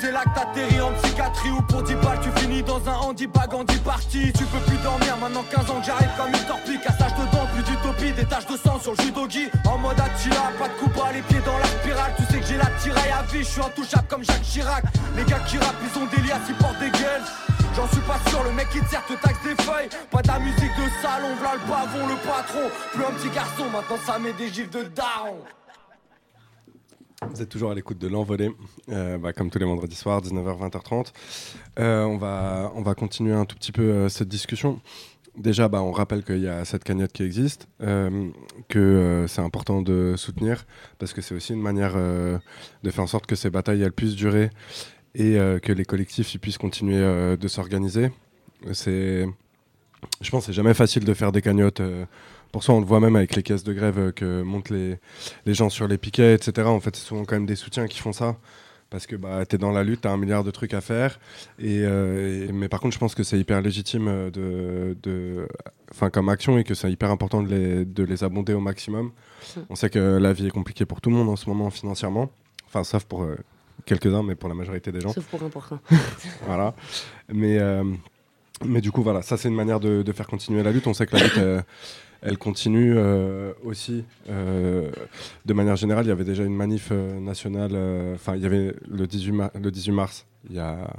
C'est 0.00 0.12
là 0.12 0.22
que 0.24 0.34
t'atterris 0.34 0.80
en 0.80 0.92
psychiatrie 1.02 1.50
ou 1.50 1.62
pour 1.62 1.82
10 1.82 1.94
balles, 1.96 2.20
tu 2.22 2.30
finis 2.40 2.62
dans 2.62 2.80
un 2.88 2.96
handibag 2.96 3.54
en 3.54 3.64
10 3.64 3.78
parties. 3.78 4.32
Tu 4.32 4.44
peux 4.44 4.58
plus 4.66 4.78
dormir, 4.78 5.16
maintenant 5.20 5.44
15 5.50 5.70
ans 5.70 5.80
que 5.80 5.86
j'arrive 5.86 6.10
comme 6.16 6.28
une 6.28 6.46
torpille. 6.46 6.80
Cassage 6.80 7.14
de 7.14 7.33
plus 7.54 7.62
d'utopie, 7.62 8.12
des 8.12 8.26
taches 8.26 8.46
de 8.46 8.56
sang 8.56 8.78
sur 8.80 8.92
le 8.92 9.02
judogi. 9.02 9.48
En 9.66 9.78
mode 9.78 9.98
Attila, 10.00 10.50
pas 10.58 10.68
de 10.68 10.74
coup 10.74 10.90
bas, 10.90 11.12
les 11.12 11.22
pieds 11.22 11.40
dans 11.46 11.58
la 11.58 11.66
spirale. 11.66 12.12
Tu 12.16 12.24
sais 12.24 12.40
que 12.40 12.46
j'ai 12.46 12.56
la 12.56 12.70
tiraille 12.82 13.12
à 13.12 13.22
vie, 13.22 13.38
je 13.38 13.44
suis 13.44 13.60
intouchable 13.60 14.06
comme 14.08 14.24
Jacques 14.24 14.42
Chirac. 14.42 14.84
Les 15.16 15.24
gars 15.24 15.40
qui 15.46 15.58
rappent, 15.58 15.82
ils 15.82 15.98
ont 15.98 16.06
des 16.06 16.28
liens, 16.28 16.40
ils 16.48 16.54
portent 16.56 16.80
des 16.80 16.90
gueules. 16.90 17.22
J'en 17.76 17.88
suis 17.88 18.02
pas 18.02 18.18
sûr, 18.30 18.42
le 18.44 18.52
mec 18.52 18.68
qui 18.70 18.80
te 18.80 18.88
sert 18.88 19.04
te 19.06 19.14
taxe 19.14 19.42
des 19.42 19.60
feuilles. 19.62 19.88
Pas 20.10 20.22
la 20.26 20.38
musique 20.38 20.58
de 20.58 21.02
salon, 21.02 21.34
v'là 21.40 21.54
le 21.54 21.60
pavon, 21.60 22.06
le 22.06 22.16
patron. 22.16 22.70
Plus 22.92 23.04
un 23.04 23.12
petit 23.12 23.34
garçon, 23.34 23.64
maintenant 23.70 23.96
ça 24.04 24.18
met 24.18 24.32
des 24.32 24.48
gifs 24.48 24.70
de 24.70 24.82
daron. 24.84 25.38
Vous 27.30 27.40
êtes 27.40 27.48
toujours 27.48 27.70
à 27.70 27.74
l'écoute 27.74 27.98
de 27.98 28.08
l'envolée, 28.08 28.50
euh, 28.90 29.16
bah, 29.18 29.32
comme 29.32 29.50
tous 29.50 29.58
les 29.58 29.64
vendredis 29.64 29.96
soirs, 29.96 30.20
19h, 30.20 30.70
20h30. 30.70 31.12
Euh, 31.78 32.04
on, 32.04 32.18
va, 32.18 32.70
on 32.74 32.82
va 32.82 32.94
continuer 32.94 33.32
un 33.32 33.44
tout 33.44 33.56
petit 33.56 33.72
peu 33.72 33.82
euh, 33.82 34.08
cette 34.08 34.28
discussion. 34.28 34.80
Déjà, 35.36 35.68
bah, 35.68 35.82
on 35.82 35.90
rappelle 35.90 36.22
qu'il 36.22 36.38
y 36.38 36.48
a 36.48 36.64
cette 36.64 36.84
cagnotte 36.84 37.12
qui 37.12 37.24
existe, 37.24 37.66
euh, 37.82 38.30
que 38.68 38.78
euh, 38.78 39.26
c'est 39.26 39.40
important 39.40 39.82
de 39.82 40.14
soutenir, 40.16 40.64
parce 40.98 41.12
que 41.12 41.20
c'est 41.22 41.34
aussi 41.34 41.52
une 41.54 41.60
manière 41.60 41.94
euh, 41.96 42.38
de 42.84 42.90
faire 42.90 43.02
en 43.02 43.08
sorte 43.08 43.26
que 43.26 43.34
ces 43.34 43.50
batailles 43.50 43.88
puissent 43.90 44.14
durer 44.14 44.50
et 45.16 45.38
que 45.62 45.70
les 45.70 45.84
collectifs 45.84 46.34
ils 46.34 46.40
puissent 46.40 46.58
continuer 46.58 46.98
de 47.36 47.48
s'organiser. 47.48 48.10
C'est, 48.72 49.24
je 50.20 50.30
pense, 50.30 50.46
c'est 50.46 50.52
jamais 50.52 50.74
facile 50.74 51.04
de 51.04 51.14
faire 51.14 51.30
des 51.30 51.40
cagnottes. 51.40 51.80
pour 52.50 52.64
ça, 52.64 52.72
on 52.72 52.80
le 52.80 52.84
voit 52.84 52.98
même 52.98 53.14
avec 53.14 53.36
les 53.36 53.44
caisses 53.44 53.62
de 53.62 53.72
grève 53.72 54.12
que 54.12 54.42
montent 54.42 54.70
les, 54.70 54.98
les 55.46 55.54
gens 55.54 55.70
sur 55.70 55.86
les 55.86 55.98
piquets, 55.98 56.34
etc. 56.34 56.66
En 56.66 56.80
fait, 56.80 56.96
c'est 56.96 57.06
souvent 57.06 57.24
quand 57.24 57.36
même 57.36 57.46
des 57.46 57.54
soutiens 57.54 57.86
qui 57.86 58.00
font 58.00 58.12
ça. 58.12 58.38
Parce 58.94 59.08
que 59.08 59.16
bah, 59.16 59.44
tu 59.44 59.56
es 59.56 59.58
dans 59.58 59.72
la 59.72 59.82
lutte, 59.82 60.02
tu 60.02 60.06
as 60.08 60.12
un 60.12 60.16
milliard 60.16 60.44
de 60.44 60.52
trucs 60.52 60.72
à 60.72 60.80
faire. 60.80 61.18
Et, 61.58 61.80
euh, 61.82 62.46
et- 62.48 62.52
mais 62.52 62.68
par 62.68 62.78
contre, 62.78 62.94
je 62.94 63.00
pense 63.00 63.16
que 63.16 63.24
c'est 63.24 63.36
hyper 63.36 63.60
légitime 63.60 64.06
euh, 64.06 64.30
de, 64.30 64.96
de, 65.02 65.48
comme 66.12 66.28
action 66.28 66.58
et 66.58 66.62
que 66.62 66.74
c'est 66.74 66.92
hyper 66.92 67.10
important 67.10 67.42
de 67.42 67.48
les, 67.48 67.84
de 67.84 68.04
les 68.04 68.22
abonder 68.22 68.52
au 68.54 68.60
maximum. 68.60 69.10
On 69.68 69.74
sait 69.74 69.90
que 69.90 69.98
la 69.98 70.32
vie 70.32 70.46
est 70.46 70.50
compliquée 70.52 70.84
pour 70.86 71.00
tout 71.00 71.10
le 71.10 71.16
monde 71.16 71.28
en 71.28 71.34
ce 71.34 71.48
moment 71.48 71.70
financièrement. 71.70 72.30
Enfin, 72.68 72.84
sauf 72.84 73.02
pour 73.02 73.24
euh, 73.24 73.34
quelques-uns, 73.84 74.22
mais 74.22 74.36
pour 74.36 74.48
la 74.48 74.54
majorité 74.54 74.92
des 74.92 75.00
gens. 75.00 75.12
Sauf 75.12 75.24
pour 75.24 75.42
important. 75.42 75.80
voilà. 76.46 76.72
Mais, 77.32 77.58
euh, 77.58 77.82
mais 78.64 78.80
du 78.80 78.92
coup, 78.92 79.02
voilà, 79.02 79.22
ça 79.22 79.36
c'est 79.36 79.48
une 79.48 79.56
manière 79.56 79.80
de, 79.80 80.02
de 80.02 80.12
faire 80.12 80.28
continuer 80.28 80.62
la 80.62 80.70
lutte. 80.70 80.86
On 80.86 80.94
sait 80.94 81.06
que 81.06 81.16
la 81.16 81.22
lutte, 81.24 81.64
elle 82.24 82.38
continue 82.38 82.94
euh, 82.96 83.52
aussi. 83.62 84.04
euh, 84.30 84.90
de 85.44 85.52
manière 85.52 85.76
générale, 85.76 86.06
il 86.06 86.08
y 86.08 86.12
avait 86.12 86.24
déjà 86.24 86.42
une 86.42 86.56
manif 86.56 86.88
euh, 86.90 87.20
nationale. 87.20 87.76
Enfin, 88.14 88.34
il 88.34 88.42
y 88.42 88.46
avait 88.46 88.74
le 88.88 89.06
18, 89.06 89.32
ma- 89.32 89.50
le 89.54 89.70
18 89.70 89.92
mars, 89.92 90.26
il 90.48 90.56
y 90.56 90.58
a 90.58 90.90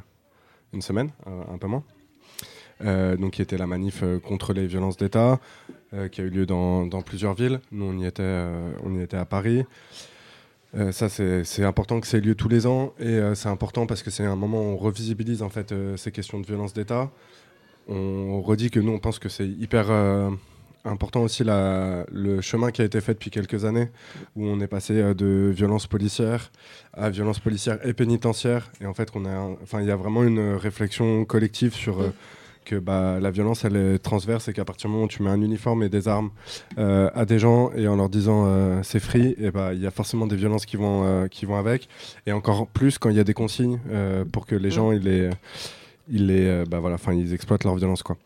une 0.71 0.83
semaine, 0.83 1.09
un 1.25 1.57
peu 1.57 1.67
moins. 1.67 1.83
Donc, 2.81 3.31
qui 3.33 3.41
était 3.41 3.57
la 3.57 3.65
manif 3.65 4.03
contre 4.23 4.53
les 4.53 4.67
violences 4.67 4.97
d'État, 4.97 5.39
qui 6.11 6.21
a 6.21 6.23
eu 6.25 6.29
lieu 6.29 6.45
dans, 6.45 7.01
plusieurs 7.01 7.33
villes. 7.33 7.61
Nous, 7.71 7.85
on 7.85 7.97
y 7.97 8.05
était, 8.05 9.17
à 9.17 9.25
Paris. 9.25 9.63
Ça, 10.91 11.07
c'est 11.07 11.63
important 11.63 12.01
que 12.01 12.07
ça 12.07 12.17
ait 12.17 12.21
lieu 12.21 12.35
tous 12.35 12.49
les 12.49 12.67
ans. 12.67 12.93
Et 12.99 13.17
c'est 13.35 13.47
important 13.47 13.87
parce 13.87 14.03
que 14.03 14.11
c'est 14.11 14.25
un 14.25 14.35
moment 14.35 14.59
où 14.59 14.73
on 14.73 14.77
revisibilise 14.77 15.41
en 15.41 15.49
fait, 15.49 15.73
ces 15.95 16.11
questions 16.11 16.41
de 16.41 16.45
violence 16.45 16.73
d'État. 16.73 17.09
On 17.87 18.41
redit 18.41 18.69
que 18.69 18.81
nous, 18.81 18.91
on 18.91 18.99
pense 18.99 19.17
que 19.19 19.29
c'est 19.29 19.47
hyper 19.47 19.89
important 20.85 21.21
aussi 21.23 21.43
la- 21.43 22.05
le 22.11 22.41
chemin 22.41 22.71
qui 22.71 22.81
a 22.81 22.85
été 22.85 23.01
fait 23.01 23.13
depuis 23.13 23.31
quelques 23.31 23.65
années, 23.65 23.89
où 24.35 24.45
on 24.45 24.59
est 24.59 24.67
passé 24.67 24.93
euh, 24.93 25.13
de 25.13 25.51
violence 25.53 25.87
policière 25.87 26.51
à 26.93 27.09
violence 27.09 27.39
policière 27.39 27.79
et 27.85 27.93
pénitentiaire. 27.93 28.71
Et 28.81 28.85
en 28.85 28.93
fait, 28.93 29.09
on 29.15 29.25
a 29.25 29.35
enfin, 29.63 29.81
il 29.81 29.87
y 29.87 29.91
a 29.91 29.95
vraiment 29.95 30.23
une 30.23 30.53
réflexion 30.55 31.25
collective 31.25 31.73
sur 31.73 32.01
euh, 32.01 32.13
que 32.63 32.77
bah, 32.77 33.19
la 33.19 33.29
violence, 33.29 33.63
elle 33.63 33.75
est 33.75 33.99
transverse 33.99 34.47
et 34.47 34.53
qu'à 34.53 34.65
partir 34.65 34.89
du 34.89 34.93
moment 34.93 35.05
où 35.05 35.07
tu 35.07 35.21
mets 35.21 35.29
un 35.29 35.41
uniforme 35.41 35.83
et 35.83 35.89
des 35.89 36.07
armes 36.07 36.31
euh, 36.79 37.11
à 37.13 37.25
des 37.25 37.37
gens 37.37 37.71
et 37.75 37.87
en 37.87 37.95
leur 37.95 38.09
disant 38.09 38.45
euh, 38.47 38.79
c'est 38.81 38.99
free, 38.99 39.35
et 39.37 39.51
bah, 39.51 39.73
il 39.73 39.81
y 39.81 39.85
a 39.85 39.91
forcément 39.91 40.25
des 40.25 40.35
violences 40.35 40.65
qui 40.65 40.77
vont, 40.77 41.27
qui 41.29 41.45
vont 41.45 41.57
avec. 41.57 41.87
Et 42.25 42.31
encore 42.31 42.65
plus 42.67 42.97
quand 42.97 43.09
il 43.09 43.17
y 43.17 43.19
a 43.19 43.23
des 43.23 43.35
consignes 43.35 43.79
pour 44.31 44.47
que 44.47 44.55
les 44.55 44.71
gens, 44.71 44.91
ils 44.91 45.03
les, 45.03 45.29
ils 46.09 46.25
les, 46.27 46.63
bah, 46.67 46.79
voilà, 46.79 46.97
ils 47.13 47.33
exploitent 47.33 47.65
leur 47.65 47.75
violence, 47.75 48.01
quoi. 48.01 48.17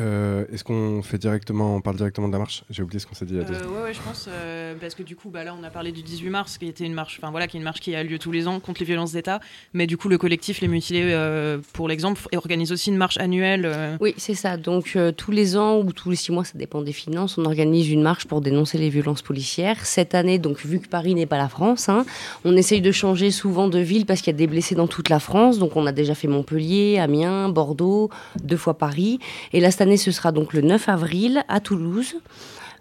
Euh, 0.00 0.44
Est-ce 0.52 0.64
qu'on 0.64 1.02
fait 1.02 1.18
directement, 1.18 1.76
on 1.76 1.80
parle 1.82 1.96
directement 1.96 2.26
de 2.28 2.32
la 2.32 2.38
marche? 2.38 2.64
J'ai 2.70 2.82
oublié 2.82 2.98
ce 2.98 3.06
qu'on 3.06 3.14
s'est 3.14 3.26
dit 3.26 3.36
Euh, 3.36 3.42
ouais, 3.42 3.82
ouais, 3.84 3.92
je 3.92 4.00
pense, 4.00 4.26
euh, 4.28 4.74
parce 4.80 4.94
que 4.94 5.02
du 5.02 5.16
coup, 5.16 5.28
bah, 5.28 5.44
là, 5.44 5.54
on 5.58 5.62
a 5.64 5.70
parlé 5.70 5.92
du 5.92 6.02
18 6.02 6.30
mars, 6.30 6.56
qui 6.56 6.66
était 6.66 6.84
une 6.84 6.94
marche, 6.94 7.18
enfin 7.20 7.30
voilà, 7.30 7.46
qui 7.46 7.56
est 7.56 7.60
une 7.60 7.64
marche 7.64 7.80
qui 7.80 7.94
a 7.94 8.02
lieu 8.02 8.18
tous 8.18 8.32
les 8.32 8.48
ans 8.48 8.58
contre 8.58 8.80
les 8.80 8.86
violences 8.86 9.12
d'État. 9.12 9.40
Mais 9.74 9.86
du 9.86 9.98
coup, 9.98 10.08
le 10.08 10.16
collectif 10.16 10.60
Les 10.62 10.68
Mutilés, 10.68 11.02
euh, 11.12 11.58
pour 11.74 11.88
l'exemple, 11.88 12.20
organise 12.34 12.72
aussi 12.72 12.88
une 12.90 12.96
marche 12.96 13.18
annuelle. 13.18 13.64
euh, 13.66 13.96
Oui, 14.00 14.14
c'est 14.16 14.34
ça. 14.34 14.56
Donc, 14.56 14.92
euh, 14.96 15.12
tous 15.12 15.30
les 15.30 15.56
ans 15.58 15.78
ou 15.80 15.92
tous 15.92 16.08
les 16.08 16.16
six 16.16 16.32
mois, 16.32 16.44
ça 16.44 16.56
dépend 16.56 16.80
des 16.80 16.92
finances, 16.92 17.36
on 17.36 17.44
organise 17.44 17.90
une 17.90 18.02
marche 18.02 18.24
pour 18.26 18.40
dénoncer 18.40 18.78
les 18.78 18.88
violences 18.88 19.20
policières. 19.22 19.84
Cette 19.84 20.14
année, 20.14 20.38
donc, 20.38 20.64
vu 20.64 20.80
que 20.80 20.88
Paris 20.88 21.14
n'est 21.14 21.26
pas 21.26 21.38
la 21.38 21.48
France, 21.48 21.90
hein, 21.90 22.06
on 22.46 22.56
essaye 22.56 22.80
de 22.80 22.92
changer 22.92 23.30
souvent 23.30 23.68
de 23.68 23.78
ville 23.78 24.06
parce 24.06 24.20
qu'il 24.22 24.32
y 24.32 24.36
a 24.36 24.38
des 24.38 24.46
blessés 24.46 24.74
dans 24.74 24.86
toute 24.86 25.10
la 25.10 25.20
France. 25.20 25.58
Donc, 25.58 25.76
on 25.76 25.86
a 25.86 25.92
déjà 25.92 26.14
fait 26.14 26.28
Montpellier, 26.28 26.98
Amiens, 26.98 27.50
Bordeaux, 27.50 28.08
deux 28.42 28.56
fois 28.56 28.78
Paris. 28.78 29.18
Et 29.52 29.60
là, 29.60 29.70
année, 29.82 29.98
ce 29.98 30.10
sera 30.10 30.32
donc 30.32 30.54
le 30.54 30.62
9 30.62 30.88
avril 30.88 31.44
à 31.48 31.60
Toulouse. 31.60 32.14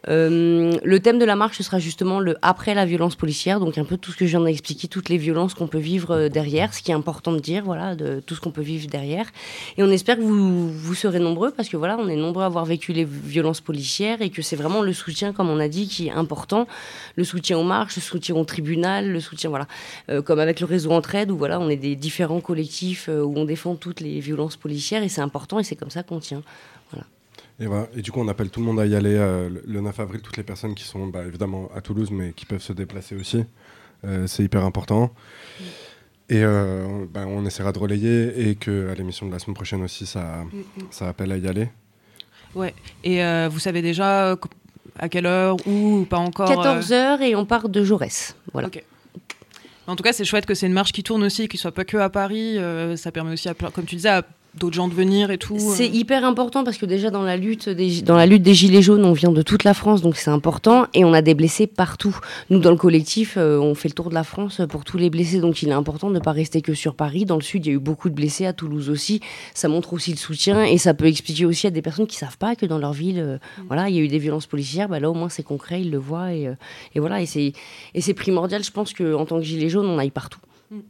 Euh, 0.08 0.80
le 0.84 1.00
thème 1.00 1.20
de 1.20 1.26
la 1.26 1.36
marche, 1.36 1.58
ce 1.58 1.64
sera 1.64 1.80
justement 1.80 2.20
le 2.20 2.36
après 2.42 2.74
la 2.74 2.86
violence 2.86 3.16
policière, 3.16 3.60
donc 3.60 3.78
un 3.78 3.84
peu 3.84 3.98
tout 3.98 4.12
ce 4.12 4.18
que 4.18 4.26
je 4.26 4.32
viens 4.32 4.46
d'expliquer, 4.46 4.88
toutes 4.88 5.10
les 5.10 5.18
violences 5.18 5.54
qu'on 5.54 5.68
peut 5.68 5.78
vivre 5.78 6.12
euh, 6.12 6.30
derrière, 6.30 6.74
ce 6.74 6.82
qui 6.82 6.92
est 6.92 6.94
important 6.94 7.32
de 7.32 7.40
dire, 7.40 7.64
voilà, 7.64 7.96
de 7.96 8.20
tout 8.20 8.36
ce 8.36 8.42
qu'on 8.42 8.52
peut 8.52 8.62
vivre 8.62 8.88
derrière. 8.88 9.28
Et 9.78 9.84
on 9.84 9.90
espère 9.90 10.18
que 10.18 10.22
vous, 10.22 10.72
vous 10.72 10.96
serez 10.96 11.20
nombreux, 11.20 11.52
parce 11.52 11.70
que 11.70 11.78
voilà, 11.78 11.98
on 12.00 12.08
est 12.08 12.16
nombreux 12.16 12.44
à 12.44 12.48
avoir 12.48 12.66
vécu 12.66 12.94
les 12.94 13.06
violences 13.06 13.62
policières 13.62 14.22
et 14.22 14.30
que 14.30 14.42
c'est 14.42 14.56
vraiment 14.56 14.82
le 14.82 14.94
soutien, 14.94 15.34
comme 15.34 15.50
on 15.50 15.60
a 15.60 15.68
dit, 15.68 15.88
qui 15.88 16.08
est 16.08 16.12
important. 16.12 16.68
Le 17.16 17.24
soutien 17.24 17.58
aux 17.58 17.64
marches, 17.64 17.96
le 17.96 18.02
soutien 18.02 18.36
au 18.36 18.44
tribunal, 18.44 19.12
le 19.12 19.20
soutien, 19.20 19.50
voilà, 19.50 19.68
euh, 20.10 20.22
comme 20.22 20.40
avec 20.40 20.60
le 20.60 20.66
réseau 20.66 20.92
Entraide, 20.92 21.30
où 21.30 21.38
voilà, 21.38 21.60
on 21.60 21.70
est 21.70 21.78
des 21.78 21.96
différents 21.96 22.42
collectifs 22.42 23.08
où 23.08 23.34
on 23.36 23.46
défend 23.46 23.76
toutes 23.76 24.00
les 24.00 24.20
violences 24.20 24.56
policières 24.56 25.04
et 25.04 25.10
c'est 25.10 25.22
important 25.22 25.60
et 25.60 25.64
c'est 25.64 25.76
comme 25.76 25.90
ça 25.90 26.04
qu'on 26.04 26.20
tient. 26.20 26.42
Et, 27.62 27.68
voilà. 27.68 27.88
et, 27.96 28.02
du 28.02 28.12
coup, 28.12 28.20
on 28.20 28.28
appelle 28.28 28.50
tout 28.50 28.60
le 28.60 28.66
monde 28.66 28.80
à 28.80 28.86
y 28.86 28.96
aller 28.96 29.16
euh, 29.16 29.50
le 29.66 29.82
9 29.82 30.00
avril, 30.00 30.22
toutes 30.22 30.38
les 30.38 30.44
personnes 30.44 30.76
qui 30.76 30.84
sont 30.84 31.08
bah, 31.08 31.24
évidemment 31.26 31.70
à 31.76 31.82
Toulouse, 31.82 32.10
mais 32.12 32.34
qui 32.34 32.46
peuvent 32.46 32.62
se 32.62 32.74
déplacer 32.74 33.16
aussi. 33.16 33.46
Euh, 34.04 34.28
c'est 34.28 34.44
hyper 34.44 34.66
important. 34.66 35.12
Mm. 35.60 35.64
Et 36.30 36.44
euh, 36.44 37.06
bah, 37.14 37.26
on 37.28 37.46
essaiera 37.46 37.72
de 37.72 37.80
relayer 37.80 38.50
et 38.50 38.56
qu'à 38.56 38.96
l'émission 38.96 39.28
de 39.28 39.32
la 39.32 39.40
semaine 39.40 39.54
prochaine 39.54 39.84
aussi, 39.84 40.06
ça, 40.06 40.44
mm, 40.46 40.84
ça 40.90 41.10
appelle 41.10 41.32
à 41.32 41.38
y 41.38 41.48
aller. 41.48 41.70
Ouais. 42.56 42.74
Et 43.04 43.24
euh, 43.24 43.48
vous 43.52 43.60
savez 43.60 43.82
déjà 43.82 44.36
à 44.98 45.10
quelle 45.10 45.26
heure 45.26 45.56
ou 45.68 46.06
pas 46.10 46.18
encore 46.18 46.50
14h 46.50 47.22
et 47.22 47.36
on 47.36 47.46
part 47.46 47.70
de 47.70 47.84
Jaurès. 47.84 48.36
Voilà. 48.54 48.70
En 49.88 49.96
tout 49.96 50.04
cas, 50.04 50.14
c'est 50.14 50.26
chouette 50.26 50.46
que 50.46 50.54
c'est 50.54 50.68
une 50.68 50.74
marche 50.74 50.92
qui 50.92 51.04
tourne 51.04 51.24
aussi, 51.24 51.48
qu'il 51.48 51.60
soit 51.60 51.74
pas 51.74 51.86
que 51.86 51.98
à 51.98 52.10
Paris. 52.10 52.58
Euh, 52.58 52.96
ça 52.96 53.12
permet 53.12 53.34
aussi, 53.34 53.50
à, 53.50 53.54
comme 53.54 53.86
tu 53.86 53.96
disais, 53.96 54.10
à 54.10 54.24
d'autres 54.56 54.76
gens 54.76 54.88
de 54.88 54.94
venir 54.94 55.32
et 55.32 55.38
tout. 55.38 55.58
C'est 55.60 55.90
euh. 55.90 55.94
hyper 55.94 56.26
important 56.26 56.64
parce 56.64 56.78
que 56.78 56.86
déjà 56.86 57.10
dans 57.10 57.24
la 57.24 57.38
lutte 57.38 57.70
des, 57.70 58.02
dans 58.02 58.18
la 58.18 58.26
lutte 58.26 58.44
des 58.44 58.54
gilets 58.54 58.82
jaunes, 58.82 59.06
on 59.06 59.14
vient 59.14 59.32
de 59.32 59.42
toute 59.42 59.64
la 59.64 59.74
France, 59.74 60.02
donc 60.02 60.18
c'est 60.18 60.30
important 60.30 60.88
et 60.94 61.06
on 61.06 61.14
a 61.14 61.22
des 61.22 61.34
blessés 61.34 61.68
partout. 61.68 62.18
Nous 62.50 62.60
dans 62.60 62.72
le 62.72 62.78
collectif, 62.78 63.36
euh, 63.38 63.58
on 63.60 63.76
fait 63.76 63.88
le 63.88 63.94
tour 63.94 64.10
de 64.10 64.14
la 64.14 64.24
France 64.24 64.62
pour 64.70 64.84
tous 64.84 64.98
les 64.98 65.10
blessés, 65.10 65.40
donc 65.40 65.62
il 65.62 65.70
est 65.70 65.74
important 65.74 66.10
de 66.10 66.16
ne 66.16 66.20
pas 66.20 66.34
rester 66.34 66.62
que 66.62 66.74
sur 66.74 66.96
Paris. 66.96 67.26
Dans 67.26 67.38
le 67.38 67.42
sud, 67.42 67.66
il 67.66 67.70
y 67.70 67.72
a 67.72 67.76
eu 67.76 67.80
beaucoup 67.80 68.10
de 68.10 68.16
blessés, 68.16 68.46
à 68.46 68.54
Toulouse 68.54 68.90
aussi. 68.90 69.22
Ça 69.54 69.70
montre 69.70 69.94
aussi 69.94 70.12
le 70.12 70.18
soutien 70.18 70.64
et 70.64 70.78
ça 70.78 70.94
peut 70.94 71.06
expliquer 71.06 71.46
aussi 71.46 71.68
à 71.68 71.72
des 71.72 71.82
personnes 71.82 72.08
qui 72.08 72.18
savent 72.18 72.38
pas 72.38 72.56
que 72.56 72.66
dans 72.66 72.78
leur 72.78 72.94
ville, 72.94 73.20
euh, 73.20 73.36
mm. 73.36 73.64
voilà, 73.68 73.90
il 73.90 73.96
y 73.96 74.00
a 74.00 74.02
eu 74.02 74.10
des 74.10 74.20
violences 74.20 74.48
policières. 74.48 74.90
Bah 74.90 75.00
là 75.00 75.10
au 75.10 75.14
moins 75.14 75.30
c'est 75.30 75.44
concret, 75.44 75.82
ils 75.82 75.92
le 75.92 75.98
voient 75.98 76.34
et, 76.34 76.50
et 76.96 77.00
voilà 77.00 77.22
et 77.22 77.26
c'est 77.26 77.54
et 77.94 78.02
c'est 78.02 78.14
primordial. 78.14 78.64
Je 78.64 78.72
pense 78.72 78.94
qu'en 78.94 79.26
tant 79.26 79.38
que 79.38 79.44
gilet 79.44 79.70
jaune, 79.70 79.88
on 79.88 79.98
aille 79.98 80.12
partout. 80.12 80.40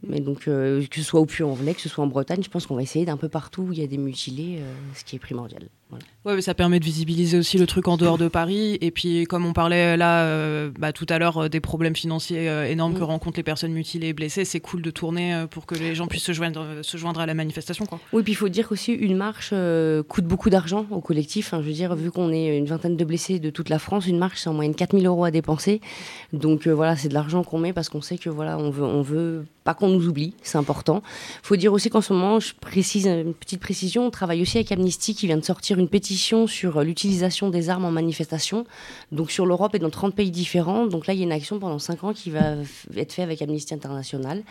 Mais 0.02 0.20
donc, 0.20 0.46
euh, 0.46 0.84
que 0.86 0.96
ce 0.96 1.02
soit 1.02 1.20
au 1.20 1.26
Puy-en-Velay, 1.26 1.74
que 1.74 1.80
ce 1.80 1.88
soit 1.88 2.04
en 2.04 2.06
Bretagne, 2.06 2.42
je 2.42 2.50
pense 2.50 2.66
qu'on 2.66 2.76
va 2.76 2.82
essayer 2.82 3.04
d'un 3.04 3.16
peu 3.16 3.28
partout 3.28 3.62
où 3.62 3.72
il 3.72 3.80
y 3.80 3.82
a 3.82 3.86
des 3.86 3.98
mutilés, 3.98 4.58
euh, 4.60 4.72
ce 4.94 5.04
qui 5.04 5.16
est 5.16 5.18
primordial. 5.18 5.68
Voilà. 5.92 6.06
Ouais, 6.24 6.36
mais 6.36 6.40
ça 6.40 6.54
permet 6.54 6.80
de 6.80 6.84
visibiliser 6.84 7.36
aussi 7.36 7.58
le 7.58 7.66
truc 7.66 7.86
en 7.86 7.98
dehors 7.98 8.16
de 8.16 8.28
Paris. 8.28 8.78
Et 8.80 8.90
puis, 8.90 9.24
comme 9.24 9.44
on 9.44 9.52
parlait 9.52 9.96
là 9.98 10.22
euh, 10.22 10.70
bah, 10.78 10.92
tout 10.92 11.04
à 11.10 11.18
l'heure 11.18 11.36
euh, 11.36 11.48
des 11.50 11.60
problèmes 11.60 11.94
financiers 11.94 12.48
euh, 12.48 12.64
énormes 12.64 12.94
que 12.94 13.00
mm. 13.00 13.04
rencontrent 13.04 13.36
les 13.36 13.42
personnes 13.42 13.72
mutilées 13.72 14.08
et 14.08 14.12
blessées, 14.14 14.46
c'est 14.46 14.60
cool 14.60 14.80
de 14.80 14.90
tourner 14.90 15.44
pour 15.50 15.66
que 15.66 15.74
les 15.74 15.94
gens 15.94 16.06
puissent 16.06 16.24
se 16.24 16.32
joindre, 16.32 16.64
se 16.80 16.96
joindre 16.96 17.20
à 17.20 17.26
la 17.26 17.34
manifestation. 17.34 17.84
Quoi. 17.84 18.00
Oui, 18.14 18.22
puis 18.22 18.32
il 18.32 18.36
faut 18.36 18.48
dire 18.48 18.68
qu'aussi 18.68 18.92
une 18.92 19.16
marche 19.16 19.52
coûte 20.08 20.24
beaucoup 20.24 20.48
d'argent 20.48 20.86
au 20.90 21.00
collectif. 21.00 21.50
je 21.52 21.56
veux 21.56 21.72
dire, 21.72 21.94
vu 21.94 22.10
qu'on 22.10 22.32
est 22.32 22.56
une 22.56 22.66
vingtaine 22.66 22.96
de 22.96 23.04
blessés 23.04 23.38
de 23.38 23.50
toute 23.50 23.68
la 23.68 23.78
France, 23.78 24.06
une 24.06 24.18
marche, 24.18 24.40
c'est 24.40 24.48
en 24.48 24.54
moyenne 24.54 24.74
4000 24.74 25.06
euros 25.06 25.24
à 25.24 25.30
dépenser. 25.30 25.82
Donc 26.32 26.66
voilà, 26.66 26.96
c'est 26.96 27.08
de 27.08 27.14
l'argent 27.14 27.44
qu'on 27.44 27.58
met 27.58 27.74
parce 27.74 27.90
qu'on 27.90 28.00
sait 28.00 28.16
que 28.16 28.30
voilà, 28.30 28.56
on 28.58 28.70
veut, 28.70 28.84
on 28.84 29.02
veut 29.02 29.44
pas 29.64 29.74
qu'on 29.74 29.88
nous 29.88 30.08
oublie, 30.08 30.34
c'est 30.42 30.58
important. 30.58 31.02
Il 31.42 31.46
faut 31.46 31.56
dire 31.56 31.72
aussi 31.72 31.90
qu'en 31.90 32.00
ce 32.00 32.12
moment, 32.12 32.40
je 32.40 32.52
précise 32.54 33.06
une 33.06 33.34
petite 33.34 33.60
précision, 33.60 34.06
on 34.06 34.10
travaille 34.10 34.42
aussi 34.42 34.58
avec 34.58 34.72
Amnesty 34.72 35.14
qui 35.14 35.26
vient 35.26 35.36
de 35.36 35.44
sortir 35.44 35.78
une 35.78 35.81
pétition 35.88 36.46
sur 36.46 36.78
euh, 36.78 36.84
l'utilisation 36.84 37.50
des 37.50 37.70
armes 37.70 37.84
en 37.84 37.90
manifestation, 37.90 38.64
donc 39.10 39.30
sur 39.30 39.46
l'Europe 39.46 39.74
et 39.74 39.78
dans 39.78 39.90
30 39.90 40.14
pays 40.14 40.30
différents. 40.30 40.86
Donc 40.86 41.06
là, 41.06 41.14
il 41.14 41.18
y 41.18 41.22
a 41.22 41.24
une 41.24 41.32
action 41.32 41.58
pendant 41.58 41.78
5 41.78 42.04
ans 42.04 42.12
qui 42.12 42.30
va 42.30 42.56
être 42.96 43.12
faite 43.12 43.24
avec 43.24 43.42
Amnesty 43.42 43.74
International. 43.74 44.42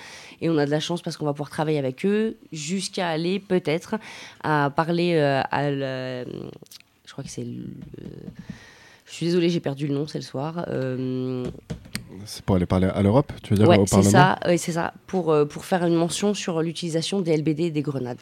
Et 0.41 0.49
on 0.49 0.57
a 0.57 0.65
de 0.65 0.71
la 0.71 0.79
chance 0.79 1.01
parce 1.01 1.17
qu'on 1.17 1.25
va 1.25 1.33
pouvoir 1.33 1.49
travailler 1.49 1.79
avec 1.79 2.05
eux 2.05 2.37
jusqu'à 2.51 3.09
aller 3.09 3.39
peut-être 3.39 3.95
à 4.43 4.71
parler 4.75 5.15
euh, 5.15 5.41
à... 5.51 5.69
je 5.71 7.11
crois 7.11 7.23
que 7.23 7.29
c'est... 7.29 7.45
Je 7.45 9.15
suis 9.17 9.25
désolée, 9.25 9.49
j'ai 9.49 9.59
perdu 9.59 9.87
le 9.87 9.93
nom, 9.93 10.07
c'est 10.07 10.19
le 10.19 10.23
soir. 10.23 10.65
Euh, 10.69 11.45
c'est 12.25 12.43
pour 12.45 12.55
aller 12.55 12.65
parler 12.65 12.87
à 12.87 13.01
l'Europe, 13.01 13.33
tu 13.43 13.53
veux 13.53 13.57
dire 13.57 13.67
ouais, 13.67 13.77
au 13.77 13.85
Parlement? 13.85 14.09
ça, 14.09 14.39
Oui, 14.47 14.57
c'est 14.57 14.71
ça, 14.71 14.93
pour, 15.07 15.35
pour 15.49 15.65
faire 15.65 15.85
une 15.85 15.95
mention 15.95 16.33
sur 16.33 16.61
l'utilisation 16.61 17.19
des 17.19 17.35
LBD 17.35 17.59
et 17.59 17.71
des 17.71 17.81
grenades. 17.81 18.21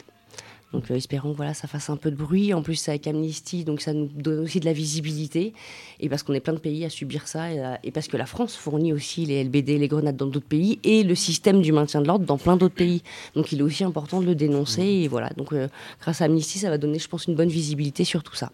Donc 0.72 0.90
euh, 0.90 0.94
espérons 0.94 1.32
que 1.32 1.36
voilà, 1.36 1.54
ça 1.54 1.66
fasse 1.66 1.90
un 1.90 1.96
peu 1.96 2.10
de 2.10 2.16
bruit. 2.16 2.54
En 2.54 2.62
plus, 2.62 2.88
avec 2.88 3.06
Amnesty, 3.06 3.64
donc 3.64 3.80
ça 3.80 3.92
nous 3.92 4.06
donne 4.06 4.40
aussi 4.40 4.60
de 4.60 4.64
la 4.64 4.72
visibilité. 4.72 5.52
Et 5.98 6.08
parce 6.08 6.22
qu'on 6.22 6.32
est 6.32 6.40
plein 6.40 6.52
de 6.52 6.58
pays 6.58 6.84
à 6.84 6.90
subir 6.90 7.26
ça, 7.26 7.52
et, 7.52 7.60
euh, 7.60 7.74
parce 7.92 8.08
que 8.08 8.16
la 8.16 8.26
France 8.26 8.56
fournit 8.56 8.92
aussi 8.92 9.26
les 9.26 9.42
LBD, 9.44 9.78
les 9.78 9.88
grenades 9.88 10.16
dans 10.16 10.26
d'autres 10.26 10.46
pays, 10.46 10.78
et 10.84 11.02
le 11.02 11.14
système 11.14 11.60
du 11.60 11.72
maintien 11.72 12.00
de 12.00 12.06
l'ordre 12.06 12.24
dans 12.24 12.38
plein 12.38 12.56
d'autres 12.56 12.74
pays. 12.74 13.02
Donc 13.34 13.52
il 13.52 13.60
est 13.60 13.62
aussi 13.62 13.84
important 13.84 14.20
de 14.20 14.26
le 14.26 14.34
dénoncer. 14.34 14.82
Et 14.82 15.08
voilà, 15.08 15.30
donc 15.30 15.52
euh, 15.52 15.68
grâce 16.00 16.20
à 16.20 16.26
Amnesty, 16.26 16.58
ça 16.58 16.70
va 16.70 16.78
donner, 16.78 16.98
je 16.98 17.08
pense, 17.08 17.26
une 17.26 17.34
bonne 17.34 17.48
visibilité 17.48 18.04
sur 18.04 18.22
tout 18.22 18.36
ça. 18.36 18.50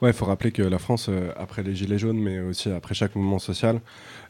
Ouais, 0.00 0.10
il 0.10 0.14
faut 0.14 0.24
rappeler 0.24 0.50
que 0.50 0.62
la 0.62 0.78
France, 0.78 1.10
après 1.36 1.62
les 1.62 1.74
Gilets 1.74 1.98
jaunes, 1.98 2.18
mais 2.18 2.40
aussi 2.40 2.70
après 2.70 2.94
chaque 2.94 3.14
mouvement 3.14 3.38
social, 3.38 3.82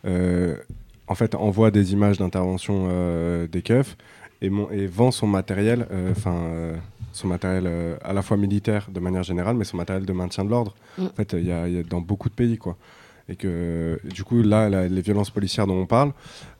en 0.04 1.14
fait, 1.14 1.36
envoie 1.36 1.70
des 1.70 1.92
images 1.92 2.18
d'intervention 2.18 2.88
des 3.46 3.62
keufs 3.62 3.96
et, 4.42 4.50
et, 4.72 4.86
vend 4.88 5.12
son 5.12 5.28
matériel, 5.28 5.86
enfin 6.10 6.74
son 7.12 7.28
matériel 7.28 7.64
euh, 7.66 7.96
à 8.02 8.12
la 8.12 8.22
fois 8.22 8.36
militaire 8.36 8.88
de 8.90 9.00
manière 9.00 9.22
générale, 9.22 9.56
mais 9.56 9.64
son 9.64 9.76
matériel 9.76 10.06
de 10.06 10.12
maintien 10.12 10.44
de 10.44 10.50
l'ordre. 10.50 10.74
Mm. 10.98 11.04
En 11.06 11.10
fait, 11.10 11.32
il 11.34 11.46
y, 11.46 11.52
a 11.52 11.82
dans 11.82 12.00
beaucoup 12.00 12.28
de 12.28 12.34
pays, 12.34 12.58
quoi. 12.58 12.76
Et 13.28 13.36
que 13.36 14.00
du 14.04 14.24
coup, 14.24 14.42
là, 14.42 14.88
les 14.88 15.00
violences 15.02 15.30
policières 15.30 15.66
dont 15.66 15.80
on 15.80 15.86
parle, 15.86 16.12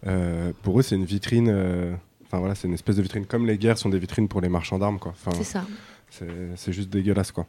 euh, 0.07 0.53
pour 0.63 0.79
eux, 0.79 0.83
c'est 0.83 0.95
une 0.95 1.05
vitrine. 1.05 1.49
Euh, 1.51 1.93
enfin 2.25 2.39
voilà, 2.39 2.55
c'est 2.55 2.69
une 2.69 2.75
espèce 2.75 2.97
de 2.97 3.03
vitrine. 3.03 3.27
Comme 3.27 3.47
les 3.47 3.59
guerres 3.59 3.79
sont 3.79 3.89
des 3.89 3.99
vitrines 3.99 4.29
pour 4.29 4.41
les 4.41 4.49
marchands 4.49 4.79
d'armes, 4.79 4.99
quoi. 4.99 5.15
c'est 5.33 5.43
ça. 5.43 5.65
C'est 6.11 6.73
juste 6.73 6.91
dégueulasse, 6.91 7.33
quoi. 7.33 7.47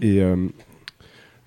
Et 0.00 0.22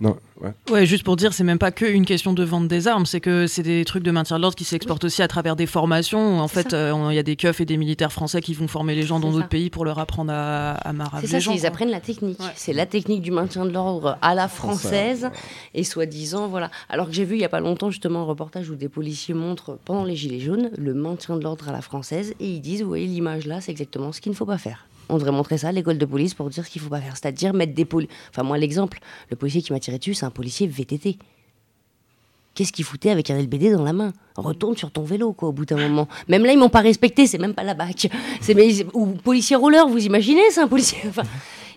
non, 0.01 0.15
ouais. 0.41 0.51
ouais. 0.71 0.85
juste 0.85 1.03
pour 1.03 1.17
dire, 1.17 1.33
c'est 1.33 1.43
même 1.43 1.59
pas 1.59 1.71
qu'une 1.71 2.05
question 2.05 2.31
de 2.31 2.43
vente 2.43 2.69
des 2.69 2.87
armes, 2.87 3.05
c'est 3.05 3.19
que 3.19 3.47
c'est 3.47 3.63
des 3.63 3.83
trucs 3.83 4.03
de 4.03 4.11
maintien 4.11 4.37
de 4.37 4.41
l'ordre 4.41 4.55
qui 4.55 4.63
s'exportent 4.63 5.03
aussi 5.03 5.21
à 5.21 5.27
travers 5.27 5.57
des 5.57 5.65
formations. 5.65 6.39
En 6.39 6.47
fait, 6.47 6.73
euh, 6.73 7.07
il 7.11 7.15
y 7.15 7.19
a 7.19 7.23
des 7.23 7.35
keufs 7.35 7.59
et 7.59 7.65
des 7.65 7.75
militaires 7.75 8.13
français 8.13 8.41
qui 8.41 8.53
vont 8.53 8.69
former 8.69 8.95
les 8.95 9.03
gens 9.03 9.19
dans 9.19 9.31
d'autres 9.31 9.49
pays 9.49 9.69
pour 9.69 9.83
leur 9.83 9.99
apprendre 9.99 10.31
à, 10.33 10.71
à 10.71 10.93
maraver 10.93 11.27
C'est 11.27 11.41
ça, 11.41 11.51
ils 11.51 11.65
apprennent 11.65 11.89
la 11.89 11.99
technique. 11.99 12.39
C'est 12.55 12.73
la 12.73 12.85
technique 12.85 13.21
du 13.21 13.31
maintien 13.31 13.65
de 13.65 13.71
l'ordre 13.71 14.17
à 14.21 14.35
la 14.35 14.47
française 14.47 15.29
et 15.73 15.83
soi-disant, 15.83 16.47
voilà. 16.47 16.71
Alors 16.87 17.07
que 17.07 17.13
j'ai 17.13 17.25
vu 17.25 17.35
il 17.35 17.41
y 17.41 17.45
a 17.45 17.49
pas 17.49 17.59
longtemps 17.59 17.89
justement 17.91 18.21
un 18.21 18.25
reportage 18.25 18.69
où 18.69 18.75
des 18.75 18.89
policiers 18.89 19.33
montrent 19.33 19.77
pendant 19.83 20.05
les 20.05 20.15
gilets 20.15 20.39
jaunes 20.39 20.69
le 20.77 20.93
maintien 20.93 21.35
de 21.35 21.43
l'ordre 21.43 21.67
à 21.67 21.73
la 21.73 21.81
française 21.81 22.33
et 22.39 22.47
ils 22.47 22.61
disent, 22.61 22.81
vous 22.81 22.87
voyez 22.87 23.07
l'image 23.07 23.45
là, 23.45 23.59
c'est 23.59 23.71
exactement 23.71 24.11
ce 24.13 24.21
qu'il 24.21 24.31
ne 24.31 24.37
faut 24.37 24.45
pas 24.45 24.57
faire 24.57 24.85
on 25.09 25.17
devrait 25.17 25.31
montrer 25.31 25.57
ça 25.57 25.69
à 25.69 25.71
l'école 25.71 25.97
de 25.97 26.05
police 26.05 26.33
pour 26.33 26.49
dire 26.49 26.65
ce 26.65 26.69
qu'il 26.69 26.81
faut 26.81 26.89
pas 26.89 27.01
faire. 27.01 27.17
C'est-à-dire 27.17 27.53
mettre 27.53 27.73
des 27.73 27.85
policiers. 27.85 28.15
Enfin, 28.29 28.43
moi, 28.43 28.57
l'exemple, 28.57 28.99
le 29.29 29.35
policier 29.35 29.61
qui 29.61 29.73
m'a 29.73 29.79
tiré 29.79 29.97
dessus, 29.97 30.13
c'est 30.13 30.25
un 30.25 30.31
policier 30.31 30.67
VTT. 30.67 31.17
Qu'est-ce 32.55 32.73
qu'il 32.73 32.85
foutait 32.85 33.09
avec 33.09 33.29
un 33.29 33.41
LBD 33.41 33.71
dans 33.71 33.83
la 33.83 33.93
main? 33.93 34.11
Retourne 34.35 34.75
sur 34.75 34.91
ton 34.91 35.03
vélo, 35.03 35.33
quoi, 35.33 35.49
au 35.49 35.51
bout 35.51 35.65
d'un 35.65 35.77
moment. 35.77 36.07
Même 36.27 36.43
là, 36.43 36.51
ils 36.51 36.59
m'ont 36.59 36.69
pas 36.69 36.81
respecté, 36.81 37.25
c'est 37.25 37.37
même 37.37 37.53
pas 37.53 37.63
la 37.63 37.73
bac. 37.73 38.09
C'est, 38.41 38.85
ou 38.93 39.07
policier 39.07 39.55
roller, 39.55 39.87
vous 39.87 40.05
imaginez, 40.05 40.41
c'est 40.51 40.61
un 40.61 40.67
policier. 40.67 40.99
Enfin, 41.07 41.23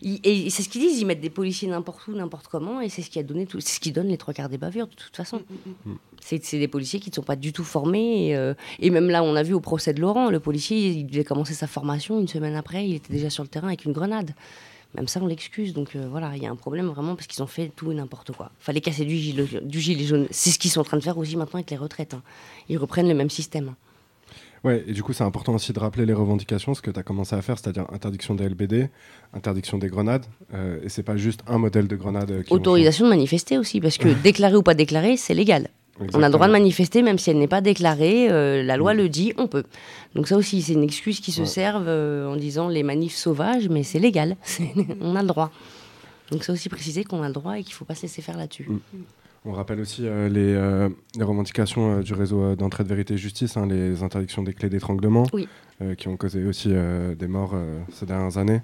et 0.03 0.51
c'est 0.51 0.63
ce 0.63 0.69
qu'ils 0.69 0.81
disent, 0.81 1.01
ils 1.01 1.07
mettent 1.07 1.21
des 1.21 1.31
policiers 1.31 1.69
n'importe 1.69 2.07
où, 2.09 2.13
n'importe 2.13 2.49
comment, 2.49 2.81
et 2.81 2.89
c'est 2.89 3.03
ce 3.03 3.11
qui 3.11 3.19
a 3.19 3.23
donné 3.23 3.47
tout, 3.47 3.61
c'est 3.61 3.75
ce 3.77 3.81
qui 3.81 3.93
donne 3.93 4.09
les 4.09 4.19
trois 4.19 4.35
quarts 4.35 4.49
des 4.49 4.59
bavures 4.59 4.87
de 4.87 4.95
toute 4.95 5.17
façon. 5.17 5.39
Mm, 5.39 5.71
mm, 5.91 5.93
mm. 5.93 5.99
C'est 6.21 6.59
des 6.59 6.69
policiers 6.69 7.01
qui 7.01 7.11
ne 7.11 7.15
sont 7.15 7.23
pas 7.23 7.37
du 7.37 7.53
tout 7.53 7.65
formés, 7.65 8.35
euh, 8.37 8.55
et, 8.81 8.91
même 8.91 9.11
là, 9.11 9.23
on 9.23 9.35
a 9.37 9.43
vu 9.43 9.55
au 9.55 9.61
procès 9.61 9.93
de 9.93 10.01
Laurent, 10.01 10.31
le 10.31 10.41
policier, 10.41 10.89
il 10.89 11.07
devait 11.07 11.25
commencer 11.25 11.55
sa 11.55 11.67
formation 11.67 12.19
une 12.21 12.29
semaine 12.29 12.57
après, 12.57 12.89
il 12.89 12.95
était 12.95 13.13
déjà 13.13 13.31
sur 13.31 13.43
le 13.43 13.49
terrain 13.49 13.69
avec 13.69 13.85
une 13.85 13.93
grenade. 13.93 14.35
Même 14.95 15.09
ça, 15.09 15.21
on 15.23 15.27
l'excuse. 15.27 15.73
Donc 15.73 15.97
euh, 15.97 16.07
voilà, 16.11 16.33
il 16.37 16.43
y 16.43 16.47
a 16.47 16.51
un 16.51 16.57
problème 16.57 16.87
vraiment 16.87 17.15
parce 17.15 17.27
qu'ils 17.27 17.43
ont 17.43 17.47
fait 17.47 17.73
tout 17.75 17.91
et 17.93 17.95
n'importe 17.95 18.33
quoi. 18.33 18.51
Fallait 18.59 18.83
casser 18.83 19.07
du 19.07 19.17
gilet, 19.17 19.47
du 19.63 19.81
gilet 19.81 20.05
jaune. 20.05 20.27
C'est 20.31 20.51
ce 20.51 20.59
qu'ils 20.59 20.71
sont 20.71 20.81
en 20.81 20.85
train 20.85 20.99
de 20.99 21.03
faire 21.03 21.17
aussi 21.17 21.37
maintenant 21.37 21.59
avec 21.59 21.71
les 21.71 21.79
retraites. 21.79 22.13
Hein. 22.13 22.23
Ils 22.69 22.77
reprennent 22.77 23.09
le 23.09 23.15
même 23.15 23.31
système. 23.31 23.71
Hein. 23.71 23.77
Ouais, 24.65 24.85
et 24.87 24.93
du 24.93 25.03
coup, 25.03 25.13
c'est 25.13 25.25
important 25.25 25.55
aussi 25.55 25.73
de 25.73 25.81
rappeler 25.81 26.07
les 26.07 26.13
revendications, 26.13 26.75
ce 26.75 26.83
que 26.83 26.91
tu 26.91 26.99
as 26.99 27.03
commencé 27.03 27.35
à 27.35 27.43
faire, 27.43 27.59
c'est-à-dire 27.59 27.87
interdiction 27.93 28.35
des 28.35 28.49
LBD, 28.49 28.91
interdiction 29.35 29.77
des 29.77 29.89
grenades, 29.89 30.25
euh, 30.55 30.79
et 30.85 30.89
c'est 30.89 31.03
pas 31.03 31.17
juste 31.17 31.41
un 31.49 31.59
modèle 31.59 31.89
de 31.89 31.97
grenade. 31.97 32.31
Euh, 32.31 32.43
Autorisation 32.51 33.07
de 33.07 33.11
manifester 33.11 33.59
aussi, 33.59 33.81
parce 33.81 33.99
que 33.99 34.09
déclarer 34.23 34.55
ou 34.55 34.63
pas 34.63 34.75
déclarer, 34.75 35.17
c'est 35.17 35.35
légal. 35.35 35.69
On 36.15 36.23
a 36.23 36.29
le 36.29 36.33
droit 36.33 36.47
de 36.47 36.53
manifester, 36.53 37.03
même 37.03 37.19
si 37.19 37.31
elle 37.31 37.39
n'est 37.39 37.49
pas 37.49 37.61
déclarée, 37.61 38.31
euh, 38.31 38.63
la 38.63 38.77
loi 38.77 38.95
mm. 38.95 38.97
le 38.97 39.09
dit, 39.09 39.33
on 39.37 39.47
peut. 39.47 39.65
Donc 40.15 40.29
ça 40.29 40.37
aussi, 40.37 40.63
c'est 40.63 40.73
une 40.73 40.83
excuse 40.83 41.21
qui 41.21 41.33
se 41.33 41.45
servent 41.45 41.89
en 41.89 42.37
disant 42.37 42.69
les 42.69 42.83
manifs 42.83 43.17
sauvages, 43.17 43.69
mais 43.69 43.83
c'est 43.83 43.99
légal, 43.99 44.37
on 45.01 45.17
a 45.17 45.23
le 45.23 45.29
droit. 45.29 45.51
Donc 46.31 46.45
ça 46.45 46.53
aussi 46.53 46.69
préciser 46.69 47.05
qu'on 47.05 47.23
a 47.23 47.27
le 47.27 47.35
droit 47.35 47.59
et 47.59 47.63
qu'il 47.63 47.73
ne 47.73 47.77
faut 47.77 47.85
pas 47.85 47.95
se 47.95 48.03
laisser 48.03 48.23
faire 48.23 48.37
là-dessus. 48.37 48.69
Mm. 48.69 48.79
On 49.45 49.51
rappelle 49.53 49.81
aussi 49.81 50.07
euh, 50.07 50.29
les, 50.29 50.55
euh, 50.55 50.89
les 51.17 51.25
revendications 51.25 51.99
euh, 51.99 52.03
du 52.03 52.15
réseau 52.15 52.55
d'entraide 52.55 52.87
vérité 52.87 53.15
et 53.15 53.19
justice, 53.19 53.57
hein, 53.57 53.67
les 53.67 54.05
interdictions 54.05 54.43
des 54.45 54.53
clés 54.53 54.69
d'étranglement, 54.69 55.25
Oui. 55.33 55.49
qui 55.99 56.07
ont 56.07 56.17
causé 56.17 56.45
aussi 56.45 56.69
des 56.73 57.27
morts 57.27 57.57
ces 57.93 58.07
dernières 58.07 58.39
années. 58.39 58.61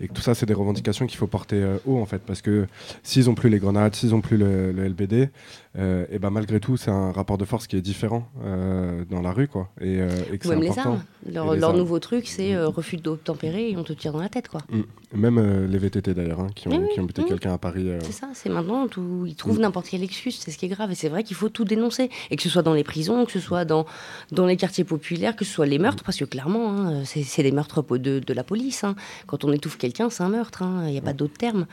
Et 0.00 0.08
que 0.08 0.12
tout 0.12 0.22
ça, 0.22 0.34
c'est 0.34 0.46
des 0.46 0.54
revendications 0.54 1.06
qu'il 1.06 1.18
faut 1.18 1.26
porter 1.26 1.56
euh, 1.62 1.76
haut, 1.86 1.98
en 1.98 2.06
fait, 2.06 2.18
parce 2.20 2.42
que 2.42 2.66
s'ils 3.02 3.26
n'ont 3.26 3.34
plus 3.34 3.48
les 3.50 3.58
grenades, 3.58 3.94
s'ils 3.94 4.10
n'ont 4.10 4.20
plus 4.20 4.36
le, 4.36 4.72
le 4.72 4.88
LBD, 4.88 5.30
euh, 5.76 6.04
et 6.10 6.18
ben 6.18 6.30
malgré 6.30 6.60
tout, 6.60 6.76
c'est 6.76 6.90
un 6.90 7.10
rapport 7.12 7.36
de 7.38 7.44
force 7.44 7.66
qui 7.66 7.76
est 7.76 7.80
différent 7.80 8.28
euh, 8.44 9.04
dans 9.10 9.20
la 9.22 9.32
rue, 9.32 9.48
quoi. 9.48 9.70
Et, 9.80 9.98
et 10.32 10.38
que 10.38 10.46
Ou 10.46 10.50
même 10.50 10.62
les 10.62 10.78
armes. 10.78 11.02
Leur, 11.32 11.52
les 11.54 11.60
leur 11.60 11.70
armes. 11.70 11.78
nouveau 11.78 11.98
truc, 11.98 12.28
c'est 12.28 12.54
euh, 12.54 12.68
refus 12.68 12.96
d'obtempérer 12.96 13.70
et 13.70 13.76
on 13.76 13.82
te 13.84 13.92
tire 13.92 14.12
dans 14.12 14.20
la 14.20 14.28
tête, 14.28 14.48
quoi. 14.48 14.60
Mm. 14.70 14.82
Même 15.16 15.66
les 15.66 15.78
VTT 15.78 16.12
d'ailleurs, 16.14 16.40
hein, 16.40 16.48
qui, 16.54 16.68
ont, 16.68 16.88
qui 16.88 17.00
buté 17.00 17.22
oui. 17.22 17.28
quelqu'un 17.28 17.54
à 17.54 17.58
Paris. 17.58 17.88
C'est 18.02 18.12
ça, 18.12 18.28
c'est 18.34 18.48
maintenant, 18.50 18.88
tout, 18.88 19.24
ils 19.26 19.34
trouvent 19.36 19.58
Mm. 19.58 19.62
n'importe 19.62 19.88
quelle 19.88 20.02
excuse, 20.02 20.38
c'est 20.40 20.50
ce 20.50 20.58
qui 20.58 20.66
est 20.66 20.68
grave. 20.68 20.90
Et 20.90 20.94
c'est 20.96 21.08
vrai 21.08 21.22
qu'il 21.22 21.36
faut 21.36 21.48
tout 21.48 21.64
dénoncer. 21.64 22.08
Et 22.30 22.36
que 22.36 22.42
ce 22.42 22.48
soit 22.48 22.62
dans 22.62 22.74
les 22.74 22.84
prisons, 22.84 23.24
que 23.24 23.32
ce 23.32 23.40
soit 23.40 23.64
dans, 23.64 23.86
dans 24.32 24.46
les 24.46 24.56
quartiers 24.56 24.84
populaires, 24.84 25.36
que 25.36 25.44
ce 25.44 25.52
soit 25.52 25.66
les 25.66 25.78
meurtres, 25.78 26.02
parce 26.04 26.18
que 26.18 26.24
clairement, 26.24 26.70
hein, 26.72 27.02
c'est 27.04 27.42
des 27.42 27.52
meurtres 27.52 27.82
de 27.98 28.32
la 28.34 28.44
police. 28.44 28.84
hein. 28.84 28.94
Quand 29.26 29.44
on 29.44 29.52
étouffe 29.52 29.76
quelqu'un, 29.78 29.84
c'est 30.10 30.22
un 30.22 30.28
meurtre, 30.28 30.62
hein. 30.62 30.84
il 30.86 30.92
n'y 30.92 30.98
a 30.98 31.02
pas 31.02 31.12
d'autre 31.12 31.34
terme. 31.38 31.66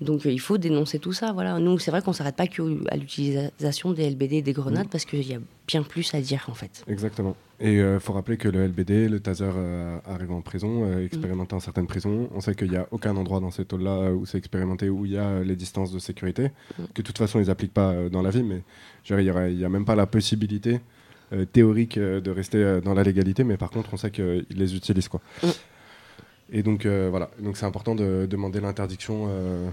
Donc 0.00 0.26
euh, 0.26 0.32
il 0.32 0.40
faut 0.40 0.58
dénoncer 0.58 0.98
tout 0.98 1.12
ça. 1.12 1.32
Voilà. 1.32 1.58
Nous, 1.58 1.78
c'est 1.78 1.90
vrai 1.90 2.02
qu'on 2.02 2.10
ne 2.12 2.16
s'arrête 2.16 2.36
pas 2.36 2.46
qu'à 2.46 2.62
l'utilisation 2.96 3.92
des 3.92 4.10
LBD 4.10 4.32
et 4.34 4.42
des 4.42 4.52
grenades, 4.52 4.86
Mm. 4.86 4.90
parce 4.90 5.04
qu'il 5.04 5.26
y 5.26 5.34
a 5.34 5.38
bien 5.66 5.82
plus 5.82 6.14
à 6.14 6.20
dire, 6.20 6.46
en 6.48 6.54
fait. 6.54 6.84
Exactement. 6.88 7.36
Et 7.60 7.74
il 7.78 7.98
faut 8.00 8.12
rappeler 8.12 8.36
que 8.36 8.48
le 8.48 8.66
LBD, 8.68 9.08
le 9.08 9.18
taser 9.18 9.44
euh, 9.52 9.98
arrive 10.06 10.30
en 10.30 10.40
prison, 10.40 10.84
euh, 10.84 11.04
expérimenté 11.04 11.50
dans 11.56 11.60
certaines 11.60 11.88
prisons. 11.88 12.28
On 12.32 12.40
sait 12.40 12.54
qu'il 12.54 12.70
n'y 12.70 12.76
a 12.76 12.86
aucun 12.92 13.16
endroit 13.16 13.40
dans 13.40 13.50
tôles-là 13.50 13.90
euh, 13.90 14.12
où 14.12 14.26
c'est 14.26 14.38
expérimenté, 14.38 14.88
où 14.88 15.04
il 15.06 15.12
y 15.12 15.18
a 15.18 15.24
euh, 15.24 15.44
les 15.44 15.56
distances 15.56 15.90
de 15.92 15.98
sécurité, 15.98 16.50
Mm. 16.78 16.82
que 16.94 17.02
de 17.02 17.06
toute 17.06 17.18
façon 17.18 17.40
ils 17.40 17.46
n'appliquent 17.48 17.74
pas 17.74 17.90
euh, 17.90 18.08
dans 18.08 18.22
la 18.22 18.30
vie, 18.30 18.42
mais 18.44 18.62
il 19.10 19.56
n'y 19.56 19.64
a 19.64 19.68
même 19.68 19.84
pas 19.84 19.96
la 19.96 20.06
possibilité 20.06 20.80
euh, 21.32 21.44
théorique 21.44 21.98
euh, 21.98 22.20
de 22.20 22.30
rester 22.30 22.58
euh, 22.58 22.80
dans 22.80 22.94
la 22.94 23.02
légalité, 23.02 23.42
mais 23.44 23.56
par 23.56 23.70
contre 23.70 23.90
on 23.92 23.96
sait 23.96 24.10
qu'ils 24.10 24.46
les 24.50 24.76
utilisent. 24.76 25.08
Quoi. 25.08 25.20
Et 26.52 26.62
donc 26.62 26.86
euh, 26.86 27.08
voilà, 27.10 27.30
donc 27.40 27.56
c'est 27.56 27.66
important 27.66 27.94
de 27.94 28.26
demander 28.28 28.60
l'interdiction 28.60 29.26
euh, 29.28 29.68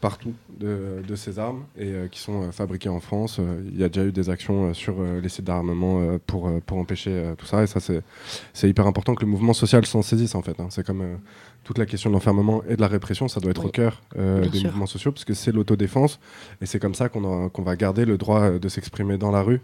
partout 0.00 0.32
de, 0.58 1.02
de 1.06 1.14
ces 1.16 1.38
armes 1.38 1.64
et 1.76 1.86
euh, 1.92 2.08
qui 2.08 2.18
sont 2.20 2.50
fabriquées 2.52 2.88
en 2.88 2.98
France. 3.00 3.40
Il 3.72 3.78
y 3.78 3.84
a 3.84 3.88
déjà 3.88 4.04
eu 4.06 4.12
des 4.12 4.28
actions 4.30 4.74
sur 4.74 4.96
les 5.02 5.28
sites 5.28 5.44
d'armement 5.44 6.18
pour, 6.26 6.50
pour 6.62 6.78
empêcher 6.78 7.34
tout 7.38 7.46
ça. 7.46 7.62
Et 7.62 7.66
ça, 7.68 7.78
c'est 7.80 8.68
hyper 8.68 8.86
important 8.86 9.14
que 9.14 9.24
le 9.24 9.30
mouvement 9.30 9.52
social 9.52 9.86
s'en 9.86 10.02
saisisse, 10.02 10.34
en 10.34 10.42
fait. 10.42 10.58
hein. 10.60 10.66
C'est 10.70 10.84
comme 10.84 11.18
toute 11.64 11.78
la 11.78 11.86
question 11.86 12.10
de 12.10 12.14
l'enfermement 12.14 12.62
et 12.68 12.76
de 12.76 12.80
la 12.80 12.88
répression, 12.88 13.28
ça 13.28 13.40
doit 13.40 13.50
être 13.52 13.62
Oui. 13.62 13.68
au 13.68 13.70
cœur 13.70 14.02
des 14.16 14.58
sûr. 14.58 14.70
mouvements 14.70 14.86
sociaux, 14.86 15.12
parce 15.12 15.24
que 15.24 15.34
c'est 15.34 15.52
l'autodéfense. 15.52 16.18
Et 16.60 16.66
c'est 16.66 16.78
comme 16.80 16.94
ça 16.94 17.08
qu'on 17.08 17.48
qu'on 17.48 17.62
va 17.62 17.76
garder 17.76 18.04
le 18.04 18.16
droit 18.18 18.50
de 18.58 18.68
s'exprimer 18.68 19.18
dans 19.18 19.30
la 19.30 19.42
rue, 19.42 19.60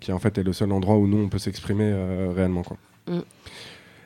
qui 0.00 0.12
en 0.12 0.18
fait 0.18 0.36
est 0.38 0.42
le 0.42 0.52
seul 0.52 0.70
endroit 0.72 0.96
où 0.96 1.06
nous, 1.06 1.18
on 1.18 1.28
peut 1.28 1.38
s'exprimer 1.38 1.92
réellement. 2.34 2.62
Quoi. 2.62 2.76
Mm. 3.08 3.20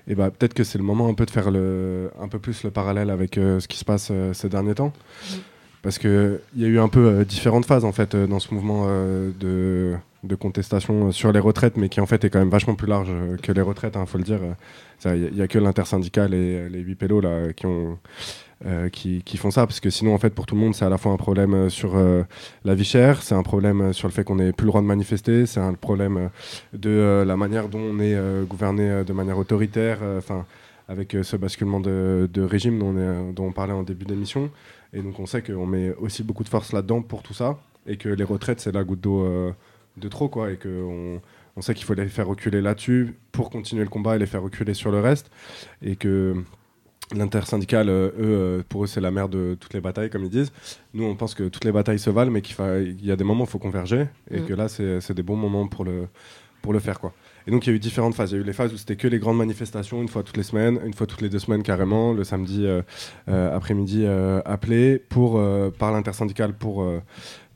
Et 0.09 0.15
bah, 0.15 0.31
peut-être 0.31 0.55
que 0.55 0.65
c'est 0.65 0.79
le 0.79 0.85
moment 0.85 1.09
un 1.09 1.15
peu 1.15 1.27
de 1.27 1.31
faire 1.31 1.51
le, 1.51 2.11
un 2.21 2.29
peu 2.29 2.39
plus 2.39 2.63
le 2.63 2.71
parallèle 2.71 3.11
avec 3.11 3.39
euh, 3.39 3.59
ce 3.61 3.67
qui 3.67 3.79
se 3.79 3.85
passe 3.85 4.09
euh, 4.11 4.33
ces 4.33 4.49
derniers 4.49 4.75
temps. 4.75 4.93
Parce 5.83 5.99
qu'il 5.99 6.41
y 6.57 6.65
a 6.65 6.69
eu 6.69 6.79
un 6.79 6.89
peu 6.89 7.07
euh, 7.07 7.25
différentes 7.25 7.65
phases 7.65 7.85
en 7.85 7.93
fait 7.93 8.15
dans 8.17 8.39
ce 8.39 8.53
mouvement 8.55 8.87
de, 8.87 9.95
de 10.25 10.35
contestation 10.35 11.11
sur 11.13 11.33
les 11.33 11.41
retraites, 11.41 11.77
mais 11.77 11.89
qui 11.89 12.01
en 12.01 12.07
fait 12.07 12.25
est 12.25 12.31
quand 12.31 12.39
même 12.39 12.51
vachement 12.51 12.75
plus 12.75 12.89
large 12.89 13.11
que 13.43 13.53
les 13.53 13.61
retraites, 13.61 13.97
il 14.01 14.07
faut 14.07 14.19
le 14.19 14.25
dire. 14.25 14.41
Il 15.05 15.31
n'y 15.35 15.43
a, 15.43 15.49
que 15.49 15.59
l'intersyndical 15.59 16.35
et 16.35 16.69
les 16.69 16.81
8 16.81 16.95
pélos 16.95 17.21
là, 17.21 17.53
qui, 17.53 17.67
ont, 17.67 17.99
euh, 18.65 18.89
qui, 18.89 19.23
font 19.37 19.51
ça, 19.51 19.67
parce 19.67 19.81
que 19.81 19.91
sinon 19.91 20.15
en 20.15 20.19
fait 20.19 20.31
pour 20.31 20.47
tout 20.47 20.55
le 20.55 20.63
monde 20.63 20.75
c'est 20.75 20.87
à 20.87 20.89
la 20.89 20.97
fois 20.97 21.13
un 21.13 21.19
problème 21.19 21.53
euh, 21.53 21.69
sur 21.69 21.95
euh, 21.95 22.23
la 22.65 22.75
vie 22.75 22.87
chère, 22.87 23.23
c'est 23.23 23.35
un 23.35 23.43
problème 23.43 23.93
sur 23.93 24.09
le 24.09 24.13
fait 24.15 24.25
qu'on 24.25 24.37
n'ait 24.37 24.55
plus 24.55 24.65
le 24.65 24.71
droit 24.71 24.81
de 24.81 24.87
manifester, 24.87 25.45
c'est 25.45 25.61
un 25.61 25.75
problème 25.75 26.31
de 26.73 27.23
la 27.27 27.37
manière 27.37 27.69
dont 27.69 27.81
on 27.81 28.01
est 28.01 28.17
gouverné 28.49 29.05
de 29.05 29.13
manière 29.13 29.37
autoritaire, 29.37 29.99
enfin 30.17 30.47
avec 30.89 31.15
ce 31.23 31.37
basculement 31.37 31.81
de, 31.81 32.29
régime 32.39 32.79
dont 32.79 33.45
on, 33.45 33.53
parlait 33.53 33.75
en 33.75 33.83
début 33.83 34.07
d'émission. 34.07 34.51
Et 34.95 35.03
donc 35.03 35.21
on 35.21 35.27
sait 35.27 35.43
qu'on 35.43 35.67
met 35.67 35.93
aussi 35.97 36.23
beaucoup 36.23 36.45
de 36.45 36.49
force 36.49 36.73
là-dedans 36.73 37.03
pour 37.03 37.23
tout 37.23 37.35
ça, 37.35 37.59
et 37.87 37.99
que 37.99 38.09
les 38.09 38.25
retraites 38.25 38.61
c'est 38.61 38.73
la 38.73 38.85
goutte 38.85 39.03
d'eau 39.03 39.53
de 39.99 40.09
trop, 40.09 40.29
quoi, 40.29 40.51
et 40.51 40.57
qu'on 40.57 41.21
on 41.57 41.61
sait 41.61 41.75
qu'il 41.75 41.85
faut 41.85 41.95
les 41.95 42.09
faire 42.09 42.27
reculer 42.27 42.63
là-dessus 42.63 43.17
pour 43.33 43.51
continuer 43.51 43.83
le 43.83 43.91
combat 43.91 44.17
et 44.17 44.19
les 44.19 44.27
faire 44.27 44.43
reculer 44.43 44.73
sur 44.73 44.91
le 44.91 45.01
reste, 45.01 45.31
et 45.83 45.97
que 45.97 46.37
l'intersyndicale, 47.15 47.89
euh, 47.89 48.09
eux, 48.09 48.13
euh, 48.19 48.63
pour 48.69 48.85
eux 48.85 48.87
c'est 48.87 49.01
la 49.01 49.11
mère 49.11 49.29
de 49.29 49.57
toutes 49.59 49.75
les 49.75 49.81
batailles, 49.81 50.11
comme 50.11 50.25
ils 50.25 50.31
disent. 50.31 50.53
Nous 50.95 51.05
on 51.05 51.15
pense 51.15 51.35
que 51.35 51.45
toutes 51.45 51.65
les 51.65 51.73
batailles 51.73 51.99
se 51.99 52.11
valent, 52.11 52.31
mais 52.31 52.43
qu'il 52.43 52.57
y 53.03 53.11
a 53.11 53.17
des 53.17 53.25
moments 53.25 53.43
où 53.43 53.47
il 53.47 53.51
faut 53.51 53.59
converger, 53.59 54.07
et 54.31 54.41
Mm. 54.41 54.47
que 54.47 54.55
là 54.55 54.69
c'est 54.69 55.13
des 55.13 55.23
bons 55.23 55.37
moments 55.37 55.67
pour 55.69 55.85
le, 55.85 56.09
pour 56.63 56.73
le 56.73 56.81
faire, 56.81 56.99
quoi. 56.99 57.13
Et 57.47 57.53
donc 57.53 57.65
il 57.65 57.71
y 57.71 57.73
a 57.73 57.77
eu 57.77 57.79
différentes 57.79 58.15
phases. 58.15 58.33
Il 58.33 58.35
y 58.35 58.39
a 58.39 58.41
eu 58.41 58.45
les 58.45 58.53
phases 58.53 58.73
où 58.73 58.77
c'était 58.77 58.97
que 58.97 59.07
les 59.07 59.21
grandes 59.21 59.37
manifestations, 59.37 60.03
une 60.03 60.09
fois 60.09 60.25
toutes 60.25 60.37
les 60.37 60.43
semaines, 60.43 60.81
une 60.85 60.95
fois 60.95 61.07
toutes 61.07 61.21
les 61.21 61.29
deux 61.29 61.39
semaines 61.39 61.63
carrément, 61.63 62.13
le 62.13 62.25
samedi 62.25 62.67
euh, 62.67 62.83
euh, 63.29 63.57
après-midi 63.57 64.03
euh, 64.05 64.41
appelé 64.45 64.99
pour, 64.99 65.41
par 65.79 65.93
l'intersyndicale 65.93 66.55
pour, 66.55 66.85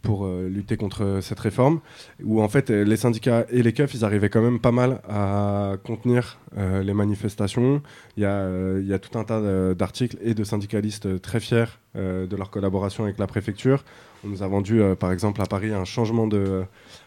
pour 0.02 0.24
euh, 0.24 0.48
lutter 0.48 0.76
contre 0.76 1.18
cette 1.20 1.40
réforme, 1.40 1.80
où 2.24 2.42
en 2.42 2.48
fait 2.48 2.70
euh, 2.70 2.84
les 2.84 2.96
syndicats 2.96 3.46
et 3.50 3.62
les 3.62 3.72
keufs, 3.72 3.94
ils 3.94 4.04
arrivaient 4.04 4.28
quand 4.30 4.42
même 4.42 4.58
pas 4.58 4.72
mal 4.72 5.00
à 5.08 5.74
contenir 5.84 6.38
euh, 6.56 6.82
les 6.82 6.94
manifestations. 6.94 7.82
Il 8.16 8.22
y, 8.22 8.26
a, 8.26 8.30
euh, 8.30 8.98
tout 8.98 9.18
un 9.18 9.24
tas 9.24 9.38
euh, 9.38 9.74
d'articles 9.74 10.16
et 10.22 10.34
de 10.34 10.44
syndicalistes 10.44 11.06
euh, 11.06 11.18
très 11.18 11.40
fiers 11.40 11.64
euh, 11.96 12.26
de 12.26 12.36
leur 12.36 12.50
collaboration 12.50 13.04
avec 13.04 13.18
la 13.18 13.26
préfecture. 13.26 13.84
On 14.24 14.28
nous 14.28 14.42
a 14.42 14.48
vendu 14.48 14.80
euh, 14.80 14.94
par 14.94 15.12
exemple 15.12 15.40
à 15.42 15.46
Paris 15.46 15.72
un 15.72 15.84
changement 15.84 16.26
de, 16.26 16.64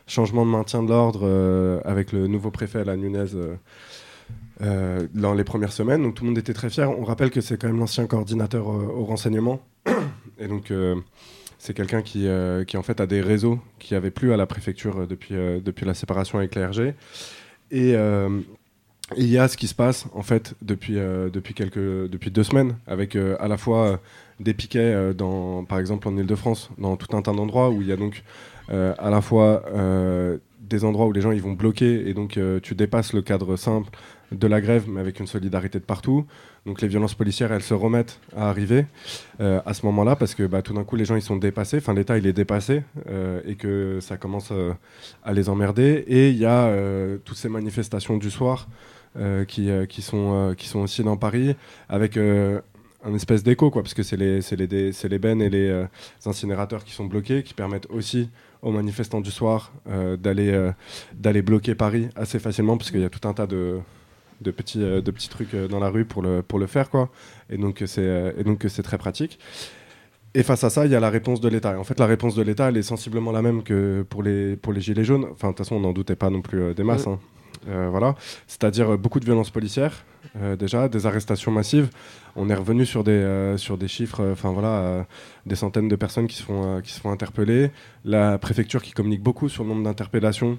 changement 0.07 0.45
de 0.45 0.51
maintien 0.51 0.83
de 0.83 0.89
l'ordre 0.89 1.21
euh, 1.23 1.81
avec 1.85 2.11
le 2.11 2.27
nouveau 2.27 2.51
préfet 2.51 2.79
à 2.79 2.83
la 2.83 2.95
Nunez. 2.95 3.33
euh, 3.35 3.55
euh, 4.61 5.07
dans 5.13 5.33
les 5.33 5.43
premières 5.43 5.73
semaines, 5.73 6.03
donc 6.03 6.13
tout 6.13 6.23
le 6.23 6.29
monde 6.29 6.37
était 6.37 6.53
très 6.53 6.69
fier. 6.69 6.89
On 6.89 7.03
rappelle 7.03 7.31
que 7.31 7.41
c'est 7.41 7.59
quand 7.59 7.67
même 7.67 7.79
l'ancien 7.79 8.05
coordinateur 8.05 8.69
euh, 8.69 8.85
au 8.95 9.03
renseignement, 9.03 9.59
et 10.39 10.47
donc 10.47 10.69
euh, 10.69 10.95
c'est 11.63 11.73
quelqu'un 11.73 12.01
qui, 12.01 12.27
euh, 12.27 12.65
qui 12.65 12.75
en 12.75 12.83
fait 12.83 12.99
a 12.99 13.07
des 13.07 13.21
réseaux 13.21 13.57
qui 13.79 13.93
n'avaient 13.93 14.11
plus 14.11 14.33
à 14.33 14.37
la 14.37 14.45
préfecture 14.45 14.99
euh, 14.99 15.05
depuis, 15.05 15.33
euh, 15.33 15.61
depuis 15.63 15.85
la 15.85 15.93
séparation 15.93 16.37
avec 16.37 16.55
la 16.55 16.67
RG. 16.67 16.93
Et 17.71 17.95
il 19.17 19.27
y 19.27 19.37
a 19.37 19.47
ce 19.47 19.55
qui 19.55 19.67
se 19.67 19.75
passe 19.75 20.07
en 20.13 20.23
fait 20.23 20.55
depuis, 20.61 20.95
depuis, 20.95 21.53
quelques, 21.53 21.77
depuis 21.77 22.31
deux 22.31 22.43
semaines, 22.43 22.75
avec 22.85 23.15
à 23.15 23.47
la 23.47 23.57
fois 23.57 23.99
des 24.39 24.53
piquets, 24.53 25.13
dans, 25.13 25.63
par 25.65 25.79
exemple 25.79 26.07
en 26.07 26.15
Ile-de-France, 26.15 26.69
dans 26.77 26.97
tout 26.97 27.15
un 27.15 27.21
tas 27.21 27.33
d'endroits 27.33 27.69
où 27.71 27.81
il 27.81 27.87
y 27.87 27.91
a 27.91 27.97
donc 27.97 28.23
à 28.69 29.09
la 29.09 29.21
fois 29.21 29.63
des 30.61 30.85
endroits 30.85 31.07
où 31.07 31.11
les 31.11 31.21
gens 31.21 31.31
ils 31.31 31.41
vont 31.41 31.53
bloquer 31.53 32.07
et 32.07 32.13
donc 32.13 32.39
tu 32.61 32.75
dépasses 32.75 33.13
le 33.13 33.23
cadre 33.23 33.55
simple 33.55 33.89
de 34.31 34.47
la 34.47 34.61
grève, 34.61 34.85
mais 34.87 34.99
avec 34.99 35.19
une 35.19 35.27
solidarité 35.27 35.79
de 35.79 35.85
partout. 35.85 36.25
Donc 36.65 36.81
les 36.81 36.87
violences 36.87 37.13
policières, 37.13 37.51
elles 37.51 37.63
se 37.63 37.73
remettent 37.73 38.19
à 38.35 38.49
arriver 38.49 38.85
euh, 39.41 39.61
à 39.65 39.73
ce 39.73 39.85
moment-là 39.85 40.15
parce 40.15 40.33
que 40.33 40.43
bah, 40.43 40.61
tout 40.61 40.73
d'un 40.73 40.85
coup, 40.85 40.95
les 40.95 41.03
gens 41.03 41.15
ils 41.15 41.21
sont 41.21 41.35
dépassés. 41.35 41.77
Enfin, 41.77 41.93
l'État 41.93 42.17
il 42.17 42.25
est 42.25 42.33
dépassé 42.33 42.83
euh, 43.09 43.41
et 43.45 43.55
que 43.55 43.99
ça 43.99 44.15
commence 44.15 44.49
euh, 44.51 44.71
à 45.23 45.33
les 45.33 45.49
emmerder. 45.49 46.05
Et 46.07 46.29
il 46.29 46.37
y 46.37 46.45
a 46.45 46.73
toutes 47.25 47.37
ces 47.37 47.49
manifestations 47.49 48.17
du 48.17 48.31
soir 48.31 48.67
qui, 49.47 49.69
sont, 50.01 50.55
aussi 50.75 51.03
dans 51.03 51.17
Paris 51.17 51.55
avec 51.89 52.17
un 52.17 53.13
espèce 53.13 53.43
d'écho, 53.43 53.69
quoi, 53.69 53.83
parce 53.83 53.93
que 53.93 54.03
c'est 54.03 54.17
les, 54.17 55.19
bennes 55.19 55.41
et 55.41 55.49
les 55.49 55.85
incinérateurs 56.25 56.83
qui 56.83 56.93
sont 56.93 57.05
bloqués, 57.05 57.43
qui 57.43 57.53
permettent 57.53 57.87
aussi 57.89 58.29
aux 58.61 58.71
manifestants 58.71 59.21
du 59.21 59.31
soir 59.31 59.71
d'aller 60.17 60.71
d'aller 61.13 61.41
bloquer 61.41 61.75
Paris 61.75 62.09
assez 62.15 62.39
facilement, 62.39 62.77
parce 62.77 62.91
qu'il 62.91 63.01
y 63.01 63.05
a 63.05 63.09
tout 63.09 63.27
un 63.27 63.33
tas 63.33 63.47
de, 63.47 63.79
de, 64.41 64.51
petits, 64.51 64.81
euh, 64.81 65.01
de 65.01 65.11
petits 65.11 65.29
trucs 65.29 65.53
euh, 65.53 65.67
dans 65.67 65.79
la 65.79 65.89
rue 65.89 66.05
pour 66.05 66.21
le, 66.21 66.41
pour 66.41 66.59
le 66.59 66.67
faire, 66.67 66.89
quoi. 66.89 67.09
Et 67.49 67.57
donc, 67.57 67.83
c'est 67.85 68.01
euh, 68.01 68.31
et 68.37 68.43
donc 68.43 68.65
c'est 68.67 68.83
très 68.83 68.97
pratique. 68.97 69.39
Et 70.35 70.43
face 70.43 70.63
à 70.63 70.69
ça, 70.69 70.85
il 70.85 70.91
y 70.91 70.95
a 70.95 70.99
la 70.99 71.09
réponse 71.11 71.41
de 71.41 71.49
l'État. 71.49 71.73
Et 71.73 71.77
en 71.77 71.83
fait, 71.83 71.99
la 71.99 72.07
réponse 72.07 72.35
de 72.35 72.41
l'État, 72.41 72.69
elle 72.69 72.77
est 72.77 72.81
sensiblement 72.83 73.31
la 73.31 73.41
même 73.41 73.61
que 73.61 74.03
pour 74.09 74.23
les, 74.23 74.55
pour 74.55 74.73
les 74.73 74.81
Gilets 74.81 75.03
jaunes. 75.03 75.25
Enfin, 75.31 75.49
de 75.49 75.51
toute 75.53 75.59
façon, 75.59 75.75
on 75.75 75.81
n'en 75.81 75.93
doutait 75.93 76.15
pas 76.15 76.31
non 76.31 76.41
plus 76.41 76.73
des 76.73 76.83
masses. 76.83 77.05
hein. 77.05 77.19
Euh, 77.67 77.87
voilà. 77.89 78.15
C'est-à-dire 78.47 78.97
beaucoup 78.97 79.19
de 79.19 79.25
violences 79.25 79.49
policières, 79.49 80.05
euh, 80.37 80.55
déjà, 80.55 80.89
des 80.89 81.05
arrestations 81.05 81.51
massives. 81.51 81.89
On 82.35 82.49
est 82.49 82.55
revenu 82.55 82.85
sur 82.85 83.03
des, 83.03 83.11
euh, 83.11 83.57
sur 83.57 83.77
des 83.77 83.87
chiffres, 83.87 84.27
enfin 84.31 84.51
voilà, 84.51 85.05
des 85.45 85.55
centaines 85.55 85.87
de 85.87 85.95
personnes 85.95 86.27
qui 86.27 86.35
se, 86.35 86.43
font, 86.43 86.81
qui 86.81 86.91
se 86.91 86.99
font 86.99 87.11
interpeller. 87.11 87.71
La 88.05 88.37
préfecture 88.37 88.81
qui 88.81 88.91
communique 88.91 89.21
beaucoup 89.21 89.49
sur 89.49 89.63
le 89.63 89.69
nombre 89.69 89.83
d'interpellations 89.83 90.57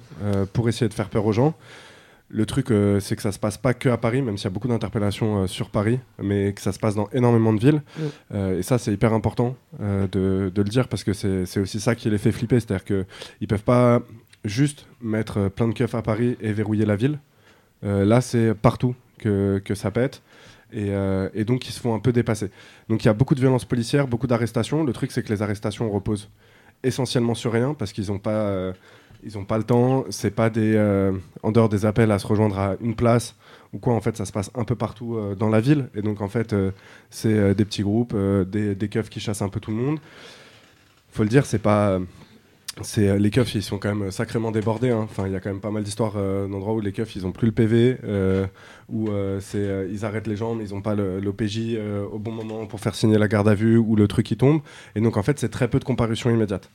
pour 0.52 0.68
essayer 0.68 0.88
de 0.88 0.94
faire 0.94 1.08
peur 1.08 1.26
aux 1.26 1.32
gens. 1.32 1.54
Le 2.34 2.46
truc, 2.46 2.72
euh, 2.72 2.98
c'est 2.98 3.14
que 3.14 3.22
ça 3.22 3.30
se 3.30 3.38
passe 3.38 3.58
pas 3.58 3.74
que 3.74 3.88
à 3.88 3.96
Paris, 3.96 4.20
même 4.20 4.36
s'il 4.36 4.46
y 4.46 4.48
a 4.48 4.50
beaucoup 4.50 4.66
d'interpellations 4.66 5.44
euh, 5.44 5.46
sur 5.46 5.70
Paris, 5.70 6.00
mais 6.20 6.52
que 6.52 6.60
ça 6.60 6.72
se 6.72 6.80
passe 6.80 6.96
dans 6.96 7.08
énormément 7.10 7.52
de 7.52 7.60
villes. 7.60 7.80
Mm. 7.96 8.02
Euh, 8.34 8.58
et 8.58 8.62
ça, 8.64 8.76
c'est 8.76 8.92
hyper 8.92 9.12
important 9.12 9.54
de, 9.78 10.50
de 10.52 10.62
le 10.62 10.68
dire 10.68 10.88
parce 10.88 11.04
que 11.04 11.12
c'est 11.12 11.60
aussi 11.60 11.78
ça 11.78 11.94
qui 11.94 12.10
les 12.10 12.18
fait 12.18 12.32
flipper. 12.32 12.58
C'est-à-dire 12.58 12.84
qu'ils 12.84 13.46
peuvent 13.48 13.62
pas 13.62 14.02
juste 14.44 14.88
mettre 15.00 15.48
plein 15.48 15.68
de 15.68 15.74
keufs 15.74 15.94
à 15.94 16.02
Paris 16.02 16.36
et 16.40 16.52
verrouiller 16.52 16.84
la 16.84 16.96
ville. 16.96 17.20
Là, 17.82 18.20
c'est 18.20 18.54
partout 18.54 18.96
que, 19.18 19.62
que 19.64 19.74
ça 19.76 19.92
pète. 19.92 20.22
Et, 20.72 20.90
et 21.34 21.44
donc, 21.44 21.68
ils 21.68 21.72
se 21.72 21.78
font 21.80 21.94
un 21.94 22.00
peu 22.00 22.12
dépasser. 22.12 22.50
Donc, 22.88 23.04
il 23.04 23.06
y 23.06 23.10
a 23.10 23.14
beaucoup 23.14 23.34
de 23.34 23.40
violences 23.40 23.64
policières, 23.64 24.08
beaucoup 24.08 24.26
d'arrestations. 24.26 24.84
Le 24.84 24.92
truc, 24.92 25.12
c'est 25.12 25.22
que 25.22 25.32
les 25.32 25.42
arrestations 25.42 25.90
reposent 25.90 26.30
essentiellement 26.82 27.34
sur 27.34 27.52
rien 27.52 27.74
parce 27.74 27.92
qu'ils 27.92 28.08
n'ont 28.08 28.18
pas, 28.18 28.72
ils 29.24 29.38
ont 29.38 29.44
pas 29.44 29.58
le 29.58 29.64
temps. 29.64 30.04
C'est 30.10 30.30
pas 30.30 30.50
des, 30.50 30.74
euh, 30.76 31.12
en 31.42 31.50
dehors 31.52 31.68
des 31.68 31.86
appels 31.86 32.10
à 32.10 32.18
se 32.18 32.26
rejoindre 32.26 32.58
à 32.58 32.76
une 32.80 32.94
place 32.94 33.34
ou 33.72 33.78
quoi. 33.78 33.94
En 33.94 34.00
fait, 34.00 34.16
ça 34.16 34.24
se 34.24 34.32
passe 34.32 34.50
un 34.54 34.64
peu 34.64 34.74
partout 34.74 35.16
euh, 35.16 35.34
dans 35.34 35.48
la 35.48 35.60
ville. 35.60 35.88
Et 35.94 36.02
donc, 36.02 36.20
en 36.20 36.28
fait, 36.28 36.52
euh, 36.52 36.70
c'est 37.10 37.54
des 37.54 37.64
petits 37.64 37.82
groupes, 37.82 38.14
des, 38.14 38.74
des 38.74 38.88
keufs 38.88 39.08
qui 39.08 39.20
chassent 39.20 39.42
un 39.42 39.48
peu 39.48 39.60
tout 39.60 39.70
le 39.70 39.76
monde. 39.78 39.98
Faut 41.10 41.22
le 41.22 41.28
dire, 41.28 41.46
c'est 41.46 41.58
pas. 41.58 41.98
C'est, 42.82 43.20
les 43.20 43.30
keufs, 43.30 43.54
ils 43.54 43.62
sont 43.62 43.78
quand 43.78 43.94
même 43.94 44.10
sacrément 44.10 44.50
débordés. 44.50 44.90
hein. 44.90 45.02
Enfin, 45.04 45.28
il 45.28 45.32
y 45.32 45.36
a 45.36 45.40
quand 45.40 45.50
même 45.50 45.60
pas 45.60 45.70
mal 45.70 45.84
d'histoires 45.84 46.14
d'endroits 46.14 46.74
où 46.74 46.80
les 46.80 46.90
keufs, 46.90 47.14
ils 47.14 47.24
ont 47.24 47.30
plus 47.30 47.46
le 47.46 47.52
PV, 47.52 47.98
où 48.88 49.08
ils 49.54 50.04
arrêtent 50.04 50.26
les 50.26 50.34
gens, 50.36 50.56
mais 50.56 50.68
ils 50.68 50.74
n'ont 50.74 50.82
pas 50.82 50.96
l'OPJ 50.96 51.78
au 52.12 52.18
bon 52.18 52.32
moment 52.32 52.66
pour 52.66 52.80
faire 52.80 52.96
signer 52.96 53.16
la 53.16 53.28
garde 53.28 53.46
à 53.46 53.54
vue 53.54 53.78
ou 53.78 53.94
le 53.94 54.08
truc 54.08 54.26
qui 54.26 54.36
tombe. 54.36 54.60
Et 54.96 55.00
donc, 55.00 55.16
en 55.16 55.22
fait, 55.22 55.38
c'est 55.38 55.50
très 55.50 55.68
peu 55.68 55.78
de 55.78 55.84
comparution 55.84 56.30
immédiate. 56.30 56.68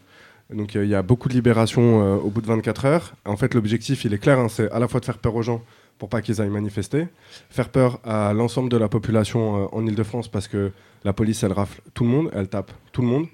Donc, 0.54 0.76
euh, 0.76 0.84
il 0.84 0.90
y 0.90 0.96
a 0.96 1.04
beaucoup 1.04 1.30
de 1.30 1.34
libération 1.34 2.02
euh, 2.02 2.16
au 2.16 2.30
bout 2.30 2.42
de 2.42 2.48
24 2.48 2.86
heures. 2.86 3.14
En 3.26 3.38
fait, 3.38 3.54
l'objectif, 3.54 4.04
il 4.06 4.14
est 4.14 4.18
clair, 4.18 4.40
hein, 4.40 4.48
c'est 4.50 4.70
à 4.72 4.80
la 4.80 4.88
fois 4.88 5.00
de 5.00 5.06
faire 5.06 5.20
peur 5.20 5.36
aux 5.36 5.44
gens 5.44 5.62
pour 6.00 6.10
pas 6.10 6.22
qu'ils 6.22 6.42
aillent 6.42 6.50
manifester, 6.50 7.08
faire 7.50 7.70
peur 7.70 8.00
à 8.06 8.34
l'ensemble 8.34 8.70
de 8.70 8.78
la 8.78 8.88
population 8.88 9.64
euh, 9.64 9.68
en 9.74 9.86
Ile-de-France 9.86 10.28
parce 10.30 10.48
que 10.48 10.72
la 11.04 11.14
police, 11.14 11.44
elle 11.44 11.52
rafle 11.52 11.82
tout 11.94 12.04
le 12.04 12.10
monde, 12.10 12.32
elle 12.34 12.48
tape 12.48 12.72
tout 12.92 13.02
le 13.02 13.08
monde. 13.08 13.28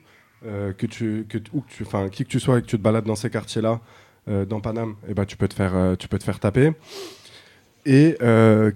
Que 0.77 0.85
tu, 0.85 1.25
que, 1.27 1.39
où 1.53 1.61
que 1.61 1.73
tu, 1.73 1.83
qui 2.11 2.23
que 2.23 2.29
tu 2.29 2.39
sois 2.39 2.59
et 2.59 2.61
que 2.61 2.67
tu 2.67 2.77
te 2.77 2.81
balades 2.83 3.05
dans 3.05 3.15
ces 3.15 3.31
quartiers-là, 3.31 3.79
dans 4.27 4.59
Paname, 4.59 4.93
eh 5.09 5.15
ben, 5.15 5.25
tu, 5.25 5.37
peux 5.37 5.47
te 5.47 5.55
faire, 5.55 5.95
tu 5.97 6.07
peux 6.07 6.19
te 6.19 6.23
faire 6.23 6.39
taper. 6.39 6.71
Et 7.87 8.15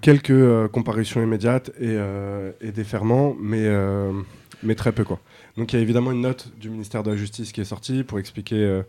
quelques 0.01 0.31
euh, 0.31 0.67
comparutions 0.67 1.21
immédiates 1.21 1.69
et, 1.79 1.95
et 2.61 2.71
des 2.71 2.83
ferments, 2.83 3.35
mais, 3.39 3.69
mais 4.63 4.73
très 4.73 4.91
peu. 4.91 5.03
Quoi. 5.03 5.19
Donc 5.57 5.73
il 5.73 5.75
y 5.75 5.79
a 5.79 5.81
évidemment 5.81 6.11
une 6.11 6.21
note 6.21 6.51
du 6.59 6.69
ministère 6.69 7.03
de 7.03 7.11
la 7.11 7.17
Justice 7.17 7.51
qui 7.51 7.61
est 7.61 7.65
sortie 7.65 8.03
pour 8.03 8.19
expliquer 8.19 8.55
euh, 8.57 8.83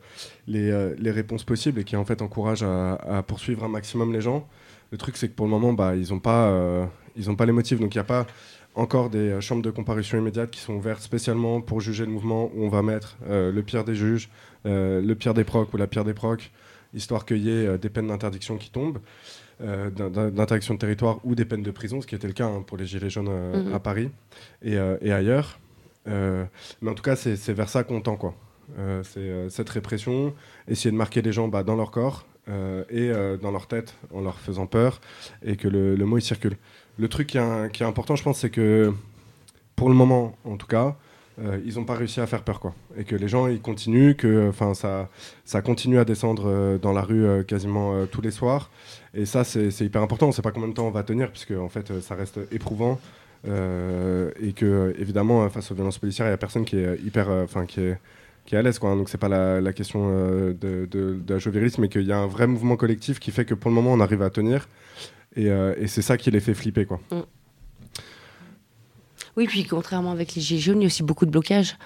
les, 0.46 0.70
euh, 0.70 0.94
les 0.98 1.10
réponses 1.10 1.42
possibles 1.44 1.80
et 1.80 1.84
qui 1.84 1.96
en 1.96 2.04
fait 2.04 2.22
encourage 2.22 2.62
à, 2.62 2.94
à 2.94 3.22
poursuivre 3.22 3.64
un 3.64 3.68
maximum 3.68 4.12
les 4.12 4.20
gens. 4.20 4.46
Le 4.92 4.98
truc 4.98 5.16
c'est 5.16 5.28
que 5.28 5.34
pour 5.34 5.46
le 5.46 5.50
moment, 5.50 5.72
bah, 5.72 5.96
ils 5.96 6.10
n'ont 6.12 6.18
pas, 6.20 6.48
euh, 6.48 6.84
ils 7.16 7.30
ont 7.30 7.36
pas 7.36 7.46
les 7.46 7.52
motifs, 7.52 7.78
donc 7.80 7.94
il 7.94 7.98
n'y 7.98 8.02
a 8.02 8.04
pas 8.04 8.26
encore 8.74 9.10
des 9.10 9.40
chambres 9.40 9.62
de 9.62 9.70
comparution 9.70 10.18
immédiate 10.18 10.50
qui 10.50 10.60
sont 10.60 10.74
ouvertes 10.74 11.02
spécialement 11.02 11.60
pour 11.60 11.80
juger 11.80 12.04
le 12.04 12.10
mouvement 12.12 12.50
où 12.54 12.64
on 12.64 12.68
va 12.68 12.82
mettre 12.82 13.16
le 13.28 13.60
pire 13.62 13.82
des 13.84 13.96
juges, 13.96 14.30
le 14.64 15.12
pire 15.14 15.34
des 15.34 15.42
procs 15.44 15.72
ou 15.74 15.76
la 15.76 15.88
pire 15.88 16.04
des 16.04 16.14
procs, 16.14 16.50
histoire 16.94 17.24
qu'il 17.26 17.38
y 17.38 17.50
ait 17.50 17.78
des 17.78 17.88
peines 17.88 18.06
d'interdiction 18.08 18.56
qui 18.58 18.70
tombent, 18.70 18.98
euh, 19.60 19.90
d'in- 19.90 20.08
d'in- 20.08 20.30
d'interdiction 20.30 20.74
de 20.74 20.78
territoire 20.78 21.18
ou 21.24 21.34
des 21.34 21.44
peines 21.44 21.62
de 21.64 21.70
prison, 21.72 22.00
ce 22.00 22.06
qui 22.06 22.14
était 22.14 22.28
le 22.28 22.32
cas 22.32 22.46
hein, 22.46 22.62
pour 22.64 22.76
les 22.78 22.86
Gilets 22.86 23.10
jaunes 23.10 23.28
euh, 23.28 23.64
Mhm. 23.64 23.74
à 23.74 23.80
Paris 23.80 24.08
et, 24.62 24.76
euh, 24.76 24.96
et 25.02 25.12
ailleurs. 25.12 25.58
Euh, 26.08 26.44
mais 26.80 26.90
en 26.90 26.94
tout 26.94 27.02
cas, 27.02 27.16
c'est 27.16 27.52
vers 27.52 27.68
ça 27.68 27.84
qu'on 27.84 28.00
tend. 28.00 28.16
Quoi. 28.16 28.34
Euh, 28.78 29.02
c'est 29.02 29.20
euh, 29.20 29.48
cette 29.48 29.68
répression, 29.70 30.34
essayer 30.68 30.90
de 30.90 30.96
marquer 30.96 31.22
les 31.22 31.32
gens 31.32 31.48
bah, 31.48 31.62
dans 31.62 31.76
leur 31.76 31.90
corps 31.90 32.26
et 32.90 33.12
dans 33.40 33.52
leur 33.52 33.68
tête 33.68 33.94
en 34.12 34.22
leur 34.22 34.40
faisant 34.40 34.66
peur 34.66 35.00
et 35.44 35.54
que 35.54 35.68
le, 35.68 35.94
mot 36.04 36.18
il 36.18 36.22
circule. 36.22 36.56
Le 36.98 37.06
truc 37.06 37.28
qui 37.28 37.38
est, 37.38 37.82
important, 37.82 38.16
je 38.16 38.24
pense, 38.24 38.40
c'est 38.40 38.50
que 38.50 38.92
pour 39.76 39.88
le 39.88 39.94
moment, 39.94 40.36
en 40.44 40.56
tout 40.56 40.66
cas, 40.66 40.96
ils 41.38 41.76
n'ont 41.76 41.84
pas 41.84 41.94
réussi 41.94 42.20
à 42.20 42.26
faire 42.26 42.42
peur. 42.42 42.58
Quoi. 42.58 42.74
Et 42.96 43.04
que 43.04 43.14
les 43.14 43.28
gens, 43.28 43.46
ils 43.46 43.60
continuent, 43.60 44.14
que 44.14 44.50
ça, 44.74 45.08
ça 45.44 45.62
continue 45.62 46.00
à 46.00 46.04
descendre 46.04 46.76
dans 46.78 46.92
la 46.92 47.02
rue 47.02 47.44
quasiment 47.44 48.04
tous 48.06 48.20
les 48.20 48.32
soirs. 48.32 48.68
Et 49.14 49.26
ça, 49.26 49.44
c'est 49.44 49.68
hyper 49.80 50.02
important. 50.02 50.26
On 50.26 50.30
ne 50.30 50.34
sait 50.34 50.42
pas 50.42 50.50
combien 50.50 50.70
de 50.70 50.74
temps 50.74 50.88
on 50.88 50.90
va 50.90 51.04
tenir, 51.04 51.30
puisque 51.30 51.52
en 51.52 51.68
fait, 51.68 52.00
ça 52.00 52.16
reste 52.16 52.40
éprouvant. 52.50 52.98
Euh, 53.48 54.30
et 54.40 54.52
que, 54.52 54.94
évidemment, 54.98 55.48
face 55.48 55.70
aux 55.70 55.74
violences 55.74 55.98
policières, 55.98 56.26
il 56.26 56.30
n'y 56.30 56.34
a 56.34 56.38
personne 56.38 56.64
qui 56.64 56.76
est 56.76 57.00
hyper. 57.04 57.30
euh, 57.30 57.44
Enfin, 57.44 57.66
qui 57.66 57.80
est 57.80 57.98
qui 58.46 58.54
est 58.54 58.58
à 58.58 58.62
l'aise. 58.62 58.78
Quoi. 58.78 58.94
Donc, 58.96 59.08
c'est 59.08 59.18
pas 59.18 59.28
la, 59.28 59.60
la 59.60 59.72
question 59.72 60.08
euh, 60.10 60.52
de, 60.54 60.86
de, 60.90 61.14
de 61.24 61.34
la 61.34 61.38
jovialisme, 61.38 61.82
mais 61.82 61.88
qu'il 61.88 62.02
y 62.02 62.10
a 62.12 62.18
un 62.18 62.26
vrai 62.26 62.46
mouvement 62.46 62.76
collectif 62.76 63.20
qui 63.20 63.30
fait 63.30 63.44
que 63.44 63.54
pour 63.54 63.70
le 63.70 63.74
moment, 63.74 63.92
on 63.92 64.00
arrive 64.00 64.22
à 64.22 64.30
tenir. 64.30 64.68
Et, 65.36 65.50
euh, 65.50 65.74
et 65.78 65.86
c'est 65.86 66.02
ça 66.02 66.16
qui 66.16 66.30
les 66.30 66.40
fait 66.40 66.54
flipper. 66.54 66.84
Quoi. 66.86 67.00
Oui, 69.36 69.46
puis 69.46 69.64
contrairement 69.64 70.10
avec 70.10 70.34
les 70.34 70.42
Gilets 70.42 70.60
jaunes, 70.60 70.78
il 70.80 70.82
y 70.82 70.86
a 70.86 70.88
aussi 70.88 71.02
beaucoup 71.02 71.26
de 71.26 71.30
blocages. 71.30 71.76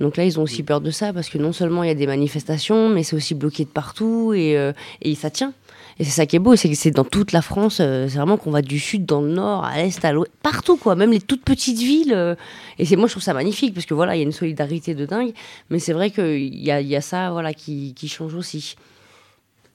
Donc 0.00 0.16
là, 0.16 0.24
ils 0.24 0.40
ont 0.40 0.42
aussi 0.42 0.62
peur 0.62 0.80
de 0.80 0.90
ça 0.90 1.12
parce 1.12 1.28
que 1.28 1.38
non 1.38 1.52
seulement 1.52 1.84
il 1.84 1.88
y 1.88 1.90
a 1.90 1.94
des 1.94 2.06
manifestations, 2.06 2.88
mais 2.88 3.02
c'est 3.02 3.14
aussi 3.14 3.34
bloqué 3.34 3.64
de 3.64 3.68
partout 3.68 4.32
et, 4.34 4.56
euh, 4.58 4.72
et 5.02 5.14
ça 5.14 5.30
tient. 5.30 5.52
Et 6.00 6.04
c'est 6.04 6.10
ça 6.12 6.24
qui 6.24 6.34
est 6.34 6.38
beau, 6.40 6.56
c'est 6.56 6.68
que 6.70 6.74
c'est 6.74 6.90
dans 6.90 7.04
toute 7.04 7.30
la 7.32 7.42
France, 7.42 7.76
euh, 7.80 8.08
c'est 8.08 8.16
vraiment 8.16 8.38
qu'on 8.38 8.50
va 8.50 8.62
du 8.62 8.78
sud 8.80 9.04
dans 9.04 9.20
le 9.20 9.28
nord, 9.28 9.64
à 9.66 9.76
l'est, 9.76 10.02
à 10.02 10.12
l'ouest, 10.12 10.32
partout 10.42 10.78
quoi, 10.78 10.96
même 10.96 11.10
les 11.12 11.20
toutes 11.20 11.44
petites 11.44 11.76
villes. 11.78 12.14
euh, 12.14 12.34
et 12.78 12.86
c'est 12.86 12.96
moi 12.96 13.06
je 13.06 13.12
trouve 13.12 13.22
ça 13.22 13.34
magnifique 13.34 13.74
parce 13.74 13.84
que 13.84 13.92
voilà, 13.92 14.16
il 14.16 14.20
y 14.20 14.22
a 14.22 14.24
une 14.24 14.32
solidarité 14.32 14.94
de 14.94 15.04
dingue, 15.04 15.32
mais 15.68 15.78
c'est 15.78 15.92
vrai 15.92 16.10
qu'il 16.10 16.54
y 16.58 16.70
a, 16.70 16.80
y 16.80 16.96
a 16.96 17.02
ça 17.02 17.30
voilà 17.32 17.52
qui, 17.52 17.92
qui 17.94 18.08
change 18.08 18.34
aussi. 18.34 18.76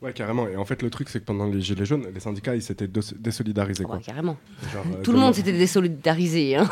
Ouais, 0.01 0.13
carrément. 0.13 0.47
Et 0.47 0.55
en 0.57 0.65
fait, 0.65 0.83
le 0.83 0.89
truc, 0.89 1.09
c'est 1.09 1.19
que 1.19 1.25
pendant 1.25 1.45
les 1.47 1.61
Gilets 1.61 1.85
jaunes, 1.85 2.05
les 2.13 2.19
syndicats, 2.19 2.53
ils 2.53 2.61
s'étaient 2.61 2.89
désolidarisés. 3.17 3.85
Quoi. 3.85 3.95
Ouais, 3.95 4.01
carrément. 4.03 4.35
Genre, 4.73 4.83
euh, 4.93 5.01
Tout 5.01 5.11
le 5.13 5.17
de- 5.17 5.21
monde 5.23 5.33
s'était 5.33 5.53
désolidarisé. 5.53 6.57
Hein. 6.57 6.69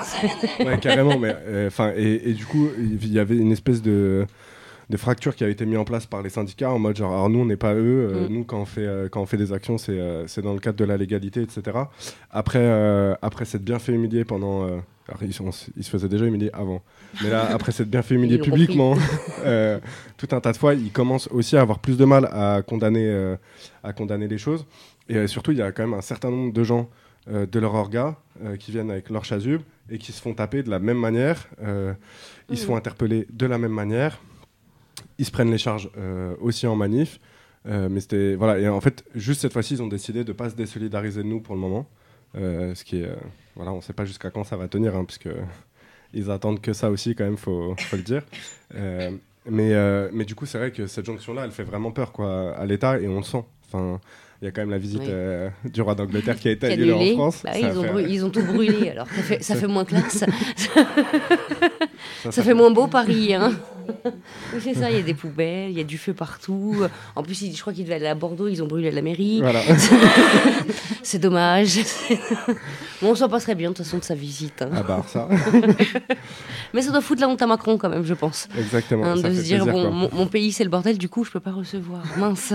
Ouais, 0.60 0.78
carrément. 0.80 1.18
Mais, 1.18 1.34
euh, 1.48 1.70
et 1.96 2.34
du 2.34 2.46
coup, 2.46 2.68
il 2.78 3.12
y 3.12 3.18
avait 3.20 3.38
une 3.38 3.52
espèce 3.54 3.82
de, 3.82 4.28
de 4.90 4.98
fracture 4.98 5.36
qui 5.36 5.44
a 5.44 5.50
été 5.50 5.66
mise 5.66 5.78
en 5.78 5.86
place 5.86 6.06
par 6.06 6.22
les 6.22 6.30
syndicats 6.30 6.70
en 6.72 6.80
mode 6.80 6.96
genre, 6.98 7.14
alors 7.14 7.30
nous, 7.30 7.40
on 7.40 7.46
n'est 7.46 7.56
pas 7.58 7.74
eux. 7.74 8.10
euh, 8.12 8.28
Mm. 8.28 8.34
Nous, 8.34 8.44
quand 8.44 8.60
on, 8.62 8.66
fait, 8.66 8.86
euh, 8.86 9.10
quand 9.10 9.22
on 9.22 9.26
fait 9.26 9.38
des 9.38 9.54
actions, 9.54 9.78
c'est 9.78 9.98
euh, 10.00 10.28
c'est 10.28 10.42
dans 10.42 10.54
le 10.54 10.60
cadre 10.60 10.78
de 10.78 10.86
la 10.86 10.98
légalité, 10.98 11.42
etc. 11.42 11.62
Après, 12.32 13.16
après 13.22 13.46
s'être 13.46 13.64
bien 13.64 13.80
fait 13.80 13.94
humilier 13.94 14.26
pendant. 14.26 14.64
alors, 14.66 15.22
ils, 15.22 15.34
sont- 15.34 15.50
ils 15.78 15.84
se 15.84 15.90
faisaient 15.90 16.10
déjà 16.10 16.26
humilier 16.26 16.50
avant. 16.54 16.82
Mais 17.22 17.30
là, 17.30 17.46
après 17.52 17.72
s'être 17.72 17.90
bien 17.90 18.02
fait 18.02 18.16
humilier 18.16 18.38
publiquement, 18.40 18.96
tout 20.18 20.28
un 20.32 20.40
tas 20.40 20.52
de 20.52 20.58
fois, 20.58 20.74
ils 20.74 20.92
commencent 20.92 21.28
aussi 21.32 21.58
à 21.58 21.62
avoir 21.62 21.80
plus 21.80 21.98
de 21.98 22.06
mal 22.06 22.26
à 22.32 22.62
condamner, 22.66 23.36
à 23.84 23.94
condamner 23.94 24.28
les 24.28 24.38
choses. 24.38 24.66
Et 25.10 25.28
surtout, 25.28 25.52
il 25.52 25.58
y 25.58 25.62
a 25.62 25.72
quand 25.72 25.84
même 25.84 25.94
un 25.94 26.02
certain 26.02 26.30
nombre 26.32 26.54
de 26.54 26.64
gens 26.64 26.90
euh, 27.30 27.46
de 27.46 27.60
leur 27.60 27.74
orga 27.76 28.16
euh, 28.44 28.56
qui 28.58 28.72
viennent 28.72 28.92
avec 28.92 29.10
leur 29.10 29.26
chasuble 29.26 29.64
et 29.90 29.98
qui 29.98 30.12
se 30.12 30.22
font 30.22 30.34
taper 30.34 30.64
de 30.64 30.70
la 30.70 30.80
même 30.80 30.98
manière. 30.98 31.48
euh, 31.64 31.94
ils 32.50 32.58
se 32.58 32.66
font 32.66 32.76
interpeller 32.76 33.28
de 33.32 33.46
la 33.46 33.58
même 33.58 33.72
manière. 33.72 34.20
Ils 35.18 35.26
se 35.26 35.32
prennent 35.32 35.52
les 35.52 35.58
charges 35.58 35.90
euh, 35.98 36.36
aussi 36.42 36.66
en 36.68 36.76
manif. 36.76 37.20
Euh, 37.66 37.88
mais 37.90 38.02
c'était 38.02 38.36
voilà 38.36 38.60
et 38.60 38.68
en 38.68 38.82
fait 38.82 39.06
juste 39.16 39.40
cette 39.42 39.54
fois-ci 39.54 39.76
ils 39.76 39.82
ont 39.82 39.88
décidé 39.88 40.26
de 40.26 40.34
pas 40.34 40.50
se 40.50 40.56
désolidariser 40.56 41.24
de 41.24 41.28
nous 41.28 41.40
pour 41.40 41.56
le 41.56 41.62
moment 41.62 41.88
Euh, 42.36 42.76
ce 42.76 42.84
qui 42.84 42.98
est 43.02 43.08
voilà 43.56 43.72
on 43.72 43.80
sait 43.80 43.94
pas 43.94 44.04
jusqu'à 44.04 44.32
quand 44.32 44.44
ça 44.44 44.58
va 44.58 44.68
tenir 44.68 44.96
hein, 44.98 45.06
puisque 45.06 45.30
ils 46.14 46.30
attendent 46.30 46.60
que 46.60 46.74
ça 46.74 46.90
aussi 46.92 47.16
quand 47.16 47.24
même 47.24 47.38
faut, 47.38 47.74
faut 47.78 47.96
le 47.96 48.02
dire 48.04 48.24
mais 49.50 49.74
euh, 49.74 50.10
mais 50.12 50.26
du 50.26 50.36
coup 50.36 50.46
c'est 50.46 50.58
vrai 50.58 50.72
que 50.72 50.88
cette 50.88 51.06
jonction 51.06 51.34
là 51.34 51.44
elle 51.46 51.52
fait 51.52 51.64
vraiment 51.64 51.92
peur 51.92 52.12
quoi 52.12 52.54
à 52.54 52.66
l'État 52.66 53.00
et 53.00 53.08
on 53.08 53.18
le 53.18 53.24
sent 53.24 53.46
enfin 53.66 54.02
il 54.42 54.46
y 54.46 54.48
a 54.50 54.52
quand 54.52 54.60
même 54.62 54.72
la 54.72 54.78
visite 54.78 55.00
Oui. 55.00 55.08
euh, 55.10 55.50
du 55.64 55.82
roi 55.82 55.96
d'Angleterre 55.96 56.36
qui 56.38 56.50
a 56.50 56.52
été 56.52 56.68
annulée 56.68 56.92
en. 57.14 57.16
France 57.16 57.44
Bah 57.46 57.52
oui, 57.54 57.62
ils, 57.64 57.78
ont 57.78 57.84
fait- 57.84 57.90
brû- 57.94 58.06
ils 58.10 58.26
ont 58.26 58.30
tout 58.30 58.44
brûlé, 58.44 58.90
alors 58.90 59.08
ça 59.08 59.22
fait, 59.22 59.42
ça 59.42 59.56
fait 59.62 59.68
moins 59.68 59.86
classe. 59.86 60.26
ça, 62.24 62.32
Ça 62.32 62.44
fait 62.44 62.54
moins 62.54 62.72
beau 62.72 62.88
Paris. 62.88 63.34
Hein. 63.34 63.54
Oui, 64.54 64.60
c'est 64.62 64.74
ça, 64.74 64.90
il 64.92 64.98
y 64.98 65.00
a 65.00 65.04
des 65.04 65.14
poubelles, 65.14 65.72
il 65.72 65.78
y 65.78 65.82
a 65.82 65.84
du 65.84 65.98
feu 65.98 66.14
partout. 66.14 66.76
En 67.16 67.24
plus, 67.24 67.44
je 67.56 67.60
crois 67.62 67.74
qu'ils 67.74 67.84
devaient 67.84 67.96
aller 67.96 68.08
à 68.08 68.16
Bordeaux, 68.16 68.48
ils 68.48 68.62
ont 68.64 68.68
brûlé 68.68 68.92
la 68.92 69.02
mairie. 69.02 69.40
voilà 69.42 69.62
C'est 71.04 71.20
dommage. 71.20 71.80
bon, 73.02 73.12
on 73.12 73.16
s'en 73.16 73.28
passerait 73.30 73.56
bien 73.56 73.70
de 73.72 73.76
toute 73.76 73.86
façon 73.86 73.98
de 73.98 74.04
sa 74.04 74.16
visite. 74.16 74.62
hein. 74.62 74.70
à 74.76 74.84
part 74.84 75.08
ça 75.08 75.28
Mais 76.74 76.82
ça 76.82 76.92
doit 76.92 77.02
foutre 77.02 77.22
la 77.22 77.28
honte 77.28 77.42
à 77.42 77.48
Macron 77.48 77.78
quand 77.78 77.90
même, 77.90 78.04
je 78.06 78.14
pense. 78.14 78.48
exactement 78.58 79.06
Hein, 79.06 79.16
ça 79.18 79.30
de 79.30 79.36
se 79.36 79.42
dire, 79.42 79.64
plaisir, 79.66 79.74
bon, 79.74 79.92
mon, 79.92 80.10
mon 80.12 80.28
pays 80.28 80.52
c'est 80.52 80.64
le 80.64 80.70
bordel, 80.70 80.98
du 80.98 81.10
coup 81.10 81.24
je 81.24 81.32
peux 81.32 81.40
pas 81.40 81.52
recevoir. 81.52 82.02
Mince. 82.18 82.54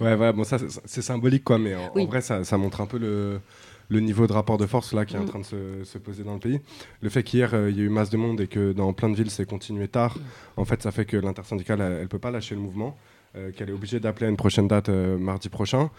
Ouais, 0.00 0.14
ouais, 0.14 0.32
bon, 0.32 0.44
ça, 0.44 0.58
c'est- 0.58 0.80
c'est 0.84 1.02
symbolique, 1.02 1.44
quoi, 1.44 1.58
mais 1.58 1.74
en, 1.74 1.90
Oui. 1.94 2.02
en 2.04 2.06
vrai, 2.06 2.20
ça, 2.20 2.44
ça 2.44 2.56
montre 2.58 2.80
un 2.80 2.86
peu 2.86 2.98
le, 2.98 3.40
le 3.88 4.00
niveau 4.00 4.26
de 4.26 4.32
rapport 4.32 4.58
de 4.58 4.66
force 4.66 4.92
là 4.92 5.04
qui 5.04 5.14
est 5.16 5.18
en 5.18 5.22
Mm. 5.22 5.28
train 5.28 5.38
de 5.40 5.44
se, 5.44 5.84
se 5.84 5.98
poser 5.98 6.24
dans 6.24 6.34
le 6.34 6.40
pays. 6.40 6.60
Le 7.02 7.08
fait 7.08 7.22
qu'hier, 7.22 7.54
euh, 7.54 7.70
il 7.70 7.76
y 7.76 7.80
a 7.80 7.84
eu 7.84 7.88
masse 7.88 8.10
de 8.10 8.16
monde 8.16 8.40
et 8.40 8.46
que 8.48 8.72
dans 8.72 8.92
plein 8.92 9.08
de 9.10 9.14
villes, 9.16 9.30
c'est 9.30 9.48
continué 9.48 9.88
tard, 9.88 10.16
en 10.56 10.64
fait, 10.64 10.82
ça 10.82 10.90
fait 10.90 11.04
que 11.04 11.16
l'intersyndicale, 11.16 11.80
elle, 11.80 11.92
elle 12.02 12.08
peut 12.08 12.18
pas 12.18 12.30
lâcher 12.30 12.54
le 12.54 12.60
mouvement. 12.60 12.96
euh, 13.36 13.50
qu'elle 13.52 13.68
est 13.68 13.72
obligée 13.72 14.00
d'appeler 14.00 14.26
à 14.26 14.30
une 14.30 14.36
prochaine 14.36 14.66
date 14.66 14.88
euh, 14.88 15.18
mardi 15.18 15.50
prochain 15.50 15.90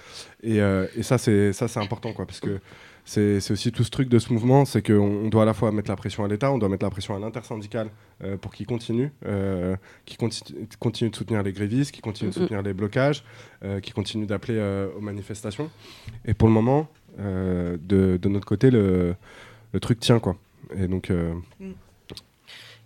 et, 0.42 0.60
euh, 0.60 0.88
et 0.96 1.04
ça 1.04 1.20
c'est 1.20 1.54
ça 1.54 1.68
c'est 1.68 1.80
important 1.80 2.12
quoi 2.12 2.26
parce 2.26 2.40
que 2.40 2.60
c'est 3.06 3.38
aussi 3.52 3.72
tout 3.72 3.84
ce 3.84 3.92
truc 3.92 4.10
de 4.10 4.18
ce 4.18 4.34
mouvement 4.34 4.66
c'est 4.66 4.82
qu'on 4.82 5.26
on 5.26 5.30
doit 5.30 5.44
à 5.44 5.46
la 5.46 5.54
fois 5.54 5.72
mettre 5.72 5.90
la 5.92 5.96
pression 5.98 6.24
à 6.26 6.28
l'État 6.28 6.52
on 6.52 6.58
doit 6.58 6.68
mettre 6.70 6.84
la 6.86 6.90
pression 6.90 7.16
à 7.16 7.20
l'intersyndicale 7.20 7.90
pour 8.42 8.52
qu'il 8.56 8.66
continue 8.66 9.12
euh, 9.28 9.76
qui 10.06 10.18
continue, 10.18 10.68
continue 10.80 11.12
de 11.12 11.16
soutenir 11.16 11.44
les 11.44 11.54
grévistes 11.54 11.92
qui 11.92 12.02
continue 12.02 12.32
de 12.32 12.36
soutenir 12.36 12.64
les 12.64 12.74
blocages 12.74 13.24
euh, 13.64 13.82
qui 13.82 13.92
continue 13.92 14.26
d'appeler 14.26 14.60
aux 14.98 15.02
manifestations 15.02 15.70
et 16.26 16.34
pour 16.34 16.48
le 16.48 16.54
moment 16.56 16.88
de, 17.18 18.20
de 18.22 18.30
notre 18.30 18.46
côté 18.46 18.70
le, 18.70 19.16
le 19.74 19.80
truc 19.80 20.00
tient 20.00 20.20
quoi 20.20 20.38
et 20.76 20.88
donc 20.88 21.10
euh, 21.10 21.34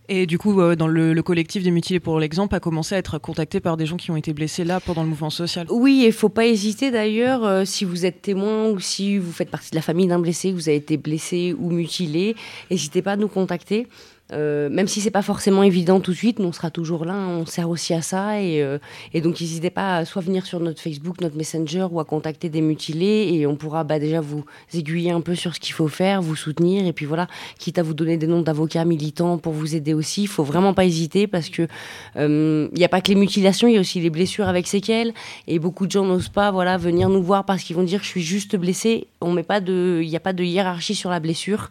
Et 0.10 0.26
du 0.26 0.38
coup, 0.38 0.60
euh, 0.60 0.76
dans 0.76 0.88
le, 0.88 1.14
le 1.14 1.24
collectif 1.24 1.64
des 1.64 1.72
mutilés 1.72 1.99
pour 1.99 2.20
l'exemple, 2.20 2.53
a 2.56 2.60
commencé 2.60 2.95
à 2.95 2.98
être 2.98 3.18
contacté 3.18 3.60
par 3.60 3.78
des 3.78 3.86
gens 3.86 3.98
qui 3.98 4.12
ont 4.12 4.18
été 4.18 4.34
blessés 4.34 4.64
là 4.64 4.80
pendant 4.80 5.03
le 5.03 5.10
mouvement 5.10 5.30
social. 5.30 5.68
Oui, 5.70 6.03
il 6.06 6.12
faut 6.12 6.30
pas 6.30 6.45
hésiter 6.45 6.91
d'ailleurs, 6.91 7.45
euh, 7.45 7.66
si 7.66 7.86
vous 7.86 8.06
êtes 8.06 8.22
témoin 8.22 8.70
ou 8.70 8.80
si 8.80 9.18
vous 9.18 9.32
faites 9.32 9.49
partie 9.49 9.72
de 9.72 9.76
la 9.76 9.82
famille 9.82 10.08
d'un 10.08 10.20
blessé, 10.20 10.52
que 10.52 10.56
vous 10.56 10.70
avez 10.70 10.78
été 10.78 10.98
blessé 10.98 11.56
ou 11.58 11.70
mutilé, 11.70 12.36
n'hésitez 12.70 13.02
pas 13.02 13.14
à 13.14 13.16
nous 13.16 13.30
contacter. 13.30 13.88
Euh, 14.32 14.70
même 14.70 14.88
si 14.88 15.02
c'est 15.02 15.12
pas 15.12 15.22
forcément 15.22 15.64
évident 15.64 15.99
tout 15.99 16.12
de 16.12 16.16
suite, 16.16 16.40
nous 16.40 16.48
on 16.48 16.52
sera 16.52 16.72
toujours 16.72 17.06
là, 17.06 17.16
on 17.16 17.45
sert 17.45 17.70
aussi 17.70 17.94
à 17.94 18.02
ça 18.02 18.41
et, 18.41 18.62
euh, 18.62 18.78
et 19.14 19.22
donc 19.22 19.40
n'hésitez 19.41 19.70
pas 19.70 19.98
à 19.98 20.06
soit 20.06 20.22
venir 20.22 20.45
sur 20.45 20.60
notre 20.60 20.82
Facebook, 20.82 21.20
notre 21.22 21.36
Messenger 21.36 21.88
ou 21.91 21.99
à 21.99 22.06
contacter 22.06 22.49
des 22.49 22.62
mutilés 22.62 23.30
et 23.34 23.45
on 23.45 23.56
pourra 23.56 23.84
bah, 23.84 23.99
déjà 23.99 24.22
vous 24.22 24.45
aiguiller 24.74 25.12
un 25.12 25.22
peu 25.22 25.36
sur 25.36 25.56
ce 25.56 25.60
qu'il 25.60 25.74
faut 25.74 25.88
faire, 25.88 26.22
vous 26.22 26.36
soutenir 26.36 26.86
et 26.86 26.94
puis 26.94 27.06
voilà, 27.06 27.28
quitte 27.60 27.80
à 27.80 27.84
vous 27.84 27.94
donner 27.94 28.18
des 28.18 28.28
noms 28.28 28.41
d'avocats 28.41 28.86
militants 28.86 29.38
pour 29.38 29.53
vous 29.53 29.76
aider 29.76 29.94
aussi, 29.94 30.24
il 30.24 30.28
faut 30.28 30.44
vraiment 30.44 30.74
pas 30.74 30.86
hésiter 30.86 31.28
parce 31.28 31.49
que 31.49 31.68
il 32.16 32.78
n'y 32.78 32.86
a 32.86 32.90
pas 32.90 33.02
que 33.02 33.10
les 33.10 33.16
mutilations, 33.16 33.68
il 33.68 33.76
y 33.76 33.78
a 33.78 33.82
aussi 33.82 33.99
les 33.99 34.10
blessures 34.10 34.48
avec 34.48 34.68
séquelles 34.68 35.14
et 35.48 35.60
beaucoup 35.60 35.88
de 35.88 35.91
gens 35.91 36.06
n'osent 36.06 36.30
pas 36.30 36.52
voilà 36.52 36.78
venir 36.78 37.10
nous 37.10 37.24
voir 37.24 37.45
parce 37.45 37.64
qu'ils 37.64 37.76
vont 37.76 37.84
dire 37.84 38.02
je 38.02 38.08
suis 38.08 38.22
juste 38.22 38.56
blessé, 38.56 39.08
on 39.22 39.31
met 39.31 39.43
pas 39.43 39.61
de 39.61 40.02
il 40.03 40.10
n'y 40.10 40.15
a 40.15 40.19
pas 40.19 40.34
de 40.34 40.43
hiérarchie 40.43 40.95
sur 40.95 41.10
la 41.10 41.19
blessure 41.19 41.69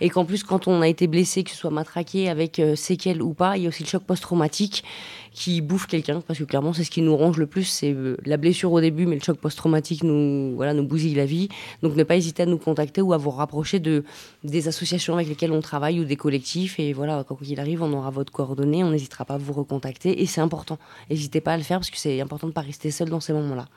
et 0.00 0.08
qu'en 0.08 0.24
plus 0.24 0.44
quand 0.44 0.68
on 0.68 0.80
a 0.80 0.88
été 0.88 1.06
blessé 1.06 1.44
que 1.44 1.50
ce 1.50 1.56
soit 1.56 1.70
matraqué 1.70 2.28
avec 2.28 2.58
euh, 2.58 2.76
séquelles 2.76 3.22
ou 3.22 3.34
pas. 3.34 3.56
Il 3.56 3.64
y 3.64 3.66
a 3.66 3.68
aussi 3.68 3.82
le 3.82 3.88
choc 3.88 4.02
post-traumatique 4.04 4.84
qui 5.32 5.60
bouffe 5.60 5.86
quelqu'un, 5.86 6.20
parce 6.20 6.38
que 6.38 6.44
clairement, 6.44 6.72
c'est 6.72 6.84
ce 6.84 6.90
qui 6.90 7.00
nous 7.02 7.16
ronge 7.16 7.38
le 7.38 7.46
plus. 7.46 7.64
C'est 7.64 7.92
euh, 7.92 8.16
la 8.24 8.36
blessure 8.36 8.72
au 8.72 8.80
début, 8.80 9.06
mais 9.06 9.16
le 9.16 9.22
choc 9.22 9.38
post-traumatique 9.38 10.04
nous, 10.04 10.54
voilà, 10.54 10.74
nous 10.74 10.84
bousille 10.84 11.14
la 11.14 11.24
vie. 11.24 11.48
Donc, 11.82 11.96
ne 11.96 12.02
pas 12.04 12.16
hésiter 12.16 12.42
à 12.42 12.46
nous 12.46 12.58
contacter 12.58 13.00
ou 13.00 13.12
à 13.12 13.16
vous 13.16 13.30
rapprocher 13.30 13.80
de, 13.80 14.04
des 14.44 14.68
associations 14.68 15.14
avec 15.14 15.28
lesquelles 15.28 15.52
on 15.52 15.60
travaille 15.60 16.00
ou 16.00 16.04
des 16.04 16.16
collectifs. 16.16 16.78
Et 16.78 16.92
voilà, 16.92 17.24
quand 17.26 17.38
il 17.42 17.58
arrive, 17.60 17.82
on 17.82 17.92
aura 17.92 18.10
votre 18.10 18.32
coordonnée, 18.32 18.84
on 18.84 18.90
n'hésitera 18.90 19.24
pas 19.24 19.34
à 19.34 19.38
vous 19.38 19.52
recontacter. 19.52 20.22
Et 20.22 20.26
c'est 20.26 20.40
important. 20.40 20.78
N'hésitez 21.10 21.40
pas 21.40 21.54
à 21.54 21.56
le 21.56 21.62
faire, 21.62 21.78
parce 21.78 21.90
que 21.90 21.98
c'est 21.98 22.20
important 22.20 22.46
de 22.46 22.52
pas 22.52 22.60
rester 22.60 22.90
seul 22.90 23.08
dans 23.08 23.20
ces 23.20 23.32
moments-là. 23.32 23.68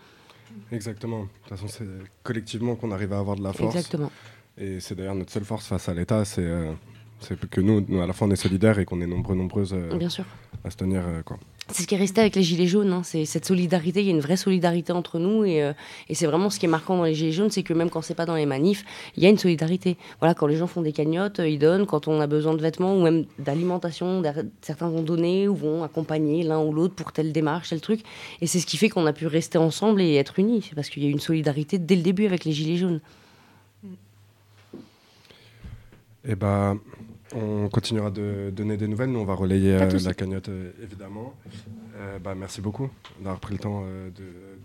Exactement. 0.72 1.22
De 1.23 1.27
toute 1.27 1.49
façon, 1.49 1.68
c'est 1.68 1.86
collectivement 2.23 2.76
qu'on 2.76 2.91
arrive 2.91 3.14
à 3.14 3.19
avoir 3.19 3.36
de 3.36 3.44
la 3.44 3.53
force. 3.53 3.76
Exactement. 3.76 4.11
Et 4.57 4.80
c'est 4.80 4.95
d'ailleurs 4.95 5.15
notre 5.15 5.32
seule 5.32 5.44
force 5.45 5.68
face 5.68 5.90
à 5.90 5.94
l'État, 5.94 6.23
c'est 6.26 6.41
euh, 6.45 6.72
que 7.52 7.61
nous, 7.61 7.84
nous, 7.88 8.02
à 8.02 8.07
la 8.07 8.14
fois, 8.14 8.27
on 8.27 8.32
est 8.32 8.36
solidaires 8.36 8.80
et 8.80 8.86
qu'on 8.86 9.02
est 9.02 9.07
nombreux, 9.07 9.36
nombreuses 9.36 9.73
euh, 9.73 9.98
Bien 9.98 10.10
sûr. 10.10 10.26
à 10.64 10.69
se 10.69 10.77
tenir. 10.77 11.02
euh, 11.06 11.22
quoi. 11.23 11.38
C'est 11.72 11.82
ce 11.82 11.88
qui 11.88 11.96
est 11.96 11.98
resté 11.98 12.22
avec 12.22 12.36
les 12.36 12.44
Gilets 12.44 12.68
jaunes, 12.68 12.94
hein. 12.94 13.02
c'est 13.04 13.26
cette 13.26 13.46
solidarité, 13.46 14.00
il 14.00 14.06
y 14.06 14.10
a 14.10 14.12
une 14.12 14.20
vraie 14.22 14.38
solidarité 14.38 14.94
entre 14.94 15.18
nous 15.18 15.44
et, 15.46 15.64
euh, 15.64 15.74
et 16.10 16.14
c'est 16.14 16.28
vraiment 16.28 16.52
ce 16.52 16.60
qui 16.60 16.68
est 16.68 16.70
marquant 16.70 16.96
dans 16.96 17.06
les 17.06 17.16
Gilets 17.16 17.32
jaunes, 17.32 17.50
c'est 17.50 17.64
que 17.64 17.74
même 17.74 17.90
quand 17.90 18.04
c'est 18.04 18.14
pas 18.14 18.28
dans 18.28 18.36
les 18.36 18.46
manifs, 18.46 18.86
il 19.18 19.24
y 19.24 19.26
a 19.26 19.30
une 19.30 19.40
solidarité. 19.40 19.98
Voilà, 20.20 20.36
quand 20.36 20.46
les 20.46 20.58
gens 20.58 20.68
font 20.68 20.84
des 20.84 20.92
cagnottes, 20.92 21.40
euh, 21.40 21.50
ils 21.50 21.58
donnent, 21.58 21.88
quand 21.88 22.08
on 22.08 22.22
a 22.22 22.28
besoin 22.28 22.54
de 22.54 22.62
vêtements 22.62 22.96
ou 22.96 23.02
même 23.02 23.26
d'alimentation, 23.40 24.22
d'a- 24.22 24.44
certains 24.62 24.90
vont 24.90 25.02
donner 25.02 25.48
ou 25.48 25.56
vont 25.56 25.84
accompagner 25.84 26.44
l'un 26.44 26.62
ou 26.62 26.72
l'autre 26.72 26.94
pour 26.94 27.12
telle 27.12 27.32
démarche, 27.32 27.70
tel 27.70 27.82
truc. 27.82 28.02
Et 28.42 28.48
c'est 28.48 28.60
ce 28.60 28.68
qui 28.68 28.78
fait 28.78 28.90
qu'on 28.90 29.08
a 29.08 29.14
pu 29.14 29.26
rester 29.26 29.58
ensemble 29.58 30.04
et 30.04 30.14
être 30.16 30.38
unis, 30.38 30.68
c'est 30.70 30.76
parce 30.76 30.90
qu'il 30.90 31.02
y 31.02 31.08
a 31.08 31.10
eu 31.10 31.14
une 31.14 31.20
solidarité 31.20 31.80
dès 31.80 31.96
le 31.96 32.04
début 32.04 32.28
avec 32.28 32.46
les 32.46 32.52
Gilets 32.52 32.78
jaunes. 32.78 33.02
Et 36.28 36.36
bah, 36.36 36.76
on 37.36 37.70
continuera 37.70 38.10
de 38.10 38.49
donner 38.52 38.78
des 38.78 38.88
nouvelles. 38.88 39.12
Nous, 39.12 39.20
on 39.20 39.26
va 39.26 39.36
relayer 39.36 39.74
euh, 39.74 39.99
la 40.03 40.14
cagnotte, 40.14 40.49
euh, 40.49 40.72
évidemment. 40.82 41.34
Euh, 41.98 42.18
bah, 42.20 42.34
merci 42.36 42.62
beaucoup 42.62 42.90
d'avoir 43.20 43.40
pris 43.40 43.53
le 43.53 43.60
temps 43.60 43.84
de, 43.84 44.12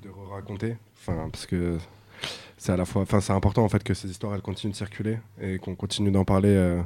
de 0.03 0.09
raconter. 0.31 0.77
Enfin, 0.99 1.29
parce 1.31 1.47
que 1.47 1.79
c'est 2.57 2.73
à 2.73 2.77
la 2.77 2.85
fois, 2.85 3.03
enfin, 3.03 3.21
c'est 3.21 3.33
important 3.33 3.65
en 3.65 3.69
fait 3.69 3.83
que 3.83 3.95
ces 3.95 4.09
histoires 4.09 4.35
elles 4.35 4.43
continuent 4.43 4.73
de 4.73 4.77
circuler 4.77 5.19
et 5.41 5.59
qu'on 5.59 5.75
continue 5.75 6.11
d'en 6.11 6.25
parler 6.25 6.81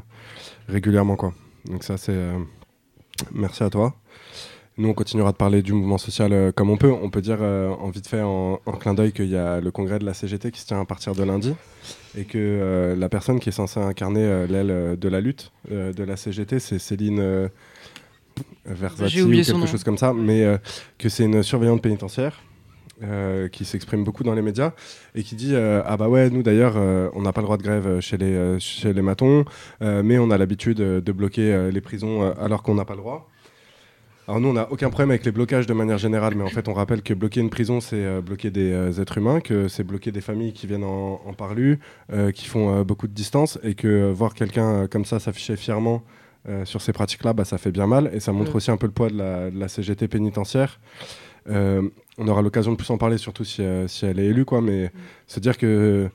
régulièrement, 0.69 1.17
quoi. 1.17 1.35
Donc 1.67 1.85
ça, 1.85 1.97
c'est 1.97 2.31
merci 3.33 3.63
à 3.63 3.71
toi. 3.71 3.95
Nous, 4.77 4.89
on 4.89 4.95
continuera 4.95 5.31
de 5.31 5.37
parler 5.37 5.63
du 5.63 5.73
mouvement 5.73 5.99
social 5.99 6.33
euh, 6.33 6.51
comme 6.51 6.69
on 6.69 6.77
peut. 6.77 6.91
On 6.91 7.09
peut 7.09 7.21
dire 7.21 7.39
euh, 7.41 7.69
en 7.69 7.91
vite 7.91 8.09
fait, 8.09 8.23
en, 8.23 8.61
en 8.67 8.73
clin 8.73 8.93
d'œil, 8.95 9.13
qu'il 9.13 9.29
y 9.29 9.37
a 9.37 9.61
le 9.61 9.71
congrès 9.71 10.01
de 10.01 10.05
la 10.05 10.15
CGT 10.15 10.51
qui 10.51 10.61
se 10.61 10.67
tient 10.67 10.81
à 10.81 10.85
partir 10.85 11.15
de 11.15 11.23
lundi 11.23 11.55
et 12.19 12.25
que 12.25 12.39
euh, 12.39 12.97
la 12.97 13.09
personne 13.09 13.39
qui 13.39 13.51
est 13.51 13.53
censée 13.53 13.79
incarner 13.79 14.47
l'aile 14.49 14.99
de 14.99 15.09
la 15.09 15.21
lutte 15.21 15.53
de 15.71 16.03
la 16.05 16.17
CGT, 16.17 16.59
c'est 16.59 16.81
Céline 16.81 17.49
Versati 18.67 19.23
ou 19.23 19.31
quelque 19.31 19.67
chose 19.67 19.85
comme 19.85 19.99
ça, 19.99 20.13
mais 20.13 20.59
que 20.99 21.09
c'est 21.09 21.25
une 21.25 21.43
surveillante 21.43 21.83
pénitentiaire. 21.83 22.43
qui 23.53 23.65
s'exprime 23.65 24.03
beaucoup 24.03 24.25
dans 24.25 24.35
les 24.35 24.43
médias 24.43 24.73
et 25.15 25.23
qui 25.23 25.35
dit 25.37 25.55
ah 25.57 25.97
bah 25.97 26.09
ouais 26.09 26.31
nous 26.31 26.43
d'ailleurs 26.43 26.77
on 27.15 27.23
n'a 27.23 27.33
pas 27.33 27.43
le 27.43 27.47
droit 27.47 27.59
de 27.59 27.63
grève 27.63 28.01
chez 28.01 28.17
les 28.17 28.59
chez 28.61 28.93
les 28.93 29.03
matons 29.03 29.45
mais 29.81 30.19
on 30.19 30.31
a 30.31 30.39
l'habitude 30.39 30.79
de 30.79 31.13
bloquer 31.13 31.71
les 31.73 31.81
prisons 31.81 32.33
alors 32.39 32.63
qu'on 32.63 32.77
n'a 32.77 32.85
pas 32.85 32.95
le 32.95 33.01
droit 33.01 33.29
alors 34.27 34.41
nous, 34.41 34.49
on 34.49 34.53
n'a 34.55 34.71
aucun 34.73 34.89
problème 34.89 35.11
avec 35.11 35.25
les 35.27 35.33
blocages 35.33 35.67
de 35.67 35.75
manière 35.75 35.99
générale, 35.99 36.35
mais 36.35 36.45
en 36.45 36.49
fait, 36.49 36.69
on 36.69 36.73
rappelle 36.73 37.03
que 37.03 37.13
bloquer 37.13 37.41
une 37.41 37.51
prison, 37.51 37.81
c'est 37.81 38.03
euh, 38.03 38.23
bloquer 38.23 38.51
des 38.51 38.73
euh, 38.73 39.01
êtres 39.01 39.19
humains, 39.19 39.41
que 39.41 39.69
c'est 39.69 39.85
bloquer 39.85 40.13
des 40.13 40.23
familles 40.23 40.55
qui 40.55 40.67
viennent 40.67 40.85
en, 40.85 41.21
en 41.27 41.33
parlu, 41.35 41.79
euh, 42.11 42.33
qui 42.33 42.47
font 42.47 42.83
beaucoup 42.83 43.07
de 43.07 43.13
distance, 43.13 43.59
et 43.63 43.75
que 43.75 44.11
voir 44.13 44.33
quelqu'un 44.33 44.87
comme 44.87 45.05
ça 45.05 45.21
s'afficher 45.21 45.57
fièrement 45.57 46.03
sur 46.65 46.83
ces 46.83 46.93
pratiques-là, 46.93 47.33
bah, 47.33 47.47
ça 47.47 47.57
fait 47.57 47.71
bien 47.71 47.87
mal, 47.87 48.11
et 48.13 48.21
ça 48.21 48.31
montre 48.31 48.53
Mm. 48.53 48.57
aussi 48.57 48.71
un 48.71 48.77
peu 48.77 48.85
le 48.87 48.93
poids 48.93 49.09
de 49.09 49.17
la, 49.17 49.51
de 49.51 49.59
la 49.59 49.67
CGT 49.67 50.09
pénitentiaire. 50.09 50.79
On 51.47 52.29
aura 52.29 52.43
l'occasion 52.43 52.73
de 52.73 52.77
plus 52.77 52.91
en 52.91 52.99
parler, 52.99 53.17
surtout 53.17 53.45
si, 53.45 53.63
si 53.87 54.05
elle 54.05 54.19
est 54.19 54.27
élue, 54.27 54.45
quoi, 54.45 54.61
mais 54.61 54.91
se 55.27 55.41
dire 55.41 55.57
que 55.57 56.09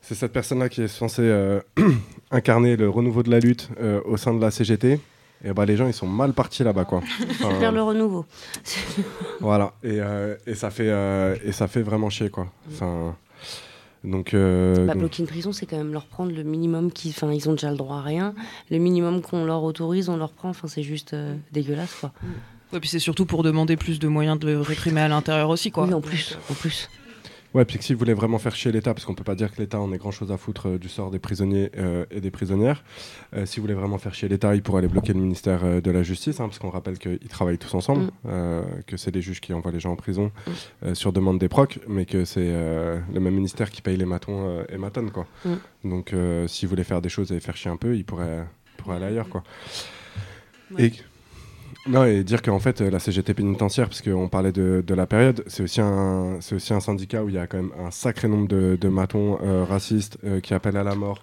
c'est 0.00 0.14
cette 0.14 0.32
personne-là 0.32 0.70
qui 0.70 0.80
est 0.80 0.88
censée 0.88 1.30
incarner 2.30 2.76
le 2.76 2.88
renouveau 2.88 3.22
de 3.22 3.30
la 3.30 3.38
lutte 3.38 3.68
au 4.06 4.16
sein 4.16 4.32
de 4.32 4.40
la 4.40 4.50
CGT. 4.50 4.98
Et 5.44 5.52
bah 5.52 5.64
les 5.64 5.76
gens 5.76 5.86
ils 5.86 5.94
sont 5.94 6.06
mal 6.06 6.32
partis 6.32 6.62
là-bas 6.64 6.84
quoi. 6.84 7.00
Enfin, 7.30 7.58
Faire 7.58 7.72
le 7.72 7.82
renouveau. 7.82 8.26
voilà 9.40 9.72
et, 9.82 10.00
euh, 10.00 10.36
et 10.46 10.54
ça 10.54 10.70
fait 10.70 10.88
euh, 10.90 11.36
et 11.44 11.52
ça 11.52 11.66
fait 11.68 11.82
vraiment 11.82 12.10
chier 12.10 12.30
quoi. 12.30 12.46
Enfin 12.70 13.16
donc, 14.02 14.32
euh, 14.32 14.86
Bah, 14.86 14.94
donc- 14.94 15.00
bloquer 15.00 15.22
une 15.22 15.28
prison, 15.28 15.52
c'est 15.52 15.66
quand 15.66 15.76
même 15.76 15.92
leur 15.92 16.06
prendre 16.06 16.32
le 16.32 16.42
minimum 16.42 16.90
qui. 16.90 17.10
Enfin, 17.10 17.30
ils 17.32 17.48
ont 17.48 17.52
déjà 17.52 17.70
le 17.70 17.76
droit 17.76 17.98
à 17.98 18.00
rien. 18.02 18.34
Le 18.70 18.78
minimum 18.78 19.20
qu'on 19.20 19.44
leur 19.44 19.62
autorise, 19.62 20.08
on 20.08 20.16
leur 20.16 20.30
prend. 20.32 20.48
Enfin, 20.48 20.68
c'est 20.68 20.82
juste 20.82 21.12
euh, 21.12 21.34
dégueulasse, 21.52 21.94
quoi. 22.00 22.12
Ouais, 22.72 22.80
puis 22.80 22.88
c'est 22.88 22.98
surtout 22.98 23.26
pour 23.26 23.42
demander 23.42 23.76
plus 23.76 23.98
de 23.98 24.08
moyens 24.08 24.38
de 24.38 24.54
réprimer 24.56 25.02
à 25.02 25.08
l'intérieur 25.08 25.50
aussi, 25.50 25.70
quoi. 25.70 25.84
Oui, 25.84 25.92
en 25.92 26.00
plus, 26.00 26.38
en 26.50 26.54
plus. 26.54 26.88
Ouais, 27.52 27.64
puis 27.64 27.78
que 27.78 27.84
s'ils 27.84 27.96
voulaient 27.96 28.14
vraiment 28.14 28.38
faire 28.38 28.54
chier 28.54 28.70
l'État, 28.70 28.94
parce 28.94 29.04
qu'on 29.04 29.14
peut 29.14 29.24
pas 29.24 29.34
dire 29.34 29.52
que 29.52 29.60
l'État 29.60 29.80
en 29.80 29.92
ait 29.92 29.98
grand 29.98 30.12
chose 30.12 30.30
à 30.30 30.36
foutre 30.36 30.68
euh, 30.68 30.78
du 30.78 30.88
sort 30.88 31.10
des 31.10 31.18
prisonniers 31.18 31.70
euh, 31.76 32.04
et 32.12 32.20
des 32.20 32.30
prisonnières, 32.30 32.84
euh, 33.34 33.44
s'ils 33.44 33.60
voulaient 33.60 33.74
vraiment 33.74 33.98
faire 33.98 34.14
chier 34.14 34.28
l'État, 34.28 34.54
ils 34.54 34.62
pourraient 34.62 34.78
aller 34.78 34.88
bloquer 34.88 35.12
le 35.12 35.18
ministère 35.20 35.64
euh, 35.64 35.80
de 35.80 35.90
la 35.90 36.04
Justice, 36.04 36.38
hein, 36.38 36.46
parce 36.46 36.60
qu'on 36.60 36.70
rappelle 36.70 36.98
qu'ils 36.98 37.18
travaillent 37.28 37.58
tous 37.58 37.74
ensemble, 37.74 38.04
Mm. 38.04 38.10
euh, 38.26 38.62
que 38.86 38.96
c'est 38.96 39.10
les 39.10 39.20
juges 39.20 39.40
qui 39.40 39.52
envoient 39.52 39.72
les 39.72 39.80
gens 39.80 39.90
en 39.92 39.96
prison 39.96 40.30
euh, 40.84 40.94
sur 40.94 41.12
demande 41.12 41.38
des 41.40 41.48
procs, 41.48 41.80
mais 41.88 42.06
que 42.06 42.24
c'est 42.24 42.38
euh, 42.52 43.00
le 43.12 43.18
même 43.20 43.34
ministère 43.34 43.70
qui 43.70 43.82
paye 43.82 43.96
les 43.96 44.04
matons 44.04 44.46
euh, 44.60 44.62
et 44.68 44.78
matonnes, 44.78 45.10
quoi. 45.10 45.26
Mm. 45.44 45.54
Donc, 45.90 46.12
euh, 46.12 46.46
s'ils 46.46 46.68
voulaient 46.68 46.84
faire 46.84 47.00
des 47.02 47.08
choses 47.08 47.32
et 47.32 47.40
faire 47.40 47.56
chier 47.56 47.70
un 47.70 47.76
peu, 47.76 47.96
ils 47.96 48.04
pourraient, 48.04 48.44
pourraient 48.76 48.96
aller 48.96 49.06
ailleurs, 49.06 49.28
quoi. 49.28 49.42
Ouais. 50.70 50.84
Et 50.86 50.92
non, 51.88 52.04
et 52.04 52.22
dire 52.24 52.42
qu'en 52.42 52.58
fait, 52.58 52.80
euh, 52.82 52.90
la 52.90 52.98
CGT 52.98 53.32
pénitentiaire, 53.34 53.88
parce 53.88 54.02
qu'on 54.02 54.28
parlait 54.28 54.52
de, 54.52 54.84
la 54.94 55.06
période, 55.06 55.42
c'est 55.46 55.62
aussi, 55.62 55.80
un, 55.80 56.36
aussi 56.52 56.74
un 56.74 56.80
syndicat 56.80 57.24
où 57.24 57.28
il 57.30 57.36
y 57.36 57.38
a 57.38 57.46
quand 57.46 57.56
même 57.56 57.72
un 57.78 57.90
sacré 57.90 58.28
nombre 58.28 58.48
de, 58.48 58.88
matons 58.88 59.38
euh, 59.42 59.64
racistes 59.64 60.18
euh, 60.24 60.40
qui 60.40 60.52
appellent 60.52 60.76
à 60.76 60.84
la 60.84 60.94
mort, 60.94 61.22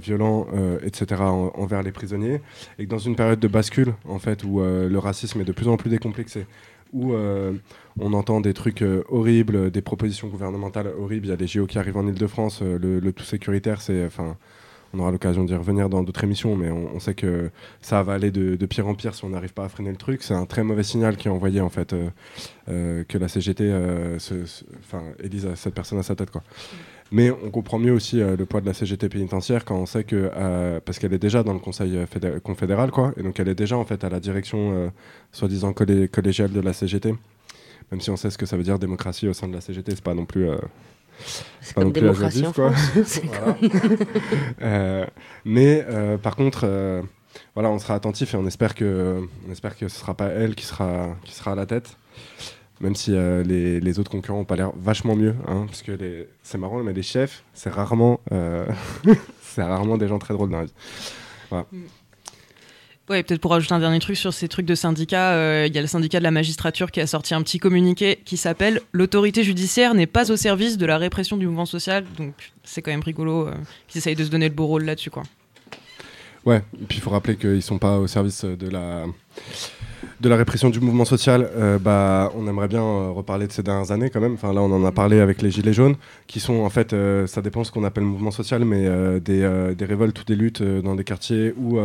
violents, 0.00 0.46
etc., 0.84 1.22
en- 1.22 1.50
envers 1.56 1.82
les 1.82 1.90
prisonniers. 1.90 2.40
Et 2.78 2.84
que 2.84 2.90
dans 2.90 2.98
une 2.98 3.16
période 3.16 3.40
de 3.40 3.48
bascule, 3.48 3.94
en 4.08 4.20
fait, 4.20 4.44
où 4.44 4.60
le 4.60 4.98
racisme 4.98 5.40
est 5.40 5.44
de 5.44 5.50
plus 5.50 5.66
en 5.66 5.76
plus 5.76 5.90
décomplexé, 5.90 6.46
où 6.92 7.12
on 7.12 8.12
entend 8.12 8.40
des 8.40 8.54
trucs 8.54 8.84
horribles, 9.08 9.72
des 9.72 9.82
propositions 9.82 10.28
gouvernementales 10.28 10.92
horribles. 10.96 11.26
Il 11.26 11.30
y 11.30 11.32
a 11.32 11.36
les 11.36 11.48
JO 11.48 11.66
qui 11.66 11.76
arrivent 11.80 11.96
en 11.96 12.06
Ile-de-France, 12.06 12.62
le, 12.62 13.00
le 13.00 13.12
tout 13.12 13.24
sécuritaire, 13.24 13.80
c'est. 13.82 14.06
Enfin, 14.06 14.36
on 14.94 15.00
aura 15.00 15.10
l'occasion 15.10 15.44
d'y 15.44 15.54
revenir 15.54 15.88
dans 15.88 16.02
d'autres 16.02 16.24
émissions, 16.24 16.56
mais 16.56 16.70
on, 16.70 17.00
sait 17.00 17.14
que 17.14 17.50
ça 17.80 18.02
va 18.02 18.14
aller 18.14 18.30
de, 18.30 18.54
de 18.54 18.66
pire 18.66 18.86
en 18.86 18.94
pire 18.94 19.14
si 19.14 19.24
on 19.24 19.30
n'arrive 19.30 19.52
pas 19.52 19.64
à 19.64 19.68
freiner 19.68 19.90
le 19.90 19.96
truc. 19.96 20.22
C'est 20.22 20.34
un 20.34 20.46
très 20.46 20.62
mauvais 20.62 20.84
signal 20.84 21.16
qui 21.16 21.28
est 21.28 21.30
envoyé, 21.30 21.60
en 21.60 21.68
fait, 21.68 21.92
euh, 21.92 22.08
euh, 22.68 23.04
que 23.04 23.18
la 23.18 23.28
CGT 23.28 23.64
euh, 23.64 24.18
enfin, 24.80 25.02
élise 25.22 25.46
à 25.46 25.56
cette 25.56 25.74
personne 25.74 25.98
à 25.98 26.02
sa 26.02 26.14
tête, 26.14 26.30
quoi. 26.30 26.42
Mais 27.12 27.30
on 27.30 27.50
comprend 27.50 27.78
mieux 27.78 27.92
aussi 27.92 28.16
le 28.16 28.44
poids 28.46 28.60
de 28.60 28.66
la 28.66 28.72
CGT 28.72 29.08
pénitentiaire 29.08 29.64
quand 29.64 29.76
on 29.76 29.86
sait 29.86 30.04
que, 30.04 30.30
parce 30.80 30.98
qu'elle 30.98 31.12
est 31.12 31.18
déjà 31.18 31.42
dans 31.42 31.52
le 31.52 31.58
conseil 31.60 31.96
fédé- 32.06 32.40
confédéral, 32.40 32.90
quoi, 32.90 33.12
et 33.16 33.22
donc 33.22 33.38
elle 33.38 33.48
est 33.48 33.54
déjà 33.54 33.76
en 33.76 33.84
fait 33.84 34.02
à 34.02 34.08
la 34.08 34.18
direction 34.20 34.90
soi-disant 35.30 35.72
collé- 35.72 36.08
collégiale 36.08 36.50
de 36.50 36.60
la 36.60 36.72
CGT. 36.72 37.14
Même 37.92 38.00
si 38.00 38.10
on 38.10 38.16
sait 38.16 38.30
ce 38.30 38.38
que 38.38 38.46
ça 38.46 38.56
veut 38.56 38.64
dire 38.64 38.78
démocratie 38.78 39.28
au 39.28 39.32
sein 39.32 39.46
de 39.46 39.52
la 39.52 39.60
CGT, 39.60 39.92
c'est 39.94 40.02
pas 40.02 40.14
non 40.14 40.24
plus. 40.24 40.48
C'est 41.60 41.74
pas 41.74 41.80
comme 41.82 41.92
non 41.92 41.92
plus 41.92 42.02
la 42.02 42.12
démocratie 42.12 42.42
quoi. 42.54 42.72
Voilà. 43.28 43.56
Euh, 44.62 45.06
mais 45.44 45.84
euh, 45.88 46.18
par 46.18 46.36
contre, 46.36 46.60
euh, 46.64 47.02
voilà, 47.54 47.70
on 47.70 47.78
sera 47.78 47.94
attentif 47.94 48.34
et 48.34 48.36
on 48.36 48.46
espère 48.46 48.74
que, 48.74 49.26
on 49.48 49.52
espère 49.52 49.76
que 49.76 49.88
ce 49.88 49.98
sera 49.98 50.14
pas 50.14 50.26
elle 50.28 50.54
qui 50.54 50.64
sera, 50.66 51.16
qui 51.24 51.34
sera 51.34 51.52
à 51.52 51.54
la 51.54 51.66
tête. 51.66 51.96
Même 52.80 52.94
si 52.96 53.14
euh, 53.14 53.42
les, 53.44 53.78
les 53.80 53.98
autres 53.98 54.10
concurrents 54.10 54.40
ont 54.40 54.44
pas 54.44 54.56
l'air 54.56 54.72
vachement 54.76 55.14
mieux, 55.14 55.34
hein, 55.46 55.64
parce 55.66 55.82
que 55.82 55.92
les- 55.92 56.28
c'est 56.42 56.58
marrant, 56.58 56.82
mais 56.82 56.92
les 56.92 57.02
chefs, 57.02 57.44
c'est 57.54 57.70
rarement, 57.70 58.20
euh, 58.32 58.66
c'est 59.42 59.62
rarement 59.62 59.96
des 59.96 60.08
gens 60.08 60.18
très 60.18 60.34
drôles 60.34 60.50
dans 60.50 60.58
la 60.58 60.64
vie. 60.64 60.72
Ouais, 63.10 63.22
peut-être 63.22 63.40
pour 63.40 63.50
rajouter 63.50 63.74
un 63.74 63.80
dernier 63.80 63.98
truc 63.98 64.16
sur 64.16 64.32
ces 64.32 64.48
trucs 64.48 64.64
de 64.64 64.74
syndicats, 64.74 65.32
euh, 65.34 65.66
il 65.68 65.74
y 65.74 65.78
a 65.78 65.82
le 65.82 65.86
syndicat 65.86 66.20
de 66.20 66.24
la 66.24 66.30
magistrature 66.30 66.90
qui 66.90 67.00
a 67.00 67.06
sorti 67.06 67.34
un 67.34 67.42
petit 67.42 67.58
communiqué 67.58 68.20
qui 68.24 68.38
s'appelle 68.38 68.80
L'autorité 68.92 69.44
judiciaire 69.44 69.94
n'est 69.94 70.06
pas 70.06 70.32
au 70.32 70.36
service 70.36 70.78
de 70.78 70.86
la 70.86 70.96
répression 70.96 71.36
du 71.36 71.46
mouvement 71.46 71.66
social. 71.66 72.06
Donc 72.16 72.52
c'est 72.62 72.80
quand 72.80 72.92
même 72.92 73.02
rigolo 73.02 73.48
euh, 73.48 73.54
qu'ils 73.88 73.98
essayent 73.98 74.14
de 74.14 74.24
se 74.24 74.30
donner 74.30 74.48
le 74.48 74.54
beau 74.54 74.66
rôle 74.66 74.84
là-dessus. 74.84 75.10
quoi. 75.10 75.24
Ouais, 76.46 76.62
et 76.80 76.84
puis 76.86 76.96
il 76.98 77.00
faut 77.02 77.10
rappeler 77.10 77.36
qu'ils 77.36 77.62
sont 77.62 77.78
pas 77.78 77.98
au 77.98 78.06
service 78.06 78.44
de 78.44 78.68
la 78.70 79.04
de 80.24 80.28
la 80.30 80.36
répression 80.36 80.70
du 80.70 80.80
mouvement 80.80 81.04
social, 81.04 81.50
euh, 81.54 81.78
bah, 81.78 82.32
on 82.34 82.48
aimerait 82.48 82.66
bien 82.66 82.82
euh, 82.82 83.10
reparler 83.10 83.46
de 83.46 83.52
ces 83.52 83.62
dernières 83.62 83.92
années 83.92 84.08
quand 84.08 84.22
même. 84.22 84.32
Enfin, 84.34 84.54
là, 84.54 84.62
on 84.62 84.72
en 84.72 84.82
a 84.82 84.90
parlé 84.90 85.20
avec 85.20 85.42
les 85.42 85.50
Gilets 85.50 85.74
jaunes, 85.74 85.96
qui 86.26 86.40
sont 86.40 86.60
en 86.60 86.70
fait, 86.70 86.94
euh, 86.94 87.26
ça 87.26 87.42
dépend 87.42 87.62
ce 87.62 87.70
qu'on 87.70 87.84
appelle 87.84 88.04
mouvement 88.04 88.30
social, 88.30 88.64
mais 88.64 88.88
des, 89.20 89.74
des 89.76 89.84
révoltes 89.84 90.18
ou 90.18 90.24
des 90.24 90.34
luttes 90.34 90.62
dans 90.62 90.94
des 90.94 91.04
quartiers 91.04 91.52
ou 91.58 91.78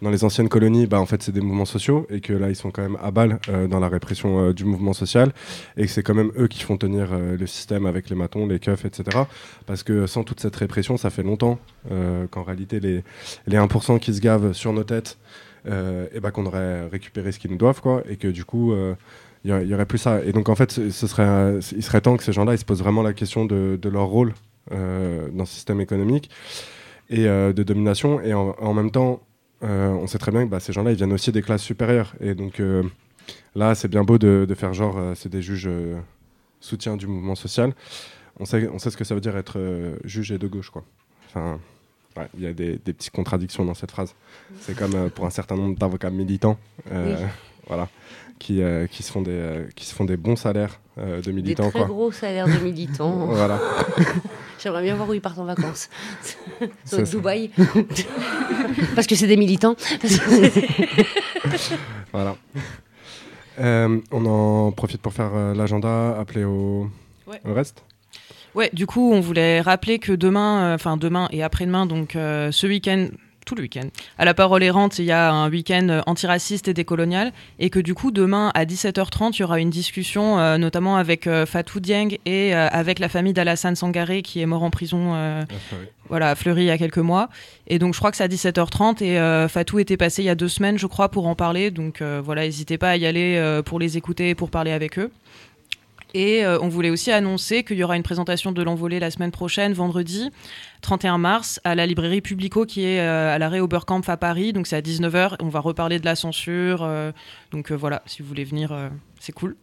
dans 0.00 0.10
les 0.10 0.24
anciennes 0.24 0.48
colonies, 0.48 0.86
bah, 0.86 0.98
en 0.98 1.04
fait, 1.04 1.22
c'est 1.22 1.32
des 1.32 1.42
mouvements 1.42 1.66
sociaux 1.66 2.06
et 2.08 2.20
que 2.20 2.32
là, 2.32 2.48
ils 2.48 2.56
sont 2.56 2.70
quand 2.70 2.82
même 2.82 2.96
à 3.02 3.10
balle 3.10 3.38
dans 3.68 3.80
la 3.80 3.88
répression 3.88 4.52
du 4.52 4.64
mouvement 4.64 4.94
social 4.94 5.32
et 5.76 5.84
que 5.84 5.90
c'est 5.90 6.02
quand 6.02 6.14
même 6.14 6.32
eux 6.38 6.48
qui 6.48 6.62
font 6.62 6.78
tenir 6.78 7.08
le 7.18 7.46
système 7.46 7.84
avec 7.84 8.08
les 8.08 8.16
matons, 8.16 8.46
les 8.46 8.58
keufs, 8.58 8.84
etc. 8.86 9.24
Parce 9.66 9.82
que 9.82 10.06
sans 10.06 10.24
toute 10.24 10.40
cette 10.40 10.56
répression, 10.56 10.96
ça 10.96 11.10
fait 11.10 11.22
longtemps 11.22 11.58
qu'en 12.30 12.42
réalité, 12.42 12.80
les, 12.80 13.04
les 13.46 13.56
1% 13.58 13.98
qui 13.98 14.14
se 14.14 14.20
gavent 14.20 14.52
sur 14.54 14.72
nos 14.72 14.84
têtes, 14.84 15.18
et 15.66 16.20
bah, 16.20 16.30
qu'on 16.30 16.46
aurait 16.46 16.86
récupéré 16.86 17.32
ce 17.32 17.38
qu'ils 17.38 17.50
nous 17.50 17.56
doivent, 17.56 17.80
quoi, 17.80 18.02
et 18.08 18.16
que 18.16 18.28
du 18.28 18.44
coup, 18.44 18.72
euh, 18.72 18.94
il 19.44 19.50
y, 19.50 19.74
aurait 19.74 19.86
plus 19.86 19.98
ça. 19.98 20.24
Et 20.24 20.32
donc, 20.32 20.48
en 20.48 20.54
fait, 20.54 20.70
ce 20.72 21.06
serait, 21.06 21.22
euh, 21.22 21.60
il 21.76 21.82
serait 21.82 22.00
temps 22.00 22.16
que 22.16 22.24
ces 22.24 22.32
gens-là, 22.32 22.54
ils 22.54 22.58
se 22.58 22.64
posent 22.64 22.82
vraiment 22.82 23.02
la 23.02 23.12
question 23.12 23.44
de, 23.44 23.78
leur 23.84 24.06
rôle 24.06 24.32
euh, 24.72 25.28
dans 25.32 25.44
ce 25.44 25.52
système 25.52 25.80
économique 25.80 26.30
et 27.10 27.26
euh, 27.26 27.52
de 27.52 27.62
domination. 27.62 28.20
Et 28.22 28.32
en, 28.32 28.74
même 28.74 28.90
temps, 28.90 29.20
euh, 29.62 29.90
on 29.90 30.06
sait 30.06 30.18
très 30.18 30.32
bien 30.32 30.46
que 30.46 30.50
bah, 30.50 30.60
ces 30.60 30.72
gens-là, 30.72 30.92
ils 30.92 30.96
viennent 30.96 31.12
aussi 31.12 31.30
des 31.30 31.42
classes 31.42 31.62
supérieures. 31.62 32.14
Et 32.20 32.34
donc, 32.34 32.58
euh, 32.58 32.82
là, 33.54 33.74
c'est 33.74 33.88
bien 33.88 34.02
beau 34.02 34.16
de, 34.16 34.46
de 34.48 34.54
faire 34.54 34.72
genre, 34.72 34.96
euh, 34.96 35.14
c'est 35.14 35.28
des 35.28 35.42
juges 35.42 35.68
euh, 35.68 35.98
soutiens 36.60 36.96
du 36.96 37.06
mouvement 37.06 37.34
social. 37.34 37.74
On 38.40 38.46
sait, 38.46 38.68
on 38.72 38.78
sait 38.78 38.90
ce 38.90 38.96
que 38.96 39.04
ça 39.04 39.14
veut 39.14 39.20
dire 39.20 39.36
être 39.36 39.58
euh, 39.58 39.96
juge 40.04 40.32
et 40.32 40.38
de 40.38 40.46
gauche, 40.46 40.70
quoi. 40.70 40.84
Enfin, 41.26 41.60
ouais, 42.16 42.28
il 42.36 42.42
y 42.42 42.46
a 42.46 42.52
des, 42.52 42.78
des 42.84 42.92
petites 42.92 43.12
contradictions 43.12 43.64
dans 43.64 43.74
cette 43.74 43.90
phrase. 43.90 44.14
C'est 44.60 44.76
comme 44.76 44.94
euh, 44.94 45.08
pour 45.08 45.26
un 45.26 45.30
certain 45.30 45.56
nombre 45.56 45.76
d'avocats 45.78 46.10
militants, 46.10 46.58
euh, 46.92 47.16
Oui. 47.18 47.26
voilà, 47.66 47.88
qui, 48.38 48.62
euh, 48.62 48.86
qui, 48.86 49.02
se 49.02 49.10
font 49.12 49.22
des, 49.22 49.66
qui 49.74 49.84
se 49.86 49.94
font 49.94 50.04
des 50.04 50.16
bons 50.16 50.36
salaires 50.36 50.80
de 50.96 51.20
Des 51.20 51.32
militants, 51.32 51.70
très 51.70 51.80
quoi. 51.80 51.88
gros 51.88 52.12
salaires 52.12 52.46
de 52.46 52.58
militants. 52.64 53.26
Voilà. 53.30 53.60
J'aimerais 54.62 54.82
bien 54.82 54.94
voir 54.94 55.08
où 55.08 55.12
ils 55.14 55.20
partent 55.20 55.38
en 55.40 55.44
vacances. 55.44 55.90
Ça. 56.84 57.02
Dubaï. 57.02 57.50
Parce 58.94 59.06
que 59.06 59.14
c'est 59.14 59.26
des 59.26 59.36
militants. 59.36 59.74
Voilà. 62.12 62.36
On 63.58 64.24
en 64.26 64.72
profite 64.72 65.02
pour 65.02 65.12
faire 65.12 65.34
l'agenda, 65.54 66.18
appeler 66.18 66.44
au, 66.44 66.88
Ouais. 67.26 67.40
au 67.44 67.52
reste. 67.54 67.82
Ouais, 68.54 68.70
du 68.72 68.86
coup, 68.86 69.12
on 69.12 69.20
voulait 69.20 69.60
rappeler 69.60 69.98
que 69.98 70.12
demain, 70.12 70.62
euh, 70.62 70.74
enfin 70.74 70.96
demain 70.96 71.28
et 71.32 71.42
après-demain, 71.42 71.86
donc 71.86 72.14
euh, 72.14 72.52
ce 72.52 72.66
week-end, 72.66 73.08
tout 73.44 73.54
le 73.54 73.62
week-end, 73.62 73.88
à 74.18 74.24
la 74.24 74.34
parole 74.34 74.62
errante, 74.62 74.98
il 74.98 75.04
y 75.04 75.12
a 75.12 75.32
un 75.32 75.50
week-end 75.50 75.88
euh, 75.88 76.00
antiraciste 76.06 76.68
et 76.68 76.74
décolonial, 76.74 77.32
et 77.58 77.70
que 77.70 77.78
du 77.78 77.94
coup, 77.94 78.10
demain 78.10 78.50
à 78.54 78.64
17h30, 78.64 79.36
il 79.36 79.40
y 79.40 79.44
aura 79.44 79.60
une 79.60 79.70
discussion, 79.70 80.38
euh, 80.38 80.56
notamment 80.58 80.96
avec 80.96 81.28
Fatou 81.46 81.80
Dieng 81.80 82.16
et 82.26 82.54
avec 82.54 82.98
la 82.98 83.08
famille 83.08 83.32
d'Alassane 83.32 83.76
Sangaré, 83.76 84.22
qui 84.22 84.40
est 84.40 84.46
mort 84.46 84.62
en 84.62 84.70
prison 84.70 85.14
euh, 85.14 85.42
voilà, 86.08 86.30
à 86.30 86.34
Fleury 86.34 86.62
il 86.62 86.66
y 86.66 86.70
a 86.70 86.78
quelques 86.78 86.98
mois. 86.98 87.28
Et 87.66 87.78
donc, 87.78 87.94
je 87.94 87.98
crois 87.98 88.10
que 88.10 88.16
c'est 88.16 88.24
à 88.24 88.28
17h30 88.28 89.02
et 89.02 89.48
Fatou 89.48 89.78
était 89.78 89.96
passé 89.96 90.22
il 90.22 90.26
y 90.26 90.30
a 90.30 90.34
deux 90.34 90.48
semaines, 90.48 90.78
je 90.78 90.86
crois, 90.86 91.08
pour 91.08 91.26
en 91.26 91.34
parler. 91.34 91.70
Donc, 91.70 92.02
voilà, 92.02 92.42
n'hésitez 92.42 92.78
pas 92.78 92.90
à 92.90 92.96
y 92.96 93.06
aller 93.06 93.60
pour 93.64 93.78
les 93.78 93.96
écouter 93.96 94.30
et 94.30 94.34
pour 94.34 94.50
parler 94.50 94.72
avec 94.72 94.98
eux. 94.98 95.10
Et 96.14 96.44
euh, 96.44 96.58
on 96.60 96.68
voulait 96.68 96.90
aussi 96.90 97.10
annoncer 97.10 97.64
qu'il 97.64 97.76
y 97.76 97.82
aura 97.84 97.96
une 97.96 98.02
présentation 98.04 98.52
de 98.52 98.62
l'envolée 98.62 99.00
la 99.00 99.10
semaine 99.10 99.32
prochaine, 99.32 99.72
vendredi 99.72 100.30
31 100.82 101.18
mars, 101.18 101.60
à 101.64 101.74
la 101.74 101.86
librairie 101.86 102.20
Publico 102.20 102.64
qui 102.66 102.84
est 102.84 103.00
euh, 103.00 103.34
à 103.34 103.38
l'arrêt 103.38 103.58
Oberkampf 103.60 104.08
à 104.08 104.16
Paris. 104.16 104.52
Donc 104.52 104.66
c'est 104.68 104.76
à 104.76 104.80
19h. 104.80 105.36
On 105.40 105.48
va 105.48 105.58
reparler 105.60 105.98
de 105.98 106.04
la 106.04 106.14
censure. 106.14 106.82
euh, 106.82 107.10
donc 107.50 107.72
voilà, 107.72 108.02
si 108.06 108.22
vous 108.22 108.28
voulez 108.28 108.44
venir, 108.44 108.76
c'est 109.18 109.32
cool. 109.32 109.56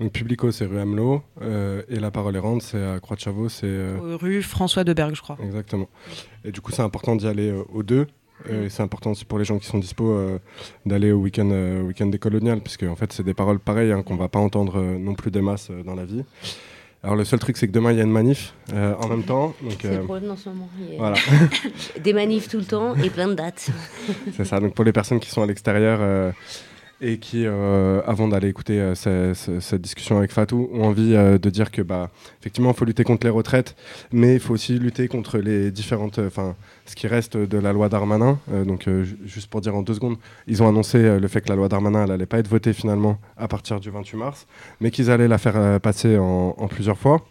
Donc 0.00 0.12
Publico, 0.12 0.52
c'est 0.52 0.66
rue 0.66 0.78
Hamelot, 0.78 1.22
et 1.40 1.98
La 1.98 2.10
Parole 2.10 2.36
Errante, 2.36 2.62
c'est 2.62 2.82
à 2.84 3.00
Croix-de-Chavaux, 3.00 3.48
c'est... 3.48 3.64
euh, 3.66 3.96
Euh, 4.02 4.16
Rue 4.20 4.42
François 4.42 4.84
Deberg, 4.84 5.14
je 5.14 5.22
crois. 5.22 5.38
Exactement. 5.42 5.88
Et 6.44 6.52
du 6.52 6.60
coup, 6.60 6.72
c'est 6.72 6.82
important 6.82 7.16
d'y 7.16 7.26
aller 7.26 7.52
aux 7.72 7.82
deux. 7.82 8.06
Et 8.48 8.68
c'est 8.68 8.82
important 8.82 9.10
aussi 9.12 9.24
pour 9.24 9.38
les 9.38 9.44
gens 9.44 9.58
qui 9.58 9.66
sont 9.66 9.78
dispo 9.78 10.10
euh, 10.10 10.38
d'aller 10.84 11.12
au 11.12 11.18
week-end 11.18 11.48
euh, 11.50 11.92
des 11.92 12.18
coloniales, 12.18 12.60
puisque 12.60 12.82
en 12.84 12.96
fait, 12.96 13.12
c'est 13.12 13.22
des 13.22 13.34
paroles 13.34 13.58
pareilles 13.58 13.92
hein, 13.92 14.02
qu'on 14.02 14.16
va 14.16 14.28
pas 14.28 14.38
entendre 14.38 14.78
euh, 14.78 14.98
non 14.98 15.14
plus 15.14 15.30
des 15.30 15.40
masses 15.40 15.68
euh, 15.70 15.82
dans 15.82 15.94
la 15.94 16.04
vie. 16.04 16.24
Alors, 17.02 17.16
le 17.16 17.24
seul 17.24 17.38
truc, 17.38 17.56
c'est 17.56 17.66
que 17.66 17.72
demain, 17.72 17.92
il 17.92 17.98
y 17.98 18.00
a 18.00 18.04
une 18.04 18.10
manif 18.10 18.54
en 18.72 19.08
même 19.08 19.24
temps. 19.24 19.54
C'est 19.80 19.98
le 19.98 20.04
problème 20.04 20.30
en 20.30 20.36
ce 20.36 20.48
moment. 20.48 20.70
A 20.92 20.96
voilà, 20.96 21.16
Des 22.02 22.14
manifs 22.14 22.48
tout 22.48 22.56
le 22.56 22.64
temps 22.64 22.94
et 22.94 23.10
plein 23.10 23.28
de 23.28 23.34
dates. 23.34 23.70
c'est 24.34 24.46
ça. 24.46 24.58
Donc, 24.58 24.74
pour 24.74 24.86
les 24.86 24.92
personnes 24.92 25.20
qui 25.20 25.28
sont 25.28 25.42
à 25.42 25.46
l'extérieur 25.46 26.32
et 27.06 27.18
qui, 27.18 27.44
euh, 27.46 28.00
avant 28.06 28.28
d'aller 28.28 28.48
écouter 28.48 28.80
euh, 28.80 28.94
ce- 28.94 29.34
ce- 29.34 29.60
cette 29.60 29.82
discussion 29.82 30.16
avec 30.16 30.32
Fatou, 30.32 30.70
ont 30.72 30.84
envie 30.84 31.14
euh, 31.14 31.36
de 31.38 31.50
dire 31.50 31.70
que, 31.70 31.82
bah, 31.82 32.10
effectivement, 32.40 32.70
il 32.70 32.76
faut 32.76 32.84
lutter 32.86 33.04
contre 33.04 33.26
les 33.26 33.30
retraites, 33.30 33.76
mais 34.12 34.34
il 34.34 34.40
faut 34.40 34.54
aussi 34.54 34.78
lutter 34.78 35.06
contre 35.08 35.38
les 35.38 35.70
différentes. 35.70 36.18
Enfin, 36.18 36.54
ce 36.86 36.94
qui 36.96 37.06
reste 37.06 37.36
de 37.36 37.58
la 37.58 37.72
loi 37.72 37.88
Darmanin. 37.88 38.38
Donc, 38.66 38.84
ju- 38.84 39.18
juste 39.24 39.48
pour 39.50 39.60
dire 39.60 39.74
en 39.74 39.82
deux 39.82 39.94
secondes, 39.94 40.16
ils 40.46 40.62
ont 40.62 40.68
annoncé 40.68 41.18
le 41.18 41.28
fait 41.28 41.40
que 41.42 41.48
la 41.48 41.56
loi 41.56 41.68
Darmanin, 41.68 42.04
elle 42.04 42.10
allait 42.12 42.26
pas 42.26 42.38
être 42.38 42.48
votée 42.48 42.72
finalement 42.72 43.18
à 43.36 43.48
partir 43.48 43.80
du 43.80 43.90
28 43.90 44.16
mars, 44.18 44.46
mais 44.80 44.90
qu'ils 44.90 45.10
allaient 45.10 45.28
la 45.28 45.38
faire 45.38 45.80
passer 45.80 46.16
en, 46.18 46.52
plusieurs 46.68 46.98
fois. 46.98 47.22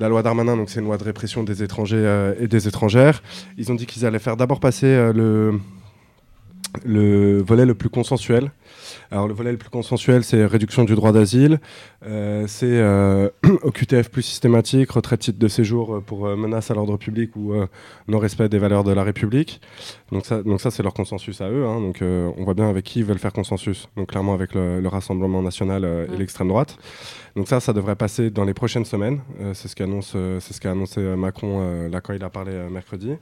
La 0.00 0.08
loi 0.08 0.22
Darmanin, 0.22 0.56
donc 0.56 0.68
c'est 0.70 0.80
une 0.80 0.86
loi 0.86 0.96
de 0.98 1.04
répression 1.04 1.42
des 1.44 1.62
étrangers 1.62 2.32
et 2.40 2.48
des 2.48 2.66
étrangères. 2.66 3.22
Ils 3.58 3.70
ont 3.70 3.74
dit 3.74 3.86
qu'ils 3.86 4.04
allaient 4.06 4.18
faire 4.18 4.36
d'abord 4.36 4.58
passer 4.58 5.12
le, 5.14 5.60
le 6.84 7.42
volet 7.42 7.64
le 7.66 7.74
plus 7.74 7.88
consensuel. 7.88 8.50
Alors 9.10 9.28
le 9.28 9.34
volet 9.34 9.52
le 9.52 9.58
plus 9.58 9.68
consensuel, 9.70 10.24
c'est 10.24 10.44
réduction 10.46 10.84
du 10.84 10.94
droit 10.94 11.12
d'asile, 11.12 11.60
euh, 12.06 12.46
c'est 12.46 12.66
euh, 12.66 13.28
OQTF 13.62 14.08
plus 14.10 14.22
systématique, 14.22 14.90
retrait 14.90 15.16
de 15.16 15.22
titre 15.22 15.38
de 15.38 15.48
séjour 15.48 15.96
euh, 15.96 16.00
pour 16.00 16.26
euh, 16.26 16.36
menace 16.36 16.70
à 16.70 16.74
l'ordre 16.74 16.96
public 16.96 17.36
ou 17.36 17.52
euh, 17.52 17.66
non-respect 18.08 18.48
des 18.48 18.58
valeurs 18.58 18.84
de 18.84 18.92
la 18.92 19.02
République. 19.02 19.60
Donc 20.10 20.24
ça, 20.26 20.42
donc 20.42 20.60
ça 20.60 20.70
c'est 20.70 20.82
leur 20.82 20.94
consensus 20.94 21.40
à 21.40 21.50
eux. 21.50 21.64
hein. 21.66 21.80
donc 21.80 21.98
on 22.02 22.44
voit 22.44 22.54
bien 22.54 22.68
avec 22.68 22.84
qui 22.84 23.00
ils 23.00 23.04
veulent 23.04 23.18
faire 23.18 23.32
consensus. 23.32 23.88
Donc 23.96 24.08
clairement 24.08 24.34
avec 24.34 24.54
le, 24.54 24.80
le 24.80 24.88
Rassemblement 24.88 25.42
national 25.42 25.84
et 26.12 26.16
l'extrême 26.16 26.48
droite. 26.48 26.76
Donc 27.36 27.48
ça, 27.48 27.60
ça 27.60 27.72
devrait 27.72 27.96
passer 27.96 28.30
dans 28.30 28.44
les 28.44 28.54
prochaines 28.54 28.84
semaines. 28.84 29.20
C'est 29.54 29.68
ce 29.68 29.76
qu'annonce, 29.76 30.12
euh, 30.16 30.38
c'est 30.40 30.52
ce 30.52 30.60
qu'a 30.60 30.72
annoncé 30.72 31.00
Macron 31.00 31.88
là 31.90 32.00
quand 32.00 32.12
il 32.12 32.22
a 32.24 32.30
parlé 32.30 32.52
mercredi. 32.70 33.12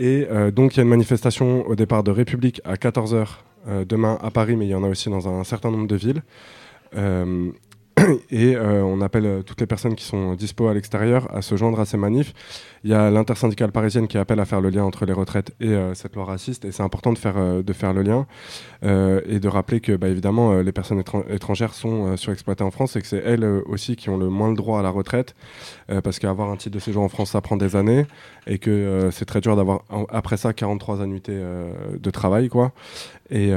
Et 0.00 0.26
euh, 0.28 0.50
donc 0.50 0.74
il 0.74 0.78
y 0.78 0.80
a 0.80 0.82
une 0.82 0.88
manifestation 0.88 1.64
au 1.68 1.76
départ 1.76 2.02
de 2.02 2.10
République 2.10 2.60
à 2.64 2.74
14h 2.74 3.26
demain 3.86 4.18
à 4.22 4.30
Paris, 4.30 4.56
mais 4.56 4.66
il 4.66 4.70
y 4.70 4.74
en 4.74 4.82
a 4.82 4.88
aussi 4.88 5.10
dans 5.10 5.28
un 5.28 5.44
certain 5.44 5.70
nombre 5.70 5.86
de 5.86 5.94
villes. 5.94 6.22
Euh, 6.96 7.52
et 8.30 8.56
euh, 8.56 8.82
on 8.82 9.00
appelle 9.00 9.26
euh, 9.26 9.42
toutes 9.42 9.60
les 9.60 9.66
personnes 9.66 9.94
qui 9.94 10.04
sont 10.04 10.34
dispo 10.34 10.68
à 10.68 10.74
l'extérieur 10.74 11.26
à 11.34 11.42
se 11.42 11.56
joindre 11.56 11.80
à 11.80 11.84
ces 11.84 11.96
manifs. 11.96 12.32
Il 12.84 12.90
y 12.90 12.94
a 12.94 13.10
l'intersyndicale 13.10 13.72
parisienne 13.72 14.08
qui 14.08 14.16
appelle 14.16 14.40
à 14.40 14.44
faire 14.44 14.60
le 14.60 14.70
lien 14.70 14.84
entre 14.84 15.04
les 15.04 15.12
retraites 15.12 15.52
et 15.60 15.68
euh, 15.68 15.94
cette 15.94 16.14
loi 16.14 16.24
raciste, 16.24 16.64
et 16.64 16.72
c'est 16.72 16.82
important 16.82 17.12
de 17.12 17.18
faire, 17.18 17.34
euh, 17.36 17.62
de 17.62 17.72
faire 17.72 17.92
le 17.92 18.02
lien 18.02 18.26
euh, 18.84 19.20
et 19.26 19.40
de 19.40 19.48
rappeler 19.48 19.80
que, 19.80 19.92
bah, 19.96 20.08
évidemment, 20.08 20.52
euh, 20.52 20.62
les 20.62 20.72
personnes 20.72 21.00
étran- 21.00 21.24
étrangères 21.28 21.74
sont 21.74 22.06
euh, 22.12 22.16
surexploitées 22.16 22.64
en 22.64 22.70
France 22.70 22.96
et 22.96 23.00
que 23.00 23.06
c'est 23.06 23.22
elles 23.24 23.44
euh, 23.44 23.60
aussi 23.66 23.96
qui 23.96 24.08
ont 24.08 24.16
le 24.16 24.28
moins 24.28 24.48
le 24.50 24.56
droit 24.56 24.78
à 24.78 24.82
la 24.82 24.90
retraite, 24.90 25.34
euh, 25.90 26.00
parce 26.00 26.18
qu'avoir 26.18 26.50
un 26.50 26.56
titre 26.56 26.74
de 26.74 26.80
séjour 26.80 27.02
en 27.02 27.08
France, 27.08 27.30
ça 27.30 27.40
prend 27.40 27.56
des 27.56 27.74
années, 27.74 28.06
et 28.46 28.58
que 28.58 28.70
euh, 28.70 29.10
c'est 29.10 29.24
très 29.24 29.40
dur 29.40 29.56
d'avoir 29.56 29.82
après 30.08 30.36
ça 30.36 30.52
43 30.52 31.02
annuités 31.02 31.32
euh, 31.34 31.72
de 31.98 32.10
travail, 32.10 32.48
quoi. 32.48 32.72
Et, 33.30 33.52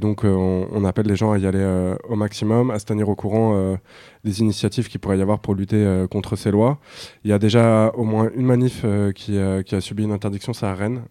donc, 0.00 0.22
on, 0.22 0.84
appelle 0.84 1.06
les 1.06 1.16
gens 1.16 1.32
à 1.32 1.38
y 1.38 1.46
aller 1.48 1.94
au 2.08 2.14
maximum, 2.14 2.70
à 2.70 2.78
se 2.78 2.84
tenir 2.84 3.08
au 3.08 3.16
courant 3.16 3.76
des 4.22 4.40
initiatives 4.40 4.88
qu'il 4.88 5.00
pourrait 5.00 5.18
y 5.18 5.22
avoir 5.22 5.40
pour 5.40 5.56
lutter 5.56 6.04
contre 6.12 6.36
ces 6.36 6.52
lois. 6.52 6.78
Il 7.24 7.30
y 7.30 7.32
a 7.32 7.40
déjà 7.40 7.90
au 7.96 8.04
moins 8.04 8.30
une 8.36 8.46
manif 8.46 8.86
qui, 9.16 9.36
a 9.36 9.80
subi 9.80 10.04
une 10.04 10.12
interdiction, 10.12 10.52
c'est 10.52 10.66
à 10.66 10.74
Rennes. 10.76 11.02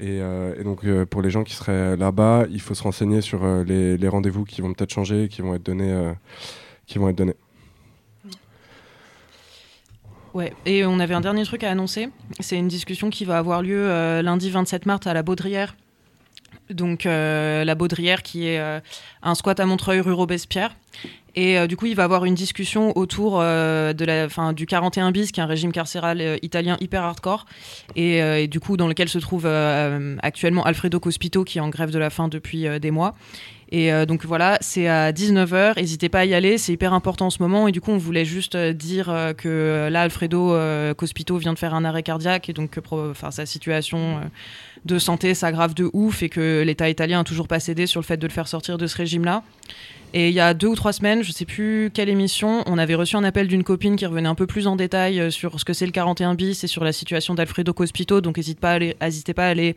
Et, 0.00 0.18
donc, 0.64 0.84
pour 1.04 1.22
les 1.22 1.30
gens 1.30 1.44
qui 1.44 1.54
seraient 1.54 1.96
là-bas, 1.96 2.46
il 2.50 2.60
faut 2.60 2.74
se 2.74 2.82
renseigner 2.82 3.20
sur 3.20 3.46
les, 3.64 3.96
les 3.96 4.08
rendez-vous 4.08 4.42
qui 4.42 4.60
vont 4.60 4.72
peut-être 4.72 4.92
changer, 4.92 5.28
qui 5.28 5.42
vont 5.42 5.54
être 5.54 5.64
donnés. 5.64 6.10
qui 6.86 6.98
vont 6.98 7.08
être 7.08 7.18
donnés. 7.18 7.36
Ouais, 10.36 10.52
et 10.66 10.84
on 10.84 11.00
avait 11.00 11.14
un 11.14 11.22
dernier 11.22 11.44
truc 11.44 11.64
à 11.64 11.70
annoncer. 11.70 12.10
C'est 12.40 12.58
une 12.58 12.68
discussion 12.68 13.08
qui 13.08 13.24
va 13.24 13.38
avoir 13.38 13.62
lieu 13.62 13.88
euh, 13.88 14.20
lundi 14.20 14.50
27 14.50 14.84
mars 14.84 15.06
à 15.06 15.14
la 15.14 15.22
Baudrière. 15.22 15.74
Donc 16.68 17.06
euh, 17.06 17.64
la 17.64 17.74
Baudrière 17.74 18.22
qui 18.22 18.46
est 18.46 18.58
euh, 18.58 18.80
un 19.22 19.34
squat 19.34 19.58
à 19.60 19.64
Montreuil 19.64 20.00
rue 20.00 20.12
Robespierre. 20.12 20.76
Et 21.36 21.66
du 21.68 21.76
coup, 21.76 21.84
il 21.84 21.94
va 21.94 22.04
avoir 22.04 22.24
une 22.24 22.34
discussion 22.34 22.96
autour 22.96 23.40
de 23.40 24.04
la, 24.06 24.26
fin, 24.30 24.54
du 24.54 24.64
41 24.64 25.10
bis, 25.10 25.32
qui 25.32 25.40
est 25.40 25.42
un 25.42 25.46
régime 25.46 25.70
carcéral 25.70 26.38
italien 26.40 26.78
hyper 26.80 27.02
hardcore, 27.02 27.44
et, 27.94 28.48
du 28.48 28.58
coup 28.58 28.78
dans 28.78 28.88
lequel 28.88 29.10
se 29.10 29.18
trouve 29.18 29.44
actuellement 30.22 30.64
Alfredo 30.64 30.98
Cospito, 30.98 31.44
qui 31.44 31.58
est 31.58 31.60
en 31.60 31.68
grève 31.68 31.90
de 31.90 31.98
la 31.98 32.08
faim 32.08 32.28
depuis 32.28 32.66
des 32.80 32.90
mois. 32.90 33.14
Et 33.72 33.92
euh, 33.92 34.06
donc 34.06 34.24
voilà, 34.24 34.58
c'est 34.60 34.86
à 34.86 35.10
19h, 35.10 35.76
n'hésitez 35.76 36.08
pas 36.08 36.20
à 36.20 36.24
y 36.24 36.34
aller, 36.34 36.56
c'est 36.56 36.72
hyper 36.72 36.92
important 36.92 37.26
en 37.26 37.30
ce 37.30 37.42
moment. 37.42 37.66
Et 37.66 37.72
du 37.72 37.80
coup, 37.80 37.90
on 37.90 37.98
voulait 37.98 38.24
juste 38.24 38.54
euh, 38.54 38.72
dire 38.72 39.10
euh, 39.10 39.32
que 39.32 39.88
là, 39.90 40.02
Alfredo 40.02 40.54
euh, 40.54 40.94
Cospito 40.94 41.36
vient 41.36 41.52
de 41.52 41.58
faire 41.58 41.74
un 41.74 41.84
arrêt 41.84 42.04
cardiaque 42.04 42.48
et 42.48 42.52
donc 42.52 42.78
enfin, 42.90 43.30
sa 43.32 43.44
situation 43.44 44.20
de 44.84 44.98
santé 44.98 45.34
s'aggrave 45.34 45.74
de 45.74 45.90
ouf 45.92 46.22
et 46.22 46.28
que 46.28 46.62
l'État 46.64 46.88
italien 46.88 47.20
a 47.20 47.24
toujours 47.24 47.48
pas 47.48 47.58
cédé 47.58 47.86
sur 47.86 48.00
le 48.00 48.06
fait 48.06 48.16
de 48.16 48.26
le 48.26 48.32
faire 48.32 48.46
sortir 48.46 48.78
de 48.78 48.86
ce 48.86 48.96
régime-là. 48.96 49.42
Et 50.14 50.28
il 50.28 50.34
y 50.34 50.40
a 50.40 50.54
deux 50.54 50.68
ou 50.68 50.76
trois 50.76 50.92
semaines, 50.92 51.24
je 51.24 51.32
sais 51.32 51.44
plus 51.44 51.90
quelle 51.92 52.08
émission, 52.08 52.62
on 52.66 52.78
avait 52.78 52.94
reçu 52.94 53.16
un 53.16 53.24
appel 53.24 53.48
d'une 53.48 53.64
copine 53.64 53.96
qui 53.96 54.06
revenait 54.06 54.28
un 54.28 54.36
peu 54.36 54.46
plus 54.46 54.68
en 54.68 54.76
détail 54.76 55.32
sur 55.32 55.58
ce 55.58 55.64
que 55.64 55.72
c'est 55.72 55.84
le 55.84 55.92
41 55.92 56.36
bis 56.36 56.62
et 56.62 56.68
sur 56.68 56.84
la 56.84 56.92
situation 56.92 57.34
d'Alfredo 57.34 57.72
Cospito. 57.72 58.20
Donc 58.20 58.36
n'hésitez 58.36 58.60
pas 58.60 58.70
à 58.70 58.74
aller, 58.74 58.96
n'hésitez 59.02 59.34
pas 59.34 59.46
à 59.46 59.48
aller 59.48 59.74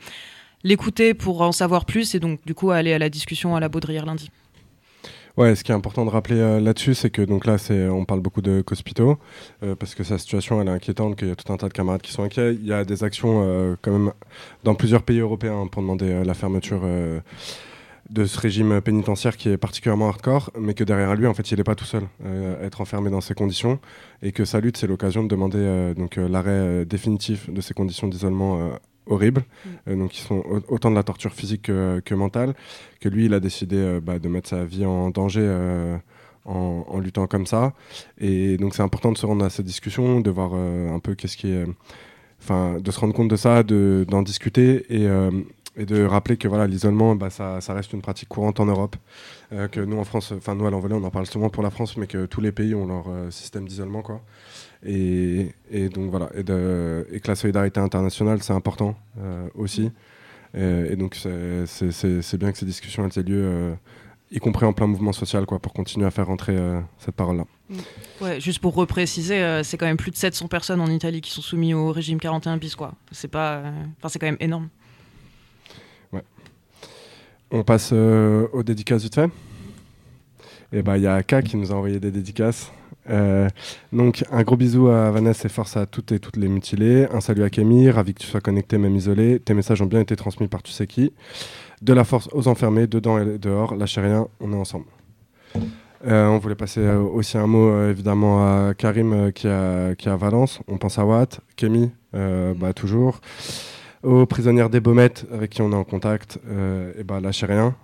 l'écouter 0.64 1.14
pour 1.14 1.42
en 1.42 1.52
savoir 1.52 1.86
plus 1.86 2.16
et 2.16 2.20
donc 2.20 2.40
du 2.46 2.54
coup 2.54 2.72
aller 2.72 2.94
à 2.94 3.00
la 3.00 3.10
discussion 3.10 3.56
à 3.56 3.60
la 3.60 3.70
Baudrière 3.70 4.06
lundi. 4.06 4.30
Ouais, 5.40 5.56
ce 5.56 5.64
qui 5.64 5.72
est 5.72 5.76
important 5.76 6.04
de 6.04 6.10
rappeler 6.10 6.38
euh, 6.38 6.60
là-dessus, 6.60 6.96
c'est 6.96 7.10
que 7.10 7.22
donc 7.22 7.46
là, 7.46 7.58
c'est, 7.58 7.88
on 7.88 8.04
parle 8.04 8.20
beaucoup 8.20 8.42
de 8.42 8.62
Cospito, 8.62 9.18
euh, 9.64 9.74
parce 9.74 9.96
que 9.96 10.04
sa 10.04 10.18
situation, 10.18 10.62
elle 10.62 10.68
est 10.68 10.72
inquiétante, 10.72 11.16
qu'il 11.16 11.30
y 11.30 11.32
a 11.32 11.36
tout 11.38 11.54
un 11.54 11.56
tas 11.56 11.70
de 11.70 11.74
camarades 11.74 12.02
qui 12.02 12.12
sont 12.12 12.24
inquiets. 12.24 12.56
Il 12.56 12.66
y 12.66 12.74
a 12.74 12.84
des 12.84 13.06
actions 13.06 13.44
euh, 13.46 13.78
quand 13.82 13.92
même 13.92 14.12
dans 14.66 14.76
plusieurs 14.76 15.02
pays 15.04 15.20
européens 15.20 15.68
pour 15.72 15.82
demander 15.82 16.26
la 16.26 16.34
fermeture 16.34 16.82
de 18.10 18.26
ce 18.26 18.38
régime 18.38 18.82
pénitentiaire 18.82 19.38
qui 19.38 19.48
est 19.48 19.58
particulièrement 19.58 20.10
hardcore, 20.10 20.52
mais 20.60 20.74
que 20.74 20.84
derrière 20.84 21.16
lui, 21.16 21.26
en 21.26 21.34
fait, 21.34 21.52
il 21.52 21.58
n'est 21.58 21.64
pas 21.64 21.76
tout 21.76 21.86
seul 21.86 22.04
à 22.26 22.66
être 22.66 22.82
enfermé 22.82 23.10
dans 23.10 23.22
ces 23.22 23.34
conditions, 23.34 23.80
et 24.22 24.34
que 24.34 24.44
sa 24.44 24.60
lutte, 24.60 24.76
c'est 24.76 24.88
l'occasion 24.88 25.24
de 25.24 25.30
demander 25.30 25.94
donc 25.96 26.18
l'arrêt 26.18 26.86
définitif 26.86 27.50
de 27.50 27.62
ces 27.62 27.74
conditions 27.74 28.10
d'isolement 28.10 28.72
euh, 29.10 29.14
horribles, 29.14 29.44
euh, 29.88 29.96
donc 29.96 30.12
qui 30.12 30.22
sont 30.22 30.36
au- 30.38 30.62
autant 30.74 30.90
de 30.92 30.96
la 30.96 31.04
torture 31.04 31.34
physique 31.34 31.64
que, 31.64 32.02
que 32.06 32.16
mentale, 32.16 32.54
que 33.00 33.10
lui, 33.10 33.26
il 33.26 33.34
a 33.34 33.40
décidé 33.40 33.78
euh, 33.78 34.00
bah, 34.02 34.20
de 34.20 34.30
mettre 34.30 34.50
sa 34.50 34.64
vie 34.66 34.86
en 34.86 35.10
danger 35.10 35.42
euh, 35.44 35.98
en, 36.46 36.86
en 36.88 37.00
luttant 37.00 37.28
comme 37.28 37.46
ça. 37.46 37.74
Et 38.20 38.58
donc, 38.58 38.76
c'est 38.76 38.82
important 38.84 39.12
de 39.12 39.18
se 39.18 39.26
rendre 39.26 39.46
à 39.46 39.50
cette 39.50 39.66
discussion, 39.66 40.20
de 40.22 40.30
voir 40.30 40.52
euh, 40.54 40.94
un 40.94 41.00
peu 41.00 41.16
qu'est-ce 41.16 41.38
qui 41.38 41.52
est. 41.52 41.66
Enfin, 42.42 42.78
de 42.80 42.92
se 42.92 43.00
rendre 43.00 43.14
compte 43.14 43.28
de 43.28 43.36
ça, 43.36 43.64
de- 43.64 44.06
d'en 44.08 44.22
discuter 44.22 44.86
et, 44.90 45.08
euh, 45.08 45.30
et 45.76 45.86
de 45.86 46.04
rappeler 46.06 46.38
que 46.38 46.48
voilà, 46.48 46.68
l'isolement, 46.68 47.16
bah, 47.16 47.30
ça, 47.30 47.60
ça 47.62 47.74
reste 47.74 47.92
une 47.94 48.02
pratique 48.02 48.30
courante 48.30 48.60
en 48.62 48.66
Europe. 48.66 48.96
Que 49.72 49.80
nous, 49.82 49.98
en 49.98 50.04
France, 50.04 50.32
enfin, 50.38 50.54
nous, 50.56 50.66
à 50.68 50.70
l'envolée, 50.72 50.94
on 50.96 51.04
en 51.04 51.10
parle 51.10 51.26
souvent 51.26 51.50
pour 51.50 51.64
la 51.64 51.70
France, 51.72 51.98
mais 51.98 52.06
que 52.08 52.28
tous 52.28 52.40
les 52.40 52.52
pays 52.52 52.76
ont 52.76 52.86
leur 52.88 53.06
système 53.34 53.68
d'isolement, 53.68 54.02
quoi. 54.04 54.22
Et, 54.86 55.54
et 55.70 55.90
donc 55.90 56.10
voilà, 56.10 56.30
et, 56.36 56.44
de, 56.44 57.06
et 57.12 57.20
que 57.20 57.28
la 57.28 57.36
solidarité 57.36 57.80
internationale, 57.80 58.42
c'est 58.42 58.54
important 58.54 58.96
euh, 59.20 59.48
aussi. 59.56 59.92
Et, 60.54 60.62
et 60.92 60.96
donc 60.96 61.16
c'est- 61.16 62.38
bien 62.38 62.52
que 62.52 62.58
ces 62.58 62.66
discussions 62.66 63.08
aient 63.08 63.24
lieu, 63.24 63.44
euh, 63.44 63.74
y 64.32 64.40
compris 64.40 64.66
en 64.66 64.72
plein 64.74 64.88
mouvement 64.88 65.12
social, 65.12 65.46
quoi, 65.46 65.60
pour 65.60 65.74
continuer 65.74 66.06
à 66.06 66.12
faire 66.12 66.28
rentrer 66.28 66.56
euh, 66.58 66.80
cette 66.98 67.16
parole-là. 67.16 67.46
Ouais, 68.22 68.40
juste 68.40 68.60
pour 68.60 68.74
repréciser, 68.74 69.44
euh, 69.44 69.64
c'est 69.64 69.78
quand 69.78 69.86
même 69.86 69.98
plus 69.98 70.12
de 70.12 70.16
700 70.16 70.48
personnes 70.48 70.80
en 70.82 70.88
Italie 70.90 71.20
qui 71.22 71.32
sont 71.32 71.42
soumises 71.42 71.74
au 71.74 71.92
régime 71.92 72.20
41 72.20 72.58
bis 72.58 72.76
quoi. 72.76 72.94
C'est 73.12 73.28
pas, 73.28 73.56
euh, 73.58 73.72
enfin 73.98 74.08
c'est 74.10 74.18
quand 74.20 74.28
même 74.28 74.38
énorme. 74.40 74.70
On 77.52 77.64
passe 77.64 77.92
aux 77.94 78.62
dédicaces 78.64 79.02
vite 79.02 79.16
fait. 79.16 79.30
Et 80.72 80.84
bah 80.84 80.98
il 81.00 81.04
y 81.04 81.08
a 81.08 81.24
K 81.24 81.42
qui 81.42 81.58
nous 81.58 81.72
a 81.72 81.76
envoyé 81.76 82.00
des 82.00 82.12
dédicaces. 82.12 82.72
Euh, 83.10 83.48
donc 83.92 84.24
un 84.32 84.44
gros 84.44 84.58
bisou 84.58 84.88
à 84.88 85.10
Vanessa 85.12 85.48
et 85.48 85.50
force 85.50 85.78
à 85.78 85.86
toutes 85.86 86.12
et 86.12 86.20
toutes 86.20 86.38
les 86.38 86.48
mutilées. 86.48 87.08
Un 87.12 87.22
salut 87.22 87.44
à 87.44 87.50
Kémy, 87.50 87.90
ravi 87.90 88.14
que 88.14 88.20
tu 88.20 88.28
sois 88.28 88.42
connecté 88.42 88.78
même 88.78 88.96
isolé. 88.96 89.40
Tes 89.40 89.54
messages 89.54 89.82
ont 89.82 89.86
bien 89.88 90.00
été 90.00 90.16
transmis 90.16 90.48
par 90.48 90.64
tu 90.64 90.72
sais 90.72 90.88
qui. 90.88 91.14
De 91.82 91.94
la 91.94 92.04
force 92.04 92.30
aux 92.34 92.48
enfermés, 92.48 92.88
dedans 92.88 93.20
et 93.20 93.38
dehors. 93.38 93.76
Lâchez 93.76 94.02
rien, 94.02 94.28
on 94.40 94.52
est 94.54 94.56
ensemble. 94.56 94.86
Euh, 96.08 96.28
on 96.28 96.38
voulait 96.38 96.56
passer 96.56 96.80
euh, 96.80 97.00
aussi 97.00 97.38
un 97.38 97.48
mot 97.48 97.90
évidemment 97.90 98.42
à 98.42 98.74
Karim 98.74 99.32
qui, 99.34 99.48
est 99.48 100.08
à 100.08 100.16
Valence. 100.16 100.60
On 100.68 100.78
pense 100.78 101.00
à 101.00 101.06
Watt, 101.06 101.42
Kémy, 101.56 101.92
bah, 102.14 102.74
toujours. 102.76 103.20
Aux 104.02 104.26
prisonnières 104.26 104.70
des 104.70 104.80
Baumettes 104.80 105.26
avec 105.34 105.50
qui 105.50 105.62
on 105.62 105.72
est 105.72 105.76
en 105.76 105.84
contact, 105.84 106.40
et 106.98 107.04
bah, 107.04 107.20
lâchez 107.20 107.46
rien. 107.46 107.76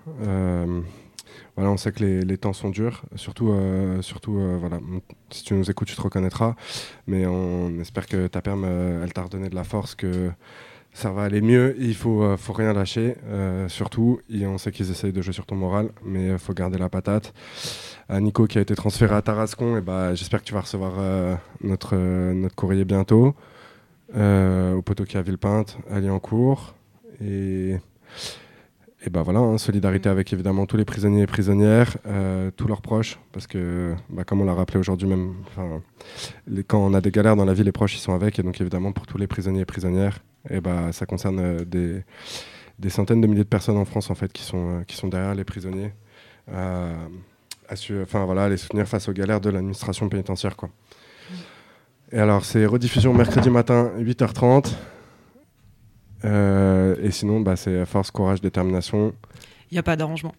Voilà, 1.56 1.72
on 1.72 1.77
sait 1.77 1.94
que 1.94 2.03
les, 2.03 2.22
les 2.22 2.38
temps 2.38 2.52
sont 2.52 2.69
durs, 2.69 3.03
surtout, 3.15 3.52
euh, 3.52 4.02
surtout 4.02 4.38
euh, 4.38 4.57
voilà, 4.60 4.80
si 5.30 5.44
tu 5.44 5.53
nous 5.53 5.72
écoutes, 5.72 5.88
tu 5.88 5.95
te 5.95 6.02
reconnaîtras. 6.02 6.56
Mais 7.07 7.26
on 7.26 7.80
espère 7.80 8.07
que 8.07 8.27
ta 8.27 8.41
perme, 8.41 8.65
euh, 8.65 9.03
elle 9.03 9.14
t'a 9.14 9.23
redonné 9.23 9.48
de 9.48 9.56
la 9.56 9.64
force, 9.64 9.95
que 9.95 10.32
ça 10.91 11.11
va 11.11 11.23
aller 11.23 11.40
mieux. 11.40 11.76
Il 11.80 11.95
faut, 11.95 12.36
faut 12.38 12.53
rien 12.53 12.73
lâcher, 12.73 13.15
surtout. 13.68 14.22
Et 14.30 14.45
on 14.48 14.57
sait 14.57 14.72
qu'ils 14.72 14.91
essayent 14.91 15.11
de 15.11 15.22
jouer 15.22 15.34
sur 15.34 15.45
ton 15.45 15.56
moral, 15.56 15.90
mais 16.06 16.30
il 16.30 16.38
faut 16.38 16.53
garder 16.53 16.77
la 16.77 16.88
patate. 16.88 17.34
À 18.07 18.22
Nico 18.22 18.48
qui 18.48 18.60
a 18.60 18.61
été 18.61 18.76
transféré 18.76 19.14
à 19.14 19.22
Tarascon, 19.22 19.76
et 19.76 19.82
bah, 19.82 20.15
j'espère 20.15 20.40
que 20.40 20.45
tu 20.45 20.53
vas 20.53 20.61
recevoir 20.61 20.94
notre, 21.61 21.98
notre 21.98 22.56
courrier 22.56 22.86
bientôt. 22.86 23.36
Au 24.14 24.82
poteau 24.84 25.03
qui 25.03 25.18
à 25.18 25.22
Villepinte, 25.22 25.77
à 25.91 25.99
Liancourt. 25.99 26.76
Et, 27.22 27.76
et 29.06 29.10
bah 29.11 29.22
voilà, 29.22 29.40
hein, 29.40 29.57
solidarité 29.60 30.10
avec 30.10 30.34
évidemment 30.34 30.65
tous 30.65 30.77
les 30.77 30.86
prisonniers 30.86 31.22
et 31.22 31.27
prisonnières, 31.27 31.95
euh, 32.07 32.49
tous 32.56 32.68
leurs 32.68 32.82
proches, 32.82 33.19
parce 33.34 33.45
que 33.45 33.94
bah, 34.10 34.23
comme 34.23 34.41
on 34.41 34.45
l'a 34.45 34.53
rappelé 34.56 34.80
aujourd'hui 34.80 35.07
même, 35.07 35.34
les- 36.48 36.64
quand 36.64 36.80
on 36.80 36.94
a 36.95 37.02
des 37.02 37.11
galères 37.11 37.36
dans 37.36 37.45
la 37.45 37.53
vie, 37.53 37.64
les 37.64 37.72
proches 37.72 37.95
ils 37.95 37.99
sont 37.99 38.14
avec, 38.14 38.40
et 38.40 38.44
donc 38.44 38.60
évidemment 38.60 38.91
pour 38.94 39.06
tous 39.06 39.18
les 39.19 39.27
prisonniers 39.27 39.61
et 39.61 39.65
prisonnières, 39.65 40.19
et 40.49 40.60
bah, 40.60 40.91
ça 40.91 41.06
concerne 41.06 41.40
euh, 41.40 41.65
des, 41.65 42.03
des 42.80 42.90
centaines 42.90 43.22
de 43.22 43.27
milliers 43.27 43.44
de 43.44 43.48
personnes 43.49 43.77
en 43.77 43.86
France 43.86 44.10
en 44.10 44.15
fait 44.15 44.34
qui 44.34 44.41
sont, 44.44 44.80
euh, 44.80 44.84
qui 44.88 44.95
sont 44.95 45.07
derrière 45.07 45.36
les 45.36 45.44
prisonniers, 45.44 45.94
enfin 46.52 48.26
voilà, 48.26 48.49
les 48.49 48.57
soutenir 48.57 48.88
face 48.88 49.07
aux 49.07 49.14
galères 49.14 49.41
de 49.41 49.49
l'administration 49.52 50.10
pénitentiaire 50.10 50.56
quoi. 50.56 50.69
Et 52.11 52.19
alors, 52.19 52.45
c'est 52.45 52.65
rediffusion 52.68 53.14
mercredi 53.14 53.49
matin, 53.49 53.91
8h30. 53.99 54.73
Euh, 56.26 56.95
et 57.02 57.11
sinon, 57.11 57.39
bah, 57.39 57.56
c'est 57.56 57.85
force, 57.85 58.11
courage, 58.11 58.41
détermination. 58.41 59.14
Il 59.72 59.76
n'y 59.76 59.80
a 59.80 59.84
pas 59.84 59.95
d'arrangement. 59.95 60.34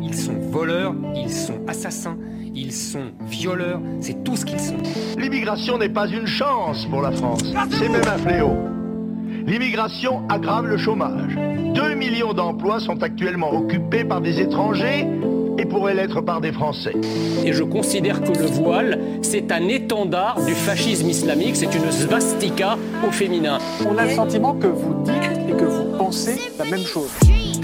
Ils 0.00 0.14
sont 0.14 0.38
voleurs, 0.38 0.94
ils 1.14 1.32
sont 1.32 1.60
assassins, 1.66 2.16
ils 2.54 2.72
sont 2.72 3.12
violeurs, 3.26 3.80
c'est 4.00 4.22
tout 4.22 4.36
ce 4.36 4.44
qu'ils 4.44 4.60
sont. 4.60 4.76
L'immigration 5.18 5.78
n'est 5.78 5.88
pas 5.88 6.06
une 6.06 6.26
chance 6.26 6.86
pour 6.86 7.02
la 7.02 7.10
France, 7.10 7.42
c'est 7.70 7.88
même 7.88 8.06
un 8.06 8.18
fléau. 8.18 8.56
L'immigration 9.46 10.28
aggrave 10.28 10.66
le 10.66 10.76
chômage. 10.76 11.34
2 11.74 11.94
millions 11.94 12.32
d'emplois 12.32 12.80
sont 12.80 13.02
actuellement 13.02 13.52
occupés 13.52 14.04
par 14.04 14.20
des 14.20 14.40
étrangers 14.40 15.06
et 15.58 15.66
pourraient 15.66 15.94
l'être 15.94 16.20
par 16.20 16.40
des 16.40 16.52
Français. 16.52 16.94
Et 17.44 17.52
je 17.52 17.64
considère 17.64 18.22
que 18.22 18.32
le 18.38 18.46
voile, 18.46 18.98
c'est 19.22 19.50
un 19.52 19.68
étendard 19.68 20.40
du 20.44 20.54
fascisme 20.54 21.08
islamique, 21.08 21.56
c'est 21.56 21.74
une 21.74 21.90
svastika 21.90 22.78
au 23.06 23.10
féminin. 23.10 23.58
On 23.88 23.98
a 23.98 24.04
le 24.04 24.10
sentiment 24.10 24.54
que 24.54 24.68
vous 24.68 25.02
dites 25.04 25.48
et 25.48 25.52
que 25.52 25.64
vous 25.64 25.96
pensez 25.98 26.38
la 26.58 26.64
même 26.64 26.84
chose. 26.84 27.10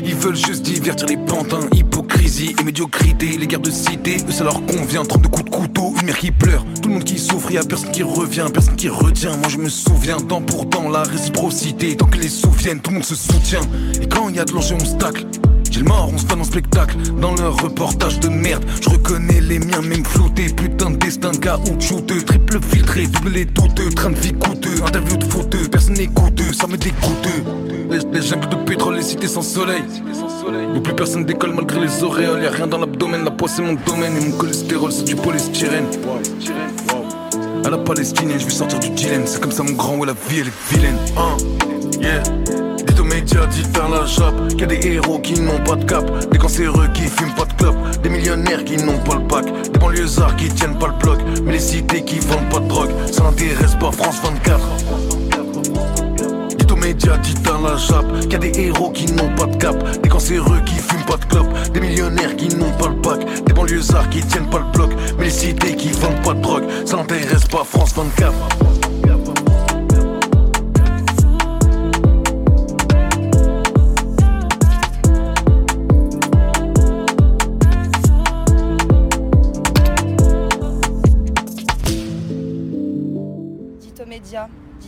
Ils 0.06 0.14
veulent 0.14 0.36
juste 0.36 0.62
divertir 0.62 1.06
les 1.08 1.16
pantins, 1.16 1.66
hypocrisie 1.72 2.54
et 2.60 2.64
médiocrité, 2.64 3.38
les 3.38 3.46
guerres 3.46 3.60
de 3.60 3.70
cité, 3.70 4.16
eux 4.28 4.32
ça 4.32 4.44
leur 4.44 4.64
convient, 4.66 5.02
32 5.02 5.28
coups 5.28 5.44
de 5.44 5.50
couteau, 5.50 5.94
une 6.00 6.06
mère 6.06 6.18
qui 6.18 6.30
pleure, 6.30 6.64
tout 6.82 6.88
le 6.88 6.96
monde 6.96 7.04
qui 7.04 7.18
souffre, 7.18 7.50
y 7.50 7.58
a 7.58 7.64
personne 7.64 7.90
qui 7.90 8.02
revient, 8.02 8.46
personne 8.52 8.76
qui 8.76 8.90
retient, 8.90 9.36
moi 9.36 9.48
je 9.48 9.56
me 9.56 9.68
souviens, 9.70 10.18
tant 10.18 10.42
pour 10.42 10.68
temps 10.68 10.90
la 10.90 11.04
réciprocité, 11.04 11.96
tant 11.96 12.06
que 12.06 12.18
les 12.18 12.28
souviennent, 12.28 12.80
tout 12.80 12.90
le 12.90 12.96
monde 12.96 13.04
se 13.04 13.14
soutient, 13.14 13.62
et 14.02 14.06
quand 14.06 14.28
y 14.28 14.38
a 14.38 14.44
de 14.44 14.52
l'enjeu 14.52 14.76
on 14.78 14.84
se 14.84 14.96
tacle. 15.74 15.78
J'ai 15.78 15.80
le 15.80 15.86
mort, 15.86 16.10
on 16.12 16.18
se 16.18 16.26
fait 16.26 16.34
en 16.34 16.44
spectacle 16.44 16.96
Dans 17.20 17.34
leur 17.34 17.56
reportage 17.56 18.20
de 18.20 18.28
merde 18.28 18.64
Je 18.80 18.90
reconnais 18.90 19.40
les 19.40 19.58
miens 19.58 19.82
même 19.82 20.04
floutés 20.04 20.46
Putain 20.46 20.90
de 20.90 20.96
destin 20.96 21.32
caoutchouteux 21.32 22.22
Triple 22.22 22.60
filtré, 22.60 23.06
double 23.06 23.30
les 23.30 23.44
douteux 23.44 23.88
Train 23.90 24.10
de 24.10 24.16
vie 24.16 24.32
coûteux, 24.32 24.82
interview 24.86 25.16
de 25.16 25.24
fauteux 25.24 25.68
Personne 25.70 25.94
n'écouteux, 25.94 26.52
ça 26.52 26.66
me 26.66 26.76
dégoûte 26.76 27.28
Les, 27.90 27.98
les 27.98 28.20
de 28.20 28.64
pétrole, 28.64 28.96
les 28.96 29.02
cités 29.02 29.28
sans 29.28 29.42
soleil 29.42 29.82
Où 30.76 30.80
plus 30.80 30.94
personne 30.94 31.24
décolle 31.24 31.54
malgré 31.54 31.80
les 31.80 32.02
auréoles 32.02 32.42
Y'a 32.42 32.50
rien 32.50 32.66
dans 32.66 32.78
l'abdomen, 32.78 33.24
la 33.24 33.30
poids 33.30 33.48
c'est 33.48 33.62
mon 33.62 33.74
domaine 33.86 34.16
Et 34.16 34.28
mon 34.28 34.36
cholestérol 34.36 34.92
c'est 34.92 35.04
du 35.04 35.16
polystyrène 35.16 35.86
à 37.66 37.70
la 37.70 37.78
palestinienne, 37.78 38.38
je 38.38 38.44
vais 38.44 38.50
sortir 38.50 38.78
du 38.78 38.90
dilemme. 38.90 39.22
C'est 39.24 39.40
comme 39.40 39.50
ça 39.50 39.62
mon 39.62 39.72
grand, 39.72 39.96
ouais, 39.96 40.06
la 40.06 40.12
vie 40.12 40.40
elle 40.40 40.48
est 40.48 40.74
vilaine. 40.74 40.98
Hein, 41.16 41.36
yeah. 41.98 42.63
Médias, 43.24 43.46
dites 43.46 43.78
à 43.78 43.88
la 43.88 44.04
chape 44.04 44.48
Qu'il 44.48 44.60
y 44.60 44.64
a 44.64 44.66
des 44.66 44.86
héros 44.86 45.18
qui 45.18 45.40
n'ont 45.40 45.58
pas 45.64 45.76
de 45.76 45.84
cap. 45.86 46.04
Des 46.30 46.36
cancéreux 46.36 46.88
qui 46.92 47.04
fument 47.04 47.34
pas 47.34 47.46
de 47.46 47.54
clope 47.54 47.76
Des 48.02 48.10
millionnaires 48.10 48.62
qui 48.66 48.76
n'ont 48.76 48.98
pas 48.98 49.14
le 49.14 49.26
pack. 49.26 49.46
Des 49.72 49.78
banlieusards 49.78 50.36
qui 50.36 50.48
tiennent 50.48 50.78
pas 50.78 50.88
le 50.88 50.98
bloc 51.02 51.18
Mais 51.42 51.52
les 51.52 51.58
cités 51.58 52.04
qui 52.04 52.18
vendent 52.18 52.50
pas 52.50 52.58
de 52.60 52.68
drogue. 52.68 52.90
Ça 53.10 53.22
n'intéresse 53.22 53.76
pas 53.76 53.92
France 53.92 54.16
24 54.22 54.60
Dites 56.58 56.70
aux 56.70 56.76
médias, 56.76 57.16
dites 57.16 57.48
à 57.48 57.66
la 57.66 57.78
chape 57.78 58.20
Qu'il 58.20 58.32
y 58.32 58.34
a 58.34 58.38
des 58.38 58.60
héros 58.60 58.90
qui 58.90 59.10
n'ont 59.10 59.34
pas 59.34 59.46
de 59.46 59.56
cap. 59.56 60.02
Des 60.02 60.08
cancéreux 60.10 60.60
qui 60.66 60.74
fument 60.74 61.06
pas 61.06 61.16
de 61.16 61.24
clope 61.24 61.72
Des 61.72 61.80
millionnaires 61.80 62.36
qui 62.36 62.54
n'ont 62.54 62.72
pas 62.72 62.88
le 62.88 62.96
pack. 62.96 63.20
Des 63.46 63.54
banlieusards 63.54 64.10
qui 64.10 64.20
tiennent 64.20 64.50
pas 64.50 64.58
le 64.58 64.70
bloc 64.70 64.90
Mais 65.16 65.24
les 65.24 65.30
cités 65.30 65.74
qui 65.76 65.88
vendent 65.92 66.22
pas 66.22 66.34
de 66.34 66.42
drogue. 66.42 66.64
Ça 66.84 66.98
n'intéresse 66.98 67.46
pas 67.46 67.64
France 67.64 67.94
24 67.96 68.83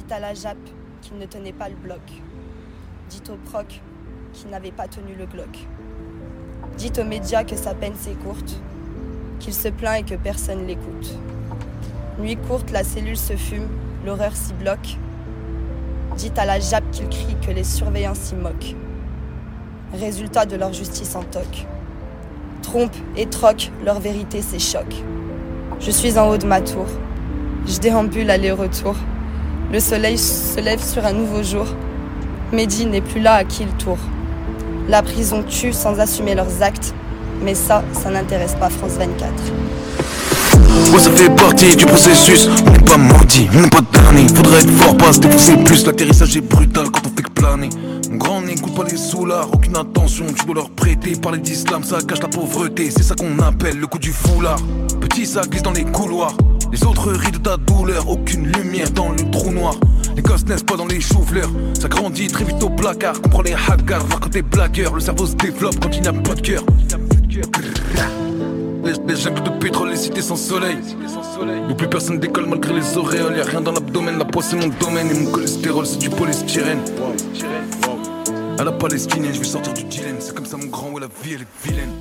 dites 0.06 0.12
à 0.12 0.20
la 0.20 0.34
JAP 0.34 0.56
qu'il 1.02 1.18
ne 1.18 1.26
tenait 1.26 1.52
pas 1.52 1.68
le 1.68 1.74
bloc. 1.74 2.00
Dites 3.10 3.28
au 3.28 3.36
proc 3.50 3.80
qu'il 4.32 4.50
n'avait 4.50 4.70
pas 4.70 4.86
tenu 4.86 5.16
le 5.18 5.26
Glock. 5.26 5.66
Dites 6.76 6.98
aux 6.98 7.04
médias 7.04 7.42
que 7.42 7.56
sa 7.56 7.74
peine 7.74 7.94
c'est 7.98 8.16
courte, 8.22 8.60
qu'il 9.40 9.52
se 9.52 9.66
plaint 9.66 9.98
et 9.98 10.04
que 10.04 10.14
personne 10.14 10.64
l'écoute. 10.64 11.18
Nuit 12.20 12.36
courte, 12.36 12.70
la 12.70 12.84
cellule 12.84 13.16
se 13.16 13.32
fume, 13.32 13.66
l'horreur 14.04 14.36
s'y 14.36 14.52
bloque. 14.52 14.96
Dites 16.16 16.38
à 16.38 16.44
la 16.44 16.60
JAP 16.60 16.88
qu'il 16.92 17.08
crie 17.08 17.36
que 17.44 17.50
les 17.50 17.64
surveillants 17.64 18.14
s'y 18.14 18.36
moquent. 18.36 18.76
Résultat 19.92 20.46
de 20.46 20.54
leur 20.54 20.72
justice 20.72 21.16
en 21.16 21.24
toc. 21.24 21.66
Trompe 22.62 22.94
et 23.16 23.26
troque, 23.26 23.72
leur 23.84 23.98
vérité 23.98 24.40
s'échoque. 24.40 25.02
Je 25.80 25.90
suis 25.90 26.16
en 26.16 26.28
haut 26.28 26.38
de 26.38 26.46
ma 26.46 26.60
tour. 26.60 26.86
Je 27.66 27.80
déambule 27.80 28.30
aller-retour. 28.30 28.94
Le 29.72 29.80
soleil 29.80 30.16
se 30.16 30.60
lève 30.60 30.80
sur 30.80 31.04
un 31.04 31.12
nouveau 31.12 31.42
jour. 31.42 31.66
Mehdi 32.52 32.86
n'est 32.86 33.00
plus 33.00 33.20
là 33.20 33.34
à 33.34 33.44
qui 33.44 33.64
il 33.64 33.68
tour. 33.84 33.98
La 34.88 35.02
prison 35.02 35.42
tue 35.42 35.72
sans 35.72 35.98
assumer 35.98 36.36
leurs 36.36 36.62
actes. 36.62 36.94
Mais 37.42 37.54
ça, 37.54 37.82
ça 37.92 38.10
n'intéresse 38.10 38.54
pas 38.54 38.70
France 38.70 38.92
24. 38.92 39.32
Ouais, 40.92 41.00
ça 41.00 41.10
fait 41.10 41.34
partie 41.34 41.74
du 41.74 41.84
processus. 41.84 42.48
On 42.64 42.70
n'est 42.70 42.78
pas 42.78 42.96
maudit, 42.96 43.48
on 43.54 43.62
n'est 43.62 43.68
pas 43.68 43.80
dernier. 43.92 44.28
Faudrait 44.28 44.60
être 44.60 44.70
fort, 44.70 44.96
pas 44.96 45.12
se 45.12 45.20
défoncer 45.20 45.56
plus. 45.56 45.84
L'atterrissage 45.84 46.36
est 46.36 46.42
brutal 46.42 46.86
quand 46.92 47.00
on 47.04 47.16
fait 47.16 47.24
que 47.24 47.30
planer. 47.30 47.68
Grand 48.12 48.42
n'écoute 48.42 48.74
pas 48.76 48.84
les 48.84 48.96
soulards, 48.96 49.48
aucune 49.52 49.76
attention. 49.76 50.26
Tu 50.32 50.46
dois 50.46 50.54
leur 50.54 50.70
prêter. 50.70 51.16
Parler 51.16 51.38
d'islam, 51.38 51.82
ça 51.82 51.98
cache 52.06 52.22
la 52.22 52.28
pauvreté. 52.28 52.88
C'est 52.90 53.02
ça 53.02 53.16
qu'on 53.16 53.36
appelle 53.40 53.78
le 53.78 53.88
coup 53.88 53.98
du 53.98 54.12
foulard. 54.12 54.60
Petit, 55.00 55.26
ça 55.26 55.40
glisse 55.42 55.62
dans 55.62 55.72
les 55.72 55.84
couloirs. 55.84 56.36
Les 56.72 56.84
autres 56.84 57.12
rient 57.12 57.30
de 57.30 57.38
ta 57.38 57.56
douleur, 57.56 58.08
aucune 58.08 58.46
lumière 58.52 58.90
dans 58.90 59.10
le 59.10 59.30
trou 59.30 59.50
noir. 59.50 59.74
Les 60.14 60.22
gosses 60.22 60.44
naissent 60.46 60.62
pas 60.62 60.76
dans 60.76 60.86
les 60.86 61.00
choux-fleurs, 61.00 61.50
ça 61.78 61.88
grandit 61.88 62.26
très 62.28 62.44
vite 62.44 62.62
au 62.62 62.70
placard. 62.70 63.20
Comprends 63.20 63.42
les 63.42 63.54
hagards, 63.54 64.04
voir 64.06 64.20
quand 64.20 64.30
t'es 64.30 64.42
blagueur. 64.42 64.94
Le 64.94 65.00
cerveau 65.00 65.26
se 65.26 65.34
développe 65.34 65.78
quand 65.80 65.94
il 65.94 66.02
n'y 66.02 66.08
a 66.08 66.12
pas 66.12 66.34
de 66.34 66.40
cœur. 66.40 66.62
Les, 68.84 68.92
les 69.06 69.16
jungles 69.16 69.42
de 69.42 69.50
pétrole, 69.58 69.90
les 69.90 69.96
cités 69.96 70.22
sans 70.22 70.36
soleil. 70.36 70.78
Où 71.70 71.74
plus 71.74 71.88
personne 71.88 72.18
décolle 72.18 72.46
malgré 72.46 72.72
les 72.72 72.96
auréoles. 72.96 73.36
Y'a 73.36 73.44
rien 73.44 73.60
dans 73.60 73.72
l'abdomen, 73.72 74.18
la 74.18 74.24
poids 74.24 74.42
c'est 74.42 74.56
mon 74.56 74.68
domaine. 74.80 75.10
Et 75.10 75.14
mon 75.14 75.30
cholestérol 75.30 75.86
c'est 75.86 75.98
du 75.98 76.08
polystyrène. 76.08 76.80
À 78.58 78.64
la 78.64 78.72
palestinienne, 78.72 79.34
je 79.34 79.38
vais 79.38 79.44
sortir 79.44 79.74
du 79.74 79.84
dilemme. 79.84 80.16
C'est 80.18 80.34
comme 80.34 80.46
ça 80.46 80.56
mon 80.56 80.66
grand, 80.66 80.90
ouais, 80.90 81.00
la 81.00 81.08
vie 81.22 81.34
elle 81.34 81.42
est 81.42 81.68
vilaine. 81.68 81.92